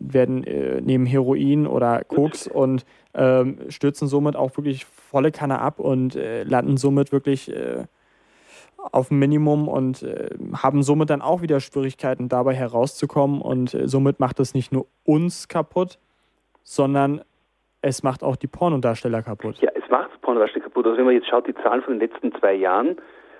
werden 0.00 0.44
äh, 0.44 0.80
nehmen 0.80 1.04
Heroin 1.04 1.66
oder 1.66 2.02
Koks 2.04 2.46
und 2.46 2.86
ähm, 3.12 3.58
stürzen 3.68 4.08
somit 4.08 4.36
auch 4.36 4.56
wirklich 4.56 4.86
volle 4.86 5.30
Kanne 5.32 5.60
ab 5.60 5.78
und 5.78 6.16
äh, 6.16 6.44
landen 6.44 6.78
somit 6.78 7.12
wirklich 7.12 7.54
äh, 7.54 7.84
auf 8.92 9.08
dem 9.08 9.18
Minimum 9.18 9.68
und 9.68 10.02
äh, 10.02 10.30
haben 10.62 10.82
somit 10.82 11.10
dann 11.10 11.22
auch 11.22 11.42
wieder 11.42 11.60
Schwierigkeiten 11.60 12.28
dabei 12.28 12.54
herauszukommen. 12.54 13.40
Und 13.40 13.74
äh, 13.74 13.88
somit 13.88 14.20
macht 14.20 14.40
es 14.40 14.54
nicht 14.54 14.72
nur 14.72 14.86
uns 15.04 15.48
kaputt, 15.48 15.98
sondern 16.62 17.22
es 17.82 18.02
macht 18.02 18.22
auch 18.22 18.36
die 18.36 18.46
Pornodarsteller 18.46 19.22
kaputt. 19.22 19.58
Ja, 19.60 19.70
es 19.74 19.88
macht 19.90 20.20
Pornodarsteller 20.22 20.64
kaputt. 20.64 20.86
Also 20.86 20.98
wenn 20.98 21.04
man 21.04 21.14
jetzt 21.14 21.28
schaut, 21.28 21.46
die 21.46 21.54
Zahlen 21.54 21.82
von 21.82 21.98
den 21.98 22.08
letzten 22.08 22.32
zwei 22.38 22.54
Jahren, 22.54 22.96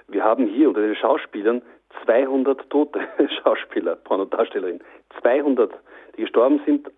wir 0.08 0.22
haben 0.22 0.46
hier 0.46 0.68
unter 0.68 0.82
den 0.82 0.94
Schauspielern 0.94 1.62
200 2.04 2.68
tote 2.70 3.00
Schauspieler, 3.42 3.96
Pornodarstellerinnen. 3.96 4.82
200, 5.20 5.72
die 6.16 6.22
gestorben 6.22 6.60
sind. 6.64 6.90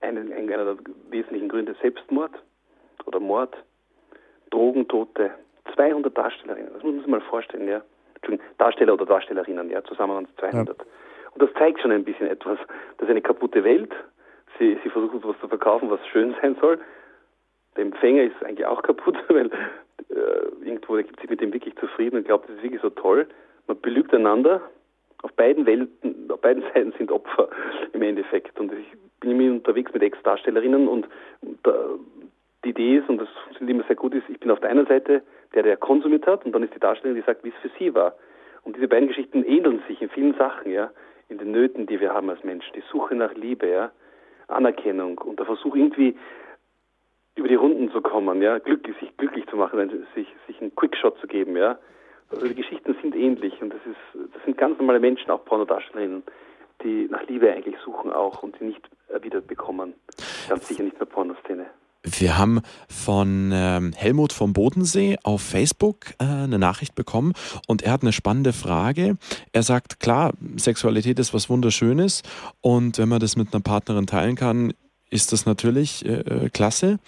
Eine, 0.00 0.20
einer 0.20 0.64
der 0.64 0.76
wesentlichen 1.10 1.48
Gründe 1.48 1.74
Selbstmord 1.80 2.32
oder 3.06 3.18
Mord, 3.18 3.56
Drogentote, 4.50 5.30
200 5.74 6.16
Darstellerinnen. 6.16 6.72
Das 6.72 6.82
muss 6.82 6.92
man 6.92 7.00
sich 7.00 7.10
mal 7.10 7.20
vorstellen, 7.20 7.68
ja. 7.68 7.82
Entschuldigung, 8.16 8.46
Darsteller 8.58 8.94
oder 8.94 9.06
Darstellerinnen, 9.06 9.70
ja, 9.70 9.82
zusammen 9.84 10.14
waren 10.14 10.24
es 10.24 10.36
200. 10.36 10.78
Ja. 10.78 10.84
Und 11.32 11.42
das 11.42 11.50
zeigt 11.58 11.80
schon 11.80 11.92
ein 11.92 12.04
bisschen 12.04 12.28
etwas. 12.28 12.58
Das 12.96 13.06
ist 13.06 13.10
eine 13.10 13.20
kaputte 13.20 13.62
Welt. 13.62 13.92
Sie, 14.58 14.78
sie 14.82 14.90
versuchen 14.90 15.18
etwas 15.18 15.38
zu 15.40 15.48
verkaufen, 15.48 15.90
was 15.90 16.00
schön 16.08 16.34
sein 16.40 16.56
soll. 16.60 16.78
Der 17.76 17.84
Empfänger 17.84 18.22
ist 18.22 18.42
eigentlich 18.42 18.66
auch 18.66 18.82
kaputt, 18.82 19.16
weil 19.28 19.50
äh, 20.10 20.64
irgendwo 20.64 20.94
gibt 20.94 21.20
sich 21.20 21.28
mit 21.28 21.40
dem 21.40 21.52
wirklich 21.52 21.76
zufrieden 21.76 22.16
und 22.16 22.24
glaubt, 22.24 22.48
das 22.48 22.56
ist 22.56 22.62
wirklich 22.62 22.80
so 22.80 22.90
toll. 22.90 23.26
Man 23.66 23.80
belügt 23.80 24.14
einander. 24.14 24.62
Auf 25.22 25.32
beiden 25.32 25.66
Welten, 25.66 26.30
auf 26.30 26.40
beiden 26.40 26.62
Seiten 26.74 26.92
sind 26.96 27.10
Opfer 27.10 27.48
im 27.92 28.02
Endeffekt. 28.02 28.58
Und 28.58 28.72
ich 28.72 28.86
bin 29.20 29.32
immer 29.32 29.52
unterwegs 29.54 29.92
mit 29.92 30.02
Ex-Darstellerinnen 30.02 30.88
und, 30.88 31.06
und 31.42 31.58
die 32.66 32.70
Idee 32.70 32.96
ist, 32.98 33.08
und 33.08 33.18
das 33.18 33.28
sind 33.58 33.68
immer 33.68 33.84
sehr 33.84 33.96
gut 33.96 34.14
ist, 34.14 34.28
ich 34.28 34.40
bin 34.40 34.50
auf 34.50 34.60
der 34.60 34.70
einen 34.70 34.86
Seite 34.86 35.22
der, 35.54 35.62
der 35.62 35.76
konsumiert 35.76 36.26
hat, 36.26 36.44
und 36.44 36.52
dann 36.52 36.62
ist 36.62 36.74
die 36.74 36.80
Darstellerin, 36.80 37.20
die 37.20 37.26
sagt, 37.26 37.44
wie 37.44 37.50
es 37.50 37.54
für 37.62 37.70
sie 37.78 37.94
war. 37.94 38.14
Und 38.64 38.76
diese 38.76 38.88
beiden 38.88 39.08
Geschichten 39.08 39.44
ähneln 39.44 39.82
sich 39.86 40.02
in 40.02 40.10
vielen 40.10 40.34
Sachen, 40.34 40.70
ja, 40.72 40.90
in 41.28 41.38
den 41.38 41.52
Nöten, 41.52 41.86
die 41.86 42.00
wir 42.00 42.12
haben 42.12 42.28
als 42.30 42.42
Mensch. 42.44 42.70
Die 42.72 42.82
Suche 42.90 43.14
nach 43.14 43.34
Liebe, 43.34 43.68
ja, 43.68 43.92
Anerkennung 44.48 45.18
und 45.18 45.38
der 45.38 45.46
Versuch 45.46 45.74
irgendwie 45.74 46.16
über 47.36 47.48
die 47.48 47.54
Runden 47.54 47.90
zu 47.90 48.00
kommen, 48.00 48.42
ja, 48.42 48.58
glücklich, 48.58 48.96
sich 48.98 49.16
glücklich 49.16 49.46
zu 49.46 49.56
machen, 49.56 50.06
sich, 50.14 50.26
sich 50.46 50.60
einen 50.60 50.74
Quickshot 50.74 51.18
zu 51.18 51.26
geben, 51.26 51.56
ja. 51.56 51.78
Also 52.30 52.48
die 52.48 52.54
Geschichten 52.54 52.96
sind 53.00 53.14
ähnlich 53.14 53.60
und 53.62 53.72
das 53.72 53.80
ist, 53.86 54.32
das 54.34 54.42
sind 54.44 54.58
ganz 54.58 54.78
normale 54.78 54.98
Menschen, 54.98 55.30
auch 55.30 55.44
Pornodarstellerinnen, 55.44 56.24
die 56.82 57.06
nach 57.08 57.22
Liebe 57.28 57.52
eigentlich 57.52 57.78
suchen 57.84 58.10
auch 58.10 58.42
und 58.42 58.56
sie 58.58 58.64
nicht 58.64 58.88
erwidert 59.08 59.46
bekommen. 59.46 59.94
Ganz 60.48 60.66
sicher 60.66 60.82
nicht 60.82 60.98
mehr 60.98 61.06
Pornoszene. 61.06 61.66
Wir 62.08 62.38
haben 62.38 62.60
von 62.88 63.50
ähm, 63.52 63.92
Helmut 63.94 64.32
vom 64.32 64.52
Bodensee 64.52 65.16
auf 65.24 65.42
Facebook 65.42 66.14
äh, 66.18 66.24
eine 66.24 66.58
Nachricht 66.58 66.94
bekommen 66.94 67.32
und 67.66 67.82
er 67.82 67.92
hat 67.92 68.02
eine 68.02 68.12
spannende 68.12 68.52
Frage. 68.52 69.16
Er 69.52 69.62
sagt, 69.64 69.98
klar, 69.98 70.32
Sexualität 70.56 71.18
ist 71.18 71.34
was 71.34 71.50
Wunderschönes 71.50 72.22
und 72.60 72.98
wenn 72.98 73.08
man 73.08 73.18
das 73.18 73.36
mit 73.36 73.52
einer 73.52 73.62
Partnerin 73.62 74.06
teilen 74.06 74.36
kann, 74.36 74.72
ist 75.10 75.32
das 75.32 75.46
natürlich 75.46 76.04
äh, 76.04 76.20
äh 76.20 76.48
klasse. 76.48 76.98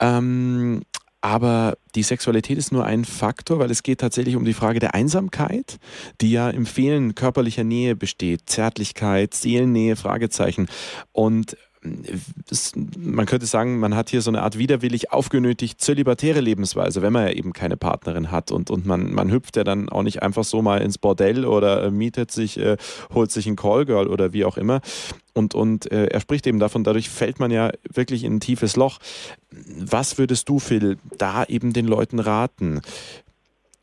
Ähm, 0.00 0.82
aber 1.20 1.76
die 1.96 2.04
Sexualität 2.04 2.58
ist 2.58 2.70
nur 2.70 2.84
ein 2.84 3.04
Faktor, 3.04 3.58
weil 3.58 3.70
es 3.70 3.82
geht 3.82 4.00
tatsächlich 4.00 4.36
um 4.36 4.44
die 4.44 4.54
Frage 4.54 4.78
der 4.78 4.94
Einsamkeit, 4.94 5.78
die 6.20 6.30
ja 6.30 6.48
im 6.48 6.64
Fehlen 6.64 7.16
körperlicher 7.16 7.64
Nähe 7.64 7.96
besteht. 7.96 8.42
Zärtlichkeit, 8.46 9.34
Seelennähe, 9.34 9.96
Fragezeichen. 9.96 10.68
Und 11.10 11.56
man 12.98 13.26
könnte 13.26 13.46
sagen, 13.46 13.78
man 13.78 13.94
hat 13.94 14.10
hier 14.10 14.20
so 14.20 14.30
eine 14.30 14.42
Art 14.42 14.58
widerwillig 14.58 15.12
aufgenötigt 15.12 15.80
zölibatäre 15.80 16.40
Lebensweise, 16.40 17.02
wenn 17.02 17.12
man 17.12 17.26
ja 17.26 17.32
eben 17.32 17.52
keine 17.52 17.76
Partnerin 17.76 18.30
hat 18.30 18.50
und, 18.50 18.70
und 18.70 18.86
man, 18.86 19.12
man 19.12 19.30
hüpft 19.30 19.56
ja 19.56 19.64
dann 19.64 19.88
auch 19.88 20.02
nicht 20.02 20.22
einfach 20.22 20.44
so 20.44 20.60
mal 20.60 20.80
ins 20.82 20.98
Bordell 20.98 21.44
oder 21.44 21.84
äh, 21.84 21.90
mietet 21.90 22.30
sich, 22.32 22.58
äh, 22.58 22.76
holt 23.14 23.30
sich 23.30 23.46
ein 23.46 23.56
Callgirl 23.56 24.08
oder 24.08 24.32
wie 24.32 24.44
auch 24.44 24.56
immer. 24.56 24.80
Und, 25.34 25.54
und 25.54 25.90
äh, 25.92 26.06
er 26.06 26.20
spricht 26.20 26.46
eben 26.46 26.58
davon, 26.58 26.82
dadurch 26.82 27.08
fällt 27.10 27.38
man 27.38 27.50
ja 27.50 27.70
wirklich 27.92 28.24
in 28.24 28.36
ein 28.36 28.40
tiefes 28.40 28.74
Loch. 28.74 28.98
Was 29.50 30.18
würdest 30.18 30.48
du, 30.48 30.58
Phil, 30.58 30.98
da 31.16 31.44
eben 31.44 31.72
den 31.72 31.86
Leuten 31.86 32.18
raten? 32.18 32.80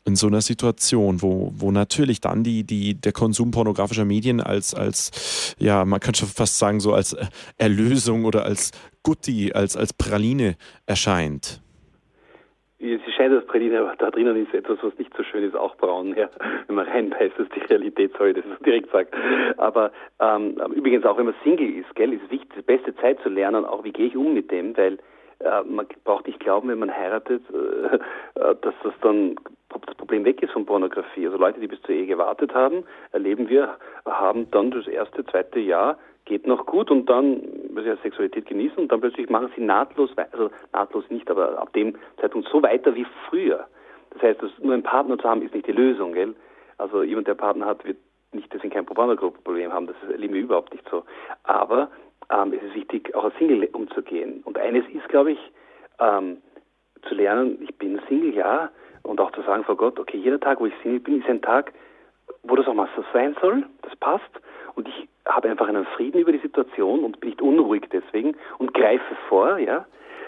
In 0.05 0.15
so 0.15 0.27
einer 0.27 0.41
Situation, 0.41 1.21
wo, 1.21 1.51
wo 1.55 1.71
natürlich 1.71 2.21
dann 2.21 2.43
die, 2.43 2.63
die, 2.63 2.93
der 2.93 3.11
Konsum 3.11 3.51
pornografischer 3.51 4.05
Medien 4.05 4.39
als, 4.39 4.73
als, 4.75 5.55
ja, 5.59 5.83
man 5.83 5.99
kann 5.99 6.13
schon 6.13 6.29
fast 6.29 6.59
sagen, 6.59 6.79
so 6.79 6.93
als 6.93 7.17
Erlösung 7.57 8.25
oder 8.25 8.45
als 8.45 8.71
Gutti, 9.03 9.51
als, 9.53 9.75
als 9.75 9.93
Praline 9.93 10.55
erscheint. 10.85 11.61
Sie 12.77 12.99
scheint 13.17 13.33
als 13.33 13.45
Praline, 13.47 13.79
aber 13.79 13.95
da 13.97 14.11
drinnen 14.11 14.35
ist 14.45 14.53
etwas, 14.53 14.77
was 14.83 14.95
nicht 14.99 15.11
so 15.17 15.23
schön 15.23 15.43
ist, 15.43 15.55
auch 15.55 15.75
braun. 15.77 16.15
Ja. 16.15 16.29
Wenn 16.67 16.75
man 16.75 16.87
reinbeißt, 16.87 17.37
ist 17.39 17.55
die 17.55 17.61
Realität, 17.61 18.11
sorry, 18.17 18.33
das 18.33 18.45
ist 18.45 18.63
direkt 18.63 18.91
sagt. 18.91 19.15
Aber 19.57 19.91
ähm, 20.19 20.55
übrigens 20.75 21.03
auch, 21.05 21.17
wenn 21.17 21.25
man 21.25 21.35
Single 21.43 21.79
ist, 21.79 21.95
gell, 21.95 22.13
ist 22.13 22.29
wichtig, 22.29 22.51
die 22.55 22.61
beste 22.61 22.95
Zeit 22.97 23.17
zu 23.23 23.29
lernen, 23.29 23.65
auch 23.65 23.83
wie 23.83 23.91
gehe 23.91 24.07
ich 24.07 24.15
um 24.15 24.35
mit 24.35 24.51
dem, 24.51 24.77
weil 24.77 24.99
man 25.67 25.87
braucht 26.03 26.27
nicht 26.27 26.39
glauben, 26.39 26.69
wenn 26.69 26.79
man 26.79 26.95
heiratet, 26.95 27.43
äh, 27.49 27.99
dass 28.61 28.73
das 28.83 28.93
dann 29.01 29.35
das 29.85 29.95
Problem 29.95 30.23
weg 30.23 30.41
ist 30.41 30.53
von 30.53 30.65
Pornografie. 30.65 31.25
Also 31.25 31.37
Leute, 31.37 31.59
die 31.59 31.67
bis 31.67 31.81
zur 31.81 31.95
Ehe 31.95 32.05
gewartet 32.05 32.53
haben, 32.53 32.83
erleben 33.11 33.49
wir, 33.49 33.75
haben 34.05 34.49
dann 34.51 34.71
das 34.71 34.87
erste, 34.87 35.25
zweite 35.25 35.59
Jahr 35.59 35.97
geht 36.25 36.47
noch 36.47 36.65
gut 36.65 36.89
und 36.89 37.07
dann, 37.07 37.41
weil 37.73 37.83
sie 37.83 38.01
Sexualität 38.01 38.47
genießen 38.47 38.77
und 38.77 38.91
dann 38.91 38.99
plötzlich 38.99 39.29
machen 39.29 39.51
sie 39.55 39.61
nahtlos, 39.61 40.09
also 40.31 40.49
nahtlos 40.73 41.05
nicht, 41.09 41.29
aber 41.29 41.59
ab 41.59 41.71
dem 41.73 41.95
Zeitpunkt 42.19 42.49
so 42.49 42.63
weiter 42.63 42.95
wie 42.95 43.05
früher. 43.29 43.67
Das 44.11 44.23
heißt, 44.23 44.41
nur 44.59 44.73
einen 44.73 44.83
Partner 44.83 45.17
zu 45.19 45.29
haben, 45.29 45.43
ist 45.43 45.53
nicht 45.53 45.67
die 45.67 45.71
Lösung, 45.71 46.13
gell? 46.13 46.33
Also 46.77 47.03
jemand, 47.03 47.27
der 47.27 47.35
Partner 47.35 47.67
hat, 47.67 47.85
wird 47.85 47.97
nicht 48.31 48.51
deswegen 48.51 48.73
kein 48.73 48.85
Pornografie-Problem 48.85 49.71
haben, 49.71 49.87
das 49.87 49.95
erleben 50.09 50.33
wir 50.33 50.41
überhaupt 50.41 50.73
nicht 50.73 50.87
so. 50.89 51.03
Aber 51.43 51.89
ähm, 52.31 52.53
es 52.53 52.63
ist 52.63 52.75
wichtig, 52.75 53.13
auch 53.15 53.25
als 53.25 53.37
Single 53.37 53.67
umzugehen. 53.73 54.41
Und 54.45 54.57
eines 54.57 54.85
ist, 54.89 55.07
glaube 55.09 55.33
ich, 55.33 55.39
ähm, 55.99 56.37
zu 57.07 57.15
lernen, 57.15 57.57
ich 57.61 57.75
bin 57.75 58.01
Single, 58.07 58.33
ja, 58.33 58.69
und 59.03 59.19
auch 59.21 59.31
zu 59.31 59.41
sagen 59.43 59.63
vor 59.63 59.77
Gott, 59.77 59.99
okay, 59.99 60.17
jeder 60.17 60.39
Tag, 60.39 60.59
wo 60.59 60.65
ich 60.65 60.73
Single 60.81 60.99
bin, 60.99 61.21
ist 61.21 61.29
ein 61.29 61.41
Tag, 61.41 61.73
wo 62.43 62.55
das 62.55 62.67
auch 62.67 62.73
mal 62.73 62.89
so 62.95 63.03
sein 63.13 63.35
soll, 63.41 63.63
das 63.83 63.95
passt. 63.97 64.29
Und 64.75 64.87
ich 64.87 65.07
habe 65.25 65.49
einfach 65.49 65.67
einen 65.67 65.85
Frieden 65.85 66.19
über 66.19 66.31
die 66.31 66.39
Situation 66.39 67.03
und 67.03 67.19
bin 67.19 67.29
nicht 67.29 67.41
unruhig 67.41 67.87
deswegen 67.91 68.35
und 68.57 68.73
greife 68.73 69.15
vor, 69.29 69.57
ja. 69.57 69.85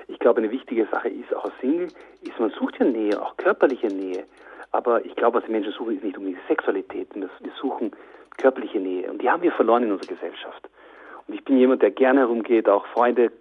Ich 0.08 0.20
glaube, 0.20 0.38
eine 0.38 0.52
wichtige 0.52 0.86
Sache 0.86 1.10
ist 1.10 1.34
auch 1.36 1.46
als 1.46 1.54
Single, 1.60 1.90
ist, 2.22 2.40
man 2.40 2.50
sucht 2.52 2.80
ja 2.80 2.86
Nähe, 2.86 3.22
auch 3.22 3.36
körperliche 3.36 3.88
Nähe. 3.88 4.24
Aber 4.72 5.04
ich 5.06 5.16
glaube, 5.16 5.40
was 5.40 5.46
die 5.46 5.52
Menschen 5.52 5.74
suchen, 5.74 5.98
ist 5.98 6.04
nicht 6.04 6.18
unbedingt 6.18 6.42
Sexualität. 6.48 7.10
Wir 7.14 7.30
suchen 7.60 7.92
körperliche 8.38 8.80
Nähe. 8.80 9.10
Und 9.10 9.22
die 9.22 9.30
haben 9.30 9.42
wir 9.42 9.52
verloren 9.52 9.84
in 9.84 9.92
unserer 9.92 10.14
Gesellschaft. 10.14 10.70
Und 11.28 11.34
ich 11.34 11.44
bin 11.44 11.58
jemand, 11.58 11.82
der 11.82 11.92
gerne 11.92 12.22
herumgeht, 12.22 12.70
auch 12.70 12.86
Freunde 12.88 13.32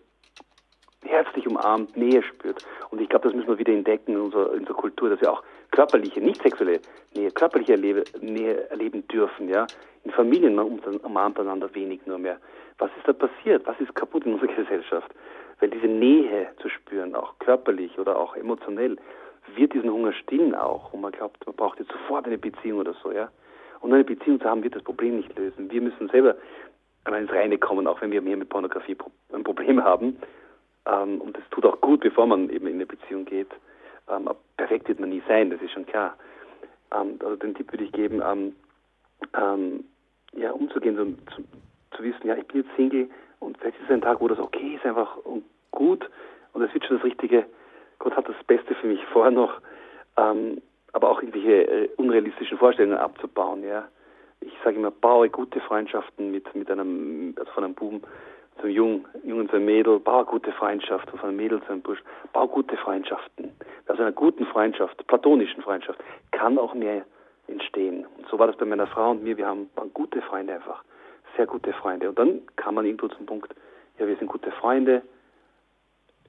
herzlich 1.05 1.47
umarmt, 1.47 1.97
Nähe 1.97 2.23
spürt. 2.23 2.65
Und 2.91 3.01
ich 3.01 3.09
glaube, 3.09 3.29
das 3.29 3.35
müssen 3.35 3.49
wir 3.49 3.59
wieder 3.59 3.73
entdecken 3.73 4.13
in 4.13 4.21
unserer, 4.21 4.53
in 4.53 4.61
unserer 4.61 4.77
Kultur, 4.77 5.11
dass 5.11 5.21
wir 5.21 5.33
auch 5.33 5.43
körperliche, 5.71 6.21
nicht 6.21 6.43
sexuelle 6.43 6.81
Nähe, 7.15 7.31
körperliche 7.31 7.73
Erlebe, 7.73 8.05
Nähe 8.21 8.69
erleben 8.71 9.07
dürfen. 9.09 9.49
Ja? 9.49 9.67
In 10.05 10.11
Familien 10.11 10.55
man 10.55 10.67
umarmt 11.03 11.39
einander 11.39 11.73
wenig 11.75 12.01
nur 12.07 12.19
mehr. 12.19 12.39
Was 12.79 12.91
ist 12.99 13.07
da 13.07 13.13
passiert? 13.13 13.67
Was 13.67 13.79
ist 13.81 13.95
kaputt 13.95 14.27
in 14.27 14.35
unserer 14.35 14.53
Gesellschaft? 14.55 15.11
Weil 15.61 15.71
diese 15.71 15.87
Nähe 15.87 16.49
zu 16.61 16.69
spüren, 16.69 17.15
auch 17.15 17.39
körperlich 17.39 17.99
oder 17.99 18.19
auch 18.19 18.37
emotionell, 18.37 18.97
wird 19.55 19.73
diesen 19.73 19.91
Hunger 19.91 20.13
stillen 20.13 20.55
auch. 20.55 20.93
Und 20.93 21.01
man 21.01 21.13
glaubt, 21.13 21.47
man 21.47 21.55
braucht 21.55 21.79
jetzt 21.79 21.93
sofort 21.93 22.27
eine 22.27 22.39
Beziehung 22.39 22.81
oder 22.81 22.95
so. 23.03 23.13
ja. 23.13 23.31
Und 23.81 23.93
eine 23.93 24.05
Beziehung 24.05 24.41
zu 24.41 24.47
haben, 24.49 24.63
wird 24.63 24.75
das 24.75 24.83
Problem 24.83 25.17
nicht 25.17 25.37
lösen. 25.39 25.71
Wir 25.71 25.81
müssen 25.81 26.09
selber 26.09 26.37
ins 27.15 27.31
Reine 27.31 27.59
kommen, 27.59 27.87
auch 27.87 28.01
wenn 28.01 28.11
wir 28.11 28.23
mehr 28.23 28.37
mit 28.37 28.49
Pornografie 28.49 28.97
ein 29.33 29.45
Problem 29.45 29.83
haben. 29.83 30.19
Ähm, 30.87 31.21
und 31.21 31.37
das 31.37 31.45
tut 31.51 31.67
auch 31.67 31.81
gut, 31.81 32.01
bevor 32.01 32.27
man 32.27 32.51
eben 32.51 32.67
in 32.67 32.75
eine 32.75 32.87
Beziehung 32.87 33.25
geht. 33.25 33.51
Ähm, 34.09 34.29
perfekt 34.57 34.89
wird 34.89 35.01
man 35.01 35.11
nie 35.11 35.23
sein, 35.27 35.51
das 35.51 35.61
ist 35.61 35.73
schon 35.73 35.87
klar. 35.87 36.17
Ähm, 36.93 37.19
also 37.21 37.37
den 37.37 37.55
Tipp 37.55 37.73
würde 37.73 37.85
ich 37.85 37.93
geben, 37.93 38.23
ähm, 38.25 38.55
ähm, 39.35 39.85
ja, 40.33 40.53
umzugehen, 40.53 40.97
so, 40.97 41.05
zu, 41.35 41.45
zu, 41.97 42.03
wissen, 42.03 42.27
ja, 42.27 42.37
ich 42.37 42.47
bin 42.47 42.63
jetzt 42.63 42.77
Single 42.77 43.09
und 43.41 43.59
vielleicht 43.59 43.79
ist 43.79 43.85
es 43.87 43.91
ein 43.91 44.03
Tag, 44.03 44.21
wo 44.21 44.29
das 44.29 44.39
okay 44.39 44.75
ist, 44.77 44.85
einfach 44.85 45.17
und 45.19 45.45
gut 45.71 46.09
und 46.53 46.63
es 46.63 46.73
wird 46.73 46.85
schon 46.85 46.97
das 46.97 47.05
Richtige. 47.05 47.47
Gott 47.99 48.17
hat 48.17 48.29
das 48.29 48.37
Beste 48.47 48.75
für 48.75 48.87
mich 48.87 49.05
vor 49.13 49.31
noch, 49.31 49.61
ähm, 50.17 50.63
aber 50.93 51.11
auch 51.11 51.21
irgendwelche 51.21 51.67
äh, 51.67 51.89
unrealistischen 51.97 52.59
Vorstellungen 52.59 52.99
abzubauen, 52.99 53.65
ja. 53.65 53.89
Ich 54.41 54.55
sage 54.65 54.77
immer, 54.77 54.91
baue 54.91 55.31
gute 55.31 55.61
Freundschaften 55.61 56.31
mit, 56.31 56.55
mit 56.55 56.71
einem, 56.71 57.35
also 57.39 57.51
von 57.53 57.65
einem 57.65 57.75
Buben 57.75 58.03
zum 58.61 58.71
Jungen, 58.71 59.07
Jungen 59.25 59.49
zu 59.49 59.57
einem 59.57 59.67
Mädel, 59.67 59.99
bau 60.01 60.25
gute 60.25 60.53
Freundschaft, 60.53 61.11
von 61.11 61.21
einem 61.21 61.37
Mädel 61.37 61.61
zu 61.63 61.73
einem 61.73 61.83
Bursch, 61.83 62.03
bau 62.33 62.47
gute 62.49 62.77
Freundschaften. 62.77 63.53
Aus 63.87 63.99
einer 63.99 64.13
guten 64.13 64.47
Freundschaft, 64.47 65.07
platonischen 65.07 65.63
Freundschaft, 65.63 66.01
kann 66.31 66.59
auch 66.59 66.75
mehr 66.75 67.05
entstehen. 67.49 68.07
Und 68.17 68.29
so 68.29 68.39
war 68.39 68.47
das 68.47 68.57
bei 68.57 68.65
meiner 68.65 68.87
Frau 68.87 69.11
und 69.11 69.23
mir, 69.23 69.37
wir 69.37 69.47
haben, 69.47 69.71
waren 69.77 69.93
gute 69.93 70.23
Freunde 70.23 70.55
einfach, 70.55 70.83
sehr 71.37 71.47
gute 71.47 71.73
Freunde. 71.73 72.09
Und 72.09 72.19
dann 72.19 72.43
kam 72.57 72.75
man 72.75 72.87
irgendwo 72.87 73.09
zum 73.09 73.27
Punkt, 73.27 73.55
ja, 73.99 74.07
wir 74.07 74.17
sind 74.17 74.29
gute 74.29 74.51
Freunde, 74.53 75.03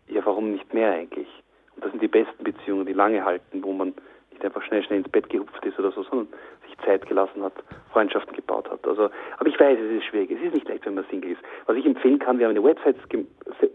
ja, 0.07 0.25
warum 0.25 0.51
nicht 0.51 0.73
mehr 0.73 0.91
eigentlich? 0.91 1.27
Und 1.75 1.85
das 1.85 1.91
sind 1.91 2.01
die 2.01 2.07
besten 2.07 2.43
Beziehungen, 2.43 2.85
die 2.85 2.93
lange 2.93 3.23
halten, 3.23 3.63
wo 3.63 3.73
man 3.73 3.93
nicht 4.37 4.45
einfach 4.45 4.61
schnell, 4.63 4.83
schnell 4.83 4.99
ins 4.99 5.09
Bett 5.09 5.29
gehupft 5.29 5.65
ist 5.65 5.79
oder 5.79 5.91
so, 5.91 6.03
sondern 6.03 6.27
sich 6.65 6.77
Zeit 6.85 7.05
gelassen 7.07 7.43
hat, 7.43 7.53
Freundschaften 7.91 8.35
gebaut 8.35 8.69
hat. 8.69 8.87
Also, 8.87 9.09
aber 9.37 9.49
ich 9.49 9.59
weiß, 9.59 9.79
es 9.79 9.97
ist 9.97 10.05
schwierig. 10.05 10.31
Es 10.31 10.41
ist 10.41 10.53
nicht 10.53 10.67
leicht, 10.67 10.85
wenn 10.85 10.93
man 10.93 11.05
Single 11.09 11.31
ist. 11.31 11.41
Was 11.65 11.75
ich 11.75 11.85
empfehlen 11.85 12.19
kann, 12.19 12.39
wir 12.39 12.45
haben 12.45 12.55
eine 12.55 12.63
Website, 12.63 12.97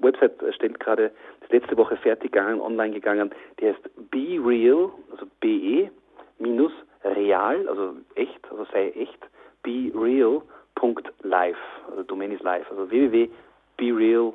Website 0.00 0.40
erstellt 0.42 0.78
gerade, 0.80 1.10
ist 1.40 1.52
letzte 1.52 1.76
Woche 1.76 1.96
fertig 1.96 2.32
gegangen, 2.32 2.60
online 2.60 2.94
gegangen, 2.94 3.30
die 3.60 3.68
heißt 3.68 4.10
Be 4.10 4.40
Real, 4.44 4.90
also 5.10 5.26
BE, 5.40 5.90
minus 6.38 6.72
real, 7.04 7.68
also 7.68 7.94
echt, 8.14 8.40
also 8.50 8.64
sei 8.72 8.90
echt, 8.90 9.18
bereal.life, 9.62 11.58
also 11.90 12.02
Domain 12.04 12.32
ist 12.32 12.42
live, 12.42 12.68
also 12.70 12.90
www.bereal 12.90 14.32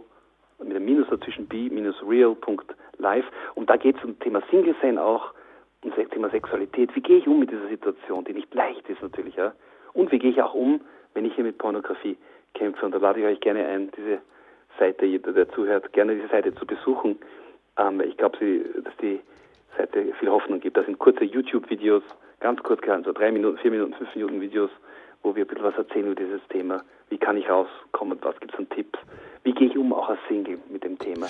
mit 0.59 0.69
einem 0.71 0.86
Minus 0.86 1.07
dazwischen 1.09 1.47
b-real.life 1.47 3.28
und 3.55 3.69
da 3.69 3.78
geht 3.78 3.97
es 3.97 4.03
um 4.03 4.17
Thema 4.19 4.41
Single 4.49 4.75
sein 4.82 4.97
auch, 4.97 5.34
und 5.82 5.97
das 5.97 6.07
Thema 6.09 6.30
Sexualität. 6.30 6.95
Wie 6.95 7.01
gehe 7.01 7.17
ich 7.17 7.28
um 7.28 7.39
mit 7.39 7.51
dieser 7.51 7.67
Situation, 7.67 8.25
die 8.25 8.34
nicht 8.34 8.53
leicht 8.53 8.88
ist 8.89 9.01
natürlich, 9.01 9.36
ja? 9.36 9.53
Und 9.93 10.11
wie 10.11 10.19
gehe 10.19 10.32
ich 10.32 10.41
auch 10.41 10.53
um, 10.53 10.82
wenn 11.13 11.25
ich 11.25 11.34
hier 11.36 11.43
mit 11.43 11.57
Pornografie 11.57 12.17
kämpfe? 12.53 12.86
Und 12.86 12.93
da 12.93 12.97
lade 12.97 13.19
ich 13.19 13.25
euch 13.25 13.39
gerne 13.39 13.65
ein, 13.65 13.91
diese 13.97 14.19
Seite, 14.80 15.05
jeder, 15.05 15.34
der 15.34 15.49
zuhört, 15.49 15.91
gerne 15.93 16.15
diese 16.15 16.28
Seite 16.28 16.53
zu 16.53 16.65
besuchen. 16.65 17.17
Ähm, 17.78 18.01
ich 18.01 18.17
glaube, 18.17 18.38
dass 18.84 18.95
die 19.01 19.19
Seite 19.78 20.13
viel 20.19 20.30
Hoffnung 20.30 20.59
gibt. 20.59 20.78
Da 20.78 20.84
sind 20.84 20.99
kurze 20.99 21.23
YouTube-Videos, 21.23 22.03
ganz 22.39 22.61
kurz 22.63 22.82
gehalten, 22.82 23.05
so 23.05 23.11
drei 23.11 23.32
Minuten, 23.32 23.57
vier 23.57 23.71
Minuten, 23.71 23.93
fünf 23.93 24.13
Minuten 24.15 24.41
Videos, 24.41 24.69
wo 25.23 25.36
wir 25.36 25.45
ein 25.45 25.47
bisschen 25.47 25.63
was 25.63 25.75
erzählen 25.75 26.05
über 26.05 26.15
dieses 26.15 26.41
Thema. 26.49 26.84
Wie 27.09 27.17
kann 27.17 27.38
ich 27.38 27.49
rauskommen? 27.49 28.17
Was 28.21 28.39
gibt 28.39 28.53
es 28.53 28.59
an 28.59 28.69
Tipps? 28.69 28.99
Wie 29.43 29.53
gehe 29.53 29.67
ich 29.67 29.78
um 29.78 29.93
auch 29.93 30.09
als 30.09 30.19
Single 30.28 30.59
mit 30.69 30.84
dem 30.84 30.99
Thema? 30.99 31.28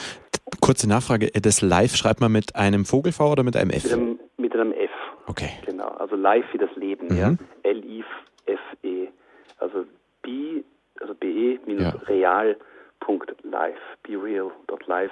Kurze 0.62 0.90
Nachfrage, 0.90 1.30
das 1.42 1.62
Live 1.62 1.96
schreibt 1.96 2.20
man 2.20 2.32
mit 2.32 2.56
einem 2.56 2.86
Vogelv 2.86 3.20
oder 3.20 3.44
mit 3.44 3.56
einem 3.56 3.70
F? 3.70 3.84
Mit 3.84 3.94
einem, 3.94 4.20
mit 4.38 4.54
einem 4.54 4.72
F. 4.72 4.92
Okay. 5.28 5.50
Genau, 5.66 5.88
also 5.88 6.16
live 6.16 6.46
wie 6.54 6.58
das 6.58 6.74
Leben, 6.76 7.08
mhm. 7.08 7.18
ja. 7.18 7.34
L-I-F-E. 7.64 9.08
Also 9.60 9.86
B, 10.22 10.64
also 11.02 11.14
be-real.live, 11.16 12.60
bereal.live. 14.04 15.12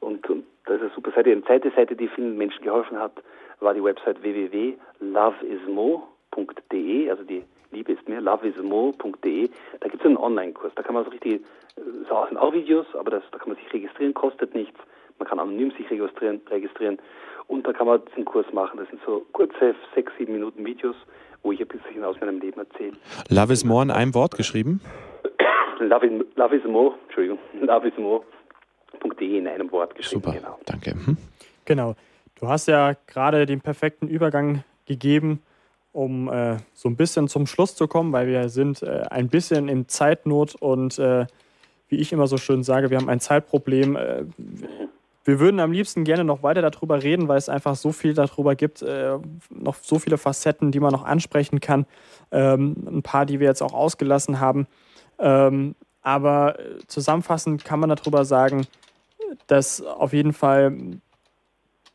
Und, 0.00 0.28
und 0.30 0.44
das 0.64 0.76
ist 0.76 0.82
eine 0.82 0.90
super 0.94 1.10
Seite. 1.12 1.32
Eine 1.32 1.44
zweite 1.44 1.70
Seite, 1.70 1.96
die 1.96 2.08
vielen 2.08 2.36
Menschen 2.36 2.62
geholfen 2.64 2.98
hat, 2.98 3.12
war 3.60 3.72
die 3.74 3.84
Website 3.84 4.22
www.loveismo.de, 4.22 7.10
also 7.10 7.22
die 7.24 7.44
Liebe 7.70 7.92
ist 7.92 8.08
mehr, 8.08 8.20
loveismo.de. 8.20 9.48
Da 9.80 9.88
gibt 9.88 10.02
es 10.02 10.06
einen 10.06 10.16
Online-Kurs. 10.16 10.72
Da 10.74 10.82
kann 10.82 10.94
man 10.94 11.04
so 11.04 11.10
richtig, 11.10 11.44
das 11.76 12.28
sind 12.28 12.38
auch 12.38 12.52
Videos, 12.52 12.86
aber 12.94 13.10
das, 13.10 13.22
da 13.30 13.38
kann 13.38 13.48
man 13.48 13.58
sich 13.58 13.72
registrieren, 13.72 14.14
kostet 14.14 14.54
nichts. 14.54 14.78
Man 15.18 15.28
kann 15.28 15.38
anonym 15.38 15.70
sich 15.72 15.90
registrieren, 15.90 16.40
registrieren. 16.48 16.98
Und 17.50 17.66
da 17.66 17.72
kann 17.72 17.88
man 17.88 18.00
diesen 18.06 18.24
Kurs 18.24 18.46
machen. 18.52 18.78
Das 18.78 18.88
sind 18.88 19.00
so 19.04 19.26
kurze, 19.32 19.74
sechs, 19.94 20.12
sieben 20.16 20.34
Minuten 20.34 20.64
Videos, 20.64 20.94
wo 21.42 21.50
ich 21.50 21.60
ein 21.60 21.66
bisschen 21.66 22.04
aus 22.04 22.18
meinem 22.20 22.38
Leben 22.38 22.60
erzähle. 22.60 22.96
Love 23.28 23.52
is 23.52 23.64
more 23.64 23.82
in 23.82 23.90
einem 23.90 24.14
Wort 24.14 24.36
geschrieben? 24.36 24.80
Love 25.80 26.06
is, 26.06 26.12
love 26.36 26.54
is 26.54 26.64
more, 26.64 26.94
Entschuldigung, 27.06 27.38
love 27.60 27.88
is 27.88 27.94
more.de 27.98 29.38
in 29.38 29.48
einem 29.48 29.72
Wort 29.72 29.96
geschrieben. 29.96 30.22
Super, 30.22 30.36
genau. 30.38 30.58
danke. 30.64 30.92
Hm. 30.92 31.16
Genau. 31.64 31.96
Du 32.38 32.46
hast 32.46 32.68
ja 32.68 32.94
gerade 33.06 33.46
den 33.46 33.60
perfekten 33.60 34.06
Übergang 34.06 34.62
gegeben 34.86 35.42
um 35.92 36.28
äh, 36.28 36.58
so 36.72 36.88
ein 36.88 36.94
bisschen 36.94 37.26
zum 37.26 37.48
Schluss 37.48 37.74
zu 37.74 37.88
kommen, 37.88 38.12
weil 38.12 38.28
wir 38.28 38.48
sind 38.48 38.80
äh, 38.82 39.02
ein 39.10 39.28
bisschen 39.28 39.68
in 39.68 39.88
Zeitnot 39.88 40.54
und 40.54 41.00
äh, 41.00 41.26
wie 41.88 41.96
ich 41.96 42.12
immer 42.12 42.28
so 42.28 42.36
schön 42.36 42.62
sage, 42.62 42.90
wir 42.90 42.98
haben 42.98 43.08
ein 43.08 43.18
Zeitproblem. 43.18 43.98
Wir 45.24 45.38
würden 45.38 45.60
am 45.60 45.72
liebsten 45.72 46.04
gerne 46.04 46.24
noch 46.24 46.42
weiter 46.42 46.62
darüber 46.62 47.02
reden, 47.02 47.28
weil 47.28 47.36
es 47.36 47.48
einfach 47.48 47.76
so 47.76 47.92
viel 47.92 48.14
darüber 48.14 48.54
gibt, 48.54 48.82
äh, 48.82 49.18
noch 49.50 49.76
so 49.82 49.98
viele 49.98 50.16
Facetten, 50.16 50.72
die 50.72 50.80
man 50.80 50.92
noch 50.92 51.04
ansprechen 51.04 51.60
kann. 51.60 51.86
Ähm, 52.30 52.76
ein 52.86 53.02
paar, 53.02 53.26
die 53.26 53.38
wir 53.38 53.48
jetzt 53.48 53.62
auch 53.62 53.74
ausgelassen 53.74 54.40
haben. 54.40 54.66
Ähm, 55.18 55.74
aber 56.02 56.58
äh, 56.58 56.78
zusammenfassend 56.86 57.64
kann 57.64 57.80
man 57.80 57.90
darüber 57.90 58.24
sagen, 58.24 58.66
dass 59.46 59.82
auf 59.82 60.12
jeden 60.12 60.32
Fall 60.32 60.76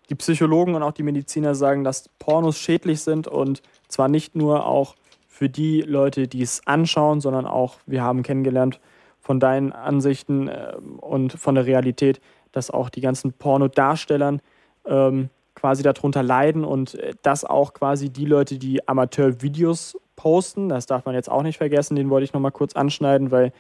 die 0.10 0.16
Psychologen 0.16 0.76
und 0.76 0.84
auch 0.84 0.92
die 0.92 1.04
Mediziner 1.04 1.56
sagen, 1.56 1.84
dass 1.84 2.10
Pornos 2.20 2.60
schädlich 2.60 3.02
sind 3.02 3.28
und 3.28 3.64
zwar 3.88 4.08
nicht 4.08 4.36
nur 4.36 4.68
auch 4.68 4.96
für 5.28 5.50
die 5.50 5.82
Leute, 5.82 6.28
die 6.28 6.44
es 6.44 6.66
anschauen, 6.68 7.20
sondern 7.22 7.46
auch, 7.46 7.80
wir 7.86 8.04
haben 8.04 8.24
kennengelernt 8.24 8.80
von 9.20 9.40
deinen 9.40 9.74
Ansichten 9.74 10.48
äh, 10.48 10.76
und 11.02 11.34
von 11.34 11.56
der 11.56 11.66
Realität, 11.66 12.22
dass 12.56 12.72
auch 12.72 12.90
die 12.90 13.02
ganzen 13.02 13.34
Pornodarstellern 13.34 14.42
ähm, 14.86 15.30
quasi 15.56 15.84
darunter 15.84 16.24
leiden 16.24 16.64
und 16.64 16.96
äh, 16.96 17.14
dass 17.22 17.44
auch 17.44 17.74
quasi 17.74 18.10
die 18.10 18.26
Leute, 18.26 18.58
die 18.58 18.88
Amateurvideos 18.88 19.98
posten, 20.16 20.70
das 20.70 20.86
darf 20.86 21.06
man 21.06 21.16
jetzt 21.16 21.30
auch 21.30 21.44
nicht 21.44 21.58
vergessen, 21.58 21.96
den 21.96 22.10
wollte 22.10 22.24
ich 22.24 22.34
nochmal 22.34 22.52
kurz 22.52 22.74
anschneiden, 22.74 23.32
weil 23.32 23.52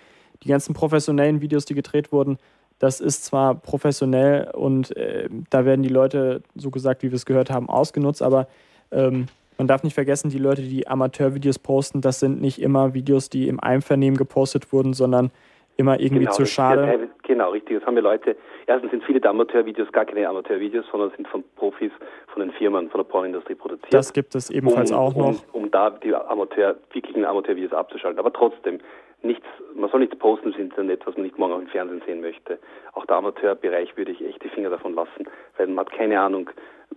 die 0.43 0.47
ganzen 0.47 0.73
professionellen 0.73 1.41
Videos, 1.41 1.65
die 1.65 1.73
gedreht 1.73 2.11
wurden, 2.11 2.37
das 2.79 3.01
ist 3.01 3.25
zwar 3.25 3.55
professionell 3.55 4.51
und 4.53 4.95
äh, 4.95 5.29
da 5.49 5.65
werden 5.65 5.83
die 5.83 5.89
Leute, 5.89 6.41
so 6.55 6.71
gesagt, 6.71 7.03
wie 7.03 7.11
wir 7.11 7.15
es 7.15 7.25
gehört 7.25 7.49
haben, 7.49 7.69
ausgenutzt, 7.69 8.21
aber 8.21 8.47
ähm, 8.91 9.27
man 9.57 9.67
darf 9.67 9.83
nicht 9.83 9.93
vergessen, 9.93 10.29
die 10.29 10.37
Leute, 10.37 10.61
die 10.61 10.87
Amateurvideos 10.87 11.59
posten, 11.59 12.01
das 12.01 12.19
sind 12.19 12.41
nicht 12.41 12.61
immer 12.61 12.93
Videos, 12.93 13.29
die 13.29 13.47
im 13.47 13.59
Einvernehmen 13.59 14.17
gepostet 14.17 14.71
wurden, 14.71 14.93
sondern 14.93 15.31
immer 15.77 15.99
irgendwie 15.99 16.25
genau, 16.25 16.31
zu 16.31 16.45
schade. 16.45 16.85
Ja, 16.85 17.07
genau, 17.23 17.51
richtig. 17.51 17.79
Das 17.79 17.85
haben 17.85 17.95
wir 17.95 18.01
Leute. 18.01 18.35
Erstens 18.67 18.91
sind 18.91 19.03
viele 19.03 19.19
der 19.19 19.31
Amateurvideos 19.31 19.91
gar 19.91 20.05
keine 20.05 20.27
Amateurvideos, 20.27 20.85
sondern 20.91 21.11
sind 21.15 21.27
von 21.27 21.43
Profis, 21.55 21.91
von 22.27 22.41
den 22.41 22.51
Firmen, 22.51 22.89
von 22.89 22.99
der 22.99 23.05
Pornindustrie 23.05 23.55
produziert. 23.55 23.93
Das 23.93 24.13
gibt 24.13 24.35
es 24.35 24.49
ebenfalls 24.49 24.91
um, 24.91 24.97
auch 24.97 25.15
noch. 25.15 25.43
Um, 25.53 25.63
um 25.63 25.71
da 25.71 25.89
die 25.89 26.13
Amateur, 26.13 26.75
wirklichen 26.91 27.25
Amateurvideos 27.25 27.73
abzuschalten. 27.73 28.19
Aber 28.19 28.31
trotzdem, 28.31 28.79
nichts, 29.21 29.45
man 29.75 29.89
soll 29.89 30.01
nichts 30.01 30.17
posten 30.17 30.53
im 30.53 30.61
Internet, 30.61 31.05
was 31.05 31.15
man 31.15 31.23
nicht 31.23 31.37
morgen 31.37 31.53
auch 31.53 31.59
im 31.59 31.67
Fernsehen 31.67 32.01
sehen 32.05 32.21
möchte. 32.21 32.59
Auch 32.93 33.05
der 33.05 33.17
Amateurbereich 33.17 33.97
würde 33.97 34.11
ich 34.11 34.23
echt 34.25 34.43
die 34.43 34.49
Finger 34.49 34.69
davon 34.69 34.95
lassen, 34.95 35.27
weil 35.57 35.67
man 35.67 35.85
hat 35.85 35.91
keine 35.91 36.19
Ahnung, 36.19 36.49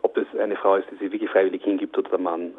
ob 0.02 0.14
das 0.14 0.26
eine 0.38 0.56
Frau 0.56 0.76
ist, 0.76 0.88
die 0.90 0.96
sich 0.96 1.12
wirklich 1.12 1.30
freiwillig 1.30 1.64
hingibt 1.64 1.96
oder 1.98 2.10
der 2.10 2.18
Mann. 2.18 2.54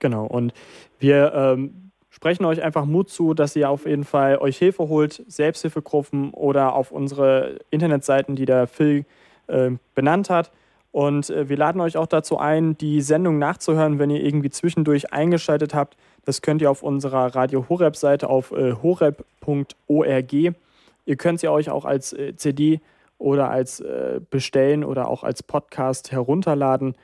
Genau, 0.00 0.26
und 0.26 0.52
wir 0.98 1.32
ähm, 1.32 1.91
sprechen 2.12 2.44
euch 2.44 2.62
einfach 2.62 2.84
Mut 2.84 3.08
zu, 3.08 3.34
dass 3.34 3.56
ihr 3.56 3.68
auf 3.70 3.86
jeden 3.86 4.04
Fall 4.04 4.36
euch 4.36 4.58
Hilfe 4.58 4.88
holt, 4.88 5.24
Selbsthilfegruppen 5.26 6.30
oder 6.30 6.74
auf 6.74 6.92
unsere 6.92 7.58
Internetseiten, 7.70 8.36
die 8.36 8.44
der 8.44 8.66
Phil 8.66 9.06
äh, 9.48 9.70
benannt 9.94 10.30
hat. 10.30 10.52
Und 10.92 11.30
äh, 11.30 11.48
wir 11.48 11.56
laden 11.56 11.80
euch 11.80 11.96
auch 11.96 12.06
dazu 12.06 12.38
ein, 12.38 12.76
die 12.76 13.00
Sendung 13.00 13.38
nachzuhören, 13.38 13.98
wenn 13.98 14.10
ihr 14.10 14.22
irgendwie 14.22 14.50
zwischendurch 14.50 15.12
eingeschaltet 15.12 15.74
habt. 15.74 15.96
Das 16.26 16.42
könnt 16.42 16.60
ihr 16.60 16.70
auf 16.70 16.82
unserer 16.82 17.34
Radio 17.34 17.66
Horeb 17.70 17.96
Seite 17.96 18.28
auf 18.28 18.52
äh, 18.52 18.74
horeb.org. 18.74 20.32
Ihr 20.32 21.16
könnt 21.16 21.40
sie 21.40 21.48
euch 21.48 21.70
auch 21.70 21.86
als 21.86 22.12
äh, 22.12 22.36
CD 22.36 22.80
oder 23.16 23.50
als 23.50 23.80
äh, 23.80 24.20
bestellen 24.28 24.84
oder 24.84 25.08
auch 25.08 25.24
als 25.24 25.42
Podcast 25.42 26.12
herunterladen 26.12 26.94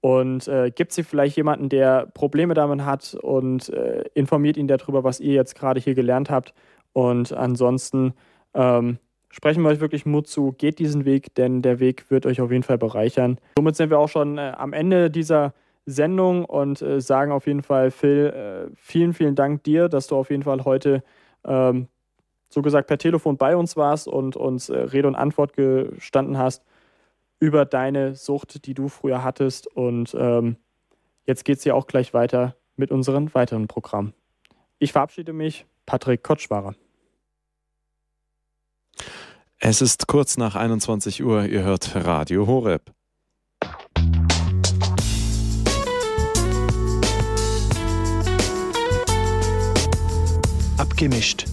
und 0.00 0.46
äh, 0.46 0.70
gibt 0.70 0.92
sie 0.92 1.02
vielleicht 1.02 1.36
jemanden, 1.36 1.68
der 1.68 2.06
Probleme 2.06 2.54
damit 2.54 2.84
hat 2.84 3.14
und 3.14 3.68
äh, 3.70 4.04
informiert 4.14 4.56
ihn 4.56 4.68
darüber, 4.68 5.04
was 5.04 5.20
ihr 5.20 5.34
jetzt 5.34 5.54
gerade 5.56 5.80
hier 5.80 5.94
gelernt 5.94 6.30
habt. 6.30 6.54
Und 6.92 7.32
ansonsten 7.32 8.14
ähm, 8.54 8.98
sprechen 9.28 9.62
wir 9.62 9.70
euch 9.70 9.80
wirklich 9.80 10.06
Mut 10.06 10.28
zu, 10.28 10.52
geht 10.52 10.78
diesen 10.78 11.04
Weg, 11.04 11.34
denn 11.34 11.62
der 11.62 11.80
Weg 11.80 12.10
wird 12.10 12.26
euch 12.26 12.40
auf 12.40 12.52
jeden 12.52 12.62
Fall 12.62 12.78
bereichern. 12.78 13.38
Somit 13.56 13.76
sind 13.76 13.90
wir 13.90 13.98
auch 13.98 14.08
schon 14.08 14.38
äh, 14.38 14.52
am 14.56 14.72
Ende 14.72 15.10
dieser 15.10 15.52
Sendung 15.84 16.44
und 16.44 16.80
äh, 16.80 17.00
sagen 17.00 17.32
auf 17.32 17.46
jeden 17.46 17.62
Fall, 17.62 17.90
Phil, 17.90 18.26
äh, 18.26 18.70
vielen, 18.76 19.14
vielen 19.14 19.34
Dank 19.34 19.64
dir, 19.64 19.88
dass 19.88 20.06
du 20.06 20.16
auf 20.16 20.30
jeden 20.30 20.42
Fall 20.44 20.64
heute 20.64 21.02
ähm, 21.44 21.88
so 22.50 22.62
gesagt 22.62 22.86
per 22.86 22.98
Telefon 22.98 23.36
bei 23.36 23.56
uns 23.56 23.76
warst 23.76 24.06
und 24.06 24.36
uns 24.36 24.68
äh, 24.68 24.78
Rede 24.78 25.08
und 25.08 25.16
Antwort 25.16 25.54
gestanden 25.54 26.38
hast 26.38 26.62
über 27.40 27.64
deine 27.64 28.14
Sucht, 28.14 28.66
die 28.66 28.74
du 28.74 28.88
früher 28.88 29.22
hattest. 29.22 29.66
Und 29.66 30.14
ähm, 30.18 30.56
jetzt 31.24 31.44
geht 31.44 31.58
es 31.58 31.64
ja 31.64 31.74
auch 31.74 31.86
gleich 31.86 32.14
weiter 32.14 32.56
mit 32.76 32.90
unserem 32.90 33.32
weiteren 33.34 33.68
Programm. 33.68 34.12
Ich 34.78 34.92
verabschiede 34.92 35.32
mich, 35.32 35.66
Patrick 35.86 36.22
Kotschwarer. 36.22 36.74
Es 39.58 39.82
ist 39.82 40.06
kurz 40.06 40.36
nach 40.36 40.54
21 40.54 41.22
Uhr, 41.24 41.44
ihr 41.44 41.62
hört 41.62 41.94
Radio 41.96 42.46
Horeb. 42.46 42.92
Abgemischt. 50.76 51.46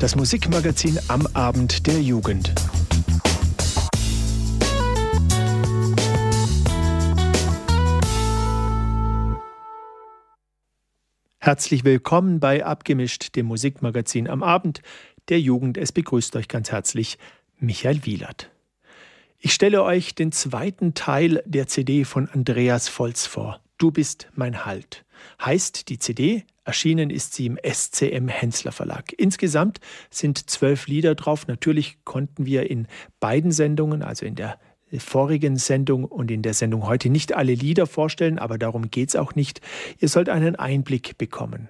Das 0.00 0.16
Musikmagazin 0.16 0.98
am 1.06 1.28
Abend 1.34 1.86
der 1.86 2.00
Jugend. 2.00 2.52
Herzlich 11.44 11.82
willkommen 11.82 12.38
bei 12.38 12.64
Abgemischt, 12.64 13.34
dem 13.34 13.46
Musikmagazin 13.46 14.30
am 14.30 14.44
Abend 14.44 14.80
der 15.28 15.40
Jugend. 15.40 15.76
Es 15.76 15.90
begrüßt 15.90 16.36
euch 16.36 16.46
ganz 16.46 16.70
herzlich 16.70 17.18
Michael 17.58 18.06
Wielert. 18.06 18.52
Ich 19.40 19.52
stelle 19.52 19.82
euch 19.82 20.14
den 20.14 20.30
zweiten 20.30 20.94
Teil 20.94 21.42
der 21.44 21.66
CD 21.66 22.04
von 22.04 22.28
Andreas 22.28 22.86
Volz 22.86 23.26
vor. 23.26 23.58
Du 23.76 23.90
bist 23.90 24.28
mein 24.36 24.64
Halt. 24.64 25.04
Heißt 25.44 25.88
die 25.88 25.98
CD, 25.98 26.44
erschienen 26.62 27.10
ist 27.10 27.34
sie 27.34 27.46
im 27.46 27.58
SCM 27.60 28.28
Hensler 28.28 28.70
Verlag. 28.70 29.12
Insgesamt 29.12 29.80
sind 30.10 30.48
zwölf 30.48 30.86
Lieder 30.86 31.16
drauf. 31.16 31.48
Natürlich 31.48 32.04
konnten 32.04 32.46
wir 32.46 32.70
in 32.70 32.86
beiden 33.18 33.50
Sendungen, 33.50 34.04
also 34.04 34.24
in 34.24 34.36
der 34.36 34.60
vorigen 35.00 35.56
Sendung 35.56 36.04
und 36.04 36.30
in 36.30 36.42
der 36.42 36.54
Sendung 36.54 36.86
heute 36.86 37.08
nicht 37.08 37.34
alle 37.34 37.54
Lieder 37.54 37.86
vorstellen, 37.86 38.38
aber 38.38 38.58
darum 38.58 38.90
geht 38.90 39.10
es 39.10 39.16
auch 39.16 39.34
nicht. 39.34 39.60
Ihr 39.98 40.08
sollt 40.08 40.28
einen 40.28 40.56
Einblick 40.56 41.18
bekommen. 41.18 41.68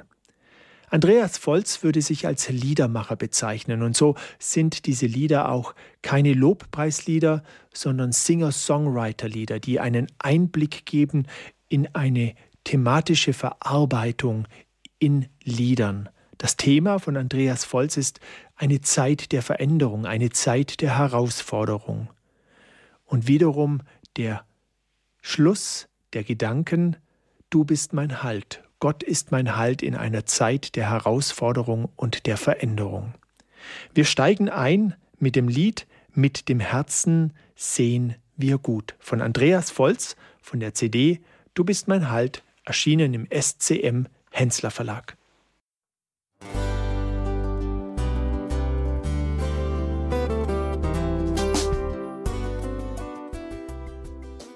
Andreas 0.93 1.39
Volz 1.39 1.83
würde 1.83 2.03
sich 2.03 2.27
als 2.27 2.51
Liedermacher 2.51 3.17
bezeichnen 3.17 3.83
und 3.83 3.97
so 3.97 4.15
sind 4.39 4.85
diese 4.85 5.07
Lieder 5.07 5.51
auch 5.51 5.75
keine 6.03 6.35
Lobpreislieder, 6.35 7.43
sondern 7.73 8.13
Singer-Songwriter-Lieder, 8.13 9.59
die 9.59 9.81
einen 9.81 10.09
Einblick 10.19 10.85
geben 10.85 11.27
in 11.71 11.89
eine 11.95 12.35
thematische 12.65 13.33
Verarbeitung 13.33 14.47
in 14.99 15.29
Liedern. 15.43 16.11
Das 16.37 16.59
Thema 16.59 16.99
von 16.99 17.17
Andreas 17.17 17.65
Volz 17.65 17.97
ist 17.97 18.21
eine 18.57 18.83
Zeit 18.83 19.33
der 19.33 19.41
Veränderung, 19.41 20.05
eine 20.05 20.29
Zeit 20.29 20.83
der 20.83 20.99
Herausforderung 20.99 22.11
und 23.13 23.29
wiederum 23.29 23.83
der 24.17 24.43
Schluss 25.21 25.87
der 26.15 26.25
Gedanken, 26.25 26.97
du 27.51 27.63
bist 27.67 27.93
mein 27.93 28.23
Halt, 28.23 28.65
Gott 28.81 29.03
ist 29.03 29.31
mein 29.31 29.55
Halt 29.55 29.83
in 29.83 29.95
einer 29.95 30.25
Zeit 30.25 30.77
der 30.77 30.89
Herausforderung 30.89 31.91
und 31.95 32.25
der 32.25 32.39
Veränderung. 32.39 33.13
Wir 33.93 34.07
steigen 34.07 34.49
ein 34.49 34.95
mit 35.19 35.37
dem 35.37 35.47
Lied 35.47 35.87
Mit 36.15 36.49
dem 36.49 36.59
Herzen 36.59 37.35
sehen 37.55 38.17
wir 38.37 38.59
gut 38.59 38.95
von 38.99 39.21
Andreas 39.21 39.71
Volz 39.79 40.17
von 40.41 40.59
der 40.61 40.75
CD 40.75 41.21
Du 41.53 41.65
bist 41.65 41.89
mein 41.89 42.11
Halt, 42.11 42.43
erschienen 42.65 43.13
im 43.13 43.29
SCM 43.31 44.07
Hensler 44.31 44.71
Verlag. 44.71 45.19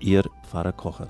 Ihr 0.00 0.24
Pfarrer 0.42 0.72
Kocher. 0.72 1.08